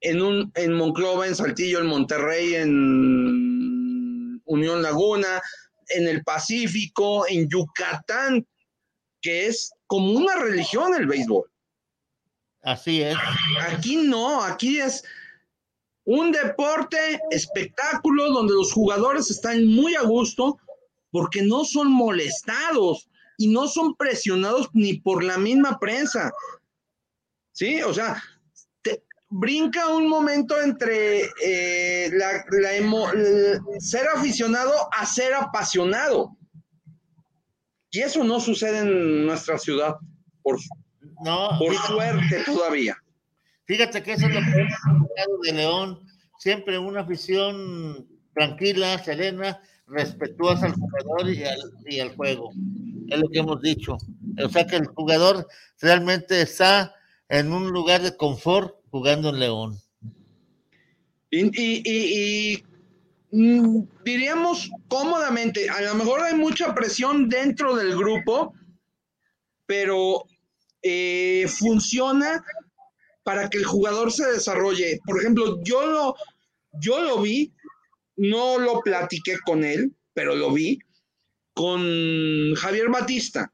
en, 0.00 0.22
un, 0.22 0.52
en 0.54 0.74
Monclova, 0.74 1.26
en 1.26 1.34
Saltillo, 1.34 1.80
en 1.80 1.86
Monterrey, 1.86 2.54
en 2.56 4.42
Unión 4.44 4.82
Laguna, 4.82 5.40
en 5.88 6.06
el 6.06 6.22
Pacífico, 6.22 7.26
en 7.26 7.48
Yucatán, 7.48 8.46
que 9.22 9.46
es 9.46 9.72
como 9.86 10.12
una 10.12 10.36
religión 10.36 10.94
el 10.94 11.06
béisbol. 11.06 11.50
Así 12.62 13.02
es. 13.02 13.16
Aquí 13.60 13.96
no, 13.96 14.42
aquí 14.42 14.78
es 14.78 15.04
un 16.04 16.32
deporte, 16.32 17.20
espectáculo, 17.30 18.30
donde 18.30 18.54
los 18.54 18.72
jugadores 18.72 19.30
están 19.30 19.66
muy 19.66 19.94
a 19.94 20.02
gusto 20.02 20.58
porque 21.10 21.42
no 21.42 21.64
son 21.64 21.90
molestados 21.90 23.08
y 23.38 23.48
no 23.48 23.68
son 23.68 23.94
presionados 23.94 24.68
ni 24.72 24.94
por 24.94 25.24
la 25.24 25.38
misma 25.38 25.78
prensa. 25.78 26.32
¿Sí? 27.52 27.82
O 27.82 27.94
sea, 27.94 28.22
brinca 29.30 29.88
un 29.88 30.08
momento 30.08 30.60
entre 30.60 31.30
eh, 31.42 32.10
la, 32.12 32.44
ser 33.80 34.06
aficionado 34.14 34.72
a 34.92 35.06
ser 35.06 35.34
apasionado. 35.34 36.36
Y 37.90 38.00
eso 38.00 38.24
no 38.24 38.40
sucede 38.40 38.80
en 38.80 39.26
nuestra 39.26 39.58
ciudad, 39.58 39.96
por, 40.42 40.58
por 41.58 41.74
suerte 41.86 42.42
todavía. 42.44 42.96
Fíjate 43.66 44.02
que 44.02 44.12
eso 44.12 44.26
es 44.26 44.34
lo 44.34 44.40
que 44.40 44.60
hemos 44.60 45.40
de 45.42 45.52
León, 45.52 46.00
siempre 46.38 46.78
una 46.78 47.00
afición 47.00 48.06
tranquila, 48.34 48.98
serena, 49.02 49.60
respetuosa 49.86 50.66
al 50.66 50.74
jugador 50.74 51.30
y 51.86 52.00
al, 52.00 52.14
juego. 52.14 52.50
Es 53.08 53.18
lo 53.18 53.28
que 53.28 53.38
hemos 53.38 53.60
dicho. 53.62 53.96
O 54.42 54.48
sea 54.48 54.66
que 54.66 54.76
el 54.76 54.86
jugador 54.86 55.46
realmente 55.80 56.42
está 56.42 56.94
en 57.28 57.52
un 57.52 57.70
lugar 57.70 58.02
de 58.02 58.16
confort 58.16 58.76
jugando 58.90 59.30
en 59.30 59.40
León. 59.40 59.78
Y, 61.30 62.62
mm, 63.30 63.82
diríamos 64.04 64.70
cómodamente, 64.88 65.68
a 65.68 65.80
lo 65.82 65.94
mejor 65.96 66.20
hay 66.20 66.34
mucha 66.34 66.74
presión 66.74 67.28
dentro 67.28 67.74
del 67.74 67.96
grupo, 67.96 68.54
pero 69.66 70.24
eh, 70.82 71.46
funciona 71.48 72.44
para 73.24 73.50
que 73.50 73.58
el 73.58 73.64
jugador 73.64 74.12
se 74.12 74.30
desarrolle. 74.30 75.00
Por 75.04 75.18
ejemplo, 75.18 75.58
yo 75.64 75.84
lo, 75.86 76.14
yo 76.80 77.02
lo 77.02 77.20
vi, 77.20 77.52
no 78.16 78.58
lo 78.58 78.80
platiqué 78.80 79.38
con 79.44 79.64
él, 79.64 79.96
pero 80.12 80.36
lo 80.36 80.52
vi 80.52 80.78
con 81.54 82.54
Javier 82.54 82.88
Batista. 82.90 83.52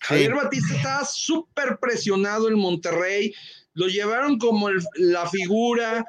Javier 0.00 0.34
Batista 0.34 0.74
estaba 0.74 1.04
súper 1.04 1.78
presionado 1.80 2.48
en 2.48 2.58
Monterrey, 2.58 3.32
lo 3.74 3.86
llevaron 3.86 4.38
como 4.38 4.68
la 4.96 5.28
figura. 5.28 6.04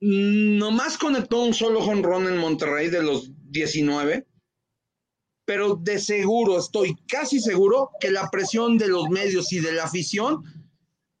Nomás 0.00 0.98
conectó 0.98 1.42
un 1.42 1.54
solo 1.54 1.80
jonrón 1.82 2.26
en 2.26 2.38
Monterrey 2.38 2.88
de 2.88 3.02
los 3.02 3.30
19, 3.50 4.26
pero 5.44 5.76
de 5.76 5.98
seguro, 5.98 6.58
estoy 6.58 6.96
casi 7.08 7.40
seguro 7.40 7.90
que 8.00 8.10
la 8.10 8.28
presión 8.30 8.76
de 8.76 8.88
los 8.88 9.08
medios 9.08 9.52
y 9.52 9.60
de 9.60 9.72
la 9.72 9.84
afición 9.84 10.42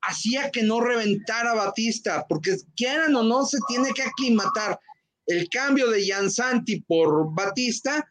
hacía 0.06 0.50
que 0.50 0.62
no 0.62 0.80
reventara 0.80 1.54
Batista, 1.54 2.26
porque 2.28 2.56
quieran 2.76 3.14
o 3.16 3.22
no, 3.22 3.44
se 3.44 3.58
tiene 3.68 3.92
que 3.92 4.02
aclimatar. 4.02 4.78
El 5.26 5.48
cambio 5.48 5.90
de 5.90 6.04
Santi 6.30 6.80
por 6.82 7.34
Batista 7.34 8.08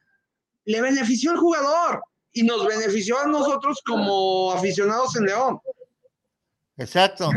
le 0.66 0.82
benefició 0.82 1.32
al 1.32 1.38
jugador 1.38 2.04
y 2.34 2.44
nos 2.44 2.66
benefició 2.66 3.18
a 3.20 3.28
nosotros 3.28 3.80
como 3.86 4.52
aficionados 4.52 5.16
en 5.16 5.26
León. 5.26 5.60
Exacto. 6.78 7.30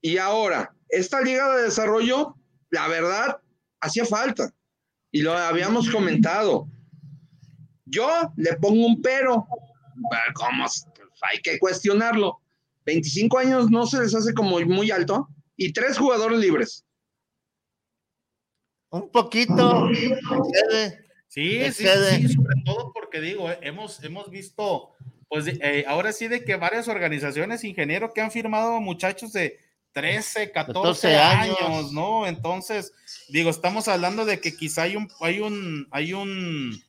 Y 0.00 0.16
ahora, 0.16 0.74
esta 0.88 1.20
liga 1.20 1.54
de 1.56 1.64
desarrollo, 1.64 2.34
la 2.70 2.88
verdad, 2.88 3.40
hacía 3.80 4.06
falta. 4.06 4.52
Y 5.10 5.22
lo 5.22 5.32
habíamos 5.32 5.90
comentado. 5.90 6.66
Yo 7.84 8.08
le 8.36 8.54
pongo 8.56 8.86
un 8.86 9.02
pero. 9.02 9.46
¿Cómo? 10.34 10.66
Hay 11.30 11.40
que 11.40 11.58
cuestionarlo. 11.58 12.40
25 12.86 13.38
años 13.38 13.70
no 13.70 13.86
se 13.86 14.00
les 14.00 14.14
hace 14.14 14.34
como 14.34 14.60
muy 14.60 14.90
alto 14.90 15.28
y 15.56 15.72
tres 15.72 15.98
jugadores 15.98 16.38
libres. 16.38 16.84
Un 18.90 19.10
poquito. 19.10 19.88
Sí, 21.28 21.64
sí, 21.72 21.84
sí, 21.88 22.28
sobre 22.28 22.54
todo 22.64 22.92
porque 22.92 23.20
digo, 23.20 23.50
eh, 23.50 23.58
hemos, 23.62 24.02
hemos 24.04 24.30
visto, 24.30 24.92
pues 25.28 25.46
eh, 25.48 25.84
ahora 25.88 26.12
sí 26.12 26.28
de 26.28 26.44
que 26.44 26.54
varias 26.54 26.86
organizaciones 26.86 27.64
ingenieros 27.64 28.12
que 28.14 28.20
han 28.20 28.30
firmado 28.30 28.80
muchachos 28.80 29.32
de 29.32 29.58
13, 29.94 30.52
14 30.52 31.16
años, 31.16 31.92
¿no? 31.92 32.28
Entonces, 32.28 32.92
digo, 33.30 33.50
estamos 33.50 33.88
hablando 33.88 34.24
de 34.24 34.40
que 34.40 34.56
quizá 34.56 34.82
hay 34.82 34.94
un, 34.94 35.10
hay 35.20 35.40
un, 35.40 35.88
hay 35.90 36.12
un, 36.12 36.80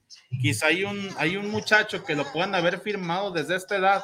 quizá 0.41 0.67
hay 0.67 0.83
un, 0.83 1.09
hay 1.17 1.37
un 1.37 1.49
muchacho 1.49 2.03
que 2.03 2.13
lo 2.13 2.31
puedan 2.31 2.53
haber 2.53 2.81
firmado 2.81 3.31
desde 3.31 3.55
esta 3.55 3.77
edad 3.77 4.03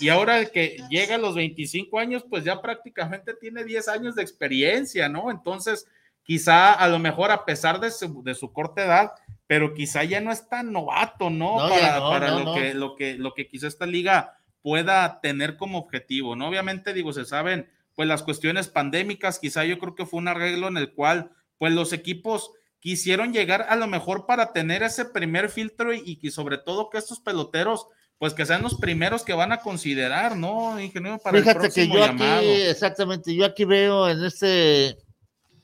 y 0.00 0.08
ahora 0.08 0.44
que 0.46 0.78
llega 0.88 1.16
a 1.16 1.18
los 1.18 1.34
25 1.34 1.98
años, 1.98 2.24
pues 2.28 2.44
ya 2.44 2.60
prácticamente 2.60 3.34
tiene 3.34 3.64
10 3.64 3.88
años 3.88 4.14
de 4.14 4.22
experiencia, 4.22 5.08
¿no? 5.08 5.30
Entonces, 5.30 5.86
quizá 6.22 6.72
a 6.72 6.88
lo 6.88 6.98
mejor 6.98 7.30
a 7.30 7.44
pesar 7.44 7.80
de 7.80 7.90
su, 7.90 8.22
de 8.22 8.34
su 8.34 8.52
corta 8.52 8.84
edad, 8.84 9.12
pero 9.46 9.74
quizá 9.74 10.04
ya 10.04 10.20
no 10.20 10.32
es 10.32 10.48
tan 10.48 10.72
novato, 10.72 11.30
¿no? 11.30 11.60
No, 11.60 11.68
para 11.68 11.98
no, 11.98 12.08
para 12.08 12.30
no, 12.30 12.38
lo. 12.40 12.54
Que, 12.54 12.74
lo, 12.74 12.96
que, 12.96 13.14
lo 13.14 13.34
que 13.34 13.46
quizá 13.46 13.66
esta 13.66 13.86
liga 13.86 14.38
pueda 14.62 15.20
tener 15.20 15.56
como 15.56 15.78
objetivo, 15.78 16.36
¿no? 16.36 16.48
Obviamente, 16.48 16.94
digo, 16.94 17.12
se 17.12 17.24
saben, 17.24 17.68
pues 17.94 18.08
las 18.08 18.22
cuestiones 18.22 18.68
pandémicas, 18.68 19.38
quizá 19.38 19.64
yo 19.64 19.78
creo 19.78 19.94
que 19.94 20.06
fue 20.06 20.20
un 20.20 20.28
arreglo 20.28 20.68
en 20.68 20.76
el 20.76 20.92
cual, 20.92 21.32
pues 21.58 21.72
los 21.72 21.92
equipos 21.92 22.52
quisieron 22.80 23.32
llegar 23.32 23.66
a 23.68 23.76
lo 23.76 23.86
mejor 23.86 24.26
para 24.26 24.52
tener 24.52 24.82
ese 24.82 25.04
primer 25.04 25.50
filtro 25.50 25.92
y, 25.94 26.18
y 26.20 26.30
sobre 26.30 26.58
todo 26.58 26.90
que 26.90 26.98
estos 26.98 27.20
peloteros, 27.20 27.86
pues 28.22 28.34
que 28.34 28.46
sean 28.46 28.62
los 28.62 28.76
primeros 28.76 29.24
que 29.24 29.32
van 29.32 29.50
a 29.50 29.58
considerar, 29.58 30.36
¿no, 30.36 30.78
ingeniero? 30.80 31.18
Para 31.18 31.38
el 31.38 31.42
Fíjate 31.42 31.58
que 31.58 31.88
próximo 31.88 31.94
yo 31.96 32.06
llamado. 32.06 32.38
aquí, 32.38 32.50
exactamente, 32.52 33.34
yo 33.34 33.44
aquí 33.44 33.64
veo 33.64 34.08
en 34.08 34.22
este, 34.22 34.96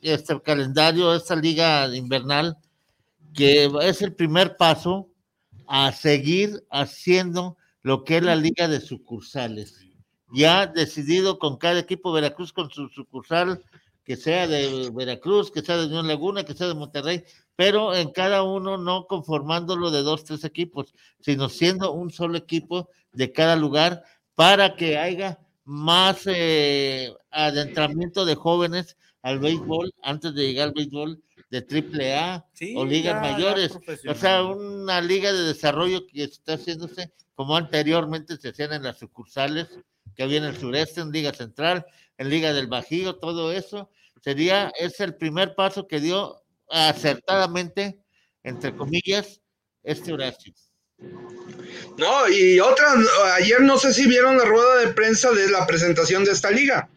este 0.01 0.43
calendario, 0.43 1.15
esta 1.15 1.37
liga 1.37 1.87
invernal, 1.95 2.57
que 3.33 3.71
es 3.83 4.03
el 4.03 4.13
primer 4.13 4.57
paso 4.57 5.09
a 5.69 5.93
seguir 5.93 6.65
haciendo 6.69 7.57
lo 7.83 8.03
que 8.03 8.17
es 8.17 8.25
la 8.25 8.35
liga 8.35 8.67
de 8.67 8.81
sucursales. 8.81 9.87
Ya 10.35 10.67
decidido 10.67 11.39
con 11.39 11.59
cada 11.59 11.79
equipo, 11.79 12.11
Veracruz 12.11 12.53
con 12.53 12.71
su 12.71 12.89
sucursal, 12.89 13.63
que 14.03 14.17
sea 14.17 14.49
de 14.49 14.91
Veracruz, 14.93 15.53
que 15.53 15.63
sea 15.63 15.77
de 15.77 15.87
Unión 15.87 16.09
Laguna, 16.09 16.43
que 16.43 16.55
sea 16.55 16.67
de 16.67 16.75
Monterrey, 16.75 17.23
pero 17.59 17.93
en 17.93 18.13
cada 18.13 18.45
uno 18.45 18.79
no 18.79 19.09
conformándolo 19.09 19.91
de 19.91 20.03
dos, 20.03 20.23
tres 20.23 20.45
equipos, 20.45 20.95
sino 21.19 21.49
siendo 21.49 21.91
un 21.91 22.13
solo 22.13 22.39
equipo 22.39 22.89
de 23.13 23.33
cada 23.33 23.57
lugar 23.57 24.05
para 24.37 24.77
que 24.77 24.97
haya 24.97 25.41
más 25.65 26.23
eh, 26.27 27.13
adentramiento 27.33 28.25
de 28.25 28.37
jóvenes 28.37 28.97
al 29.23 29.41
béisbol 29.41 29.93
antes 30.05 30.35
de 30.37 30.47
llegar 30.47 30.69
al 30.69 30.75
béisbol 30.75 31.21
de 31.51 31.63
triple 31.63 32.15
A 32.15 32.47
Sí, 32.53 32.75
o 32.77 32.85
ligas 32.85 33.17
ya- 33.17 33.23
ya 33.23 33.33
mayores. 33.33 33.77
O 34.09 34.15
sea, 34.15 34.45
una 34.45 35.01
liga 35.01 35.33
de 35.33 35.43
desarrollo 35.43 36.07
que 36.07 36.23
está 36.23 36.53
haciéndose 36.55 37.13
como 37.35 37.57
anteriormente 37.57 38.37
se 38.37 38.51
hacían 38.51 38.73
en 38.73 38.85
las 38.85 38.99
sucursales 39.01 39.67
que 40.15 40.23
había 40.23 40.39
en 40.39 40.45
el 40.45 40.57
sureste, 40.57 41.01
en 41.01 41.11
Liga 41.11 41.33
Central, 41.35 41.85
en 42.19 42.31
Liga 42.31 42.53
del 42.53 42.69
Bajío, 42.69 43.17
todo 43.17 43.51
eso. 43.51 43.91
Sería, 44.23 44.73
es 44.79 45.01
el 45.01 45.17
primer 45.17 45.57
paso 45.57 45.89
que 45.89 45.99
dio 45.99 46.41
acertadamente, 46.69 47.99
entre 48.43 48.75
comillas, 48.77 49.41
este 49.83 50.13
Horacio. 50.13 50.53
No, 51.97 52.29
y 52.29 52.59
otra, 52.61 52.95
ayer 53.37 53.61
no 53.61 53.79
sé 53.79 53.93
si 53.95 54.07
vieron 54.07 54.37
la 54.37 54.45
rueda 54.45 54.77
de 54.81 54.89
prensa 54.89 55.31
de 55.33 55.51
la 55.51 55.67
presentación 55.67 56.25
de 56.25 56.33
esta 56.33 56.51
liga. 56.51 56.89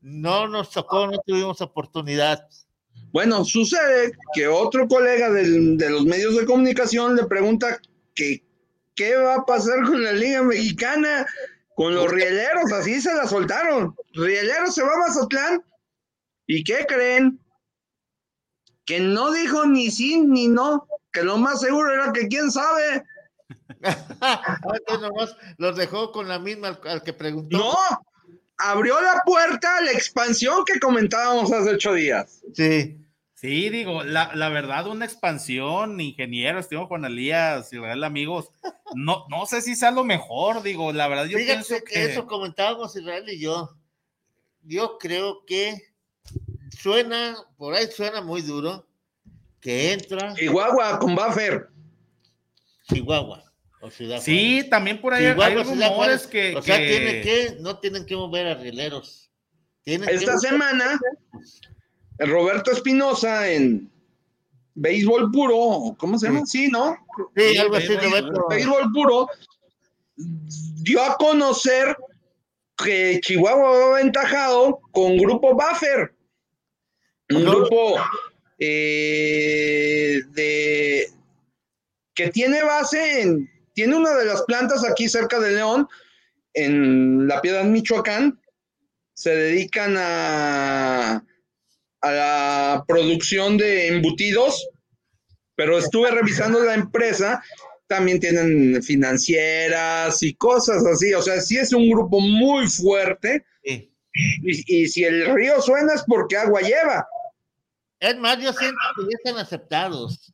No 0.00 0.48
nos 0.48 0.70
tocó, 0.70 1.06
no 1.06 1.18
tuvimos 1.24 1.60
oportunidad. 1.60 2.48
Bueno, 3.12 3.44
sucede 3.44 4.12
que 4.34 4.48
otro 4.48 4.88
colega 4.88 5.30
del- 5.30 5.76
de 5.76 5.90
los 5.90 6.04
medios 6.04 6.36
de 6.36 6.44
comunicación 6.46 7.14
le 7.14 7.24
pregunta 7.26 7.80
que 8.14 8.44
qué 8.94 9.16
va 9.16 9.36
a 9.36 9.46
pasar 9.46 9.82
con 9.84 10.02
la 10.02 10.12
Liga 10.12 10.42
Mexicana, 10.42 11.26
con 11.74 11.94
los 11.94 12.10
rieleros, 12.10 12.72
así 12.72 13.00
se 13.00 13.14
la 13.14 13.26
soltaron. 13.26 13.94
Rieleros 14.12 14.74
se 14.74 14.82
va 14.82 14.92
a 14.94 14.98
Mazatlán. 15.08 15.62
¿Y 16.46 16.64
qué 16.64 16.84
creen? 16.86 17.38
Que 18.84 19.00
no 19.00 19.32
dijo 19.32 19.66
ni 19.66 19.90
sí 19.90 20.20
ni 20.20 20.48
no, 20.48 20.86
que 21.12 21.22
lo 21.22 21.36
más 21.36 21.60
seguro 21.60 21.92
era 21.92 22.12
que 22.12 22.28
quién 22.28 22.50
sabe. 22.50 23.04
Ah, 24.20 24.58
entonces 24.62 25.00
nomás 25.00 25.36
los 25.58 25.76
dejó 25.76 26.12
con 26.12 26.28
la 26.28 26.38
misma 26.38 26.68
al, 26.68 26.80
al 26.84 27.02
que 27.02 27.12
preguntó. 27.12 27.58
No, 27.58 27.74
abrió 28.58 29.00
la 29.00 29.22
puerta 29.24 29.78
a 29.78 29.80
la 29.80 29.90
expansión 29.90 30.64
que 30.64 30.78
comentábamos 30.78 31.52
hace 31.52 31.70
ocho 31.70 31.94
días. 31.94 32.42
Sí. 32.54 33.02
Sí, 33.34 33.70
digo, 33.70 34.04
la, 34.04 34.30
la 34.36 34.50
verdad, 34.50 34.86
una 34.86 35.04
expansión, 35.04 36.00
ingeniero, 36.00 36.60
estimo 36.60 36.86
Juan 36.86 37.04
Elías, 37.04 37.72
Israel, 37.72 38.04
amigos, 38.04 38.52
no, 38.94 39.26
no 39.28 39.46
sé 39.46 39.62
si 39.62 39.74
sea 39.74 39.90
lo 39.90 40.04
mejor, 40.04 40.62
digo, 40.62 40.92
la 40.92 41.08
verdad, 41.08 41.24
yo 41.24 41.38
Fíjate 41.38 41.54
pienso 41.54 41.84
que 41.84 41.92
que, 41.92 42.04
eso 42.04 42.28
comentábamos 42.28 42.94
Israel 42.94 43.28
y 43.28 43.40
yo. 43.40 43.76
Yo 44.62 44.96
creo 44.96 45.44
que 45.44 45.91
suena, 46.82 47.36
por 47.56 47.74
ahí 47.74 47.86
suena 47.86 48.20
muy 48.20 48.42
duro, 48.42 48.86
que 49.60 49.92
entra 49.92 50.34
Chihuahua 50.34 50.98
con 50.98 51.14
Buffer. 51.14 51.68
Chihuahua 52.92 53.44
o 53.80 53.90
Ciudad 53.90 54.20
sí, 54.20 54.66
también 54.68 55.00
por 55.00 55.14
ahí 55.14 55.22
Chihuahua, 55.32 55.46
hay 55.46 55.52
Ciudad 55.52 55.88
rumores 55.88 55.96
Juárez. 55.96 56.26
que, 56.26 56.56
O 56.56 56.62
sea, 56.62 56.78
que- 56.78 56.88
tiene 56.88 57.20
que, 57.22 57.56
no 57.60 57.78
tienen 57.78 58.04
que 58.06 58.16
mover 58.16 58.46
a 58.48 58.54
rieleros. 58.54 59.30
Tienen 59.84 60.08
Esta 60.08 60.32
que 60.34 60.38
semana, 60.38 61.00
el 62.18 62.30
Roberto 62.30 62.70
Espinosa 62.70 63.48
en 63.48 63.90
béisbol 64.74 65.30
puro, 65.32 65.96
¿cómo 65.98 66.18
se 66.18 66.26
llama? 66.26 66.46
Sí, 66.46 66.68
¿no? 66.68 66.96
Sí, 67.36 67.58
algo 67.58 67.76
así, 67.76 67.88
béisbol, 67.88 68.10
Roberto. 68.10 68.46
Béisbol 68.48 68.92
puro 68.92 69.28
dio 70.16 71.02
a 71.02 71.16
conocer 71.16 71.96
que 72.76 73.20
Chihuahua 73.22 73.70
va 73.78 73.96
aventajado 73.98 74.80
con 74.92 75.16
Grupo 75.16 75.54
Buffer. 75.54 76.14
Un 77.36 77.44
grupo 77.44 77.96
eh, 78.58 80.20
de 80.30 81.08
que 82.14 82.28
tiene 82.28 82.62
base 82.62 83.22
en, 83.22 83.50
tiene 83.74 83.96
una 83.96 84.14
de 84.14 84.26
las 84.26 84.42
plantas 84.42 84.84
aquí 84.88 85.08
cerca 85.08 85.40
de 85.40 85.52
León, 85.52 85.88
en 86.54 87.26
La 87.26 87.40
Piedad, 87.40 87.64
Michoacán. 87.64 88.38
Se 89.14 89.34
dedican 89.34 89.94
a, 89.98 91.24
a 92.00 92.10
la 92.12 92.84
producción 92.86 93.56
de 93.56 93.88
embutidos, 93.88 94.68
pero 95.54 95.78
estuve 95.78 96.10
revisando 96.10 96.60
la 96.64 96.74
empresa, 96.74 97.42
también 97.86 98.20
tienen 98.20 98.82
financieras 98.82 100.22
y 100.22 100.34
cosas 100.34 100.84
así, 100.86 101.12
o 101.14 101.22
sea, 101.22 101.40
sí 101.40 101.58
es 101.58 101.72
un 101.72 101.90
grupo 101.90 102.20
muy 102.20 102.66
fuerte, 102.68 103.44
Sí. 103.64 103.90
y, 104.42 104.82
y 104.82 104.88
si 104.88 105.04
el 105.04 105.32
río 105.34 105.60
suena 105.62 105.94
es 105.94 106.02
porque 106.06 106.36
agua 106.36 106.60
lleva. 106.60 107.06
Es 108.02 108.18
más, 108.18 108.36
yo 108.38 108.52
siento 108.52 108.76
que 108.96 109.02
ya 109.04 109.16
están 109.24 109.38
aceptados. 109.38 110.32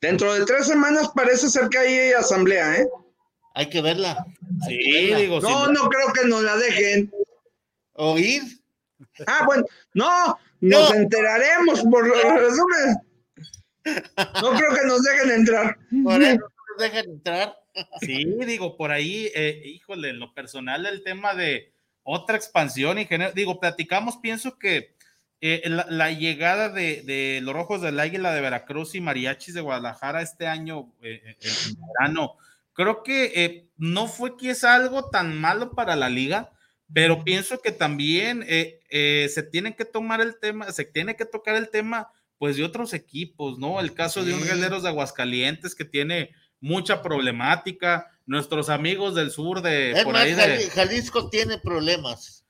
Dentro 0.00 0.32
de 0.32 0.46
tres 0.46 0.66
semanas 0.66 1.10
parece 1.14 1.50
ser 1.50 1.68
que 1.68 1.76
hay 1.76 2.12
asamblea, 2.12 2.76
¿eh? 2.76 2.88
Hay 3.54 3.68
que 3.68 3.82
verla. 3.82 4.24
Hay 4.66 4.78
que 4.78 4.84
sí, 4.84 4.92
verla. 5.10 5.18
digo, 5.18 5.40
No, 5.42 5.66
no 5.68 5.88
creo 5.90 6.12
que 6.14 6.26
nos 6.26 6.42
la 6.42 6.56
dejen. 6.56 7.12
Oír. 7.92 8.42
Ah, 9.26 9.42
bueno, 9.44 9.64
no, 9.92 10.38
nos 10.62 10.90
No. 10.90 10.96
enteraremos 10.96 11.82
por 11.82 12.06
los 12.08 12.22
resúmenes. 12.22 12.96
No 14.40 14.50
creo 14.56 14.74
que 14.74 14.86
nos 14.86 15.02
dejen 15.02 15.30
entrar. 15.30 15.76
Por 16.02 16.22
eso 16.22 16.36
no 16.40 16.46
nos 16.70 16.78
dejan 16.78 17.04
entrar. 17.10 17.56
Sí, 18.00 18.24
digo, 18.46 18.78
por 18.78 18.92
ahí, 18.92 19.30
eh, 19.34 19.60
híjole, 19.66 20.08
en 20.08 20.20
lo 20.20 20.32
personal, 20.32 20.86
el 20.86 21.02
tema 21.04 21.34
de 21.34 21.70
otra 22.02 22.36
expansión, 22.36 22.98
ingeniero, 22.98 23.32
digo, 23.34 23.60
platicamos, 23.60 24.16
pienso 24.16 24.58
que 24.58 24.93
eh, 25.46 25.68
la, 25.68 25.86
la 25.90 26.10
llegada 26.10 26.70
de, 26.70 27.02
de 27.02 27.40
los 27.42 27.54
Rojos 27.54 27.82
del 27.82 28.00
Águila 28.00 28.32
de 28.32 28.40
Veracruz 28.40 28.94
y 28.94 29.02
Mariachis 29.02 29.52
de 29.52 29.60
Guadalajara 29.60 30.22
este 30.22 30.46
año, 30.46 30.92
eh, 31.02 31.20
eh, 31.22 31.36
en 31.40 31.76
verano, 31.86 32.36
creo 32.72 33.02
que 33.02 33.32
eh, 33.34 33.68
no 33.76 34.06
fue 34.08 34.36
quizá 34.38 34.74
algo 34.74 35.10
tan 35.10 35.38
malo 35.38 35.72
para 35.72 35.96
la 35.96 36.08
liga, 36.08 36.50
pero 36.92 37.24
pienso 37.24 37.60
que 37.60 37.72
también 37.72 38.44
eh, 38.48 38.80
eh, 38.88 39.28
se 39.32 39.42
tiene 39.42 39.74
que 39.76 39.84
tomar 39.84 40.20
el 40.20 40.38
tema, 40.38 40.70
se 40.72 40.84
tiene 40.84 41.14
que 41.16 41.24
tocar 41.24 41.56
el 41.56 41.68
tema, 41.68 42.08
pues, 42.38 42.56
de 42.56 42.64
otros 42.64 42.94
equipos, 42.94 43.58
¿no? 43.58 43.80
El 43.80 43.94
caso 43.94 44.24
de 44.24 44.34
un. 44.34 44.42
Guerreros 44.44 44.82
de 44.82 44.90
Aguascalientes 44.90 45.74
que 45.74 45.84
tiene 45.84 46.30
mucha 46.60 47.02
problemática. 47.02 48.10
Nuestros 48.26 48.68
amigos 48.68 49.14
del 49.14 49.30
sur 49.30 49.60
de 49.60 49.92
Es 49.92 50.04
por 50.04 50.14
más, 50.14 50.22
ahí 50.22 50.34
de. 50.34 50.70
Jalisco 50.70 51.28
tiene 51.30 51.58
problemas. 51.58 52.43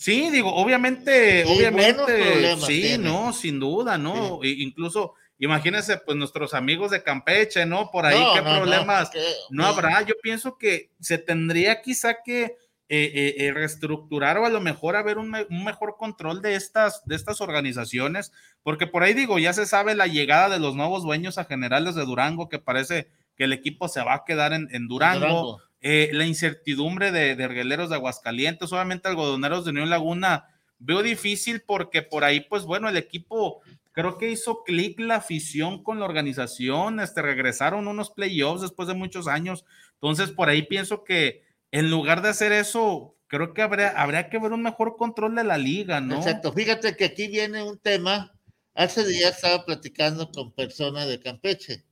Sí, 0.00 0.30
digo, 0.30 0.50
obviamente, 0.54 1.44
obviamente, 1.44 2.56
sí, 2.56 2.80
tiene. 2.80 3.04
no, 3.04 3.34
sin 3.34 3.60
duda, 3.60 3.98
¿no? 3.98 4.40
Incluso, 4.42 5.12
imagínense, 5.38 5.98
pues 5.98 6.16
nuestros 6.16 6.54
amigos 6.54 6.90
de 6.90 7.02
Campeche, 7.02 7.66
¿no? 7.66 7.90
Por 7.90 8.06
ahí, 8.06 8.18
No, 8.18 8.32
¿qué 8.32 8.40
no, 8.40 8.50
no, 8.54 8.56
problemas? 8.60 9.10
No 9.50 9.66
habrá, 9.66 10.00
yo 10.02 10.14
pienso 10.22 10.56
que 10.56 10.88
se 11.00 11.18
tendría 11.18 11.82
quizá 11.82 12.22
que 12.24 12.44
eh, 12.44 12.56
eh, 12.88 13.34
eh, 13.38 13.52
reestructurar 13.52 14.38
o 14.38 14.46
a 14.46 14.48
lo 14.48 14.62
mejor 14.62 14.96
haber 14.96 15.18
un, 15.18 15.30
me- 15.30 15.46
un 15.50 15.64
mejor 15.64 15.96
control 15.98 16.40
de 16.40 16.54
estas, 16.56 17.04
de 17.04 17.14
estas 17.14 17.42
organizaciones, 17.42 18.32
porque 18.62 18.86
por 18.86 19.02
ahí 19.02 19.12
digo, 19.12 19.38
ya 19.38 19.52
se 19.52 19.66
sabe 19.66 19.94
la 19.94 20.06
llegada 20.06 20.48
de 20.48 20.60
los 20.60 20.74
nuevos 20.76 21.02
dueños 21.02 21.36
a 21.36 21.44
generales 21.44 21.94
de 21.94 22.06
Durango, 22.06 22.48
que 22.48 22.58
parece 22.58 23.08
que 23.36 23.44
el 23.44 23.52
equipo 23.52 23.86
se 23.88 24.02
va 24.02 24.14
a 24.14 24.24
quedar 24.24 24.54
en, 24.54 24.66
en 24.72 24.88
Durango. 24.88 25.20
Durango. 25.26 25.62
Eh, 25.82 26.10
la 26.12 26.26
incertidumbre 26.26 27.10
de, 27.10 27.36
de 27.36 27.48
de 27.48 27.94
Aguascalientes, 27.94 28.70
obviamente 28.70 29.08
algodoneros 29.08 29.64
de 29.64 29.70
Unión 29.70 29.88
Laguna, 29.88 30.46
veo 30.78 31.02
difícil 31.02 31.62
porque 31.62 32.02
por 32.02 32.22
ahí, 32.22 32.40
pues 32.40 32.64
bueno, 32.64 32.88
el 32.88 32.98
equipo 32.98 33.62
creo 33.92 34.18
que 34.18 34.30
hizo 34.30 34.62
clic 34.62 35.00
la 35.00 35.16
afición 35.16 35.82
con 35.82 35.98
la 35.98 36.04
organización, 36.04 37.00
este, 37.00 37.22
regresaron 37.22 37.88
unos 37.88 38.10
playoffs 38.10 38.60
después 38.60 38.88
de 38.88 38.94
muchos 38.94 39.26
años, 39.26 39.64
entonces 39.94 40.30
por 40.30 40.50
ahí 40.50 40.62
pienso 40.62 41.02
que, 41.02 41.44
en 41.70 41.90
lugar 41.90 42.20
de 42.20 42.28
hacer 42.28 42.52
eso, 42.52 43.16
creo 43.26 43.54
que 43.54 43.62
habría, 43.62 43.90
habría 43.90 44.28
que 44.28 44.38
ver 44.38 44.52
un 44.52 44.62
mejor 44.62 44.96
control 44.96 45.34
de 45.34 45.44
la 45.44 45.56
liga, 45.56 46.00
¿no? 46.00 46.16
Exacto. 46.16 46.52
Fíjate 46.52 46.96
que 46.96 47.06
aquí 47.06 47.28
viene 47.28 47.62
un 47.62 47.78
tema. 47.78 48.32
Hace 48.74 49.06
días 49.06 49.36
estaba 49.36 49.64
platicando 49.64 50.30
con 50.30 50.52
personas 50.52 51.08
de 51.08 51.20
Campeche. 51.20 51.84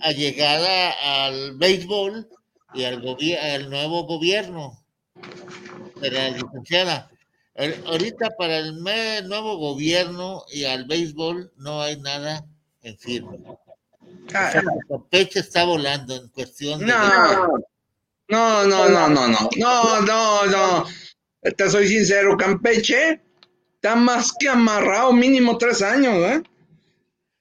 A 0.00 0.12
llegada 0.12 1.26
al 1.26 1.56
béisbol 1.56 2.28
y 2.74 2.84
al, 2.84 3.02
al 3.42 3.70
nuevo 3.70 4.04
gobierno 4.04 4.82
de 6.00 6.10
la 6.10 6.30
licenciada. 6.30 7.10
Ahorita 7.86 8.36
para 8.36 8.58
el 8.58 8.80
nuevo 8.82 9.56
gobierno 9.56 10.44
y 10.52 10.64
al 10.64 10.84
béisbol 10.84 11.52
no 11.56 11.82
hay 11.82 12.00
nada 12.00 12.44
en 12.82 12.96
firme. 12.98 13.38
Campeche 14.88 15.40
está 15.40 15.64
volando 15.64 16.14
en 16.14 16.28
cuestión. 16.28 16.80
No, 16.80 16.86
de... 16.86 17.36
no, 18.28 18.64
no, 18.64 18.88
no, 18.88 19.08
no, 19.08 19.28
no, 19.28 19.50
no, 19.56 20.00
no, 20.02 20.46
no. 20.46 20.84
Te 21.56 21.70
soy 21.70 21.88
sincero, 21.88 22.36
Campeche 22.36 23.20
está 23.74 23.96
más 23.96 24.32
que 24.38 24.48
amarrado 24.48 25.12
mínimo 25.12 25.56
tres 25.58 25.82
años, 25.82 26.14
¿eh? 26.16 26.42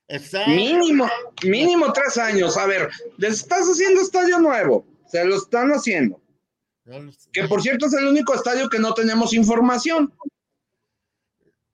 Está... 0.08 0.48
Mínimo, 0.48 1.08
mínimo 1.44 1.92
tres 1.94 2.18
años. 2.18 2.58
A 2.58 2.66
ver, 2.66 2.90
les 3.18 3.34
estás 3.34 3.68
haciendo 3.68 4.02
estadio 4.02 4.40
nuevo 4.40 4.86
se 5.08 5.26
lo 5.26 5.36
están 5.36 5.70
haciendo. 5.72 6.22
Que 7.34 7.44
por 7.48 7.62
cierto 7.62 7.88
es 7.88 7.94
el 7.94 8.08
único 8.08 8.34
estadio 8.34 8.70
que 8.70 8.80
no 8.80 8.94
tenemos 8.94 9.34
información. 9.34 10.14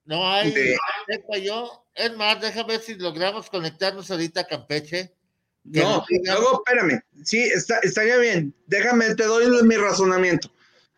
No 0.06 0.30
hay, 0.30 0.54
yo. 1.44 1.86
Es 1.94 2.16
más, 2.18 2.42
déjame 2.42 2.74
ver 2.74 2.82
si 2.82 2.96
logramos 2.96 3.50
conectarnos 3.50 4.10
ahorita 4.10 4.42
a 4.42 4.48
Campeche. 4.48 5.14
No, 5.64 6.04
luego 6.26 6.64
espérame. 6.66 7.02
Sí, 7.24 7.40
está, 7.40 7.80
estaría 7.80 8.18
bien. 8.18 8.54
Déjame, 8.66 9.16
te 9.16 9.24
doy 9.24 9.64
mi 9.64 9.78
razonamiento. 9.78 10.52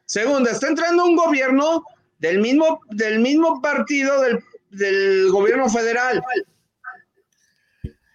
Segunda, 0.05 0.51
está 0.51 0.67
entrando 0.67 1.05
un 1.05 1.15
gobierno 1.15 1.83
del 2.19 2.39
mismo, 2.39 2.79
del 2.89 3.19
mismo 3.19 3.61
partido 3.61 4.21
del, 4.21 4.43
del 4.71 5.29
gobierno 5.29 5.69
federal. 5.69 6.23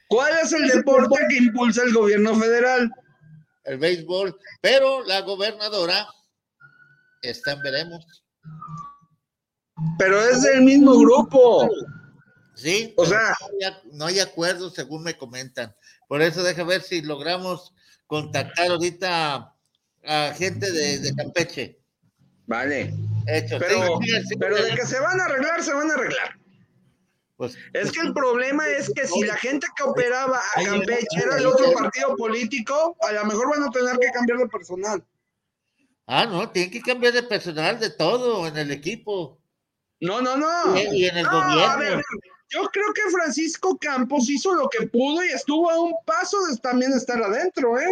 ¿Cuál 0.08 0.38
es 0.42 0.52
el 0.52 0.66
deporte 0.66 1.20
que 1.28 1.36
impulsa 1.36 1.82
el 1.84 1.92
gobierno 1.92 2.34
federal? 2.34 2.90
El 3.64 3.78
béisbol. 3.78 4.38
Pero 4.60 5.04
la 5.04 5.20
gobernadora 5.22 6.06
está 7.22 7.52
en 7.52 7.62
veremos. 7.62 8.24
Pero 9.98 10.20
es 10.20 10.42
del 10.42 10.62
mismo 10.62 10.98
grupo. 10.98 11.68
Sí, 12.54 12.92
o 12.96 13.06
sea, 13.06 13.34
no 13.92 14.06
hay, 14.06 14.20
acuerdo 14.20 14.70
según 14.70 15.02
me 15.02 15.16
comentan. 15.16 15.74
Por 16.08 16.20
eso 16.20 16.42
deja 16.42 16.64
ver 16.64 16.82
si 16.82 17.00
logramos 17.00 17.72
contactar 18.06 18.70
ahorita 18.70 19.54
a 20.04 20.34
gente 20.36 20.70
de, 20.70 21.14
Campeche. 21.14 21.78
Vale. 22.46 22.94
Pero, 23.26 24.00
pero 24.38 24.56
de 24.56 24.74
que 24.74 24.86
se 24.86 24.98
van 24.98 25.20
a 25.20 25.24
arreglar, 25.24 25.62
se 25.62 25.72
van 25.72 25.90
a 25.90 25.94
arreglar. 25.94 26.39
Pues, 27.40 27.56
es 27.72 27.90
que 27.90 28.00
el 28.00 28.12
problema 28.12 28.68
es 28.68 28.92
que 28.94 29.06
si 29.06 29.22
la 29.22 29.34
gente 29.34 29.66
que 29.74 29.82
operaba 29.82 30.38
a 30.56 30.62
Campeche 30.62 31.06
era 31.24 31.38
el 31.38 31.46
otro 31.46 31.72
partido 31.72 32.14
político, 32.14 32.98
a 33.00 33.12
lo 33.12 33.24
mejor 33.24 33.48
van 33.48 33.62
a 33.62 33.70
tener 33.70 33.98
que 33.98 34.10
cambiar 34.12 34.40
de 34.40 34.46
personal. 34.46 35.02
Ah, 36.06 36.26
no, 36.26 36.50
tienen 36.50 36.70
que 36.70 36.82
cambiar 36.82 37.14
de 37.14 37.22
personal 37.22 37.80
de 37.80 37.88
todo 37.88 38.46
en 38.46 38.58
el 38.58 38.70
equipo. 38.70 39.40
No, 40.00 40.20
no, 40.20 40.36
no. 40.36 40.76
Y, 40.92 41.06
en 41.06 41.16
el 41.16 41.26
gobierno. 41.26 42.02
yo 42.50 42.68
creo 42.70 42.92
que 42.92 43.10
Francisco 43.10 43.78
Campos 43.78 44.28
hizo 44.28 44.52
lo 44.52 44.68
que 44.68 44.86
pudo 44.88 45.24
y 45.24 45.28
estuvo 45.28 45.70
a 45.70 45.80
un 45.80 45.94
paso 46.04 46.36
de 46.44 46.58
también 46.58 46.92
estar 46.92 47.22
adentro, 47.22 47.80
¿eh? 47.80 47.88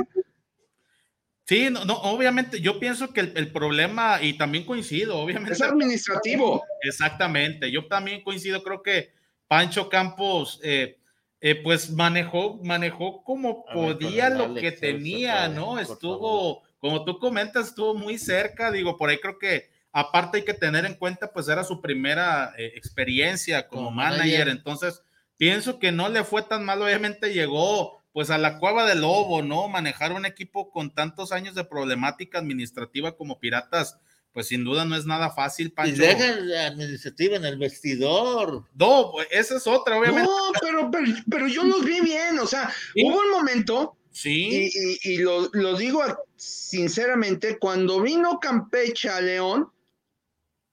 Sí, 1.47 1.71
no, 1.71 1.87
no, 1.87 1.95
obviamente, 2.03 2.61
yo 2.61 2.79
pienso 2.79 3.15
que 3.15 3.21
el, 3.21 3.51
problema, 3.51 4.21
y 4.21 4.37
también 4.37 4.67
coincido, 4.67 5.17
obviamente. 5.17 5.55
Es 5.55 5.63
administrativo. 5.63 6.63
Exactamente, 6.83 7.73
yo 7.73 7.89
también 7.89 8.23
coincido, 8.23 8.63
creo 8.63 8.83
que 8.83 9.17
Pancho 9.49 9.89
Campos, 9.89 10.61
eh, 10.63 10.99
eh, 11.41 11.57
pues 11.57 11.91
manejó, 11.91 12.61
manejó 12.63 13.25
como 13.25 13.65
podía 13.65 14.31
lo 14.31 14.55
que 14.55 14.73
tenía, 14.73 15.49
¿no? 15.49 15.79
Estuvo, 15.79 16.63
como 16.79 17.05
tú 17.05 17.19
comentas, 17.19 17.69
estuvo 17.69 17.95
muy 17.95 18.19
cerca, 18.19 18.71
digo, 18.71 18.97
por 18.97 19.09
ahí 19.11 19.19
creo 19.19 19.39
que 19.39 19.71
Aparte 19.93 20.39
hay 20.39 20.45
que 20.45 20.55
tener 20.55 20.85
en 20.85 20.95
cuenta, 20.95 21.33
pues 21.33 21.49
era 21.49 21.65
su 21.65 21.81
primera 21.81 22.53
eh, 22.59 22.73
experiencia 22.77 23.67
como, 23.67 23.91
manager. 23.91 24.49
entonces 24.49 25.03
pienso 25.37 25.79
que 25.79 25.93
no 25.93 26.09
le 26.09 26.25
fue 26.25 26.43
tan 26.43 26.65
mal, 26.65 26.83
obviamente 26.83 27.33
llegó 27.33 27.99
pues 28.13 28.31
a 28.31 28.39
la 28.39 28.59
cueva 28.59 28.85
del 28.85 29.01
lobo, 29.01 29.43
¿no? 29.43 29.69
Manejar 29.69 30.13
un 30.13 30.27
equipo 30.27 30.71
con 30.71 30.95
tantos 30.95 31.33
años 31.33 31.55
de 31.55 31.65
problemática 31.65 32.39
administrativa 32.39 33.17
como 33.17 33.39
Piratas, 33.39 33.99
pues 34.39 34.47
sin 34.47 34.63
duda 34.63 34.85
no 34.85 34.95
es 34.95 35.05
nada 35.05 35.31
fácil, 35.31 35.73
Pancho. 35.73 35.97
Y 35.97 36.07
deja 36.07 36.37
la 36.37 36.69
administrativa 36.69 37.35
en 37.35 37.45
el 37.45 37.59
vestidor. 37.59 38.63
No, 38.77 39.11
pues, 39.11 39.27
esa 39.33 39.57
es 39.57 39.67
otra, 39.67 39.99
obviamente. 39.99 40.31
No, 40.31 40.53
pero, 40.61 40.91
pero, 41.29 41.49
yo 41.49 41.65
los 41.65 41.85
vi 41.85 42.01
bien, 42.03 42.39
o 42.39 42.47
sea, 42.47 42.73
hubo 42.95 43.19
un 43.19 43.31
momento 43.33 43.97
Sí. 44.13 44.71
Y, 44.73 45.11
y, 45.11 45.17
lo, 45.19 45.49
lo, 45.55 45.77
digo 45.77 46.05
sinceramente, 46.37 47.59
cuando 47.59 48.01
vino 48.01 48.39
Campeche 48.39 49.09
a 49.09 49.21
León, 49.21 49.73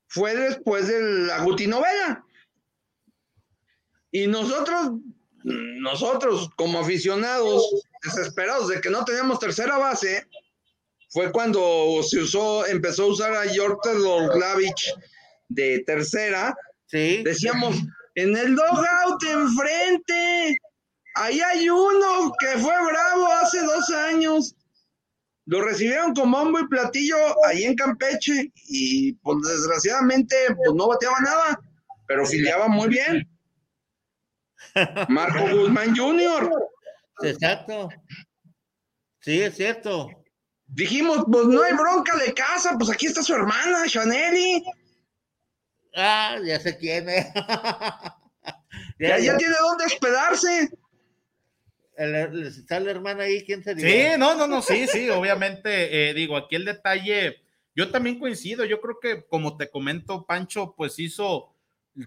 fue 0.10 0.36
después 0.36 0.88
de 0.88 1.02
la 1.26 1.44
Gutinovela. 1.44 2.24
Y 4.12 4.28
nosotros, 4.28 4.92
nosotros 5.44 6.52
como 6.56 6.82
aficionados 6.82 7.84
desesperados 8.04 8.68
de 8.68 8.80
que 8.80 8.92
no 8.92 9.04
teníamos 9.04 9.40
tercera 9.40 9.80
base, 9.80 10.28
fue 11.16 11.32
cuando 11.32 12.04
se 12.04 12.20
usó, 12.20 12.68
empezó 12.68 13.04
a 13.04 13.08
usar 13.08 13.34
a 13.34 13.46
Jorter 13.56 13.96
Orglavich 13.96 14.94
de 15.48 15.82
tercera. 15.88 16.54
Sí. 16.88 17.24
Decíamos, 17.24 17.78
en 18.16 18.36
el 18.36 18.54
dogout 18.54 19.24
enfrente, 19.24 20.58
ahí 21.16 21.40
hay 21.40 21.70
uno 21.70 22.34
que 22.38 22.60
fue 22.60 22.74
bravo 22.86 23.28
hace 23.32 23.62
dos 23.62 23.90
años. 23.92 24.58
Lo 25.46 25.62
recibieron 25.62 26.14
con 26.14 26.32
bombo 26.32 26.60
y 26.60 26.68
platillo 26.68 27.16
ahí 27.46 27.64
en 27.64 27.76
Campeche 27.76 28.52
y 28.68 29.14
pues 29.14 29.38
desgraciadamente 29.48 30.36
pues 30.58 30.74
no 30.74 30.90
bateaba 30.90 31.22
nada, 31.22 31.62
pero 32.10 32.26
filiaba 32.26 32.68
muy 32.68 32.90
bien. 32.90 33.26
Marco 35.08 35.48
Guzmán 35.48 35.96
Jr. 35.96 36.52
Exacto. 37.22 37.88
Sí, 39.22 39.42
es 39.42 39.56
cierto. 39.56 40.10
Dijimos, 40.68 41.26
pues 41.32 41.46
no 41.46 41.62
hay 41.62 41.74
bronca 41.74 42.18
de 42.18 42.34
casa, 42.34 42.76
pues 42.78 42.90
aquí 42.90 43.06
está 43.06 43.22
su 43.22 43.34
hermana, 43.34 43.86
Chaneli. 43.88 44.64
Ah, 45.96 46.38
ya 46.44 46.60
sé 46.60 46.78
quién 46.78 47.08
es. 47.10 47.28
ya, 49.00 49.20
ya 49.20 49.38
tiene 49.38 49.56
dónde 49.62 49.86
hospedarse 49.86 50.70
está 51.96 52.80
la 52.80 52.92
hermana 52.92 53.24
ahí, 53.24 53.44
¿quién 53.44 53.64
sería? 53.64 53.88
Sí, 54.14 54.20
no, 54.20 54.36
no, 54.36 54.48
no, 54.48 54.62
sí, 54.62 54.88
sí, 54.88 55.10
obviamente, 55.10 56.10
eh, 56.10 56.14
digo, 56.14 56.36
aquí 56.38 56.56
el 56.56 56.66
detalle, 56.66 57.42
yo 57.76 57.90
también 57.90 58.20
coincido, 58.20 58.66
yo 58.66 58.82
creo 58.82 59.00
que 59.00 59.26
como 59.26 59.58
te 59.58 59.70
comento, 59.70 60.26
Pancho, 60.26 60.74
pues 60.76 61.00
hizo 61.00 61.54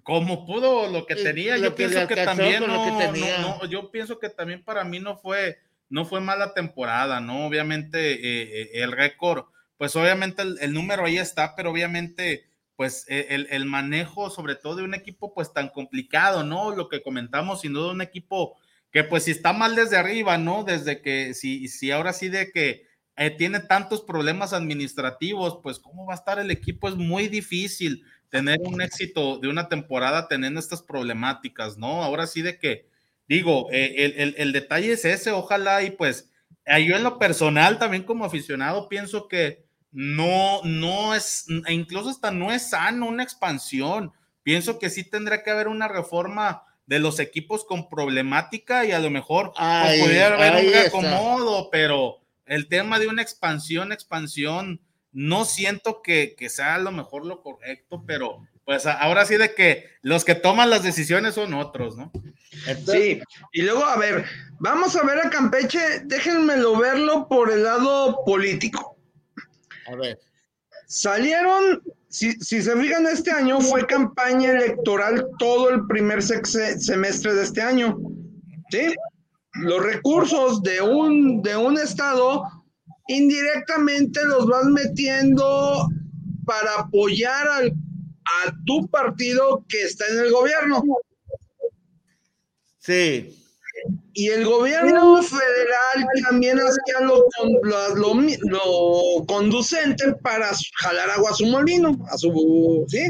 como 0.02 0.44
pudo 0.44 0.89
lo 0.89 1.06
que 1.06 1.16
tenía, 1.16 1.56
yo 1.56 1.74
pienso 1.74 2.06
que 2.06 2.16
también 2.16 2.66
no, 2.66 3.64
yo 3.66 3.90
pienso 3.90 4.18
que 4.18 4.28
también 4.28 4.62
para 4.62 4.85
mí 4.85 5.01
no 5.01 5.16
fue, 5.16 5.59
no 5.90 6.05
fue 6.05 6.20
mala 6.20 6.55
temporada, 6.55 7.20
¿no? 7.20 7.47
Obviamente 7.47 8.12
eh, 8.12 8.62
eh, 8.62 8.70
el 8.82 8.93
récord, 8.93 9.44
pues 9.77 9.97
obviamente 9.97 10.43
el, 10.43 10.73
número 10.73 11.05
ahí 11.05 11.19
está, 11.19 11.55
pero 11.56 11.70
obviamente 11.70 12.44
pues 12.77 13.06
el, 13.09 13.48
el, 13.51 13.65
manejo 13.66 14.31
sobre 14.31 14.55
todo 14.55 14.77
de 14.77 14.85
un 14.85 14.94
equipo 14.94 15.35
pues 15.35 15.52
tan 15.52 15.69
complicado, 15.69 16.44
¿no? 16.44 16.74
Lo 16.74 16.89
que 16.89 17.02
comentamos, 17.02 17.62
sin 17.62 17.73
duda 17.73 17.90
un 17.90 18.02
equipo 18.02 18.56
que 18.93 19.05
pues 19.05 19.24
si 19.24 19.32
está 19.32 19.52
mal 19.52 19.74
desde 19.74 19.97
arriba, 19.97 20.39
¿no? 20.39 20.65
Desde 20.65 21.02
que, 21.02 21.35
si, 21.35 21.69
si 21.69 21.90
ahora 21.90 22.12
sí 22.12 22.28
de 22.28 22.51
que 22.51 22.86
eh, 23.16 23.31
tiene 23.31 23.60
tantos 23.60 24.02
problemas 24.02 24.52
administrativos, 24.52 25.59
pues 25.62 25.78
cómo 25.78 26.06
va 26.06 26.15
a 26.15 26.16
estar 26.16 26.39
el 26.39 26.51
equipo, 26.51 26.89
es 26.89 26.94
muy 26.94 27.28
difícil 27.28 28.05
tener 28.31 28.59
un 28.62 28.81
éxito 28.81 29.39
de 29.39 29.48
una 29.48 29.69
temporada 29.69 30.28
teniendo 30.28 30.60
estas 30.60 30.82
problemáticas, 30.82 31.77
¿no? 31.78 32.02
Ahora 32.02 32.27
sí 32.27 32.43
de 32.43 32.59
que, 32.59 32.89
digo, 33.28 33.68
eh, 33.70 34.14
el, 34.16 34.34
el, 34.36 34.52
detalle 34.52 34.92
es 34.92 35.05
ese, 35.05 35.30
ojalá 35.30 35.82
y 35.82 35.90
pues 35.90 36.30
eh, 36.64 36.84
yo 36.84 36.96
en 36.96 37.02
lo 37.02 37.18
personal 37.18 37.78
también 37.78 38.02
como 38.02 38.24
aficionado 38.24 38.88
pienso 38.88 39.28
que 39.28 39.66
no, 39.90 40.62
no 40.64 41.14
es, 41.14 41.46
e 41.66 41.72
incluso 41.72 42.10
hasta 42.10 42.30
no 42.30 42.52
es 42.52 42.70
sano 42.70 43.06
una 43.06 43.22
expansión. 43.22 44.12
Pienso 44.42 44.78
que 44.78 44.90
sí 44.90 45.05
tendría 45.05 45.42
que 45.42 45.50
haber 45.50 45.68
una 45.68 45.88
reforma 45.88 46.62
de 46.86 46.98
los 46.98 47.20
equipos 47.20 47.64
con 47.64 47.88
problemática 47.88 48.86
y 48.86 48.92
a 48.92 48.98
lo 48.98 49.10
mejor 49.10 49.52
pues, 49.56 50.00
pudiera 50.00 50.34
haber 50.34 50.66
un 50.66 50.74
acomodo, 50.74 51.68
pero 51.70 52.20
el 52.46 52.66
tema 52.68 52.98
de 52.98 53.09
una 53.09 53.22
expansión, 53.22 53.92
expansión, 53.92 54.80
no 55.12 55.44
siento 55.44 56.00
que, 56.02 56.34
sea 56.48 56.76
a 56.76 56.78
lo 56.78 56.92
mejor 56.92 57.26
lo 57.26 57.42
correcto, 57.42 58.05
pero 58.06 58.46
pues 58.64 58.86
ahora 58.86 59.24
sí 59.26 59.36
de 59.36 59.55
que 59.55 59.84
los 60.00 60.24
que 60.24 60.34
toman 60.34 60.70
las 60.70 60.82
decisiones 60.82 61.34
son 61.34 61.55
otros, 61.55 61.96
¿no? 61.96 62.10
Sí, 62.86 63.20
y 63.52 63.62
luego, 63.62 63.84
a 63.84 63.96
ver, 63.96 64.24
vamos 64.58 64.96
a 64.96 65.04
ver 65.04 65.18
a 65.18 65.30
Campeche, 65.30 66.00
déjenmelo 66.04 66.78
verlo 66.78 67.28
por 67.28 67.50
el 67.52 67.64
lado 67.64 68.24
político. 68.24 68.96
A 69.86 69.96
ver. 69.96 70.18
Salieron, 70.86 71.82
si, 72.08 72.32
si 72.40 72.62
se 72.62 72.74
fijan, 72.76 73.06
este 73.06 73.30
año 73.30 73.60
fue 73.60 73.86
campaña 73.86 74.52
electoral 74.52 75.26
todo 75.38 75.70
el 75.70 75.86
primer 75.86 76.22
semestre 76.22 77.34
de 77.34 77.42
este 77.42 77.60
año. 77.60 77.98
¿Sí? 78.70 78.94
Los 79.54 79.82
recursos 79.82 80.62
de 80.62 80.80
un, 80.80 81.42
de 81.42 81.56
un 81.56 81.78
estado 81.78 82.42
indirectamente 83.08 84.24
los 84.24 84.46
vas 84.46 84.66
metiendo 84.66 85.88
para 86.44 86.74
apoyar 86.80 87.48
al, 87.48 87.72
a 88.46 88.52
tu 88.64 88.86
partido 88.88 89.64
que 89.68 89.82
está 89.82 90.06
en 90.06 90.18
el 90.20 90.30
gobierno. 90.30 90.82
Sí. 92.78 93.34
Y 94.12 94.28
el 94.30 94.44
gobierno 94.44 95.22
federal 95.22 96.06
también 96.28 96.59
hacía 96.59 97.00
lo, 97.06 97.24
con- 97.36 97.52
lo, 97.62 98.14
lo 98.50 99.26
conducente 99.26 100.12
para 100.22 100.50
jalar 100.80 101.10
agua 101.10 101.30
a 101.30 101.34
su 101.34 101.46
molino, 101.46 101.96
a 102.10 102.18
su, 102.18 102.84
¿sí? 102.88 103.05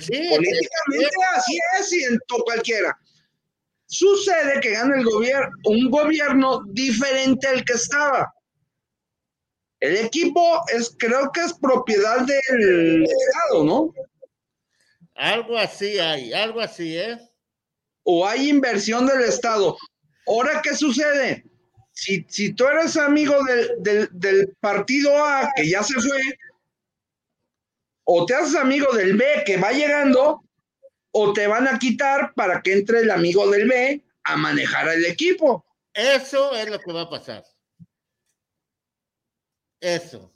Sí, 0.00 0.28
Políticamente 0.30 1.16
así 1.34 1.58
es 1.80 1.92
y 1.92 2.04
en 2.04 2.18
to- 2.28 2.42
cualquiera. 2.44 2.96
Sucede 3.86 4.60
que 4.60 4.70
gana 4.70 4.96
el 4.96 5.04
gobierno, 5.04 5.50
un 5.64 5.90
gobierno 5.90 6.62
diferente 6.68 7.46
al 7.48 7.64
que 7.64 7.72
estaba. 7.72 8.32
El 9.80 9.96
equipo 9.96 10.62
es, 10.72 10.94
creo 10.98 11.32
que 11.32 11.40
es 11.40 11.54
propiedad 11.54 12.20
del 12.24 13.02
Estado, 13.04 13.64
¿no? 13.64 13.92
algo 15.14 15.58
así 15.58 15.98
hay, 15.98 16.32
algo 16.32 16.60
así, 16.60 16.96
¿eh? 16.96 17.18
O 18.04 18.26
hay 18.26 18.48
inversión 18.48 19.06
del 19.06 19.22
Estado. 19.22 19.76
Ahora, 20.26 20.60
¿qué 20.62 20.74
sucede? 20.76 21.44
Si, 21.92 22.24
si 22.28 22.52
tú 22.52 22.66
eres 22.66 22.96
amigo 22.96 23.36
del, 23.44 23.70
del, 23.78 24.08
del 24.12 24.56
partido 24.60 25.24
A 25.24 25.52
que 25.54 25.68
ya 25.68 25.82
se 25.82 25.94
fue, 26.00 26.20
o 28.04 28.24
te 28.26 28.34
haces 28.34 28.56
amigo 28.56 28.92
del 28.92 29.16
B 29.16 29.24
que 29.44 29.56
va 29.56 29.72
llegando, 29.72 30.42
o 31.12 31.32
te 31.32 31.46
van 31.46 31.68
a 31.68 31.78
quitar 31.78 32.32
para 32.34 32.62
que 32.62 32.72
entre 32.72 33.00
el 33.00 33.10
amigo 33.10 33.48
del 33.50 33.68
B 33.68 34.02
a 34.24 34.36
manejar 34.36 34.88
el 34.88 35.04
equipo. 35.04 35.64
Eso 35.92 36.54
es 36.54 36.70
lo 36.70 36.78
que 36.80 36.92
va 36.92 37.02
a 37.02 37.10
pasar. 37.10 37.44
Eso. 39.80 40.32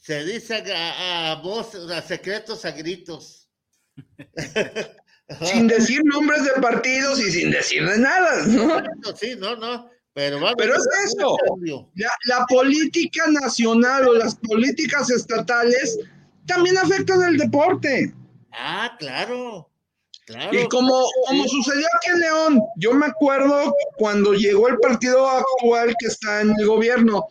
Se 0.00 0.24
dice 0.24 0.62
a, 0.72 1.32
a 1.32 1.34
voz, 1.42 1.74
a 1.74 2.00
secretos, 2.00 2.64
a 2.64 2.70
gritos. 2.70 3.48
Sin 5.42 5.66
decir 5.68 6.00
nombres 6.04 6.42
de 6.44 6.52
partidos 6.62 7.20
y 7.20 7.30
sin 7.30 7.50
decir 7.50 7.86
de 7.86 7.98
nada, 7.98 8.46
¿no? 8.46 8.80
Sí, 9.16 9.34
no, 9.38 9.56
no. 9.56 9.90
Pero, 10.14 10.40
va 10.40 10.50
a 10.50 10.54
Pero 10.56 10.74
es 10.74 10.86
eso. 11.06 11.36
La, 11.94 12.10
la 12.24 12.46
política 12.46 13.24
nacional 13.30 14.08
o 14.08 14.14
las 14.14 14.34
políticas 14.36 15.10
estatales 15.10 15.98
también 16.46 16.78
afectan 16.78 17.22
el 17.22 17.36
deporte. 17.36 18.12
Ah, 18.52 18.96
claro. 18.98 19.70
Claro. 20.26 20.58
Y 20.58 20.66
como, 20.68 21.06
como 21.26 21.44
sucedió 21.48 21.86
aquí 21.96 22.10
en 22.12 22.20
León, 22.20 22.60
yo 22.76 22.92
me 22.94 23.06
acuerdo 23.06 23.74
cuando 23.96 24.34
llegó 24.34 24.68
el 24.68 24.78
partido 24.78 25.28
actual 25.28 25.94
que 25.98 26.06
está 26.08 26.40
en 26.42 26.52
el 26.58 26.66
gobierno 26.66 27.26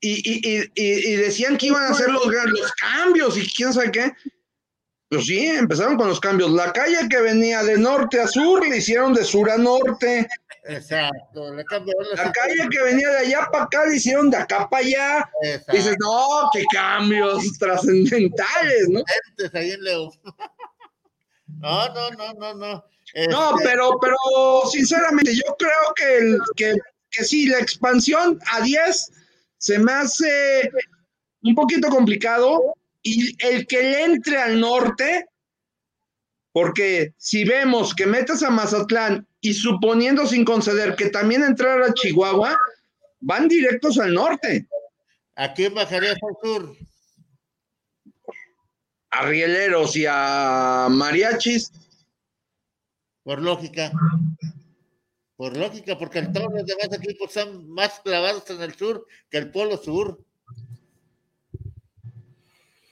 y, 0.00 0.10
y- 0.30 0.40
y- 0.58 0.70
y- 0.74 1.12
y 1.12 1.16
decían 1.16 1.56
que 1.56 1.66
iban 1.66 1.82
a 1.84 1.88
hacer 1.88 2.10
los, 2.10 2.24
los 2.26 2.72
cambios 2.74 3.36
y 3.36 3.48
quién 3.50 3.72
sabe 3.72 3.90
qué. 3.90 4.12
Pues 5.10 5.26
sí, 5.26 5.46
empezaron 5.46 5.96
con 5.96 6.08
los 6.08 6.20
cambios. 6.20 6.50
La 6.50 6.72
calle 6.72 7.08
que 7.08 7.20
venía 7.20 7.62
de 7.62 7.78
norte 7.78 8.20
a 8.20 8.26
sur 8.26 8.66
le 8.66 8.76
hicieron 8.76 9.14
de 9.14 9.24
sur 9.24 9.50
a 9.50 9.56
norte. 9.56 10.28
Exacto. 10.64 11.54
Le 11.54 11.64
La 12.14 12.32
calle 12.32 12.68
que 12.70 12.82
venía 12.82 13.08
de 13.10 13.18
allá 13.18 13.48
para 13.50 13.64
acá 13.64 13.86
le 13.86 13.96
hicieron 13.96 14.28
de 14.30 14.36
acá 14.36 14.68
para 14.68 14.84
allá. 14.84 15.30
Exacto. 15.42 15.72
Dices, 15.72 15.96
no, 15.98 16.50
qué 16.52 16.62
cambios 16.74 17.42
trascendentales, 17.58 18.88
¿no? 18.90 19.02
Antes 19.30 19.54
ahí 19.54 19.70
en 19.70 19.84
León. 19.84 20.10
No, 21.60 21.88
no, 21.88 22.10
no, 22.10 22.34
no, 22.34 22.54
no. 22.54 22.84
No, 23.30 23.50
Este, 23.56 23.64
pero, 23.64 23.98
pero 24.00 24.16
sinceramente, 24.70 25.34
yo 25.34 25.56
creo 25.58 25.94
que, 25.96 26.18
el, 26.18 26.38
que, 26.54 26.74
que 27.10 27.24
sí, 27.24 27.48
la 27.48 27.58
expansión 27.58 28.38
a 28.52 28.60
10 28.60 29.10
se 29.56 29.78
me 29.78 29.90
hace 29.90 30.70
un 31.42 31.54
poquito 31.54 31.88
complicado 31.88 32.74
y 33.08 33.36
el 33.46 33.66
que 33.66 33.82
le 33.82 34.04
entre 34.04 34.38
al 34.38 34.60
norte, 34.60 35.26
porque 36.52 37.14
si 37.16 37.44
vemos 37.44 37.94
que 37.94 38.06
metes 38.06 38.42
a 38.42 38.50
Mazatlán 38.50 39.26
y 39.40 39.54
suponiendo 39.54 40.26
sin 40.26 40.44
conceder 40.44 40.96
que 40.96 41.10
también 41.10 41.42
entrar 41.42 41.82
a 41.82 41.92
Chihuahua, 41.94 42.56
van 43.20 43.48
directos 43.48 43.98
al 43.98 44.14
norte, 44.14 44.66
¿A 45.40 45.54
quién 45.54 45.72
bajarías 45.72 46.18
al 46.20 46.36
sur? 46.42 46.76
a 49.10 49.22
rieleros 49.22 49.96
y 49.96 50.04
a 50.08 50.88
mariachis. 50.90 51.72
Por 53.22 53.40
lógica. 53.40 53.92
Por 55.36 55.56
lógica, 55.56 55.96
porque 55.96 56.22
todos 56.22 56.52
los 56.52 56.66
demás 56.66 56.88
equipos 56.92 57.28
están 57.28 57.68
más 57.68 58.00
clavados 58.00 58.50
en 58.50 58.60
el 58.62 58.74
sur 58.74 59.06
que 59.30 59.38
el 59.38 59.50
polo 59.52 59.76
sur. 59.76 60.24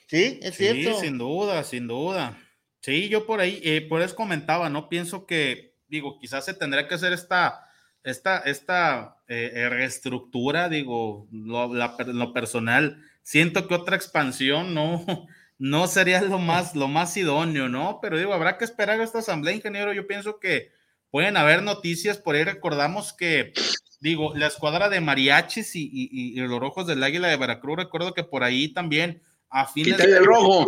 Sí, 0.07 0.39
es 0.43 0.55
Sí, 0.55 0.65
cierto. 0.73 1.01
sin 1.01 1.19
duda, 1.19 1.65
sin 1.65 1.87
duda. 1.89 2.39
Sí, 2.81 3.09
yo 3.09 3.27
por 3.27 3.41
ahí, 3.41 3.61
eh, 3.65 3.81
por 3.83 4.03
eso 4.03 4.15
comentaba, 4.15 4.69
¿no? 4.71 4.89
Pienso 4.89 5.27
que, 5.27 5.75
digo, 5.89 6.19
quizás 6.21 6.45
se 6.45 6.55
tendría 6.55 6.87
que 6.87 6.95
hacer 6.95 7.13
esta, 7.13 7.69
esta, 8.05 8.39
esta 8.39 9.17
eh, 9.27 9.51
eh, 9.55 9.69
reestructura, 9.69 10.69
digo, 10.69 11.27
lo, 11.33 11.75
la 11.75 11.97
per- 11.97 12.15
lo 12.15 12.33
personal. 12.33 13.03
Siento 13.23 13.67
que 13.67 13.75
otra 13.75 13.97
expansión 13.97 14.73
no, 14.75 15.05
no 15.59 15.87
sería 15.89 16.23
lo 16.23 16.39
más, 16.39 16.77
lo 16.77 16.87
más 16.87 17.17
idóneo, 17.17 17.69
¿no? 17.69 17.99
Pero 18.01 18.19
digo, 18.19 18.33
habrá 18.33 18.57
que 18.59 18.65
esperar 18.65 19.01
a 19.01 19.05
esta 19.05 19.19
asamblea, 19.19 19.55
ingeniero. 19.57 19.93
Yo 19.93 20.07
pienso 20.07 20.39
que 20.39 20.71
pueden 21.11 21.37
haber 21.37 21.65
noticias, 21.65 22.19
por 22.19 22.37
ahí 22.37 22.45
recordamos 22.45 23.13
que, 23.13 23.53
digo, 24.01 24.33
la 24.37 24.47
escuadra 24.47 24.89
de 24.89 25.01
mariachis 25.01 25.75
y- 25.75 25.91
y- 25.93 26.09
y 26.13 26.37
los 26.37 26.61
rojos 26.61 26.87
del 26.87 27.03
Águila 27.03 27.27
de 27.27 27.37
Veracruz, 27.37 27.77
recuerdo 27.79 28.15
que 28.15 28.23
por 28.23 28.45
ahí 28.45 28.69
también 28.69 29.23
a 29.57 29.67
fines 29.67 29.99
el 29.99 30.25
rojo. 30.25 30.67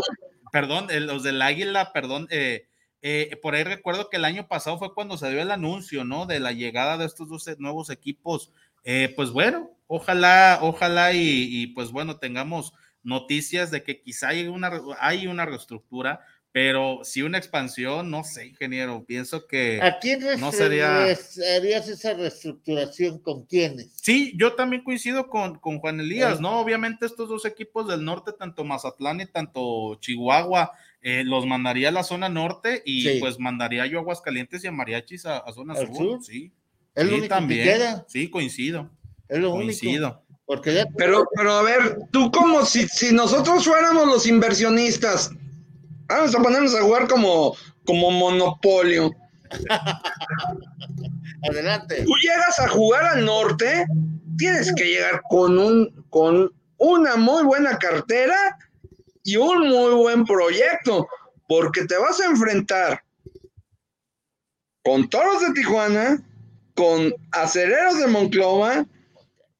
perdón, 0.51 0.89
los 1.07 1.23
del 1.23 1.43
Águila, 1.43 1.93
perdón, 1.93 2.27
eh, 2.31 2.69
eh, 3.03 3.39
por 3.43 3.55
ahí 3.55 3.65
recuerdo 3.65 4.09
que 4.09 4.17
el 4.17 4.25
año 4.25 4.49
pasado 4.49 4.79
fue 4.79 4.95
cuando 4.95 5.19
se 5.19 5.31
dio 5.31 5.43
el 5.43 5.51
anuncio, 5.51 6.05
¿no? 6.05 6.25
De 6.25 6.41
la 6.41 6.53
llegada 6.53 6.97
de 6.97 7.05
estos 7.05 7.29
dos 7.29 7.47
nuevos 7.59 7.91
equipos. 7.91 8.51
Eh, 8.85 9.13
pues 9.15 9.31
bueno, 9.31 9.71
ojalá, 9.87 10.61
ojalá 10.63 11.13
y, 11.13 11.21
y, 11.21 11.67
pues 11.69 11.91
bueno, 11.91 12.17
tengamos 12.17 12.73
noticias 13.03 13.71
de 13.71 13.83
que 13.83 14.01
quizá 14.01 14.29
hay 14.29 14.49
una, 14.49 14.73
hay 15.01 15.27
una 15.27 15.45
reestructura, 15.45 16.25
pero 16.53 17.01
si 17.05 17.23
una 17.23 17.39
expansión, 17.39 18.11
no 18.11 18.25
sé, 18.25 18.47
ingeniero, 18.47 19.05
pienso 19.05 19.47
que... 19.47 19.81
¿A 19.83 19.99
quién 19.99 20.21
no 20.41 20.51
sería- 20.51 21.03
harías 21.05 21.89
esa 21.89 22.15
reestructuración? 22.15 23.19
¿Con 23.21 23.45
quiénes? 23.45 23.91
Sí, 24.01 24.33
yo 24.37 24.55
también 24.55 24.83
coincido 24.83 25.29
con, 25.29 25.59
con 25.59 25.79
Juan 25.79 26.01
Elías. 26.01 26.41
¿no? 26.41 26.59
Obviamente 26.61 27.07
estos 27.07 27.29
dos 27.29 27.45
equipos 27.45 27.87
del 27.89 28.05
norte, 28.05 28.33
tanto 28.33 28.65
Mazatlán 28.65 29.21
y 29.21 29.27
tanto 29.27 29.97
Chihuahua, 30.01 30.73
eh, 31.03 31.23
los 31.25 31.47
mandaría 31.47 31.91
a 31.91 31.93
la 31.93 32.03
zona 32.03 32.29
norte 32.29 32.83
y 32.85 33.03
Sí. 33.03 33.17
pues 33.21 33.39
mandaría 33.39 33.87
yo 33.87 33.99
a 33.99 34.01
Aguascalientes 34.01 34.65
y 34.65 34.67
a 34.67 34.73
Mariachis 34.73 35.27
a, 35.27 35.39
a 35.39 35.53
zona 35.53 35.75
¿Al 35.75 35.87
sur, 35.89 35.97
sur? 35.97 36.25
sí. 36.25 36.53
Es 36.95 37.05
lo 37.05 37.11
Sí, 37.11 37.19
único 37.19 37.29
también. 37.35 37.65
que 37.65 37.73
queda. 37.75 38.05
Sí, 38.09 38.29
coincido, 38.31 38.91
Es 39.29 39.39
lo 39.39 39.51
único. 39.53 39.67
coincido. 39.67 40.25
Porque 40.47 40.75
ya 40.75 40.87
Pero, 40.97 41.29
pero 41.37 41.53
a 41.53 41.63
ver, 41.63 41.99
tú 42.11 42.33
como 42.33 42.65
si, 42.65 42.89
si 42.89 43.13
nosotros 43.15 43.65
fuéramos 43.67 44.07
los 44.09 44.27
inversionistas, 44.27 45.31
vamos 46.09 46.35
a 46.35 46.43
ponernos 46.43 46.75
a 46.75 46.83
jugar 46.83 47.07
como, 47.09 47.55
como 47.85 48.11
monopolio. 48.11 49.11
adelante. 51.51 52.05
Tú 52.05 52.13
llegas 52.23 52.59
a 52.59 52.69
jugar 52.69 53.05
al 53.05 53.25
norte, 53.25 53.87
tienes 54.37 54.73
que 54.75 54.85
llegar 54.85 55.23
con 55.29 55.59
un, 55.59 56.05
con 56.11 56.51
una 56.79 57.17
muy 57.17 57.43
buena 57.45 57.79
cartera 57.79 58.59
y 59.25 59.37
un 59.37 59.69
muy 59.69 59.95
buen 59.95 60.25
proyecto, 60.25 61.09
porque 61.49 61.85
te 61.85 61.97
vas 61.99 62.21
a 62.21 62.27
enfrentar 62.27 63.03
con 64.85 65.09
toros 65.09 65.41
de 65.43 65.53
Tijuana, 65.53 66.23
con 66.75 67.13
acereros 67.33 67.99
de 67.99 68.07
Monclova, 68.07 68.87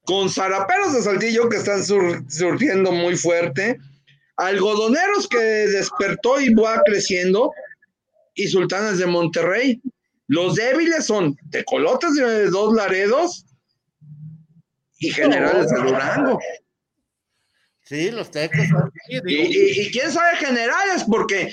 con 0.05 0.29
zaraperos 0.29 0.93
de 0.93 1.01
Saltillo 1.03 1.49
que 1.49 1.57
están 1.57 1.83
sur- 1.83 2.23
surgiendo 2.29 2.91
muy 2.91 3.15
fuerte, 3.15 3.77
algodoneros 4.39 5.27
que 5.27 5.37
despertó 5.37 6.39
y 6.39 6.53
va 6.53 6.81
creciendo, 6.85 7.51
y 8.35 8.47
sultanes 8.47 8.97
de 8.97 9.05
Monterrey. 9.05 9.81
Los 10.27 10.55
débiles 10.55 11.05
son 11.05 11.35
tecolotes 11.51 12.13
de 12.15 12.45
dos 12.49 12.73
laredos 12.73 13.45
y 14.99 15.11
generales 15.11 15.69
de 15.69 15.81
Durango. 15.81 16.39
Sí, 17.83 18.11
los 18.11 18.29
tecos. 18.29 18.59
Sí, 19.07 19.15
Y, 19.15 19.21
digo, 19.25 19.43
y- 19.49 19.81
y 19.81 19.91
quién 19.91 20.11
sabe 20.11 20.37
generales, 20.37 21.03
porque 21.09 21.51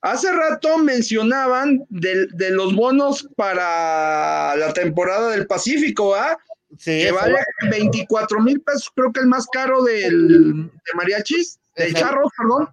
hace 0.00 0.32
rato 0.32 0.78
mencionaban 0.78 1.84
de, 1.88 2.26
de 2.32 2.50
los 2.50 2.74
bonos 2.74 3.28
para 3.36 4.56
la 4.56 4.72
temporada 4.74 5.30
del 5.30 5.46
Pacífico, 5.46 6.14
¿ah? 6.14 6.36
Sí, 6.76 7.02
que 7.02 7.12
vale 7.12 7.34
va. 7.34 7.70
24 7.70 8.40
mil 8.40 8.60
pesos, 8.60 8.90
creo 8.96 9.12
que 9.12 9.20
el 9.20 9.26
más 9.28 9.46
caro 9.46 9.84
del, 9.84 10.64
de 10.66 10.92
mariachis, 10.94 11.60
de 11.76 11.84
Exacto. 11.88 12.06
charros, 12.08 12.32
perdón. 12.36 12.68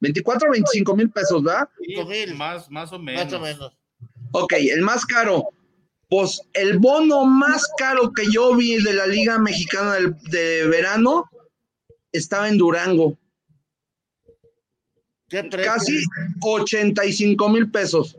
24 0.00 0.48
o 0.48 0.52
25 0.52 0.96
mil 0.96 1.10
pesos, 1.10 1.42
¿verdad? 1.42 1.68
Sí, 1.78 1.84
Cinco 1.88 2.04
mil. 2.06 2.34
más, 2.34 2.70
más 2.70 2.92
o 2.92 2.98
menos. 2.98 3.24
Más 3.24 3.32
o 3.32 3.40
menos. 3.40 3.78
Ok, 4.32 4.52
el 4.54 4.82
más 4.82 5.04
caro. 5.06 5.48
Pues 6.08 6.42
el 6.52 6.78
bono 6.78 7.24
más 7.24 7.66
caro 7.78 8.12
que 8.12 8.24
yo 8.30 8.54
vi 8.54 8.82
de 8.82 8.92
la 8.92 9.06
Liga 9.06 9.38
Mexicana 9.38 9.94
del- 9.94 10.14
de 10.30 10.66
Verano 10.68 11.28
estaba 12.12 12.48
en 12.48 12.58
Durango. 12.58 13.16
¿Qué 15.28 15.42
precio? 15.44 15.72
Casi 15.72 16.04
85 16.42 17.48
mil 17.48 17.70
pesos. 17.70 18.16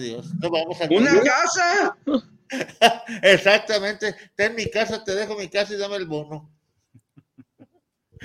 Dios. 0.00 0.32
No 0.40 0.50
vamos 0.50 0.80
a 0.80 0.86
¿Una 0.90 1.20
casa? 1.22 1.96
Exactamente. 3.22 4.14
Ten 4.36 4.54
mi 4.54 4.70
casa, 4.70 5.02
te 5.02 5.14
dejo 5.14 5.36
mi 5.36 5.48
casa 5.48 5.74
y 5.74 5.78
dame 5.78 5.96
el 5.96 6.06
bono. 6.06 6.50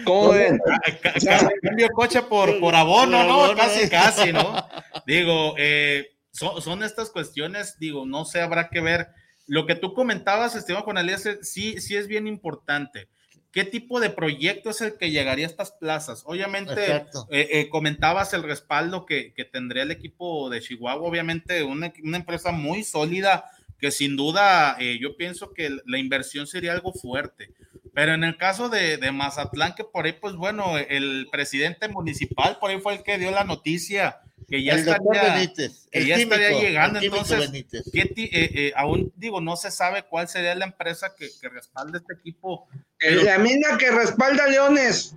¿Cómo 0.05 0.29
ven? 0.29 0.59
Ca- 1.01 1.13
Cambio 1.61 1.89
coche 1.89 2.21
por, 2.23 2.59
por 2.59 2.75
abono, 2.75 3.17
Por 3.17 3.27
¿no? 3.27 3.33
abono, 3.43 3.55
Casi, 3.57 3.81
eh. 3.81 3.89
casi, 3.89 4.33
¿no? 4.33 4.55
Digo, 5.07 5.55
eh, 5.57 6.07
son, 6.31 6.61
son 6.61 6.83
estas 6.83 7.09
cuestiones, 7.09 7.77
digo, 7.79 8.05
no 8.05 8.25
sé, 8.25 8.41
habrá 8.41 8.69
que 8.69 8.81
ver. 8.81 9.07
Lo 9.47 9.65
que 9.65 9.75
tú 9.75 9.93
comentabas, 9.93 10.55
Esteban 10.55 10.83
Juan 10.83 10.97
Elías, 10.97 11.27
sí, 11.41 11.79
sí 11.81 11.95
es 11.95 12.07
bien 12.07 12.27
importante. 12.27 13.09
¿Qué 13.51 13.63
tipo 13.65 13.99
de 13.99 14.09
proyecto 14.09 14.71
es 14.71 14.81
el 14.81 14.97
que 14.97 15.11
llegaría 15.11 15.45
a 15.45 15.49
estas 15.49 15.73
plazas? 15.73 16.23
Obviamente, 16.25 16.95
eh, 16.95 17.03
eh, 17.29 17.69
comentabas 17.69 18.33
el 18.33 18.41
respaldo 18.41 19.05
que, 19.05 19.31
que 19.33 19.45
tendría 19.45 19.83
el 19.83 19.91
equipo 19.91 20.49
de 20.49 20.59
Chihuahua, 20.61 21.07
obviamente 21.07 21.61
una, 21.63 21.93
una 22.03 22.17
empresa 22.17 22.51
muy 22.51 22.83
sólida 22.83 23.45
que 23.77 23.91
sin 23.91 24.15
duda 24.15 24.77
eh, 24.79 24.97
yo 24.99 25.17
pienso 25.17 25.51
que 25.53 25.69
la 25.85 25.97
inversión 25.99 26.47
sería 26.47 26.71
algo 26.71 26.93
fuerte. 26.93 27.51
Pero 27.93 28.13
en 28.13 28.23
el 28.23 28.37
caso 28.37 28.69
de, 28.69 28.97
de 28.97 29.11
Mazatlán, 29.11 29.75
que 29.75 29.83
por 29.83 30.05
ahí, 30.05 30.13
pues 30.13 30.33
bueno, 30.35 30.77
el 30.77 31.27
presidente 31.31 31.87
municipal 31.87 32.57
por 32.59 32.71
ahí 32.71 32.79
fue 32.79 32.95
el 32.95 33.03
que 33.03 33.17
dio 33.19 33.29
la 33.31 33.43
noticia 33.43 34.19
que 34.47 34.63
ya 34.63 34.73
el 34.73 34.79
estaría, 34.79 35.35
Benítez. 35.35 35.87
que 35.91 35.99
el 35.99 36.07
ya 36.07 36.15
estaría 36.15 36.47
químico, 36.49 36.65
llegando, 36.65 36.99
el 36.99 37.05
químico 37.05 37.23
entonces, 37.23 37.51
Benítez. 37.51 37.83
¿qué 37.93 38.05
ti- 38.05 38.29
eh, 38.33 38.49
eh, 38.53 38.73
aún 38.75 39.13
digo, 39.15 39.39
no 39.41 39.55
se 39.55 39.69
sabe 39.71 40.03
cuál 40.03 40.27
sería 40.27 40.53
la 40.55 40.65
empresa 40.65 41.13
que, 41.15 41.29
que 41.39 41.49
respalde 41.49 41.99
este 41.99 42.13
equipo, 42.13 42.67
pero 42.99 43.23
La 43.23 43.37
mina 43.37 43.77
que 43.77 43.89
respalda 43.91 44.45
a 44.45 44.47
Leones. 44.47 45.15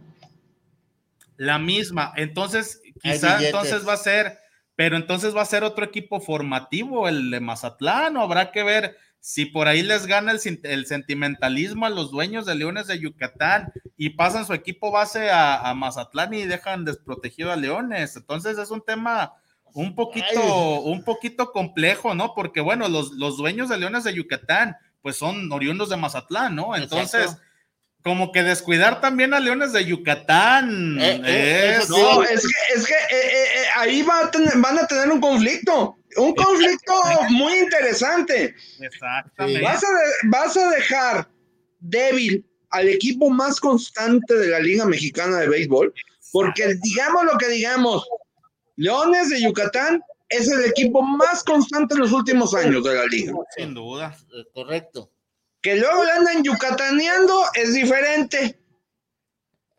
la 1.39 1.59
misma. 1.59 2.13
Entonces, 2.17 2.81
quizá 3.03 3.43
entonces 3.45 3.87
va 3.87 3.95
a 3.95 3.99
ser, 3.99 4.39
pero 4.75 4.97
entonces 4.97 5.35
va 5.35 5.43
a 5.43 5.47
ser 5.47 5.65
otro 5.65 5.85
equipo 5.85 6.21
formativo, 6.21 7.09
el 7.09 7.31
de 7.31 7.41
Mazatlán, 7.41 8.17
o 8.17 8.23
habrá 8.23 8.53
que 8.53 8.63
ver 8.63 8.97
si 9.27 9.45
por 9.45 9.67
ahí 9.67 9.83
les 9.83 10.07
gana 10.07 10.31
el, 10.31 10.87
sentimentalismo 10.87 11.85
a 11.85 11.91
los 11.91 12.13
dueños 12.13 12.47
de 12.47 12.55
Leones 12.55 12.87
de 12.87 13.01
Yucatán 13.01 13.73
y 13.97 14.11
pasan 14.11 14.47
su 14.47 14.55
equipo 14.55 14.93
base 14.93 15.31
a, 15.31 15.69
a 15.69 15.75
Mazatlán 15.75 16.33
y 16.33 16.45
dejan 16.45 16.85
desprotegido 16.85 17.51
a 17.51 17.57
Leones. 17.57 18.15
Entonces 18.15 18.57
es 18.57 18.71
un 18.71 18.85
tema 18.85 19.33
un 19.75 19.97
poquito, 19.97 20.29
Ay. 20.37 20.83
un 20.93 21.03
poquito 21.03 21.51
complejo, 21.51 22.15
¿no? 22.15 22.35
Porque 22.37 22.61
bueno, 22.61 22.89
los, 22.89 23.11
los 23.15 23.37
dueños 23.37 23.69
de 23.69 23.79
Leones 23.79 24.05
de 24.05 24.15
Yucatán, 24.15 24.77
pues 25.03 25.17
son 25.17 25.51
oriundos 25.51 25.89
de 25.89 25.97
Mazatlán, 25.97 26.55
¿no? 26.55 26.77
Entonces, 26.77 27.23
Exacto. 27.23 27.43
como 28.05 28.31
que 28.31 28.45
descuidar 28.45 29.01
también 29.01 29.35
a 29.35 29.41
Leones 29.41 29.73
de 29.73 29.87
Yucatán 29.87 30.99
Eh, 31.01 31.21
eh, 31.25 31.79
es, 31.81 31.91
No, 31.91 32.23
es 32.23 32.43
que, 32.43 32.79
es 32.79 32.87
que 32.87 32.95
eh, 32.95 33.65
ahí 33.77 34.03
va 34.03 34.21
a 34.21 34.31
tener- 34.31 34.57
van 34.59 34.79
a 34.79 34.87
tener 34.87 35.11
un 35.11 35.21
conflicto. 35.21 35.97
Un 36.17 36.35
conflicto 36.35 36.93
muy 37.31 37.59
interesante. 37.59 38.55
Exactamente. 38.81 39.63
Vas 39.63 39.83
a, 39.85 39.89
de- 39.89 40.29
vas 40.31 40.57
a 40.57 40.71
dejar 40.71 41.31
débil 41.81 42.45
al 42.71 42.89
equipo 42.89 43.31
más 43.31 43.61
constante 43.61 44.35
de 44.35 44.49
la 44.49 44.59
Liga 44.61 44.85
Mexicana 44.87 45.39
de 45.39 45.49
Béisbol, 45.49 45.95
porque 46.33 46.75
digamos 46.83 47.25
lo 47.25 47.39
que 47.39 47.49
digamos, 47.49 48.07
Leones 48.77 49.31
de 49.31 49.41
Yucatán 49.43 50.03
es 50.29 50.49
el 50.49 50.65
equipo 50.65 51.03
más 51.03 51.45
constante 51.45 51.95
en 51.95 52.01
los 52.01 52.13
últimos 52.13 52.55
años 52.55 52.83
de 52.83 52.95
la 52.95 53.05
liga. 53.07 53.33
Sin 53.57 53.75
duda. 53.75 54.17
Eh, 54.35 54.45
Correcto. 54.53 55.13
Que 55.63 55.77
luego 55.77 56.05
le 56.05 56.11
andan 56.13 56.43
yucataneando 56.45 57.43
es 57.55 57.75
diferente. 57.75 58.59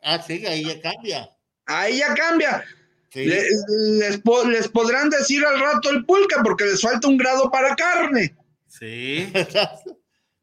Ah, 0.03 0.21
sí, 0.21 0.45
ahí 0.45 0.63
ya 0.65 0.81
cambia. 0.81 1.29
Ahí 1.65 1.97
ya 1.97 2.13
cambia. 2.13 2.63
Sí. 3.09 3.25
Le- 3.25 3.47
les, 3.99 4.21
les 4.49 4.67
podrán 4.69 5.09
decir 5.09 5.43
al 5.45 5.59
rato 5.59 5.89
el 5.89 6.05
pulca 6.05 6.41
porque 6.43 6.65
les 6.65 6.81
falta 6.81 7.07
un 7.07 7.17
grado 7.17 7.49
para 7.51 7.75
carne. 7.75 8.35
Sí. 8.67 9.31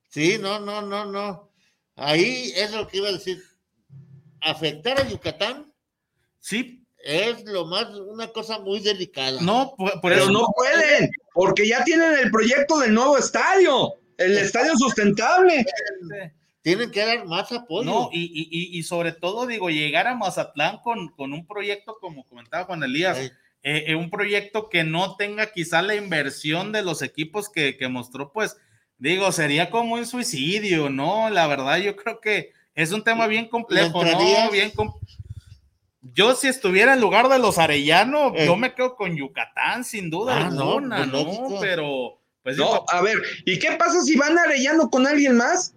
Sí, 0.08 0.38
no, 0.38 0.60
no, 0.60 0.80
no, 0.80 1.06
no. 1.06 1.50
Ahí 1.96 2.52
es 2.54 2.70
lo 2.70 2.86
que 2.86 2.98
iba 2.98 3.08
a 3.08 3.12
decir. 3.12 3.42
Afectar 4.40 5.00
a 5.00 5.08
Yucatán 5.08 5.72
Sí. 6.38 6.86
es 7.02 7.44
lo 7.46 7.64
más, 7.66 7.88
una 7.96 8.28
cosa 8.28 8.60
muy 8.60 8.78
delicada. 8.78 9.40
No, 9.40 9.74
por, 9.76 9.90
por 10.00 10.12
Pero 10.12 10.22
eso 10.22 10.30
no 10.30 10.46
pueden, 10.54 11.10
porque 11.32 11.66
ya 11.66 11.82
tienen 11.82 12.12
el 12.14 12.30
proyecto 12.30 12.78
del 12.78 12.94
nuevo 12.94 13.18
estadio, 13.18 13.94
el 14.18 14.38
estadio 14.38 14.76
sustentable. 14.76 15.66
Tienen 16.64 16.90
que 16.90 17.04
dar 17.04 17.26
más 17.26 17.52
apoyo. 17.52 17.84
No, 17.84 18.08
y, 18.10 18.22
y- 18.22 18.48
y- 18.50 18.78
y 18.78 18.82
sobre 18.84 19.12
todo, 19.12 19.46
digo, 19.46 19.68
llegar 19.68 20.06
a 20.06 20.14
Mazatlán 20.16 20.78
con, 20.78 21.10
con 21.10 21.32
un 21.34 21.46
proyecto, 21.46 21.98
como 22.00 22.26
comentaba 22.26 22.64
Juan 22.64 22.82
Elías, 22.82 23.18
Sí. 23.18 23.30
eh, 23.62 23.84
eh, 23.88 23.94
un 23.94 24.08
proyecto 24.08 24.70
que 24.70 24.82
no 24.82 25.16
tenga 25.16 25.52
quizá 25.52 25.82
la 25.82 25.94
inversión 25.94 26.72
de 26.72 26.82
los 26.82 27.02
equipos 27.02 27.50
que, 27.50 27.76
que 27.76 27.88
mostró, 27.88 28.32
pues, 28.32 28.56
digo, 28.96 29.30
sería 29.30 29.68
como 29.70 29.94
un 29.96 30.06
suicidio, 30.06 30.88
¿no? 30.88 31.28
La 31.28 31.46
verdad, 31.46 31.76
yo 31.78 31.96
creo 31.96 32.18
que 32.20 32.52
es 32.74 32.92
un 32.92 33.04
tema 33.04 33.26
bien 33.26 33.46
complejo, 33.48 34.02
¿no? 34.02 34.50
Bien 34.50 34.70
com- 34.70 34.94
yo 36.14 36.34
si 36.34 36.48
estuviera 36.48 36.94
en 36.94 37.00
lugar 37.00 37.28
de 37.28 37.38
los 37.38 37.58
Arellano, 37.58 38.32
Eh. 38.34 38.46
yo 38.46 38.56
me 38.56 38.74
quedo 38.74 38.94
con 38.96 39.16
Yucatán, 39.16 39.84
sin 39.84 40.10
duda 40.10 40.46
Ah, 40.46 40.50
no, 40.50 40.62
alguna, 40.72 40.96
pues, 40.96 41.08
¿no? 41.08 41.12
lógico. 41.24 41.58
Pero, 41.60 42.18
pues, 42.42 42.56
No, 42.56 42.64
digo, 42.64 42.84
a 42.90 43.02
ver, 43.02 43.18
¿y 43.44 43.58
qué 43.58 43.72
pasa 43.72 44.00
si 44.02 44.16
van 44.16 44.38
arellano 44.38 44.90
con 44.90 45.06
alguien 45.06 45.36
más? 45.36 45.74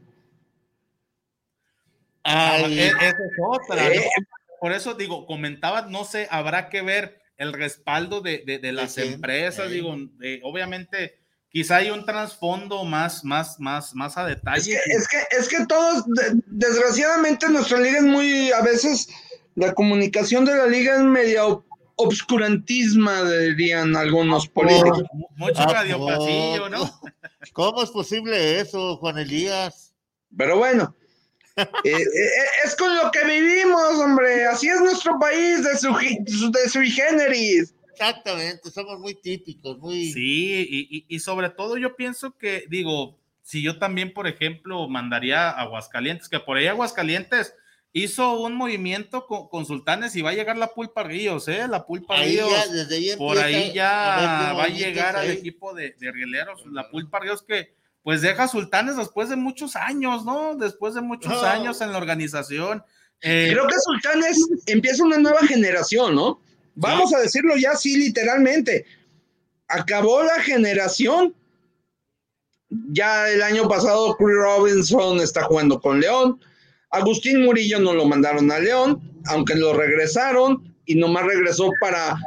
Ay, 2.27 2.79
e- 2.79 2.87
esa 2.87 3.07
es 3.07 3.15
otra, 3.47 3.87
Eh. 3.87 3.95
¿no? 4.19 4.25
Por 4.59 4.71
eso 4.73 4.93
digo, 4.95 5.25
comentaba, 5.25 5.83
no 5.83 6.03
sé, 6.03 6.27
habrá 6.31 6.69
que 6.69 6.81
ver 6.81 7.19
el 7.37 7.53
respaldo 7.53 8.21
de, 8.21 8.43
de- 8.45 8.59
de 8.59 8.71
las 8.71 8.95
quién? 8.95 9.13
empresas, 9.13 9.67
Eh. 9.67 9.73
digo, 9.73 9.95
eh, 10.21 10.39
obviamente, 10.43 11.19
quizá 11.49 11.77
hay 11.77 11.91
un 11.91 12.05
trasfondo 12.05 12.83
más, 12.83 13.23
más, 13.23 13.59
más, 13.59 13.93
más 13.95 14.17
a 14.17 14.23
Es 14.29 14.35
detalle. 14.35 14.71
que, 14.71 14.91
es 14.93 15.07
que, 15.07 15.17
es 15.37 15.47
que 15.47 15.65
todos, 15.67 16.05
de- 16.07 16.41
desgraciadamente, 16.47 17.47
nuestra 17.49 17.79
liga 17.79 17.97
es 17.99 18.03
muy, 18.03 18.51
a 18.51 18.61
veces, 18.61 19.07
la 19.55 19.73
comunicación 19.73 20.43
de 20.45 20.55
la 20.55 20.65
liga 20.65 20.95
es 20.95 21.01
media 21.03 21.45
ob- 21.45 21.63
obscurantisma, 21.95 23.23
dirían 23.29 23.95
algunos 23.95 24.47
políticos. 24.47 25.03
Mu- 25.13 25.27
Mucho 25.35 25.61
¿A 25.61 25.65
radio 25.73 25.97
poco? 25.97 26.07
pasillo, 26.17 26.69
¿no? 26.69 27.01
¿Cómo 27.53 27.83
es 27.83 27.89
posible 27.91 28.59
eso, 28.59 28.97
Juan 28.97 29.17
Elías? 29.19 29.93
Pero 30.35 30.57
bueno, 30.57 30.95
eh, 31.57 31.65
eh, 31.83 32.29
es 32.65 32.75
con 32.75 32.95
lo 32.95 33.09
que 33.11 33.23
vivimos, 33.25 33.95
hombre. 33.99 34.45
Así 34.45 34.67
es 34.67 34.79
nuestro 34.79 35.17
país 35.19 35.63
de 35.63 35.77
su, 35.77 35.93
de 35.93 36.89
generis. 36.91 37.73
Exactamente, 37.91 38.69
somos 38.69 38.99
muy 38.99 39.15
típicos, 39.15 39.79
muy... 39.79 40.11
Sí, 40.11 40.67
y, 40.69 40.97
y- 40.97 41.05
y 41.07 41.19
sobre 41.19 41.49
todo 41.49 41.77
yo 41.77 41.95
pienso 41.95 42.37
que, 42.37 42.65
digo, 42.69 43.17
si 43.41 43.63
yo 43.63 43.79
también, 43.79 44.13
por 44.13 44.27
ejemplo, 44.27 44.87
mandaría 44.87 45.49
a 45.49 45.61
Aguascalientes, 45.61 46.29
que 46.29 46.39
por 46.39 46.57
ahí 46.57 46.67
Aguascalientes 46.67 47.55
hizo 47.93 48.39
un 48.39 48.53
movimiento 48.53 49.25
con, 49.25 49.47
con 49.47 49.65
Sultanes 49.65 50.15
y 50.15 50.21
va 50.21 50.29
a 50.29 50.33
llegar 50.35 50.57
la 50.57 50.67
Pulpa 50.67 51.01
Ríos, 51.01 51.47
¿eh? 51.47 51.67
La 51.67 51.87
Pulpa 51.87 52.15
Ahí 52.19 52.33
Ríos. 52.33 52.51
ya, 52.51 52.67
desde 52.67 52.95
ahí 52.97 53.17
por 53.17 53.37
ahí 53.39 53.73
ya 53.73 54.49
a 54.51 54.53
va 54.53 54.65
a 54.65 54.67
llegar 54.67 55.15
al 55.15 55.29
hay. 55.29 55.35
equipo 55.37 55.73
de, 55.73 55.95
de 55.99 56.11
rieleros, 56.11 56.67
la 56.67 56.91
Pulpa 56.91 57.19
Ríos 57.19 57.41
que 57.41 57.73
pues 58.07 58.21
deja 58.21 58.43
a 58.43 58.47
Sultanes 58.47 58.95
después 58.95 59.27
de 59.27 59.35
muchos 59.35 59.75
años, 59.75 60.23
¿no? 60.23 60.55
Después 60.55 60.93
de 60.93 61.01
muchos 61.01 61.43
años 61.43 61.81
en 61.81 61.91
la 61.91 61.97
organización. 61.97 62.81
Eh, 63.19 63.49
Creo 63.51 63.67
que 63.67 63.75
Sultanes 63.83 64.47
empieza 64.65 65.03
una 65.03 65.17
nueva 65.17 65.45
generación, 65.45 66.15
¿no? 66.15 66.39
Vamos 66.75 67.13
a 67.13 67.19
decirlo 67.19 67.57
ya 67.57 67.71
así 67.71 67.97
literalmente. 67.97 68.85
Acabó 69.67 70.23
la 70.23 70.39
generación. 70.41 71.35
Ya 72.69 73.27
el 73.27 73.41
año 73.41 73.67
pasado 73.67 74.15
Chris 74.15 74.37
Robinson 74.37 75.19
está 75.19 75.43
jugando 75.43 75.77
con 75.81 75.99
León. 75.99 76.39
Agustín 76.91 77.43
Murillo 77.43 77.81
no 77.81 77.93
lo 77.93 78.05
mandaron 78.05 78.49
a 78.53 78.59
León, 78.59 79.01
aunque 79.25 79.55
lo 79.55 79.73
regresaron 79.73 80.73
y 80.85 80.95
nomás 80.95 81.25
regresó 81.25 81.69
para, 81.81 82.17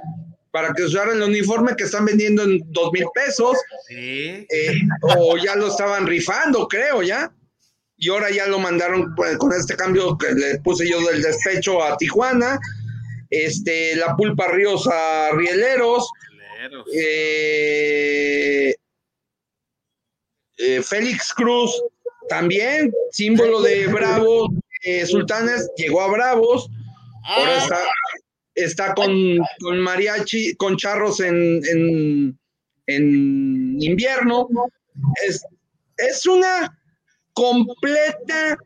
para 0.51 0.73
que 0.75 0.83
usara 0.83 1.13
el 1.13 1.23
uniforme 1.23 1.77
que 1.77 1.85
están 1.85 2.05
vendiendo 2.05 2.43
en 2.43 2.61
dos 2.73 2.91
mil 2.93 3.05
pesos. 3.15 3.57
sí, 3.89 4.47
eh, 4.51 4.75
o 5.03 5.37
ya 5.37 5.55
lo 5.57 5.69
estaban 5.69 6.07
rifando, 6.07 6.67
creo, 6.69 7.03
ya. 7.03 7.33
Y 7.97 8.09
ahora 8.09 8.31
ya 8.31 8.47
lo 8.47 8.59
mandaron 8.59 9.15
pues, 9.15 9.37
con 9.37 9.53
este 9.53 9.77
cambio 9.77 10.17
que 10.17 10.33
le 10.33 10.59
puse 10.61 10.89
yo 10.89 11.01
del 11.03 11.23
despecho 11.23 11.83
a 11.83 11.97
Tijuana. 11.99 12.59
Este, 13.29 13.95
la 13.97 14.17
Pulpa 14.17 14.49
Ríos 14.49 14.87
a 14.89 15.31
Rieleros. 15.37 16.09
rieleros. 16.59 16.87
eh, 16.95 18.75
eh, 20.59 20.83
Félix 20.83 21.33
Cruz 21.35 21.71
también 22.29 22.93
símbolo 23.13 23.61
de 23.63 23.87
Bravos, 23.89 24.49
eh, 24.85 25.05
Sultanes, 25.07 25.69
llegó 25.77 26.01
a 26.03 26.09
Bravos, 26.09 26.69
ahora 27.25 27.53
Ah, 27.55 27.59
está, 27.63 27.79
está 28.55 28.95
con, 28.95 29.11
con 29.61 29.79
mariachi, 29.81 30.55
con 30.57 30.77
charros 30.77 31.21
en, 31.21 31.61
en, 31.67 32.39
en 32.87 33.83
invierno. 33.83 34.49
Es, 35.27 35.43
es 35.97 36.27
una 36.27 36.77
completa 37.33 38.59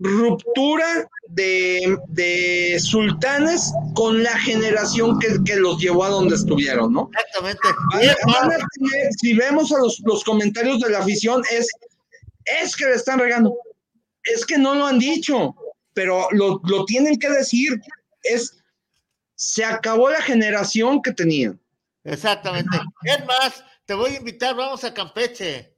ruptura 0.00 1.08
de, 1.28 1.96
de 2.08 2.78
sultanes 2.80 3.72
con 3.94 4.22
la 4.22 4.38
generación 4.38 5.18
que, 5.18 5.28
que 5.44 5.56
los 5.56 5.80
llevó 5.80 6.04
a 6.04 6.08
donde 6.10 6.36
estuvieron, 6.36 6.92
¿no? 6.92 7.10
exactamente. 7.12 7.68
Van- 8.26 8.48
van 8.50 8.60
tener- 8.74 9.08
si 9.20 9.34
vemos 9.34 9.72
a 9.72 9.78
los, 9.78 10.00
los 10.04 10.22
comentarios 10.22 10.78
de 10.80 10.90
la 10.90 11.00
afición, 11.00 11.42
es, 11.50 11.66
es 12.62 12.76
que 12.76 12.84
le 12.86 12.94
están 12.94 13.18
regando, 13.18 13.56
es 14.22 14.46
que 14.46 14.56
no 14.56 14.74
lo 14.76 14.86
han 14.86 15.00
dicho, 15.00 15.54
pero 15.94 16.28
lo, 16.30 16.60
lo 16.64 16.84
tienen 16.84 17.18
que 17.18 17.28
decir, 17.30 17.80
es, 18.22 18.57
se 19.38 19.64
acabó 19.64 20.10
la 20.10 20.20
generación 20.20 21.00
que 21.00 21.12
tenían. 21.12 21.60
Exactamente. 22.02 22.76
Es 23.04 23.24
más, 23.24 23.64
te 23.84 23.94
voy 23.94 24.10
a 24.10 24.16
invitar, 24.16 24.56
vamos 24.56 24.82
a 24.82 24.92
Campeche. 24.92 25.72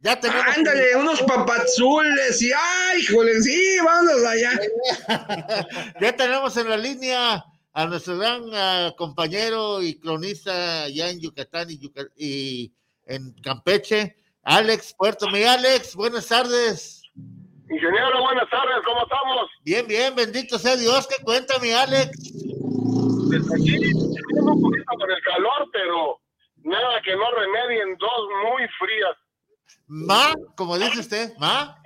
Ya 0.00 0.20
tenemos. 0.20 0.44
Ándale, 0.56 0.94
unos 0.96 1.22
papazules 1.22 2.40
y 2.42 2.52
ay, 2.52 3.00
híjole, 3.00 3.40
sí, 3.40 3.76
vámonos 3.82 4.24
allá. 4.24 4.60
ya 6.00 6.16
tenemos 6.16 6.54
en 6.58 6.68
la 6.68 6.76
línea 6.76 7.44
a 7.72 7.86
nuestro 7.86 8.18
gran 8.18 8.42
ah, 8.52 8.92
compañero 8.96 9.82
y 9.82 9.98
cronista 9.98 10.82
allá 10.84 11.08
en 11.08 11.20
Yucatán 11.20 11.70
y, 11.70 11.78
Yuca- 11.78 12.10
y 12.16 12.72
en 13.06 13.32
Campeche, 13.42 14.16
Alex 14.42 14.94
Puerto. 14.98 15.28
Mi 15.30 15.44
Alex, 15.44 15.94
buenas 15.94 16.26
tardes. 16.26 16.99
Ingeniero, 17.70 18.22
buenas 18.22 18.50
tardes, 18.50 18.78
¿cómo 18.84 19.04
estamos? 19.04 19.48
Bien, 19.62 19.86
bien, 19.86 20.12
bendito 20.16 20.58
sea 20.58 20.76
Dios. 20.76 21.06
¿Qué 21.06 21.22
cuenta, 21.22 21.56
mi 21.60 21.70
Alex? 21.70 22.10
Desde 23.30 23.54
aquí, 23.54 23.78
tenemos 24.26 24.56
un 24.56 24.62
poquito 24.62 24.92
con 24.98 25.08
el 25.08 25.22
calor, 25.22 25.70
pero 25.72 26.20
nada 26.64 27.00
que 27.04 27.14
no 27.14 27.30
remedien 27.30 27.96
dos 27.96 28.28
muy 28.44 28.66
frías. 28.76 29.16
Ma, 29.86 30.34
como 30.56 30.76
dice 30.78 30.98
usted, 30.98 31.32
ma. 31.38 31.80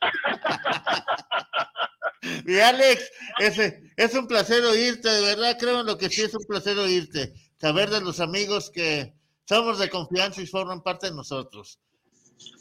Mi 2.44 2.60
Alex, 2.60 3.10
ese, 3.38 3.90
es 3.96 4.14
un 4.14 4.28
placer 4.28 4.64
oírte, 4.64 5.08
de 5.08 5.34
verdad, 5.34 5.56
creo 5.58 5.80
en 5.80 5.86
lo 5.86 5.98
que 5.98 6.10
sí 6.10 6.22
es 6.22 6.34
un 6.34 6.46
placer 6.46 6.78
oírte. 6.78 7.34
Saber 7.60 7.90
de 7.90 8.00
los 8.00 8.20
amigos 8.20 8.70
que 8.70 9.14
somos 9.48 9.80
de 9.80 9.90
confianza 9.90 10.40
y 10.40 10.46
forman 10.46 10.80
parte 10.82 11.08
de 11.08 11.16
nosotros. 11.16 11.80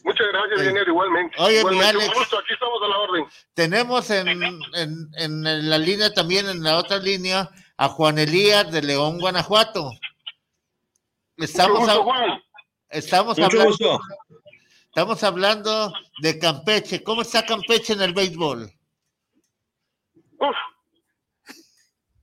Muchas 0.04 0.28
gracias, 0.32 0.60
ingeniero, 0.60 0.90
igualmente. 0.92 1.36
Oye, 1.40 1.54
mi 1.56 1.60
igualmente, 1.60 1.90
Alex. 1.90 2.08
un 2.08 2.14
gusto, 2.16 2.40
aquí 2.40 2.54
estamos 2.54 2.82
a 2.84 2.88
la 2.88 2.98
orden. 2.98 3.26
Tenemos 3.54 4.10
en, 4.10 4.28
en, 4.74 5.10
en 5.18 5.70
la 5.70 5.78
línea 5.78 6.14
también, 6.14 6.48
en 6.50 6.64
la 6.64 6.78
otra 6.78 6.98
línea, 6.98 7.50
a 7.78 7.88
Juan 7.90 8.18
Elías 8.18 8.72
de 8.72 8.82
León, 8.82 9.20
Guanajuato. 9.20 9.92
Estamos, 11.38 11.82
Mucho 11.82 12.02
gusto, 12.02 12.02
hab- 12.02 12.04
Juan. 12.06 12.44
estamos, 12.90 13.38
Mucho 13.38 13.46
hablando, 13.62 13.70
gusto. 13.70 14.00
estamos 14.86 15.24
hablando 15.24 15.94
de 16.22 16.40
Campeche. 16.40 17.04
¿Cómo 17.04 17.22
está 17.22 17.46
Campeche 17.46 17.94
en 17.94 18.02
el 18.02 18.14
béisbol? 18.14 18.72
Uf. 20.40 20.56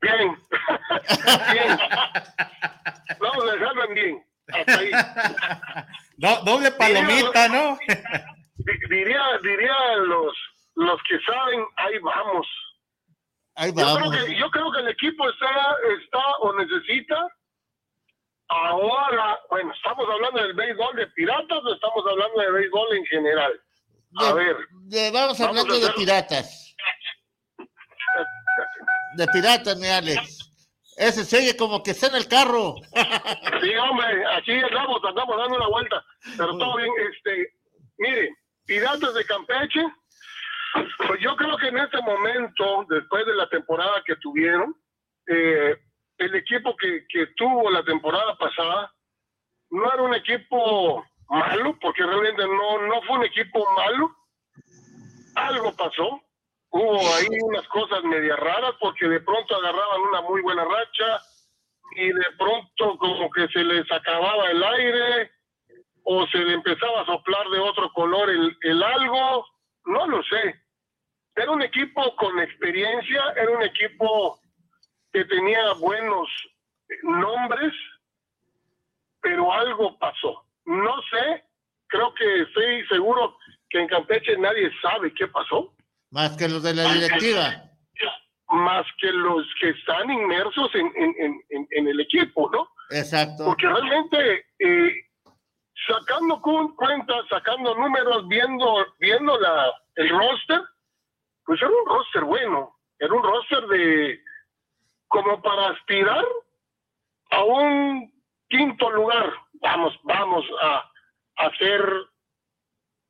Bien. 0.00 0.36
bien. 1.52 1.78
Vamos 3.20 3.44
a 3.44 3.52
dejarlo 3.52 3.84
en 3.84 3.94
bien. 3.94 4.26
Hasta 4.48 4.78
ahí. 4.78 4.90
Do- 6.16 6.42
doble 6.44 6.70
palomita, 6.72 7.48
¿no? 7.48 7.76
Di- 7.86 7.94
Diría, 8.88 9.22
diría 9.42 9.96
los, 10.06 10.32
los 10.76 11.00
que 11.08 11.18
saben, 11.26 11.64
ahí 11.76 11.98
vamos. 11.98 12.46
Ahí 13.56 13.70
Yo 13.70 13.74
creo, 13.74 13.94
vamos. 13.94 14.16
que, 14.16 14.36
yo 14.36 14.50
creo 14.50 14.72
que 14.72 14.80
el 14.80 14.88
equipo 14.88 15.28
está, 15.28 15.76
está 16.00 16.18
o 16.40 16.52
necesita 16.54 17.28
ahora, 18.48 19.38
bueno, 19.50 19.72
estamos 19.74 20.06
hablando 20.10 20.40
del 20.42 20.54
béisbol 20.54 20.96
de 20.96 21.06
piratas 21.08 21.58
o 21.64 21.74
estamos 21.74 22.04
hablando 22.08 22.40
de 22.40 22.50
béisbol 22.52 22.96
en 22.96 23.06
general. 23.06 23.60
A 24.18 24.26
De- 24.26 24.32
ver, 24.34 24.56
de- 24.84 25.10
vamos 25.10 25.38
Vamos 25.38 25.40
hablando 25.40 25.74
a 25.74 25.78
de 25.78 25.92
piratas. 25.94 26.76
De 29.16 29.26
piratas, 29.28 29.76
mi 29.78 29.86
Alex. 29.88 30.43
Ese 30.96 31.24
se 31.24 31.38
oye 31.38 31.56
como 31.56 31.82
que 31.82 31.90
está 31.90 32.06
en 32.08 32.16
el 32.16 32.28
carro. 32.28 32.76
sí, 33.62 33.74
hombre, 33.76 34.24
aquí 34.36 34.52
andamos, 34.52 35.02
andamos 35.04 35.36
dando 35.36 35.56
una 35.56 35.68
vuelta, 35.68 36.04
pero 36.36 36.56
todo 36.56 36.76
bien, 36.76 36.92
este, 37.10 37.52
mire, 37.98 38.36
piratas 38.64 39.14
de 39.14 39.24
Campeche, 39.24 39.84
pues 41.06 41.20
yo 41.20 41.36
creo 41.36 41.56
que 41.56 41.68
en 41.68 41.78
este 41.78 42.00
momento, 42.02 42.86
después 42.88 43.26
de 43.26 43.34
la 43.34 43.48
temporada 43.48 44.02
que 44.04 44.16
tuvieron, 44.16 44.74
eh, 45.26 45.76
el 46.18 46.34
equipo 46.34 46.76
que, 46.76 47.06
que 47.08 47.26
tuvo 47.36 47.70
la 47.70 47.82
temporada 47.84 48.36
pasada 48.36 48.92
no 49.70 49.92
era 49.92 50.02
un 50.02 50.14
equipo 50.14 51.04
malo, 51.28 51.76
porque 51.80 52.04
realmente 52.04 52.46
no, 52.46 52.86
no 52.86 53.02
fue 53.02 53.18
un 53.18 53.24
equipo 53.24 53.66
malo. 53.76 54.14
Algo 55.34 55.74
pasó. 55.74 56.20
Hubo 56.76 56.98
ahí 57.14 57.28
unas 57.40 57.68
cosas 57.68 58.02
media 58.02 58.34
raras 58.34 58.74
porque 58.80 59.06
de 59.08 59.20
pronto 59.20 59.54
agarraban 59.54 60.00
una 60.08 60.22
muy 60.22 60.42
buena 60.42 60.64
racha 60.64 61.22
y 61.94 62.08
de 62.08 62.26
pronto 62.36 62.98
como 62.98 63.30
que 63.30 63.46
se 63.46 63.62
les 63.62 63.88
acababa 63.92 64.50
el 64.50 64.60
aire 64.60 65.30
o 66.02 66.26
se 66.26 66.38
le 66.38 66.54
empezaba 66.54 67.02
a 67.02 67.06
soplar 67.06 67.48
de 67.50 67.60
otro 67.60 67.92
color 67.92 68.28
el, 68.28 68.58
el 68.62 68.82
algo, 68.82 69.46
no 69.84 70.06
lo 70.08 70.20
sé. 70.24 70.60
Era 71.36 71.52
un 71.52 71.62
equipo 71.62 72.16
con 72.16 72.40
experiencia, 72.40 73.22
era 73.36 73.52
un 73.52 73.62
equipo 73.62 74.40
que 75.12 75.24
tenía 75.26 75.74
buenos 75.74 76.28
nombres, 77.04 77.72
pero 79.20 79.52
algo 79.52 79.96
pasó. 80.00 80.44
No 80.64 81.00
sé, 81.02 81.44
creo 81.86 82.12
que 82.14 82.40
estoy 82.42 82.84
seguro 82.88 83.38
que 83.70 83.78
en 83.78 83.86
Campeche 83.86 84.36
nadie 84.38 84.72
sabe 84.82 85.14
qué 85.14 85.28
pasó, 85.28 85.73
Más 86.14 86.36
que 86.36 86.48
los 86.48 86.62
de 86.62 86.74
la 86.74 86.84
directiva. 86.92 87.70
más 88.50 88.86
que 89.00 89.10
los 89.10 89.44
que 89.60 89.70
están 89.70 90.08
inmersos 90.10 90.72
en, 90.74 90.86
en- 90.94 91.42
en- 91.50 91.66
en- 91.72 91.88
el 91.88 91.98
equipo, 91.98 92.48
¿no? 92.52 92.68
Exacto. 92.90 93.46
Porque 93.46 93.66
realmente, 93.66 94.46
eh, 94.60 94.92
sacando 95.88 96.40
cu- 96.40 96.72
cuentas, 96.76 97.24
sacando 97.28 97.74
números, 97.74 98.28
viendo, 98.28 98.86
viendo 99.00 99.36
la, 99.40 99.72
el 99.96 100.08
roster, 100.08 100.62
pues 101.44 101.60
era 101.60 101.68
un 101.70 101.86
roster 101.86 102.22
bueno, 102.24 102.76
era 103.00 103.12
un 103.12 103.22
roster 103.24 103.66
de 103.66 104.20
como 105.08 105.42
para 105.42 105.70
aspirar 105.70 106.24
a 107.32 107.42
un 107.42 108.12
quinto 108.48 108.88
lugar. 108.90 109.32
Vamos, 109.54 109.98
vamos 110.04 110.44
a, 110.62 110.90
a 111.38 111.50
ser 111.58 111.82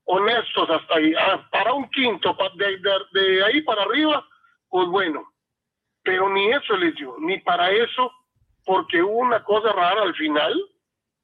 honestos 0.05 0.68
hasta 0.70 0.97
ahí, 0.97 1.14
Ah, 1.16 1.47
para 1.51 1.72
un 1.72 1.89
quinto, 1.90 2.36
de, 2.56 2.78
de- 2.78 3.20
de 3.20 3.44
ahí 3.44 3.62
para 3.62 3.82
arriba, 3.82 4.26
pues 4.68 4.89
bueno, 4.89 5.26
pero 6.02 6.28
ni 6.28 6.51
eso 6.52 6.76
les 6.76 6.94
dio, 6.97 7.16
ni 7.20 7.39
para 7.40 7.70
eso, 7.70 8.10
porque 8.64 9.02
hubo 9.02 9.18
una 9.18 9.43
cosa 9.44 9.72
rara 9.72 10.02
al 10.02 10.14
final 10.14 10.55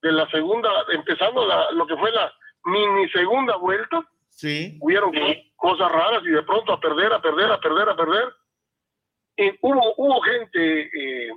de 0.02 0.12
la 0.12 0.28
segunda, 0.30 0.70
empezando 0.92 1.46
la- 1.46 1.70
lo 1.72 1.86
que 1.86 1.96
fue 1.96 2.10
la 2.12 2.32
mini 2.64 3.08
segunda 3.10 3.56
vuelta, 3.56 4.02
Sí. 4.30 4.78
hubieron 4.80 5.12
co- 5.12 5.34
cosas 5.56 5.90
raras 5.92 6.22
y 6.24 6.30
de 6.30 6.42
pronto 6.42 6.72
a 6.72 6.80
perder, 6.80 7.12
a 7.12 7.20
perder, 7.20 7.50
a 7.52 7.60
perder, 7.60 7.88
a 7.88 7.96
perder. 7.96 8.32
Y 9.36 9.50
hubo, 9.62 9.94
hubo 9.96 10.20
gente 10.22 10.82
eh, 11.28 11.30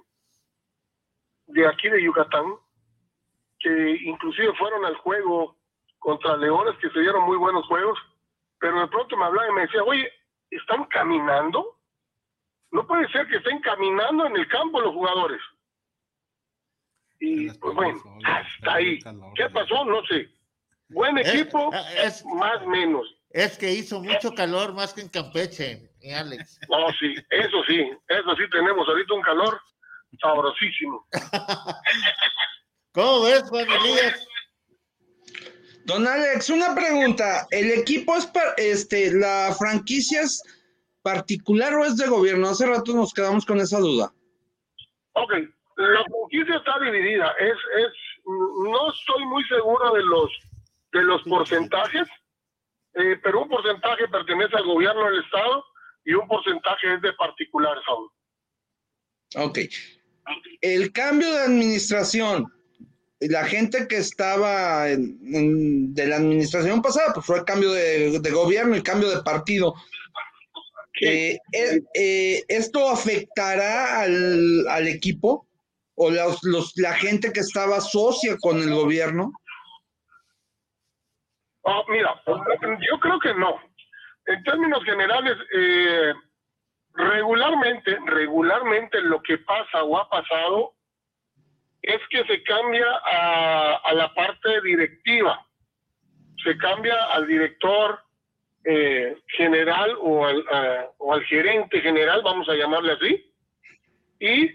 de 1.47 1.67
aquí 1.67 1.89
de 1.89 2.01
Yucatán 2.03 2.45
que 3.59 3.97
inclusive 4.03 4.53
fueron 4.55 4.85
al 4.85 4.95
juego 4.95 5.57
contra 6.03 6.37
Leones, 6.37 6.75
que 6.79 6.89
se 6.89 6.99
dieron 6.99 7.23
muy 7.25 7.37
buenos 7.37 7.65
juegos, 7.67 7.97
pero 8.59 8.79
de 8.81 8.87
pronto 8.87 9.15
me 9.17 9.25
hablaban 9.25 9.51
y 9.51 9.55
me 9.55 9.61
decían, 9.61 9.83
oye, 9.87 10.11
¿están 10.51 10.83
caminando? 10.85 11.79
No 12.71 12.85
puede 12.85 13.07
ser 13.11 13.27
que 13.27 13.37
estén 13.37 13.59
caminando 13.61 14.25
en 14.27 14.35
el 14.35 14.47
campo 14.47 14.81
los 14.81 14.93
jugadores. 14.93 15.41
Y 17.19 17.49
pues 17.51 17.75
bueno, 17.75 18.01
hasta 18.25 18.73
ahí. 18.73 18.99
¿Qué 19.35 19.49
pasó? 19.49 19.85
No 19.85 20.03
sé. 20.05 20.29
Buen 20.89 21.17
Eh, 21.17 21.21
equipo, 21.25 21.73
eh, 21.73 22.03
es- 22.03 22.25
más 22.25 22.65
menos. 22.67 23.07
Es 23.29 23.57
que 23.57 23.71
hizo 23.71 23.99
mucho 24.01 24.33
calor 24.35 24.73
más 24.73 24.93
que 24.93 25.01
en 25.01 25.09
Campeche, 25.09 25.89
mi 26.01 26.11
Alex. 26.11 26.59
No, 26.69 26.91
sí, 26.99 27.15
eso 27.29 27.63
sí, 27.65 27.79
eso 28.07 28.35
sí 28.35 28.43
tenemos 28.51 28.87
ahorita 28.87 29.13
un 29.13 29.21
calor 29.21 29.59
sabrosísimo. 30.19 31.07
¿Cómo 32.93 33.21
ves, 33.23 33.43
Juan 33.49 33.65
Elías? 33.71 34.27
Don 35.85 36.07
Alex, 36.07 36.49
una 36.49 36.73
pregunta. 36.73 37.47
¿El 37.51 37.71
equipo 37.71 38.15
es, 38.15 38.31
este, 38.57 39.13
la 39.13 39.53
franquicia 39.57 40.21
es 40.21 40.41
particular 41.01 41.73
o 41.75 41.83
es 41.85 41.97
de 41.97 42.07
gobierno? 42.07 42.49
Hace 42.49 42.65
rato 42.65 42.93
nos 42.93 43.13
quedamos 43.13 43.45
con 43.45 43.59
esa 43.59 43.79
duda. 43.79 44.13
Ok, 45.13 45.33
la 45.77 46.03
franquicia 46.05 46.55
está 46.55 46.79
dividida. 46.79 47.31
Es, 47.39 47.57
es, 47.77 47.91
no 48.25 48.91
estoy 48.91 49.25
muy 49.25 49.43
seguro 49.45 49.93
de 49.93 50.03
los, 50.03 50.31
de 50.93 51.03
los 51.03 51.21
porcentajes, 51.23 52.07
eh, 52.93 53.19
pero 53.21 53.41
un 53.41 53.49
porcentaje 53.49 54.07
pertenece 54.07 54.55
al 54.55 54.65
gobierno 54.65 55.05
del 55.05 55.23
Estado 55.23 55.65
y 56.05 56.13
un 56.13 56.27
porcentaje 56.27 56.93
es 56.95 57.01
de 57.01 57.13
particulares 57.13 57.83
aún. 57.87 58.09
Ok. 59.35 59.59
El 60.61 60.91
cambio 60.93 61.29
de 61.31 61.41
administración, 61.41 62.51
la 63.29 63.45
gente 63.45 63.87
que 63.87 63.97
estaba 63.97 64.89
en- 64.89 65.17
en- 65.33 65.93
de 65.93 66.07
la 66.07 66.17
administración 66.17 66.81
pasada, 66.81 67.13
pues 67.13 67.25
fue 67.25 67.37
el 67.39 67.45
cambio 67.45 67.71
de, 67.71 68.19
de 68.19 68.31
gobierno 68.31 68.75
y 68.75 68.83
cambio 68.83 69.09
de 69.09 69.21
partido. 69.23 69.73
Eh, 71.01 71.39
eh, 71.51 71.81
eh, 71.95 72.43
¿Esto 72.47 72.87
afectará 72.89 74.01
al, 74.01 74.67
al 74.67 74.87
equipo 74.87 75.47
o 75.95 76.09
los, 76.11 76.43
los- 76.43 76.73
la 76.77 76.93
gente 76.93 77.33
que 77.33 77.39
estaba 77.41 77.81
socia 77.81 78.37
con 78.39 78.57
el 78.61 78.73
gobierno? 78.73 79.33
Ah, 81.65 81.81
mira, 81.89 82.21
yo 82.27 82.99
creo 82.99 83.19
que 83.19 83.33
no. 83.35 83.55
En 84.25 84.43
términos 84.43 84.83
generales, 84.83 85.37
eh, 85.55 86.13
regularmente, 86.93 87.97
regularmente 88.05 89.01
lo 89.01 89.21
que 89.21 89.37
pasa 89.39 89.83
o 89.83 89.97
ha 89.97 90.09
pasado 90.09 90.75
es 91.83 91.99
que 92.09 92.23
se 92.25 92.41
cambia 92.43 92.85
a, 93.05 93.75
a 93.83 93.93
la 93.93 94.13
parte 94.13 94.61
directiva, 94.61 95.45
se 96.43 96.57
cambia 96.57 96.95
al 97.13 97.27
director 97.27 97.99
eh, 98.65 99.17
general 99.37 99.95
o 99.99 100.25
al, 100.25 100.43
a- 100.51 100.87
o 100.97 101.13
al 101.13 101.23
gerente 101.25 101.81
general, 101.81 102.21
vamos 102.23 102.47
a 102.49 102.55
llamarle 102.55 102.93
así, 102.93 103.33
y 104.19 104.47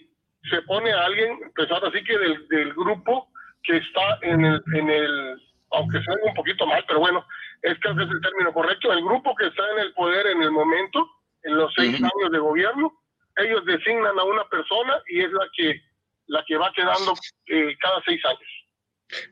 se 0.48 0.62
pone 0.62 0.90
a 0.92 1.04
alguien, 1.04 1.38
pues 1.54 1.70
ahora 1.70 1.90
sí 1.92 2.02
que 2.02 2.16
del, 2.16 2.48
del 2.48 2.72
grupo 2.72 3.28
que 3.62 3.76
está 3.76 4.18
en 4.22 4.44
el, 4.46 4.62
en 4.74 4.88
el, 4.88 5.42
aunque 5.72 6.00
suene 6.02 6.22
un 6.24 6.34
poquito 6.34 6.66
mal, 6.66 6.82
pero 6.88 7.00
bueno, 7.00 7.26
es 7.60 7.78
que 7.80 7.88
ese 7.90 8.02
es 8.04 8.10
el 8.10 8.20
término 8.22 8.52
correcto, 8.54 8.90
el 8.92 9.04
grupo 9.04 9.34
que 9.34 9.46
está 9.48 9.62
en 9.72 9.78
el 9.80 9.92
poder 9.92 10.26
en 10.28 10.42
el 10.42 10.50
momento, 10.50 11.06
en 11.42 11.56
los 11.58 11.72
seis 11.74 11.96
años 11.96 12.30
de 12.32 12.38
gobierno, 12.38 12.92
ellos 13.36 13.64
designan 13.66 14.18
a 14.18 14.24
una 14.24 14.44
persona 14.48 14.94
y 15.08 15.20
es 15.20 15.30
la 15.32 15.46
que 15.54 15.82
la 16.28 16.44
que 16.46 16.56
va 16.56 16.72
quedando 16.74 17.14
eh, 17.46 17.76
cada 17.80 18.00
seis 18.04 18.24
años. 18.24 18.40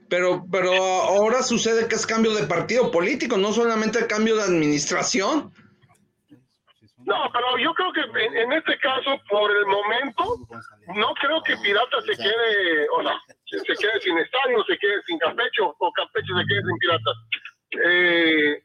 Pero, 0.08 0.44
pero 0.50 0.72
ahora 0.72 1.42
sucede 1.42 1.86
que 1.86 1.94
es 1.94 2.06
cambio 2.06 2.34
de 2.34 2.46
partido 2.46 2.90
político, 2.90 3.36
no 3.36 3.52
solamente 3.52 4.06
cambio 4.06 4.36
de 4.36 4.42
administración. 4.42 5.52
No, 7.04 7.30
pero 7.32 7.58
yo 7.58 7.72
creo 7.74 7.92
que 7.92 8.00
en, 8.00 8.36
en 8.36 8.52
este 8.52 8.76
caso, 8.78 9.20
por 9.28 9.48
el 9.50 9.66
momento, 9.66 10.38
no 10.96 11.14
creo 11.20 11.40
que 11.42 11.56
Pirata 11.58 12.00
se 12.00 12.16
quede, 12.16 12.88
o 12.98 13.02
sea, 13.02 13.20
se 13.46 13.74
quede 13.76 14.00
sin 14.00 14.18
estadio, 14.18 14.64
se 14.64 14.76
quede 14.78 15.02
sin 15.06 15.18
Campecho, 15.18 15.76
o 15.78 15.92
Campecho 15.92 16.34
se 16.36 16.46
quede 16.48 16.62
sin 16.62 16.78
Piratas. 16.78 17.16
Eh, 17.84 18.62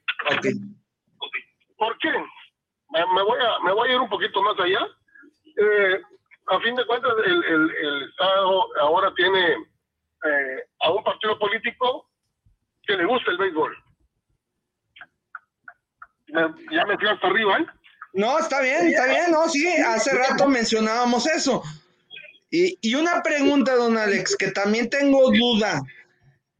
¿Por 1.77 1.97
qué? 1.99 2.09
Me, 2.89 3.05
me 3.13 3.21
voy 3.21 3.39
a, 3.41 3.59
me 3.63 3.73
voy 3.73 3.89
a 3.89 3.93
ir 3.93 3.99
un 3.99 4.09
poquito 4.09 4.41
más 4.41 4.59
allá. 4.59 4.87
Eh, 5.57 6.01
a 6.55 6.59
fin 6.61 6.75
de 6.75 6.85
cuentas, 6.85 7.11
el, 7.25 7.43
el- 7.45 7.71
el 7.85 8.09
Estado 8.09 8.63
ahora 8.81 9.13
tiene 9.15 9.51
eh, 9.53 10.63
a 10.81 10.91
un 10.91 11.03
partido 11.03 11.37
político 11.39 12.09
que 12.83 12.95
le 12.97 13.05
gusta 13.05 13.31
el 13.31 13.37
béisbol. 13.37 13.75
Ya 16.71 16.85
me 16.85 16.97
fui 16.97 17.07
hasta 17.07 17.27
arriba, 17.27 17.57
¿eh? 17.59 17.65
No, 18.13 18.37
está 18.39 18.61
bien, 18.61 18.87
está 18.87 19.05
bien, 19.07 19.31
no, 19.31 19.47
sí, 19.49 19.65
hace 19.67 20.13
rato 20.17 20.47
mencionábamos 20.47 21.25
eso. 21.27 21.61
Y, 22.49 22.77
y 22.81 22.95
una 22.95 23.21
pregunta, 23.21 23.75
don 23.75 23.97
Alex, 23.97 24.35
que 24.37 24.51
también 24.51 24.89
tengo 24.89 25.31
duda. 25.31 25.81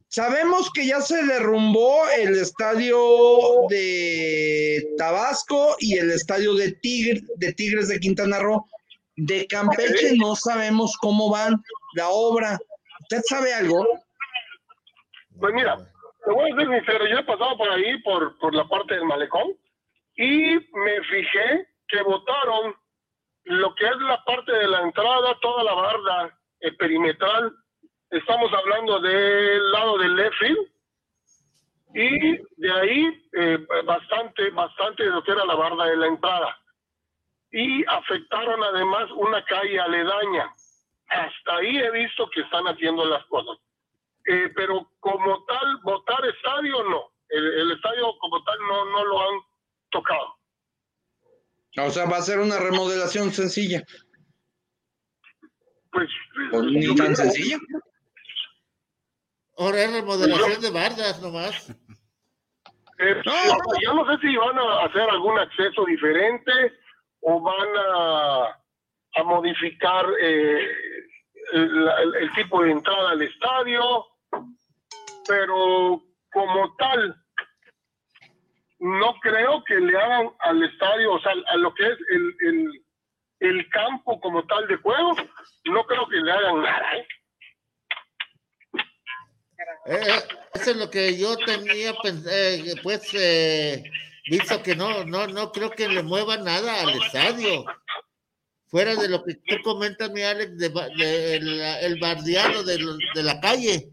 Sabemos 0.08 0.70
que 0.72 0.86
ya 0.86 1.00
se 1.00 1.22
derrumbó 1.24 2.02
el 2.18 2.36
estadio 2.38 2.98
de 3.68 4.86
Tabasco 4.98 5.76
y 5.78 5.96
el 5.98 6.10
estadio 6.10 6.54
de, 6.54 6.72
Tigre- 6.80 7.22
de 7.36 7.52
Tigres 7.54 7.88
de 7.88 7.98
Quintana 8.00 8.38
Roo. 8.38 8.66
De 9.16 9.46
Campeche 9.46 10.16
no 10.16 10.34
sabemos 10.34 10.96
cómo 10.98 11.30
van 11.30 11.62
la 11.94 12.08
obra. 12.08 12.58
¿Usted 13.00 13.20
sabe 13.28 13.52
algo? 13.52 13.86
Pues 15.38 15.54
mira, 15.54 15.76
te 16.24 16.30
voy 16.30 16.50
a 16.50 16.56
ser 16.56 16.68
sincero, 16.68 17.06
yo 17.06 17.18
he 17.18 17.24
pasado 17.24 17.56
por 17.56 17.70
ahí, 17.70 18.00
por, 18.02 18.38
por 18.38 18.54
la 18.54 18.66
parte 18.68 18.94
del 18.94 19.04
malecón, 19.04 19.56
y 20.16 20.54
me 20.54 21.02
fijé 21.10 21.68
que 21.88 22.02
votaron 22.02 22.74
lo 23.44 23.74
que 23.74 23.86
es 23.86 23.96
la 23.96 24.22
parte 24.24 24.52
de 24.52 24.68
la 24.68 24.82
entrada, 24.82 25.36
toda 25.40 25.64
la 25.64 25.74
barda 25.74 26.38
eh, 26.60 26.72
perimetral. 26.72 27.52
Estamos 28.10 28.52
hablando 28.52 29.00
del 29.00 29.72
lado 29.72 29.98
del 29.98 30.16
left 30.16 30.36
field, 30.38 30.68
y 31.94 32.38
de 32.56 32.72
ahí 32.72 33.28
eh, 33.32 33.58
bastante, 33.84 34.50
bastante 34.50 35.02
de 35.02 35.10
lo 35.10 35.22
que 35.22 35.32
era 35.32 35.44
la 35.44 35.54
barda 35.54 35.86
de 35.86 35.96
la 35.96 36.06
entrada. 36.06 36.56
Y 37.52 37.84
afectaron 37.86 38.62
además 38.62 39.10
una 39.16 39.44
calle 39.44 39.78
aledaña. 39.78 40.50
Hasta 41.08 41.56
ahí 41.56 41.76
he 41.76 41.90
visto 41.90 42.28
que 42.34 42.40
están 42.40 42.64
haciendo 42.64 43.04
las 43.04 43.24
cosas. 43.26 43.58
Eh, 44.26 44.50
pero 44.54 44.90
como 45.00 45.44
tal, 45.44 45.76
votar 45.82 46.24
estadio 46.26 46.82
no. 46.84 47.12
El, 47.28 47.44
el 47.60 47.72
estadio 47.72 48.16
como 48.18 48.42
tal 48.44 48.58
no, 48.68 48.84
no 48.86 49.04
lo 49.04 49.20
han 49.20 49.40
tocado. 49.90 50.36
O 51.78 51.90
sea, 51.90 52.06
va 52.06 52.18
a 52.18 52.22
ser 52.22 52.38
una 52.38 52.58
remodelación 52.58 53.32
sencilla. 53.32 53.82
Pues 55.90 56.08
O 56.52 56.62
ni 56.62 56.94
tan 56.94 57.16
sencilla. 57.16 57.58
Ahora 59.58 59.82
es 59.82 59.92
remodelación 59.92 60.60
de 60.60 60.70
bardas 60.70 61.20
nomás. 61.20 61.70
Eh, 62.98 63.22
ya 63.24 63.92
no 63.94 64.06
sé 64.06 64.18
si 64.20 64.36
van 64.36 64.58
a 64.58 64.84
hacer 64.84 65.02
algún 65.02 65.38
acceso 65.38 65.84
diferente 65.84 66.52
o 67.22 67.40
van 67.40 67.68
a, 67.76 68.60
a 69.14 69.22
modificar 69.24 70.06
eh, 70.20 70.68
el, 71.52 72.32
tipo 72.34 72.62
de 72.62 72.72
entrada 72.72 73.10
al 73.10 73.22
estadio, 73.22 74.06
pero 75.26 76.02
como 76.32 76.74
tal, 76.76 77.16
no 78.78 79.14
creo 79.20 79.62
que 79.64 79.74
le 79.76 79.96
hagan 79.96 80.30
al 80.40 80.62
estadio, 80.64 81.12
o 81.12 81.20
sea, 81.20 81.32
a 81.48 81.56
lo 81.56 81.72
que 81.74 81.86
es 81.86 81.98
el, 82.10 82.36
el, 82.40 82.84
el 83.40 83.68
campo 83.70 84.20
como 84.20 84.44
tal 84.46 84.66
de 84.66 84.76
juego, 84.76 85.14
no 85.64 85.84
creo 85.84 86.08
que 86.08 86.16
le 86.16 86.32
hagan 86.32 86.62
nada. 86.62 86.96
¿eh? 86.96 87.06
Eh, 89.86 90.22
eso 90.54 90.70
es 90.70 90.76
lo 90.76 90.90
que 90.90 91.16
yo 91.18 91.36
tenía 91.36 91.92
pues 92.82 93.12
visto 94.30 94.62
que 94.62 94.74
no, 94.76 95.04
no, 95.04 95.26
no 95.26 95.50
creo 95.52 95.70
que 95.70 95.88
le 95.88 96.02
mueva 96.02 96.36
nada 96.36 96.80
al 96.82 96.90
estadio. 97.02 97.64
Fuera 98.68 98.94
de 98.96 99.08
lo 99.08 99.22
que 99.22 99.34
tú 99.46 99.56
comentas, 99.62 100.10
mi 100.12 100.22
Alex, 100.22 100.56
de, 100.56 100.68
ba- 100.70 100.88
de 100.96 101.36
el, 101.36 101.60
el 101.60 102.00
bardeado 102.00 102.64
de, 102.64 102.78
de 103.14 103.22
la 103.22 103.38
calle. 103.40 103.90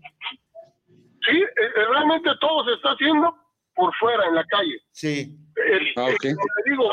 Sí, 1.27 1.35
eh, 1.37 1.45
eh, 1.59 1.85
realmente 1.91 2.29
todo 2.39 2.63
se 2.65 2.73
está 2.75 2.91
haciendo 2.91 3.35
por 3.75 3.93
fuera, 3.95 4.25
en 4.27 4.35
la 4.35 4.45
calle. 4.45 4.79
Sí. 4.91 5.35
El- 5.55 5.93
Ah, 5.97 6.05
ok. 6.05 6.23
el- 6.23 6.35
como 6.35 6.47
te 6.63 6.69
digo, 6.71 6.89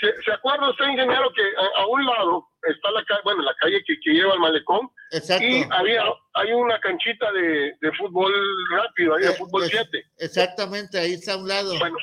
¿se, 0.00 0.22
se 0.22 0.32
acuerda 0.32 0.70
usted, 0.70 0.84
ingeniero, 0.86 1.32
que 1.34 1.42
a, 1.42 1.82
a 1.82 1.86
un 1.88 2.04
lado 2.06 2.46
está 2.62 2.90
la 2.92 3.04
calle, 3.04 3.20
bueno, 3.24 3.42
la 3.42 3.54
calle 3.60 3.82
que, 3.84 3.94
que 4.02 4.12
lleva 4.12 4.32
al 4.34 4.38
malecón, 4.40 4.88
Exacto. 5.10 5.44
y 5.44 5.64
había, 5.70 6.04
hay 6.34 6.52
una 6.52 6.78
canchita 6.80 7.32
de, 7.32 7.74
de 7.80 7.92
fútbol 7.98 8.32
rápido, 8.70 9.16
ahí 9.16 9.24
de 9.24 9.30
Eh, 9.30 9.36
fútbol 9.36 9.62
pues, 9.62 9.70
7. 9.72 10.04
Exactamente, 10.18 10.98
ahí 10.98 11.14
está 11.14 11.32
a 11.34 11.36
un 11.38 11.48
lado. 11.48 11.76
Bueno, 11.80 11.96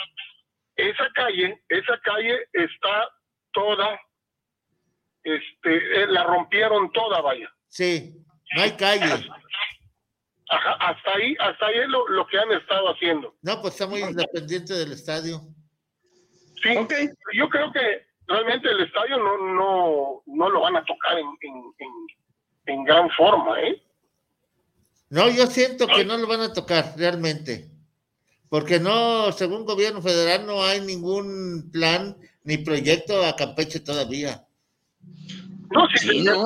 esa 0.75 1.09
calle, 1.13 1.61
esa 1.69 1.99
calle 2.03 2.39
está 2.53 3.09
toda, 3.51 3.99
este, 5.23 6.03
eh, 6.03 6.07
la 6.07 6.23
rompieron 6.23 6.91
toda, 6.91 7.21
vaya. 7.21 7.49
Sí, 7.67 8.15
no 8.55 8.61
hay 8.61 8.71
calle. 8.71 9.27
Ajá, 10.49 10.73
hasta 10.79 11.11
ahí, 11.15 11.35
hasta 11.39 11.65
ahí 11.67 11.77
es 11.79 11.87
lo, 11.87 12.07
lo 12.09 12.27
que 12.27 12.37
han 12.37 12.51
estado 12.51 12.89
haciendo. 12.89 13.35
No, 13.41 13.61
pues 13.61 13.73
está 13.73 13.87
muy 13.87 14.01
independiente 14.01 14.73
del 14.73 14.91
estadio. 14.91 15.39
Sí, 16.61 16.75
yo 17.33 17.49
creo 17.49 17.71
que 17.71 18.05
realmente 18.27 18.69
el 18.69 18.81
estadio 18.81 19.17
no, 19.17 19.37
no, 19.37 20.23
no 20.25 20.49
lo 20.49 20.61
van 20.61 20.75
a 20.75 20.83
tocar 20.85 21.17
en, 21.17 21.25
en, 21.41 21.55
en- 21.79 22.07
en 22.67 22.83
gran 22.83 23.09
forma, 23.11 23.59
¿eh? 23.61 23.81
No, 25.09 25.27
yo 25.29 25.47
siento 25.47 25.87
que 25.87 26.05
no 26.05 26.15
lo 26.17 26.27
van 26.27 26.41
a 26.41 26.53
tocar 26.53 26.93
realmente. 26.95 27.70
Porque 28.51 28.81
no, 28.81 29.31
según 29.31 29.63
gobierno 29.65 30.01
federal, 30.01 30.45
no 30.45 30.61
hay 30.61 30.81
ningún 30.81 31.71
plan 31.71 32.17
ni 32.43 32.57
proyecto 32.57 33.25
a 33.25 33.33
Campeche 33.37 33.79
todavía. 33.79 34.43
No, 35.71 35.87
sí, 35.87 35.99
Sí, 35.99 36.21
¿no? 36.23 36.43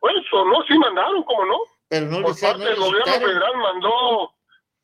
Por 0.00 0.10
eso, 0.18 0.44
no, 0.46 0.64
sí 0.66 0.76
mandaron, 0.76 1.22
¿cómo 1.22 1.44
no? 1.46 1.58
Pero 1.86 2.06
no 2.06 2.22
Por 2.22 2.30
les- 2.32 2.42
no 2.42 2.48
parte 2.48 2.64
del 2.64 2.74
gobierno 2.74 3.12
federal 3.12 3.56
mandó, 3.58 4.30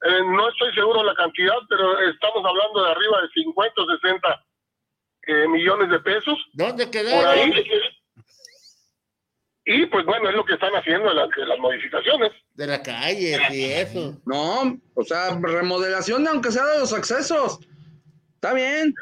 eh, 0.04 0.22
no 0.26 0.48
estoy 0.48 0.72
seguro 0.72 1.00
de 1.00 1.06
la 1.06 1.14
cantidad, 1.16 1.56
pero 1.68 1.98
estamos 2.08 2.44
hablando 2.46 2.84
de 2.84 2.90
arriba 2.92 3.20
de 3.22 3.28
50 3.30 3.82
o 3.82 3.86
60 3.96 4.44
eh, 5.26 5.48
millones 5.48 5.90
de 5.90 5.98
pesos. 5.98 6.38
¿Dónde 6.52 6.84
Por 6.84 6.92
quedaron? 6.92 7.30
ahí. 7.52 7.64
Y 9.72 9.86
pues 9.86 10.04
bueno, 10.04 10.28
es 10.28 10.34
lo 10.34 10.44
que 10.44 10.54
están 10.54 10.72
haciendo 10.74 11.14
las, 11.14 11.28
de 11.30 11.46
las 11.46 11.58
modificaciones. 11.60 12.32
De 12.54 12.66
la 12.66 12.82
calle 12.82 13.38
y 13.52 13.64
eso. 13.66 14.20
No, 14.26 14.76
o 14.94 15.04
sea, 15.04 15.38
remodelación, 15.40 16.26
aunque 16.26 16.50
sea 16.50 16.64
de 16.64 16.80
los 16.80 16.92
accesos. 16.92 17.60
Está 18.34 18.52
bien. 18.52 18.92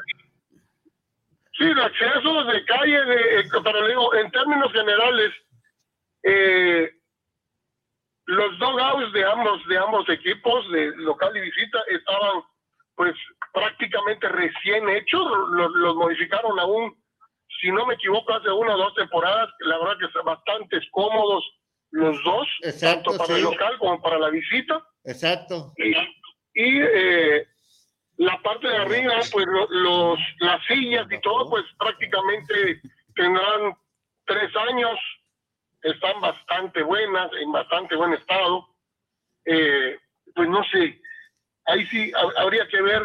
Sí, 1.57 1.65
de 1.73 1.81
acceso, 1.81 2.43
de 2.43 2.65
calle, 2.65 3.03
de, 3.03 3.39
eh, 3.39 3.49
pero 3.63 3.81
le 3.81 3.87
digo, 3.89 4.13
en 4.13 4.29
términos 4.29 4.71
generales, 4.71 5.33
eh, 6.21 6.91
los 8.25 8.59
dogouts 8.59 9.11
de 9.11 9.25
ambos, 9.25 9.67
de 9.67 9.77
ambos 9.79 10.07
equipos, 10.07 10.71
de 10.71 10.95
local 10.97 11.35
y 11.35 11.41
visita, 11.41 11.79
estaban 11.89 12.43
pues 12.93 13.15
prácticamente 13.53 14.29
recién 14.29 14.87
hechos, 14.87 15.25
los, 15.49 15.71
los 15.71 15.95
modificaron 15.95 16.59
aún, 16.59 16.95
si 17.61 17.71
no 17.71 17.85
me 17.85 17.95
equivoco, 17.95 18.33
hace 18.33 18.49
una 18.51 18.75
o 18.75 18.77
dos 18.77 18.93
temporadas, 18.95 19.49
la 19.59 19.77
verdad 19.77 19.97
que 19.99 20.11
son 20.13 20.25
bastante 20.25 20.79
cómodos 20.91 21.43
los 21.91 22.23
dos, 22.23 22.47
Exacto, 22.61 23.11
tanto 23.11 23.23
para 23.25 23.37
el 23.37 23.43
local 23.43 23.77
como 23.79 24.01
para 24.01 24.19
la 24.19 24.29
visita. 24.29 24.83
Exacto. 25.05 25.73
Y, 25.77 25.89
y, 26.53 26.81
eh, 26.81 27.47
la 28.17 28.39
parte 28.41 28.67
de 28.67 28.77
arriba, 28.77 29.13
pues 29.31 29.45
lo- 29.47 29.67
los, 29.69 30.19
las 30.39 30.63
sillas 30.67 31.07
y 31.11 31.19
todo, 31.21 31.49
pues 31.49 31.63
prácticamente 31.79 32.81
tendrán 33.15 33.73
tres 34.25 34.51
años, 34.69 34.99
están 35.81 36.19
bastante 36.21 36.83
buenas, 36.83 37.31
en 37.41 37.51
bastante 37.51 37.95
buen 37.95 38.13
estado. 38.13 38.67
Eh, 39.45 39.97
pues 40.35 40.47
no 40.49 40.63
sé, 40.65 41.01
ahí 41.65 41.85
sí 41.87 42.11
ha- 42.15 42.41
habría 42.41 42.67
que 42.67 42.81
ver 42.81 43.03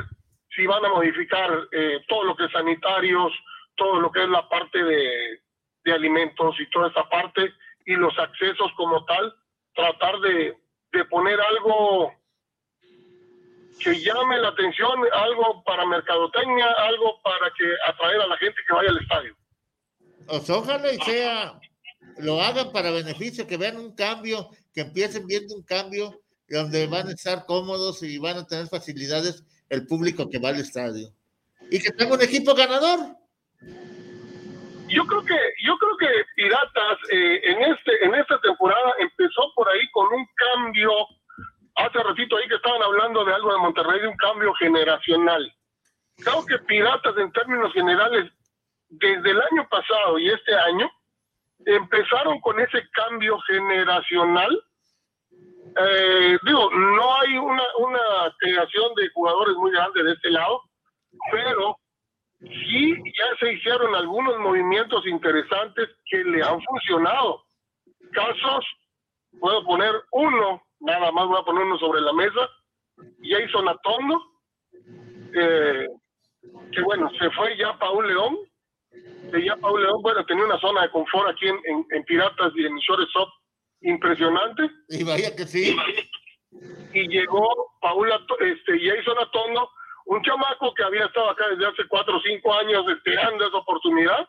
si 0.55 0.67
van 0.67 0.85
a 0.85 0.89
modificar 0.91 1.51
eh, 1.73 2.05
todo 2.09 2.25
lo 2.25 2.37
que 2.37 2.45
es 2.45 2.53
sanitarios, 2.53 3.33
todo 3.77 4.01
lo 4.01 4.11
que 4.11 4.23
es 4.23 4.29
la 4.29 4.49
parte 4.49 4.83
de, 4.83 5.41
de 5.85 5.93
alimentos 5.93 6.55
y 6.59 6.69
toda 6.71 6.89
esa 6.89 7.09
parte, 7.09 7.53
y 7.87 7.95
los 7.95 8.19
accesos 8.19 8.71
como 8.77 9.05
tal, 9.05 9.35
tratar 9.75 10.19
de, 10.21 10.57
de 10.93 11.05
poner 11.07 11.39
algo 11.41 12.13
que 13.81 14.01
llame 14.01 14.39
la 14.39 14.49
atención, 14.49 14.93
algo 15.13 15.63
para 15.65 15.85
mercadotecnia, 15.85 16.67
algo 16.79 17.21
para 17.23 17.51
que 17.57 17.65
atraer 17.87 18.21
a 18.21 18.27
la 18.29 18.37
gente 18.37 18.57
que 18.67 18.75
vaya 18.75 18.91
al 18.91 18.99
estadio. 18.99 19.37
Sea, 20.43 20.57
ojalá 20.57 20.93
y 20.93 20.99
sea, 21.01 21.61
lo 22.19 22.41
hagan 22.41 22.73
para 22.73 22.91
beneficio, 22.91 23.47
que 23.47 23.57
vean 23.57 23.77
un 23.77 23.95
cambio, 23.95 24.49
que 24.73 24.83
empiecen 24.83 25.27
viendo 25.27 25.55
un 25.55 25.63
cambio 25.63 26.21
donde 26.49 26.87
van 26.87 27.09
a 27.09 27.13
estar 27.13 27.47
cómodos 27.47 28.03
y 28.03 28.19
van 28.19 28.39
a 28.39 28.47
tener 28.47 28.69
facilidades 28.69 29.45
el 29.69 29.87
público 29.87 30.29
que 30.29 30.39
va 30.39 30.51
al 30.51 30.61
estadio. 30.61 31.13
Y 31.71 31.81
que 31.81 31.91
tenga 31.91 32.15
un 32.15 32.23
equipo 32.23 32.55
ganador. 32.55 33.17
Yo 34.89 35.05
creo 35.07 35.25
que 35.25 35.39
yo 35.65 35.77
creo 35.79 35.97
que 35.97 36.25
Piratas 36.37 36.99
eh, 37.11 37.41
en 37.43 37.63
este 37.63 38.05
en 38.05 38.15
esta 38.15 38.39
temporada 38.41 38.93
empezó 38.99 39.53
por 39.55 39.69
ahí 39.69 39.91
con 39.93 40.07
un 40.13 40.27
cambio. 40.35 40.91
Hace 41.77 42.03
ratito 42.03 42.37
ahí 42.37 42.47
que 42.49 42.55
estaban 42.55 42.83
hablando 42.83 43.25
de 43.25 43.35
algo 43.35 43.53
de 43.53 43.59
Monterrey, 43.59 44.01
de 44.01 44.09
un 44.09 44.17
cambio 44.17 44.55
generacional. 44.55 45.53
Creo 46.19 46.45
que 46.47 46.59
Piratas 46.61 47.17
en 47.17 47.33
términos 47.33 47.73
generales, 47.73 48.31
desde 48.89 49.31
el 49.31 49.41
año 49.41 49.69
pasado 49.69 50.19
y 50.19 50.31
este 50.31 50.55
año, 50.55 50.89
empezaron 51.67 52.41
con 52.41 52.61
ese 52.61 52.89
cambio 52.93 53.39
generacional. 53.41 54.65
Eh, 55.77 56.39
digo, 56.45 56.71
no 56.71 57.21
hay 57.21 57.37
una, 57.37 57.65
una 57.79 58.35
creación 58.39 58.95
de 58.95 59.09
jugadores 59.09 59.57
muy 59.57 59.73
grande 59.73 60.05
de 60.05 60.13
este 60.13 60.31
lado, 60.31 60.63
pero 61.33 61.77
sí 62.41 62.95
ya 62.95 63.37
se 63.41 63.53
hicieron 63.53 63.95
algunos 63.95 64.39
movimientos 64.39 65.07
interesantes 65.07 65.89
que 66.07 66.19
le 66.25 66.43
han 66.43 66.61
funcionado. 66.63 67.45
Casos, 68.13 68.65
puedo 69.41 69.65
poner 69.65 69.93
uno, 70.13 70.63
nada 70.81 71.11
más 71.13 71.27
voy 71.27 71.39
a 71.41 71.45
poner 71.45 71.65
uno 71.65 71.79
sobre 71.79 72.01
la 72.01 72.13
mesa, 72.13 72.49
Jason 73.23 73.69
Atondo, 73.69 74.23
eh, 75.35 75.89
que 76.73 76.83
bueno, 76.83 77.11
se 77.19 77.31
fue 77.31 77.57
ya 77.57 77.77
Paul 77.79 78.07
León, 78.07 78.37
que 79.33 79.45
ya 79.45 79.57
Paul 79.57 79.83
León, 79.83 80.03
bueno, 80.03 80.25
tenía 80.27 80.45
una 80.45 80.61
zona 80.61 80.83
de 80.83 80.91
confort 80.91 81.31
aquí 81.31 81.47
en, 81.49 81.59
en- 81.67 81.87
en 81.91 82.05
Piratas 82.05 82.53
y 82.55 82.65
en 82.67 82.77
Shortstop 82.77 83.29
impresionante. 83.81 84.71
Y 84.89 85.03
vaya 85.03 85.35
que 85.35 85.47
sí. 85.47 85.77
Y 86.93 87.09
llegó 87.09 87.49
Paul, 87.81 88.13
Ato- 88.13 88.39
este, 88.41 88.79
Jason 88.79 89.17
Atondo, 89.21 89.69
un 90.07 90.23
chamaco 90.23 90.73
que 90.75 90.83
había 90.85 91.07
estado 91.07 91.31
acá 91.31 91.45
desde 91.51 91.67
hace 91.67 91.89
cuatro 91.89 92.17
o 92.17 92.21
cinco 92.21 92.53
años 92.55 92.85
esperando 92.97 93.47
esa 93.47 93.57
oportunidad. 93.57 94.29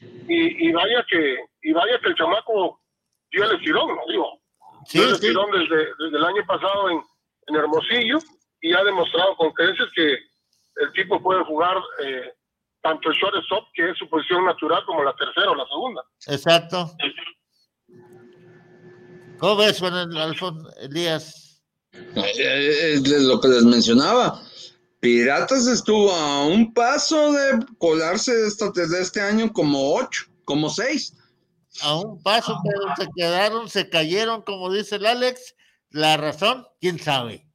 Y, 0.00 0.68
y 0.68 0.72
vaya 0.72 1.04
que 1.10 1.36
y 1.62 1.72
vaya 1.72 1.98
que 2.00 2.08
el 2.08 2.14
chamaco 2.14 2.80
dio 3.30 3.44
el 3.44 3.56
estirón, 3.56 3.88
¿no? 3.96 4.02
Digo, 4.08 4.40
Sí, 4.86 4.98
dio 4.98 5.08
el 5.08 5.16
sí. 5.16 5.26
estirón 5.26 5.50
desde, 5.50 5.76
desde 5.98 6.16
el 6.16 6.24
año 6.24 6.46
pasado 6.46 6.90
en, 6.90 7.02
en 7.48 7.56
Hermosillo 7.56 8.18
y 8.62 8.72
ha 8.72 8.82
demostrado 8.84 9.36
con 9.36 9.52
creces 9.52 9.86
que 9.94 10.12
el 10.76 10.92
tipo 10.94 11.20
puede 11.22 11.44
jugar 11.44 11.76
eh, 12.02 12.32
tanto 12.82 13.10
el 13.10 13.16
shortstop, 13.16 13.64
que 13.74 13.90
es 13.90 13.98
su 13.98 14.08
posición 14.08 14.46
natural, 14.46 14.82
como 14.86 15.02
la 15.04 15.14
tercera 15.16 15.50
o 15.50 15.54
la 15.54 15.66
segunda. 15.66 16.02
Exacto. 16.28 16.90
¿Cómo 19.38 19.56
ves, 19.56 19.78
Juan 19.80 19.94
Alfonso 20.16 20.70
Elías? 20.80 21.62
Eh, 21.92 22.94
Es 22.94 23.02
de 23.04 23.20
lo 23.26 23.40
que 23.40 23.48
les 23.48 23.64
mencionaba. 23.64 24.40
Piratas 25.00 25.66
estuvo 25.66 26.12
a 26.12 26.46
un 26.46 26.72
paso 26.74 27.32
de 27.32 27.64
colarse 27.78 28.34
de 28.34 28.48
esta- 28.48 28.70
desde 28.70 29.00
este 29.00 29.20
año 29.20 29.50
como 29.52 29.94
ocho, 29.94 30.26
como 30.44 30.68
seis. 30.68 31.14
A 31.82 31.94
un 31.96 32.22
paso, 32.22 32.58
pero 32.64 32.94
se 32.96 33.08
quedaron, 33.16 33.68
se 33.68 33.88
cayeron, 33.88 34.42
como 34.42 34.70
dice 34.72 34.96
el 34.96 35.06
Alex. 35.06 35.54
La 35.90 36.16
razón, 36.16 36.66
quién 36.80 36.98
sabe. 36.98 37.46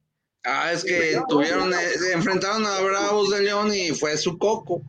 Ah, 0.44 0.72
es 0.72 0.84
que 0.84 1.20
tuvieron, 1.28 1.72
eh, 1.72 1.76
se 1.98 2.12
enfrentaron 2.12 2.66
a 2.66 2.80
Bravos 2.80 3.30
de 3.30 3.42
León 3.42 3.72
y 3.74 3.90
fue 3.94 4.16
su 4.16 4.36
coco. 4.38 4.82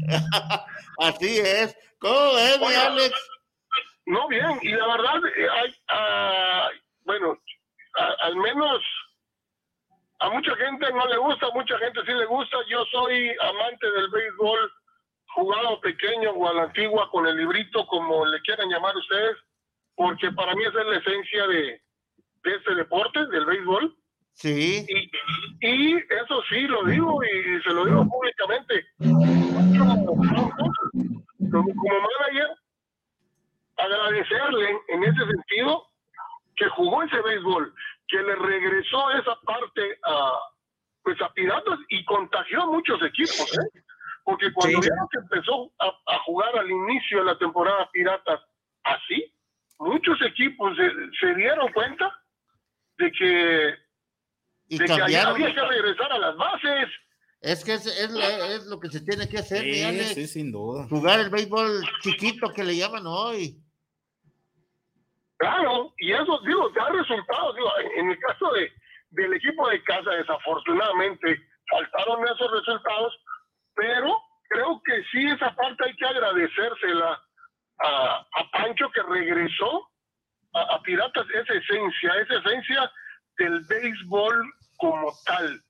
Así 0.98 1.38
es. 1.38 1.76
¿Cómo 1.98 2.34
ves, 2.34 2.58
mi 2.60 2.66
Alex? 2.74 3.14
No, 4.06 4.26
bien, 4.28 4.58
y 4.62 4.70
la 4.70 4.86
verdad, 4.86 5.16
eh, 5.36 5.46
hay, 5.50 5.74
ah, 5.90 6.68
bueno, 7.04 7.38
a- 7.98 8.26
al 8.26 8.36
menos 8.36 8.80
a 10.20 10.30
mucha 10.30 10.54
gente 10.56 10.86
no 10.92 11.06
le 11.06 11.16
gusta, 11.16 11.46
a 11.46 11.54
mucha 11.54 11.78
gente 11.78 12.00
sí 12.04 12.12
le 12.12 12.26
gusta. 12.26 12.56
Yo 12.68 12.84
soy 12.86 13.30
amante 13.40 13.90
del 13.90 14.08
béisbol 14.10 14.72
jugado 15.34 15.80
pequeño 15.80 16.30
o 16.32 16.48
a 16.48 16.54
la 16.54 16.62
antigua 16.64 17.08
con 17.10 17.26
el 17.26 17.36
librito, 17.36 17.86
como 17.86 18.26
le 18.26 18.40
quieran 18.40 18.68
llamar 18.68 18.96
ustedes, 18.96 19.36
porque 19.94 20.30
para 20.32 20.54
mí 20.54 20.64
esa 20.64 20.80
es 20.80 20.86
la 20.86 20.96
esencia 20.96 21.46
de, 21.46 21.80
de 22.42 22.54
este 22.56 22.74
deporte, 22.74 23.26
del 23.26 23.46
béisbol. 23.46 23.96
Sí. 24.32 24.86
Y, 24.88 25.10
y 25.66 25.96
eso 25.96 26.42
sí 26.48 26.62
lo 26.62 26.84
digo 26.84 27.20
y 27.24 27.62
se 27.62 27.70
lo 27.70 27.84
digo 27.84 28.08
públicamente. 28.08 28.86
Como, 31.50 31.74
como 31.74 32.00
manager, 32.00 32.48
agradecerle 33.76 34.78
en 34.88 35.04
ese 35.04 35.26
sentido 35.26 35.86
que 36.56 36.68
jugó 36.70 37.02
ese 37.04 37.20
béisbol, 37.20 37.72
que 38.08 38.16
le 38.22 38.34
regresó 38.36 39.10
esa 39.12 39.38
parte 39.42 39.98
a 40.04 40.32
pues 41.02 41.20
a 41.22 41.32
Piratas 41.32 41.78
y 41.88 42.04
contagió 42.04 42.62
a 42.62 42.66
muchos 42.66 43.00
equipos, 43.02 43.50
¿eh? 43.58 43.80
Porque 44.24 44.52
cuando 44.52 44.82
Sí. 44.82 44.88
vieron 44.88 45.08
que 45.10 45.18
empezó 45.18 45.72
a, 45.78 45.86
a 45.86 46.18
jugar 46.24 46.58
al 46.58 46.70
inicio 46.70 47.20
de 47.20 47.24
la 47.24 47.38
temporada 47.38 47.88
Piratas 47.92 48.40
así, 48.84 49.32
muchos 49.78 50.20
equipos 50.22 50.76
se, 50.76 50.90
se 51.18 51.34
dieron 51.34 51.72
cuenta 51.72 52.12
de 52.98 53.10
que, 53.12 53.74
Y 54.68 54.78
de 54.78 54.84
que 54.84 54.92
había, 54.92 55.32
que 55.34 55.62
regresar 55.62 56.12
a 56.12 56.18
las 56.18 56.36
bases. 56.36 56.88
Es 57.40 57.64
que 57.64 57.74
es, 57.74 57.86
es, 57.86 58.10
la- 58.10 58.48
es 58.56 58.66
lo 58.66 58.78
que 58.80 58.88
se 58.88 59.00
tiene 59.00 59.28
que 59.28 59.38
hacer, 59.38 59.62
Sí, 59.62 60.04
sí, 60.14 60.26
sin 60.26 60.52
duda. 60.52 60.86
Jugar 60.88 61.20
el 61.20 61.30
béisbol 61.30 61.82
chiquito 62.02 62.52
que 62.52 62.64
le 62.64 62.76
llaman 62.76 63.04
hoy. 63.06 63.56
Claro, 65.38 65.92
y 65.98 66.12
eso, 66.12 66.40
digo, 66.44 66.68
da 66.70 66.88
resultados. 66.90 67.54
Digo, 67.54 67.70
en, 67.96 68.10
el 68.10 68.18
caso 68.18 68.50
de, 68.52 68.72
del 69.10 69.34
equipo 69.34 69.68
de 69.68 69.82
casa, 69.84 70.10
desafortunadamente, 70.10 71.40
faltaron 71.70 72.24
esos 72.26 72.50
resultados, 72.50 73.16
pero 73.74 74.16
creo 74.48 74.82
que 74.84 75.02
sí, 75.12 75.26
esa 75.26 75.54
parte 75.54 75.84
hay 75.84 75.94
que 75.96 76.06
agradecérsela 76.06 77.22
a, 77.80 78.26
a 78.34 78.50
Pancho 78.52 78.90
que 78.90 79.02
regresó 79.02 79.88
a, 80.54 80.74
a 80.74 80.82
Piratas, 80.82 81.26
esa 81.30 81.54
esencia, 81.54 82.14
esa 82.20 82.34
esencia 82.38 82.90
del 83.36 83.60
béisbol 83.68 84.42
como 84.78 85.12
tal, 85.24 85.60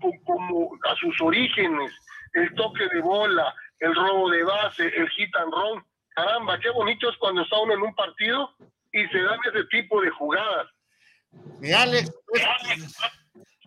co- 0.00 0.12
como 0.24 0.70
a 0.88 0.94
sus 0.96 1.20
orígenes, 1.20 1.92
el 2.32 2.54
toque 2.54 2.88
de 2.88 3.00
bola, 3.02 3.54
el 3.80 3.94
robo 3.94 4.30
de 4.30 4.44
base, 4.44 4.86
el 4.96 5.08
hit 5.10 5.34
and 5.36 5.52
run. 5.52 5.84
Caramba, 6.14 6.58
qué 6.60 6.70
bonito 6.70 7.10
es 7.10 7.16
cuando 7.18 7.42
está 7.42 7.58
uno 7.58 7.74
en 7.74 7.82
un 7.82 7.94
partido 7.94 8.54
y 8.94 9.06
se 9.08 9.18
dan 9.18 9.38
ese 9.52 9.64
tipo 9.70 10.00
de 10.00 10.10
jugadas. 10.10 10.66
Mi 11.60 11.72
Alex, 11.72 12.12
pues, 12.28 12.42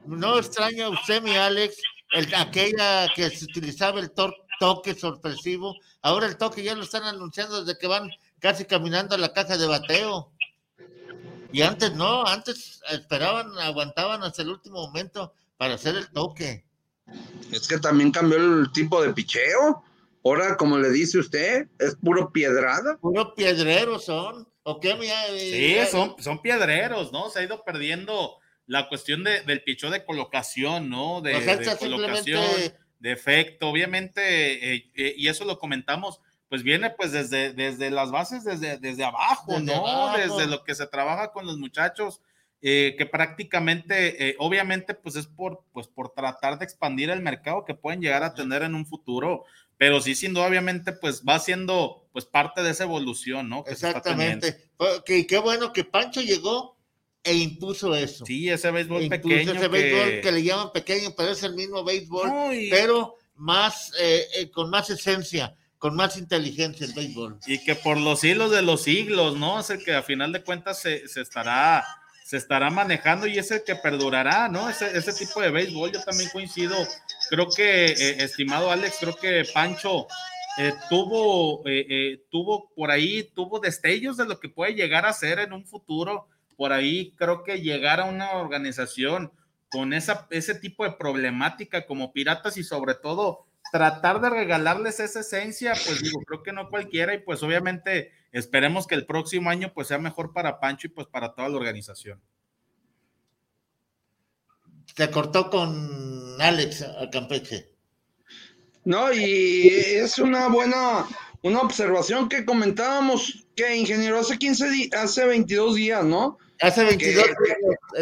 no 0.06 0.38
extraña 0.40 0.90
usted, 0.90 1.22
mi 1.22 1.36
Alex, 1.36 1.76
el, 2.12 2.34
aquella 2.34 3.08
que 3.14 3.30
se 3.30 3.46
utilizaba 3.46 4.00
el 4.00 4.12
tor- 4.14 4.36
toque 4.60 4.96
sorpresivo. 4.96 5.76
Ahora 6.02 6.28
el 6.28 6.38
toque 6.38 6.64
ya 6.64 6.76
lo 6.76 6.84
están 6.84 7.04
anunciando 7.04 7.64
desde 7.64 7.78
que 7.78 7.88
van 7.88 8.10
casi 8.40 8.66
caminando 8.66 9.16
a 9.16 9.18
la 9.18 9.34
caja 9.34 9.58
de 9.58 9.68
bateo. 9.68 10.32
Y 11.52 11.62
antes 11.62 11.94
no, 11.94 12.26
antes 12.26 12.82
esperaban, 12.90 13.58
aguantaban 13.60 14.24
hasta 14.24 14.42
el 14.44 14.50
último 14.50 14.88
momento 14.88 15.34
para 15.58 15.74
hacer 15.76 15.96
el 15.96 16.10
toque. 16.12 16.64
Es 17.52 17.68
que 17.68 17.78
también 17.80 18.12
cambió 18.12 18.38
el 18.38 18.72
tipo 18.72 19.02
de 19.02 19.14
picheo. 19.14 19.84
Ahora, 20.24 20.58
como 20.58 20.78
le 20.78 20.90
dice 20.90 21.20
usted, 21.20 21.68
es 21.80 21.96
puro 21.96 22.32
piedrada. 22.32 22.98
Puro 22.98 23.34
piedrero 23.34 23.98
son. 24.00 24.48
¿O 24.70 24.82
qué, 24.82 24.98
Sí, 25.40 25.78
son, 25.90 26.16
son 26.22 26.42
piedreros, 26.42 27.14
¿no? 27.14 27.30
Se 27.30 27.40
ha 27.40 27.44
ido 27.44 27.64
perdiendo 27.64 28.38
la 28.66 28.90
cuestión 28.90 29.24
de, 29.24 29.40
del 29.44 29.64
pichó 29.64 29.90
de 29.90 30.04
colocación, 30.04 30.90
¿no? 30.90 31.22
De, 31.22 31.36
O 31.36 31.42
sea, 31.42 31.56
de 31.56 31.78
colocación, 31.78 32.44
simplemente- 32.44 32.78
de 33.00 33.12
efecto, 33.14 33.70
obviamente, 33.70 34.74
eh, 34.76 34.92
eh, 34.94 35.14
y 35.16 35.30
eso 35.30 35.46
lo 35.46 35.58
comentamos, 35.58 36.20
pues 36.50 36.64
viene 36.64 36.90
pues 36.90 37.14
desde, 37.14 37.54
desde 37.54 37.90
las 37.92 38.12
bases, 38.12 38.44
desde, 38.44 38.78
desde 38.78 39.06
abajo, 39.06 39.54
Desde 39.54 39.74
¿no? 39.74 39.88
abajo. 39.88 40.18
Desde 40.18 40.48
lo 40.48 40.66
que 40.66 40.76
se 40.76 40.86
trabaja 40.88 41.32
con 41.32 41.46
los 41.46 41.58
muchachos, 41.58 42.20
eh, 42.62 42.96
que 42.98 43.06
prácticamente, 43.06 44.30
eh, 44.30 44.36
obviamente, 44.40 44.96
pues 44.96 45.16
es 45.16 45.28
por, 45.28 45.64
pues 45.72 45.88
por 45.88 46.10
tratar 46.14 46.58
de 46.60 46.66
expandir 46.66 47.10
el 47.10 47.22
mercado 47.22 47.64
que 47.64 47.74
pueden 47.76 48.02
llegar 48.02 48.24
a 48.24 48.34
tener 48.34 48.64
en 48.64 48.76
un 48.76 48.86
futuro, 48.86 49.46
pero 49.78 50.02
sí, 50.02 50.16
sin 50.16 50.34
duda, 50.34 50.48
obviamente, 50.48 50.92
pues 50.94 51.24
va 51.28 51.40
siendo 51.40 52.08
pues 52.12 52.26
parte 52.26 52.64
de 52.64 52.72
esa 52.72 52.84
evolución, 52.84 53.48
¿no? 53.50 53.64
que. 53.64 53.72
Exactamente. 53.72 54.72
Que- 55.06 55.28
qué 55.28 55.38
bueno 55.38 55.72
que 55.72 55.84
Pancho 55.84 56.22
llegó 56.22 56.78
e 57.24 57.34
impuso 57.36 57.94
eso. 57.96 58.26
Sí, 58.26 58.50
ese 58.50 58.72
béisbol 58.72 59.04
Impuso 59.04 59.22
pequeño. 59.22 59.52
ese 59.52 59.62
que- 59.62 59.68
béisbol 59.68 60.22
que 60.22 60.32
le 60.32 60.44
llaman 60.44 60.72
pequeño, 60.72 61.14
pero 61.16 61.32
es 61.32 61.44
el 61.44 61.54
mismo 61.56 61.84
béisbol, 61.84 62.28
No, 62.28 62.54
y- 62.54 62.70
pero 62.70 63.16
más, 63.36 63.92
eh, 64.00 64.26
eh, 64.36 64.50
con 64.52 64.70
más 64.70 64.90
esencia, 64.90 65.56
con 65.78 65.96
más 65.96 66.18
inteligencia 66.18 66.88
el 66.88 66.94
béisbol. 66.94 67.40
y 67.46 67.64
que 67.64 67.76
por 67.76 67.98
los 67.98 68.22
siglos 68.22 68.50
de 68.52 68.64
los 68.64 68.82
siglos, 68.82 69.36
¿no? 69.38 69.60
Es 69.60 69.70
el 69.70 69.84
que 69.84 69.94
a 69.94 70.02
final 70.02 70.32
de 70.32 70.44
cuentas 70.44 70.80
se, 70.82 71.08
se 71.08 71.22
estará 71.22 71.86
se 72.26 72.36
estará 72.36 72.70
manejando 72.70 73.26
y 73.26 73.38
es 73.38 73.52
el 73.52 73.64
que 73.64 73.76
perdurará, 73.76 74.50
¿no? 74.50 74.70
Ese, 74.70 74.98
ese 74.98 75.14
tipo 75.14 75.40
de 75.40 75.50
béisbol, 75.50 75.94
yo 75.94 76.04
también 76.04 76.30
coincido. 76.32 76.76
Creo 77.30 77.48
que, 77.56 77.86
eh, 77.86 78.24
estimado 78.24 78.72
Alex, 78.72 78.98
creo 79.00 79.16
que 79.16 79.44
Pancho 79.54 80.08
eh, 80.60 80.74
tuvo, 80.90 81.62
eh, 81.68 81.86
eh, 81.88 82.26
tuvo 82.32 82.72
por 82.74 82.90
ahí, 82.90 83.32
tuvo 83.36 83.60
destellos 83.60 84.18
de 84.18 84.26
lo 84.26 84.40
que 84.40 84.50
puede 84.50 84.74
llegar 84.74 85.06
a 85.06 85.14
ser 85.14 85.38
en 85.38 85.54
un 85.54 85.64
futuro. 85.64 86.28
Por 86.56 86.74
ahí 86.74 87.14
creo 87.16 87.44
que 87.44 87.62
llegar 87.62 88.00
a 88.00 88.06
una 88.06 88.32
organización 88.32 89.32
con 89.70 89.94
esa, 89.94 90.26
ese 90.32 90.56
tipo 90.56 90.84
de 90.84 90.94
problemática 90.94 91.86
como 91.86 92.12
piratas 92.12 92.58
y 92.58 92.64
sobre 92.64 92.96
todo 92.96 93.46
tratar 93.72 94.20
de 94.20 94.32
regalarles 94.32 95.00
esa 95.00 95.20
esencia, 95.20 95.74
pues 95.74 96.02
digo, 96.02 96.22
creo 96.26 96.42
que 96.42 96.54
no 96.54 96.70
cualquiera 96.70 97.14
y 97.14 97.20
pues 97.20 97.44
obviamente 97.44 98.12
esperemos 98.32 98.88
que 98.88 98.96
el 98.96 99.06
próximo 99.06 99.52
año 99.52 99.72
pues 99.76 99.90
sea 99.90 100.00
mejor 100.00 100.34
para 100.34 100.60
Pancho 100.60 100.88
y 100.88 100.90
pues 100.90 101.06
para 101.06 101.36
toda 101.36 101.50
la 101.50 101.58
organización. 101.58 102.20
Se 104.98 105.12
cortó 105.12 105.50
con 105.50 106.42
Alex 106.42 106.82
a 106.82 107.10
Campeche. 107.12 107.70
No, 108.84 109.14
y 109.14 109.68
es 109.70 110.18
una 110.18 110.48
buena, 110.48 111.06
una 111.44 111.60
observación 111.62 112.28
que 112.30 112.46
comentábamos 112.46 113.46
que 113.56 113.76
ingeniero 113.76 114.20
hace 114.20 114.38
15 114.38 114.70
días, 114.70 114.90
hace 114.94 115.26
22 115.26 115.76
días, 115.76 116.04
¿no? 116.04 116.38
Hace 116.62 116.84
22 116.86 117.24
Que- 117.26 117.32
días, 117.46 117.58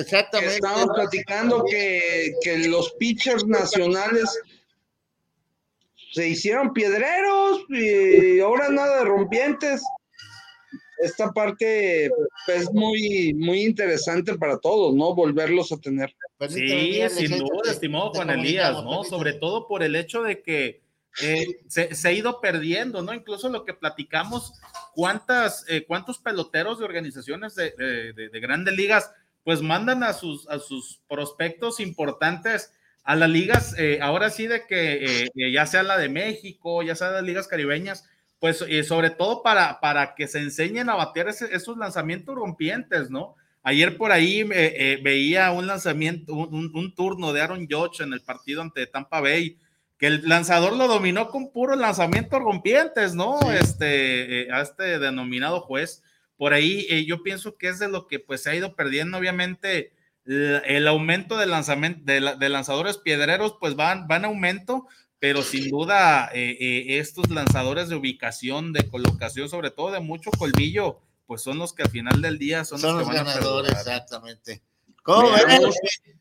exactamente. 0.05 0.55
Estábamos 0.55 0.87
platicando 0.95 1.65
que, 1.69 2.33
que 2.41 2.57
los 2.69 2.91
pitchers 2.93 3.45
nacionales 3.45 4.39
se 6.13 6.29
hicieron 6.29 6.71
piedreros 6.71 7.61
y 7.69 8.39
ahora 8.39 8.69
nada 8.69 8.99
de 8.99 9.05
rompientes. 9.05 9.81
Esta 10.99 11.31
parte 11.31 12.09
pues, 12.45 12.63
es 12.63 12.71
muy, 12.73 13.33
muy 13.33 13.61
interesante 13.63 14.35
para 14.37 14.57
todos, 14.59 14.93
¿no? 14.95 15.13
Volverlos 15.13 15.71
a 15.71 15.77
tener. 15.77 16.15
Sí, 16.49 16.67
sin 17.09 17.27
duda, 17.39 17.71
estimado 17.71 18.11
Juan 18.11 18.29
Elías, 18.39 18.71
¿no? 18.83 19.03
Sobre 19.03 19.33
todo 19.33 19.67
por 19.67 19.83
el 19.83 19.95
hecho 19.95 20.23
de 20.23 20.41
que 20.41 20.81
eh, 21.21 21.45
se, 21.67 21.95
se 21.95 22.07
ha 22.07 22.11
ido 22.11 22.41
perdiendo, 22.41 23.01
¿no? 23.01 23.13
Incluso 23.13 23.49
lo 23.49 23.63
que 23.65 23.73
platicamos, 23.73 24.53
cuántas, 24.93 25.65
eh, 25.69 25.85
cuántos 25.87 26.17
peloteros 26.19 26.79
de 26.79 26.85
organizaciones 26.85 27.55
de, 27.55 27.71
de- 27.71 28.13
de- 28.13 28.29
de 28.29 28.39
grandes 28.39 28.75
ligas, 28.75 29.11
pues 29.43 29.61
mandan 29.61 30.03
a 30.03 30.13
sus, 30.13 30.47
a 30.49 30.59
sus 30.59 31.01
prospectos 31.07 31.79
importantes 31.79 32.71
a 33.03 33.15
las 33.15 33.29
ligas, 33.29 33.75
eh, 33.77 33.99
ahora 34.01 34.31
sí 34.31 34.47
de 34.47 34.65
que 34.65 35.23
eh, 35.23 35.29
eh, 35.35 35.51
ya 35.53 35.67
sea 35.67 35.83
la 35.83 35.97
de 35.97 36.09
México, 36.09 36.81
ya 36.81 36.95
sea 36.95 37.11
las 37.11 37.23
ligas 37.23 37.47
caribeñas, 37.47 38.09
pues 38.45 38.63
eh, 38.69 38.83
sobre 38.83 39.09
todo 39.09 39.41
para, 39.41 39.79
para 39.79 40.13
que 40.13 40.27
se 40.27 40.37
enseñen 40.37 40.87
a 40.91 40.93
batear 40.93 41.29
ese- 41.29 41.49
esos 41.55 41.77
lanzamientos 41.79 42.35
rompientes, 42.35 43.09
¿no? 43.09 43.33
Ayer 43.63 43.97
por 43.97 44.11
ahí 44.11 44.41
eh, 44.41 44.47
eh, 44.53 44.99
veía 45.01 45.49
un 45.49 45.65
lanzamiento, 45.65 46.31
un, 46.31 46.69
un- 46.75 46.93
turno 46.93 47.33
de 47.33 47.41
Aaron 47.41 47.65
Judge 47.67 48.03
en 48.03 48.13
el 48.13 48.21
partido 48.21 48.61
ante 48.61 48.85
Tampa 48.85 49.19
Bay, 49.19 49.57
que 49.97 50.05
el 50.05 50.29
lanzador 50.29 50.75
lo 50.75 50.87
dominó 50.87 51.29
con 51.29 51.51
puros 51.51 51.75
lanzamientos 51.75 52.39
rompientes, 52.39 53.15
¿no? 53.15 53.39
Este, 53.51 54.43
eh, 54.43 54.51
a 54.51 54.61
este 54.61 54.99
denominado 54.99 55.61
juez. 55.61 56.03
Por 56.37 56.53
ahí 56.53 56.85
eh, 56.91 57.03
yo 57.05 57.23
pienso 57.23 57.57
que 57.57 57.69
es 57.69 57.79
de 57.79 57.87
lo 57.87 58.05
que 58.05 58.19
pues 58.19 58.43
se 58.43 58.51
ha 58.51 58.55
ido 58.55 58.75
perdiendo, 58.75 59.17
obviamente, 59.17 59.91
el, 60.27 60.61
el 60.65 60.87
aumento 60.87 61.35
de 61.37 61.47
lanzamiento 61.47 62.01
de, 62.05 62.21
de 62.37 62.49
lanzadores 62.49 62.99
piedreros, 62.99 63.55
pues 63.59 63.75
van, 63.75 64.07
van 64.07 64.23
aumento, 64.25 64.85
pero 65.19 65.41
sin 65.41 65.69
duda 65.69 66.29
eh, 66.33 66.57
eh, 66.59 66.99
estos 66.99 67.29
lanzadores 67.29 67.89
de 67.89 67.95
ubicación, 67.95 68.73
de 68.73 68.87
colocación, 68.89 69.49
sobre 69.49 69.71
todo 69.71 69.91
de 69.91 69.99
mucho 69.99 70.29
colmillo, 70.31 70.99
pues 71.25 71.41
son 71.41 71.57
los 71.57 71.73
que 71.73 71.83
al 71.83 71.89
final 71.89 72.21
del 72.21 72.37
día 72.37 72.63
son, 72.65 72.79
Son 72.79 72.97
los 72.97 73.07
los 73.07 73.09
que 73.11 73.17
van 73.17 73.27
a 73.27 73.33
ganadores, 73.33 73.71
perdurar. 73.73 73.95
exactamente. 73.97 74.61
¿Cómo? 75.03 75.29
Veamos, 75.31 75.75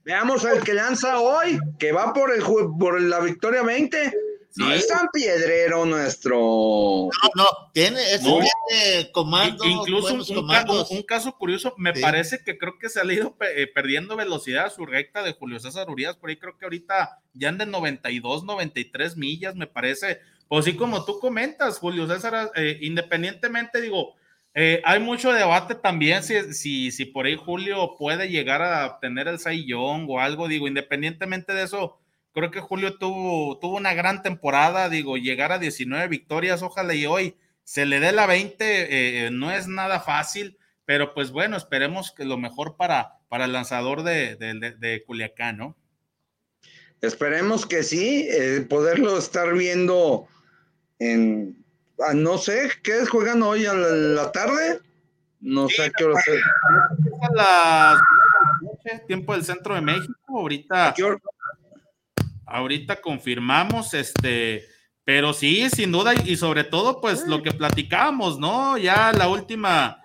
veamos 0.04 0.44
al 0.44 0.62
que 0.62 0.74
lanza 0.74 1.18
hoy, 1.20 1.58
que 1.78 1.92
va 1.92 2.12
por 2.12 2.32
el 2.34 2.42
ju- 2.42 2.78
por 2.78 3.00
la 3.00 3.20
victoria 3.20 3.62
20. 3.62 4.12
No 4.56 4.72
es 4.72 4.86
tan 4.86 5.08
piedrero 5.12 5.84
nuestro. 5.84 6.38
No, 6.38 7.10
no, 7.34 7.44
tiene, 7.72 8.00
eso 8.14 8.38
No. 8.40 8.44
tiene 8.68 9.10
comandos, 9.12 9.66
Incluso 9.66 10.14
un, 10.14 10.20
ca- 10.24 10.34
comandos. 10.34 10.90
un- 10.90 11.02
caso 11.02 11.36
curioso, 11.36 11.74
me 11.76 11.94
Sí. 11.94 12.00
parece 12.00 12.42
que 12.44 12.56
creo 12.56 12.78
que 12.78 12.88
se 12.88 13.00
ha 13.00 13.04
ido 13.04 13.36
pe- 13.36 13.62
eh, 13.62 13.66
perdiendo 13.66 14.16
velocidad 14.16 14.66
a 14.66 14.70
su 14.70 14.86
recta 14.86 15.22
de 15.22 15.32
Julio 15.32 15.58
César 15.60 15.90
Urias, 15.90 16.16
por 16.16 16.30
ahí 16.30 16.36
creo 16.36 16.56
que 16.56 16.64
ahorita 16.66 17.18
ya 17.32 17.48
anda 17.48 17.64
en 17.64 17.70
92, 17.70 18.44
93 18.44 19.16
millas, 19.16 19.54
me 19.56 19.66
parece. 19.66 20.20
Pues 20.48 20.64
sí, 20.66 20.76
como 20.76 21.04
tú 21.04 21.18
comentas, 21.18 21.78
Julio 21.78 22.06
César, 22.06 22.52
eh, 22.54 22.78
independientemente, 22.82 23.80
digo, 23.80 24.14
eh, 24.54 24.80
hay 24.84 25.00
mucho 25.00 25.32
debate 25.32 25.74
también 25.74 26.22
si, 26.22 26.52
si, 26.54 26.92
si 26.92 27.06
por 27.06 27.26
ahí 27.26 27.34
Julio 27.34 27.96
puede 27.98 28.28
llegar 28.28 28.62
a 28.62 28.86
obtener 28.86 29.26
el 29.26 29.38
Young 29.66 30.08
o 30.08 30.20
algo, 30.20 30.46
digo, 30.46 30.68
independientemente 30.68 31.52
de 31.54 31.64
eso, 31.64 31.98
creo 32.34 32.50
que 32.50 32.60
Julio 32.60 32.98
tuvo, 32.98 33.58
tuvo 33.58 33.76
una 33.76 33.94
gran 33.94 34.22
temporada, 34.22 34.88
digo, 34.90 35.16
llegar 35.16 35.52
a 35.52 35.58
19 35.58 36.08
victorias, 36.08 36.62
ojalá 36.62 36.92
y 36.94 37.06
hoy 37.06 37.36
se 37.62 37.86
le 37.86 38.00
dé 38.00 38.12
la 38.12 38.26
20, 38.26 38.56
eh, 39.26 39.30
no 39.30 39.50
es 39.50 39.68
nada 39.68 40.00
fácil, 40.00 40.58
pero 40.84 41.14
pues 41.14 41.30
bueno, 41.30 41.56
esperemos 41.56 42.12
que 42.12 42.26
lo 42.26 42.36
mejor 42.36 42.76
para, 42.76 43.14
para 43.30 43.46
el 43.46 43.52
lanzador 43.52 44.02
de, 44.02 44.36
de, 44.36 44.52
de- 44.54 44.72
de 44.76 45.02
Culiacán, 45.04 45.56
¿no? 45.56 45.76
Esperemos 47.00 47.66
que 47.66 47.82
sí, 47.82 48.26
eh, 48.30 48.66
poderlo 48.68 49.18
estar 49.18 49.52
viendo 49.54 50.26
en. 50.98 51.62
ah, 52.00 52.14
no 52.14 52.38
sé, 52.38 52.70
¿qué 52.82 53.04
juegan 53.06 53.42
hoy 53.42 53.66
a 53.66 53.74
la, 53.74 53.88
la 53.88 54.32
tarde? 54.32 54.80
No 55.40 55.68
sé 55.68 55.84
a 55.84 55.90
qué 55.90 56.04
hora 56.04 56.20
sea. 56.22 56.34
A 57.22 57.34
las 57.34 58.00
noche, 58.62 59.04
tiempo 59.06 59.34
del 59.34 59.44
centro 59.44 59.74
de 59.74 59.82
México, 59.82 60.14
ahorita. 60.28 60.88
¿A 60.88 60.94
qué 60.94 61.02
hora? 61.04 61.18
Ahorita 62.46 63.00
confirmamos, 63.00 63.94
este, 63.94 64.64
pero 65.04 65.32
sí, 65.32 65.68
sin 65.70 65.92
duda, 65.92 66.14
y 66.14 66.36
sobre 66.36 66.64
todo, 66.64 67.00
pues 67.00 67.26
lo 67.26 67.42
que 67.42 67.52
platicábamos, 67.52 68.38
¿no? 68.38 68.78
Ya 68.78 69.12
la 69.12 69.28
última, 69.28 69.98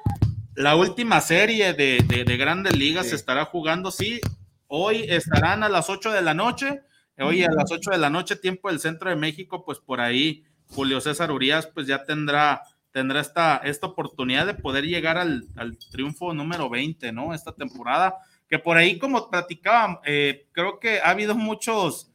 la 0.55 0.75
última 0.75 1.21
serie 1.21 1.73
de, 1.73 2.03
de, 2.07 2.23
de 2.23 2.37
grandes 2.37 2.75
ligas 2.75 3.05
Sí. 3.05 3.11
se 3.11 3.15
estará 3.15 3.45
jugando, 3.45 3.91
sí. 3.91 4.19
Hoy 4.67 5.05
estarán 5.07 5.63
a 5.63 5.69
las 5.69 5.89
8 5.89 6.11
de 6.11 6.21
la 6.21 6.33
noche, 6.33 6.81
hoy 7.17 7.43
a 7.43 7.49
las 7.51 7.71
8 7.71 7.91
de 7.91 7.97
la 7.97 8.09
noche, 8.09 8.35
tiempo 8.35 8.69
del 8.69 8.79
centro 8.79 9.09
de 9.09 9.15
México, 9.15 9.63
pues 9.65 9.79
por 9.79 9.99
ahí 10.01 10.43
Julio 10.67 11.01
César 11.01 11.31
Urias, 11.31 11.65
pues 11.73 11.87
ya 11.87 12.03
tendrá, 12.03 12.61
tendrá 12.91 13.19
esta, 13.21 13.57
esta 13.63 13.87
oportunidad 13.87 14.45
de 14.45 14.53
poder 14.53 14.85
llegar 14.85 15.17
al, 15.17 15.45
al 15.55 15.77
triunfo 15.77 16.33
número 16.33 16.69
20, 16.69 17.11
¿no? 17.11 17.33
Esta 17.33 17.51
temporada, 17.53 18.15
que 18.47 18.59
por 18.59 18.77
ahí, 18.77 18.99
como 18.99 19.29
platicábamos, 19.29 19.99
eh, 20.05 20.47
creo 20.51 20.79
que 20.79 20.99
ha 20.99 21.09
habido 21.09 21.33
muchos, 21.35 22.08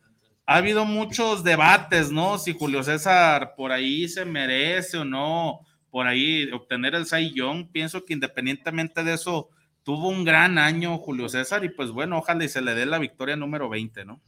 ha 0.46 0.56
habido 0.56 0.84
muchos 0.84 1.42
debates, 1.44 2.10
¿no? 2.10 2.38
Si 2.38 2.52
Julio 2.52 2.82
César 2.82 3.54
por 3.56 3.72
ahí 3.72 4.08
se 4.08 4.24
merece 4.24 4.98
o 4.98 5.04
no, 5.04 5.60
por 5.90 6.06
ahí 6.06 6.50
obtener 6.52 6.94
el 6.94 7.06
Cy 7.06 7.32
Young. 7.34 7.68
Pienso 7.72 8.04
que 8.04 8.12
independientemente 8.14 9.02
de 9.04 9.14
eso, 9.14 9.48
tuvo 9.82 10.08
un 10.08 10.24
gran 10.24 10.58
año 10.58 10.98
Julio 10.98 11.28
César 11.28 11.64
y 11.64 11.68
pues 11.70 11.90
bueno, 11.90 12.18
ojalá 12.18 12.44
y 12.44 12.48
se 12.48 12.60
le 12.62 12.74
dé 12.74 12.84
la 12.86 12.98
victoria 12.98 13.36
número 13.36 13.68
20, 13.68 14.04
¿no? 14.04 14.20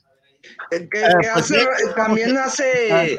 Eh, 0.71 0.81
que- 0.81 1.01
que 1.01 1.07
pues 1.35 1.51
hace- 1.51 1.61
sí, 1.61 1.67
también 1.97 2.37
hace, 2.39 3.17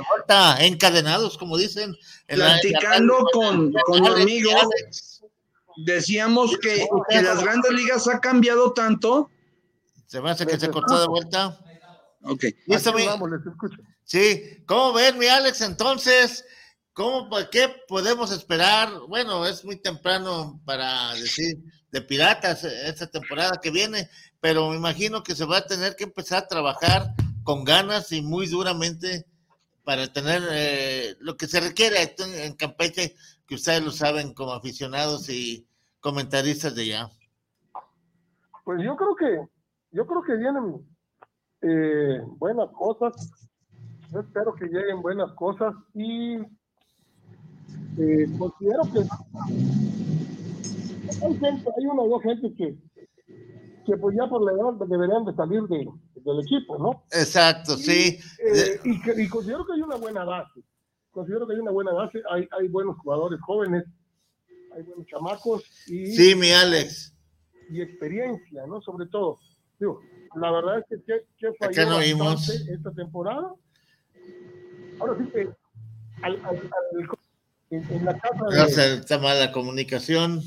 encadenados, 0.59 1.37
como 1.37 1.57
dicen. 1.57 1.95
en 2.27 2.39
la- 2.39 2.45
en 2.45 2.55
la 2.55 2.59
platicando 2.61 3.17
con, 3.33 3.73
con 3.73 4.05
Alex, 4.05 4.21
amigos, 4.21 4.53
Alex. 4.81 5.23
decíamos 5.85 6.57
que, 6.59 6.85
que 7.09 7.21
las 7.21 7.43
grandes 7.43 7.71
ligas 7.73 8.07
ha 8.07 8.19
cambiado 8.19 8.71
tanto. 8.73 9.29
Se 10.05 10.21
me 10.21 10.29
hace 10.31 10.45
que 10.47 10.57
se 10.59 10.69
cortó 10.69 10.99
de 11.01 11.07
vuelta. 11.07 11.59
Ok. 12.27 12.43
Listo, 12.65 12.89
Aquí 12.91 12.99
mi- 13.01 13.05
vamos, 13.07 13.29
les 13.31 13.45
escucho. 13.45 13.77
Sí, 14.03 14.63
¿cómo 14.65 14.93
ven, 14.93 15.17
mi 15.17 15.27
Alex? 15.27 15.61
Entonces, 15.61 16.45
¿cómo, 16.93 17.29
pa- 17.29 17.49
¿qué 17.49 17.69
podemos 17.87 18.31
esperar? 18.31 18.89
Bueno, 19.07 19.45
es 19.45 19.63
muy 19.65 19.77
temprano 19.77 20.59
para 20.65 21.13
decir 21.15 21.57
de 21.91 22.01
Piratas 22.01 22.63
eh, 22.63 22.87
esta 22.89 23.07
temporada 23.07 23.59
que 23.61 23.71
viene, 23.71 24.09
pero 24.39 24.69
me 24.69 24.75
imagino 24.77 25.23
que 25.23 25.35
se 25.35 25.45
va 25.45 25.57
a 25.57 25.65
tener 25.65 25.95
que 25.95 26.03
empezar 26.05 26.43
a 26.43 26.47
trabajar 26.47 27.13
con 27.43 27.63
ganas 27.63 28.11
y 28.11 28.21
muy 28.21 28.47
duramente 28.47 29.25
para 29.83 30.11
tener 30.11 30.43
eh, 30.51 31.15
lo 31.19 31.37
que 31.37 31.47
se 31.47 31.61
requiere 31.61 32.13
en 32.19 32.53
Campeche, 32.55 33.15
que 33.47 33.55
ustedes 33.55 33.81
lo 33.81 33.91
saben 33.91 34.33
como 34.33 34.51
aficionados 34.53 35.29
y 35.29 35.65
comentaristas 36.01 36.75
de 36.75 36.81
allá. 36.83 37.09
Pues 38.65 38.81
yo 38.83 38.97
creo 38.97 39.15
que, 39.15 39.47
yo 39.91 40.05
creo 40.05 40.21
que 40.23 40.35
vienen 40.35 40.85
eh, 41.61 42.21
buenas 42.37 42.69
cosas. 42.71 43.31
Yo 44.11 44.19
espero 44.21 44.53
que 44.55 44.65
lleguen 44.65 45.01
buenas 45.01 45.31
cosas 45.33 45.73
y 45.93 46.35
eh, 47.97 48.25
considero 48.37 48.83
que 48.93 48.99
hay 51.25 51.33
gente, 51.39 51.69
hay 51.77 51.85
una 51.85 52.01
o 52.03 52.09
dos 52.09 52.23
gente 52.23 52.53
que, 52.55 52.77
que 53.85 53.97
pues 53.97 54.15
ya 54.17 54.27
por 54.29 54.43
la 54.43 54.51
edad 54.51 54.73
deberían 54.87 55.25
de 55.25 55.33
salir 55.35 55.63
de- 55.63 55.87
del 56.23 56.39
equipo, 56.41 56.77
¿no? 56.77 57.03
Exacto, 57.11 57.77
sí. 57.77 58.19
Eh, 58.39 58.79
y, 58.83 59.21
y 59.23 59.29
considero 59.29 59.65
que 59.65 59.73
hay 59.73 59.81
una 59.81 59.95
buena 59.95 60.25
base. 60.25 60.61
Considero 61.11 61.47
que 61.47 61.53
hay 61.53 61.59
una 61.59 61.71
buena 61.71 61.93
base. 61.93 62.21
Hay, 62.29 62.47
hay 62.51 62.67
buenos 62.67 62.97
jugadores 62.97 63.39
jóvenes, 63.41 63.85
hay 64.75 64.83
buenos 64.83 65.05
chamacos 65.07 65.63
y, 65.87 66.07
Sí, 66.07 66.35
mi 66.35 66.51
Alex. 66.51 67.13
y 67.69 67.81
experiencia, 67.81 68.65
¿no? 68.67 68.81
Sobre 68.81 69.05
todo. 69.07 69.37
Digo, 69.79 70.01
la 70.35 70.51
verdad 70.51 70.79
es 70.79 70.85
que, 70.89 71.03
que, 71.05 71.23
que 71.37 71.53
falló 71.59 71.89
no 71.89 71.99
vimos. 71.99 72.49
esta 72.49 72.91
temporada. 72.91 73.53
Ahora 74.99 75.15
sí 75.19 75.29
que 75.31 75.49
al, 76.23 76.35
al- 76.45 76.57
al- 76.57 77.17
en, 77.69 77.83
en 77.91 78.05
la 78.05 78.17
casa 78.17 78.45
de, 78.49 78.55
Gracias, 78.55 78.85
está 78.99 79.17
mala 79.19 79.51
comunicación. 79.51 80.41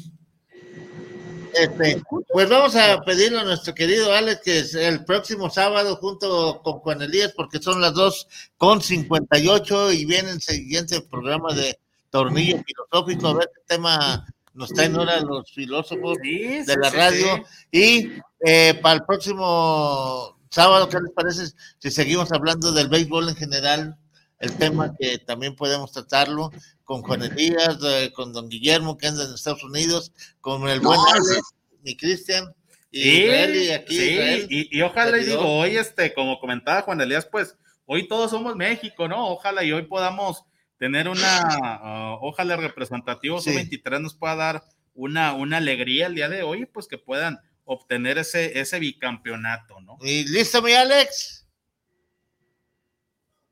Este, 1.52 2.01
pues 2.32 2.48
vamos 2.48 2.77
a 2.77 3.01
pedirle 3.02 3.40
a 3.40 3.44
nuestro 3.44 3.74
querido 3.74 4.12
Alex 4.15 4.40
que 4.43 4.59
es 4.61 4.74
el 4.74 5.05
próximo 5.05 5.51
sábado 5.51 5.97
junto 5.97 6.62
con 6.62 6.74
Juan 6.78 7.02
Elías, 7.02 7.32
porque 7.36 7.61
son 7.61 7.81
las 7.81 7.93
dos 7.93 8.28
con 8.57 8.81
58 8.81 9.93
y 9.93 10.05
viene 10.05 10.31
el 10.31 10.40
siguiente 10.40 11.01
programa 11.02 11.52
de 11.52 11.77
Tornillo 12.11 12.62
Filosófico, 12.65 13.27
a 13.28 13.35
ver 13.35 13.51
qué 13.55 13.62
tema 13.66 14.24
nos 14.55 14.71
traen 14.71 14.97
ahora 14.97 15.21
los 15.21 15.51
filósofos 15.53 16.19
Sí, 16.23 16.63
de 16.65 16.77
la 16.77 16.91
sí, 16.91 16.97
radio. 16.97 17.45
sí. 17.73 17.79
Y 17.79 18.13
eh, 18.49 18.75
para 18.83 18.97
el 18.97 19.05
próximo 19.05 20.37
sábado, 20.51 20.89
¿qué 20.89 20.99
les 21.01 21.13
parece 21.13 21.47
si 21.79 21.91
seguimos 21.91 22.33
hablando 22.33 22.73
del 22.73 22.89
béisbol 22.89 23.29
en 23.29 23.37
general? 23.37 23.97
El 24.39 24.53
tema 24.57 24.95
que 24.99 25.19
también 25.19 25.55
podemos 25.55 25.93
tratarlo 25.93 26.51
con 26.85 27.03
Juan 27.03 27.23
Elías, 27.23 27.79
eh, 27.85 28.11
con 28.15 28.33
don 28.33 28.49
Guillermo, 28.49 28.97
que 28.97 29.07
anda 29.07 29.25
en 29.25 29.35
Estados 29.35 29.63
Unidos, 29.63 30.13
con 30.41 30.67
el 30.69 30.81
buen 30.81 30.99
No, 30.99 31.07
Alex, 31.13 31.43
mi 31.83 31.97
Cristian, 31.97 32.53
y 32.91 33.03
Sí, 33.03 33.09
Israel, 33.23 33.57
y 33.57 33.71
aquí 33.71 33.99
Israel. 33.99 34.47
y, 34.51 34.79
y 34.79 34.83
ojalá 34.83 35.19
y 35.19 35.25
digo, 35.25 35.43
hoy, 35.47 35.77
este, 35.77 36.13
como 36.15 36.41
comentaba 36.41 36.83
Juan 36.83 37.01
Elías, 37.03 37.27
pues 37.31 37.55
hoy 37.87 38.09
todos 38.09 38.31
somos 38.31 38.57
México, 38.57 39.07
¿no? 39.07 39.29
Ojalá 39.29 39.63
y 39.63 39.73
hoy 39.73 39.83
podamos 39.83 40.43
tener 40.81 41.09
una, 41.09 42.16
ojalá 42.23 42.55
el 42.55 42.62
representativo 42.62 43.39
Sí. 43.39 43.55
23 43.55 44.01
nos 44.01 44.15
pueda 44.15 44.35
dar 44.35 44.65
una, 44.94 45.35
una 45.35 45.59
alegría 45.59 46.07
el 46.07 46.15
día 46.15 46.31
de 46.31 46.43
hoy, 46.43 46.65
pues 46.65 46.89
que 46.89 46.97
puedan 46.97 47.39
obtener 47.65 48.16
ese, 48.16 48.59
ese 48.59 48.78
bicampeonato, 48.78 49.78
¿no? 49.82 49.98
¿Y 50.01 50.27
listo, 50.27 50.62
mi 50.62 50.73
Alex? 50.73 51.47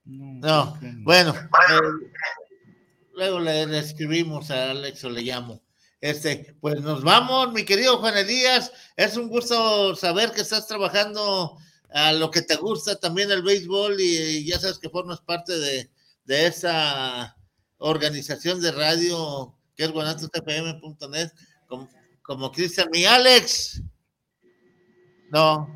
No, 0.04 0.78
bueno, 1.02 1.34
eh, 1.34 2.16
luego 3.14 3.40
le, 3.40 3.66
le 3.66 3.78
escribimos 3.78 4.50
a 4.50 4.70
Alex 4.70 5.04
o 5.04 5.10
le 5.10 5.20
llamo. 5.20 5.62
Este, 6.00 6.56
pues 6.62 6.80
nos 6.80 7.04
vamos, 7.04 7.52
mi 7.52 7.64
querido 7.64 7.98
Juan 7.98 8.16
Elías. 8.16 8.72
Es 8.96 9.18
un 9.18 9.28
gusto 9.28 9.94
saber 9.96 10.32
que 10.32 10.40
estás 10.40 10.66
trabajando 10.66 11.58
a 11.90 12.12
lo 12.12 12.30
que 12.30 12.40
te 12.40 12.56
gusta 12.56 12.98
también 12.98 13.30
el 13.30 13.42
béisbol 13.42 14.00
y, 14.00 14.46
ya 14.46 14.58
sabes 14.58 14.78
que 14.78 14.88
formas 14.88 15.20
parte 15.20 15.58
de, 15.58 15.90
de 16.28 16.46
esa 16.46 17.34
organización 17.78 18.60
de 18.60 18.70
radio 18.70 19.56
que 19.74 19.84
es 19.84 19.90
guanatosfm.net 19.90 21.30
como, 21.66 21.88
como 22.22 22.52
Cristian. 22.52 22.90
Mi 22.92 23.06
Alex. 23.06 23.82
No, 25.30 25.74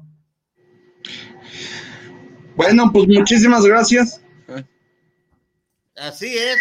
Bueno, 2.55 2.91
pues 2.93 3.09
muchísimas 3.09 3.65
gracias. 3.65 4.23
Así 5.97 6.37
es. 6.37 6.59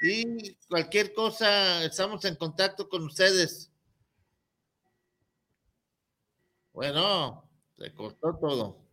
Y 0.00 0.54
cualquier 0.68 1.12
cosa, 1.12 1.84
estamos 1.84 2.24
en 2.24 2.36
contacto 2.36 2.88
con 2.88 3.04
ustedes. 3.04 3.70
Bueno, 6.72 7.46
se 7.76 7.92
cortó 7.92 8.38
todo. 8.40 8.87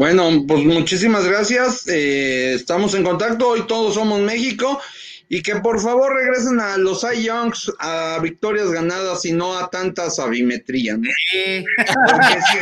Bueno, 0.00 0.30
pues 0.48 0.64
muchísimas 0.64 1.26
gracias. 1.26 1.86
eh, 1.86 2.54
estamos 2.54 2.94
en 2.94 3.04
contacto. 3.04 3.48
Hoy 3.50 3.66
todos 3.66 3.92
somos 3.92 4.18
México. 4.20 4.80
Y 5.28 5.42
que 5.42 5.56
por 5.56 5.78
favor 5.78 6.14
regresen 6.14 6.58
a 6.58 6.78
los 6.78 7.02
Cy 7.02 7.24
Youngs 7.24 7.70
a 7.78 8.18
victorias 8.22 8.70
ganadas 8.70 9.26
y 9.26 9.32
no 9.32 9.58
a 9.58 9.68
tanta 9.68 10.08
sabimetría. 10.08 10.96
¿no? 10.96 11.02
Sí, 11.30 11.64
Porque 11.86 12.40
sí, 12.50 12.58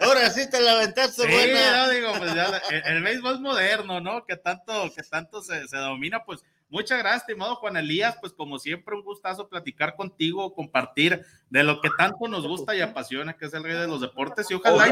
Ahora 0.00 0.30
sí 0.30 0.50
te 0.50 0.62
la 0.62 0.72
aventaste 0.72 1.24
sí, 1.24 1.28
buena. 1.30 1.76
no, 1.86 1.92
digo, 1.92 2.12
pues 2.16 2.34
ya 2.34 2.46
el, 2.70 2.96
el 2.96 3.02
béisbol 3.02 3.40
moderno, 3.40 4.00
¿no? 4.00 4.24
Que 4.24 4.36
tanto, 4.38 4.90
que 4.96 5.02
tanto 5.02 5.42
se, 5.42 5.68
se 5.68 5.76
domina, 5.76 6.24
pues 6.24 6.40
muchas 6.70 6.98
gracias, 7.00 7.24
estimado 7.24 7.56
Juan 7.56 7.76
Elías, 7.76 8.16
pues 8.18 8.32
como 8.32 8.58
siempre 8.58 8.96
un 8.96 9.02
gustazo 9.04 9.46
platicar 9.48 9.94
contigo, 9.94 10.54
compartir 10.54 11.20
de 11.50 11.62
lo 11.64 11.82
que 11.82 11.90
tanto 11.98 12.26
nos 12.28 12.48
gusta 12.48 12.74
y 12.74 12.80
apasiona, 12.80 13.34
que 13.34 13.44
es 13.44 13.52
el 13.52 13.62
rey 13.62 13.76
de 13.76 13.86
los 13.86 14.00
deportes, 14.00 14.50
y 14.50 14.54
ojalá 14.54 14.90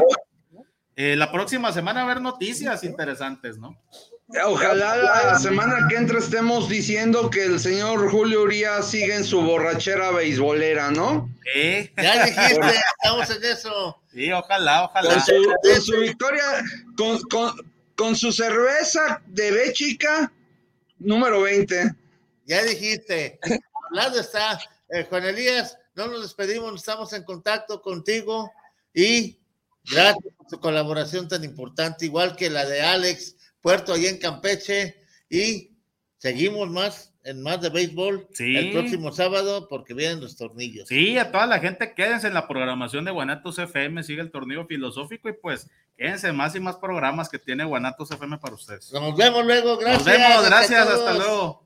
eh, 0.95 1.15
la 1.15 1.31
próxima 1.31 1.71
semana 1.71 2.05
ver 2.05 2.21
noticias 2.21 2.83
interesantes, 2.83 3.57
¿no? 3.57 3.77
Ojalá 4.47 4.95
la 4.97 5.37
semana 5.39 5.87
que 5.87 5.95
entra 5.95 6.17
estemos 6.17 6.67
diciendo 6.67 7.29
que 7.29 7.43
el 7.45 7.59
señor 7.59 8.09
Julio 8.09 8.41
Urias 8.41 8.89
sigue 8.89 9.13
en 9.15 9.23
su 9.23 9.39
borrachera 9.41 10.09
beisbolera, 10.11 10.89
¿no? 10.89 11.29
Sí, 11.53 11.91
Ya 11.95 12.25
dijiste, 12.25 12.59
estamos 13.03 13.29
en 13.29 13.43
eso. 13.43 14.01
sí, 14.11 14.31
ojalá, 14.31 14.85
ojalá. 14.85 15.09
Con 15.11 15.21
su, 15.21 15.31
con 15.61 15.81
su 15.81 15.99
victoria, 15.99 16.43
con, 16.97 17.21
con- 17.23 17.71
con 17.95 18.15
su 18.15 18.31
cerveza 18.31 19.21
de 19.27 19.51
B 19.51 19.73
chica, 19.73 20.31
número 20.97 21.41
20. 21.41 21.93
Ya 22.45 22.63
dijiste. 22.63 23.39
Hablando 23.89 24.19
está. 24.19 24.59
Eh, 24.89 25.05
Juan 25.07 25.23
Elías, 25.25 25.77
no 25.93 26.07
nos 26.07 26.23
despedimos, 26.23 26.73
estamos 26.75 27.13
en 27.13 27.23
contacto 27.23 27.81
contigo 27.81 28.51
y 28.93 29.37
gracias 29.89 30.33
por 30.37 30.47
tu 30.47 30.59
colaboración 30.59 31.27
tan 31.27 31.43
importante, 31.43 32.05
igual 32.05 32.35
que 32.35 32.49
la 32.49 32.65
de 32.65 32.81
Alex 32.81 33.35
Puerto 33.61 33.93
allá 33.93 34.09
en 34.09 34.17
Campeche. 34.17 34.95
Y 35.29 35.71
seguimos 36.17 36.69
más 36.69 37.13
en 37.23 37.41
más 37.41 37.59
de 37.59 37.69
béisbol 37.69 38.27
Sí. 38.33 38.55
el 38.55 38.71
próximo 38.71 39.11
sábado 39.11 39.67
porque 39.67 39.95
vienen 39.95 40.21
los 40.21 40.37
tornillos. 40.37 40.87
Sí, 40.87 41.17
a 41.17 41.31
toda 41.31 41.47
la 41.47 41.59
gente, 41.59 41.93
quédense 41.95 42.27
en 42.27 42.35
la 42.35 42.47
programación 42.47 43.03
de 43.03 43.11
Guanatos 43.11 43.57
FM, 43.57 44.03
sigue 44.03 44.21
el 44.21 44.29
torneo 44.31 44.67
filosófico 44.67 45.27
y 45.29 45.33
pues 45.33 45.67
quédense 45.97 46.31
más 46.31 46.55
y 46.55 46.59
más 46.59 46.75
programas 46.75 47.27
que 47.29 47.39
tiene 47.39 47.65
Guanatos 47.65 48.11
FM 48.11 48.37
para 48.37 48.53
ustedes. 48.53 48.93
Nos 48.93 49.17
vemos 49.17 49.43
luego, 49.43 49.77
gracias. 49.77 50.05
Nos 50.05 50.17
vemos, 50.17 50.45
gracias, 50.45 50.87
hasta 50.87 51.13
luego. 51.15 51.65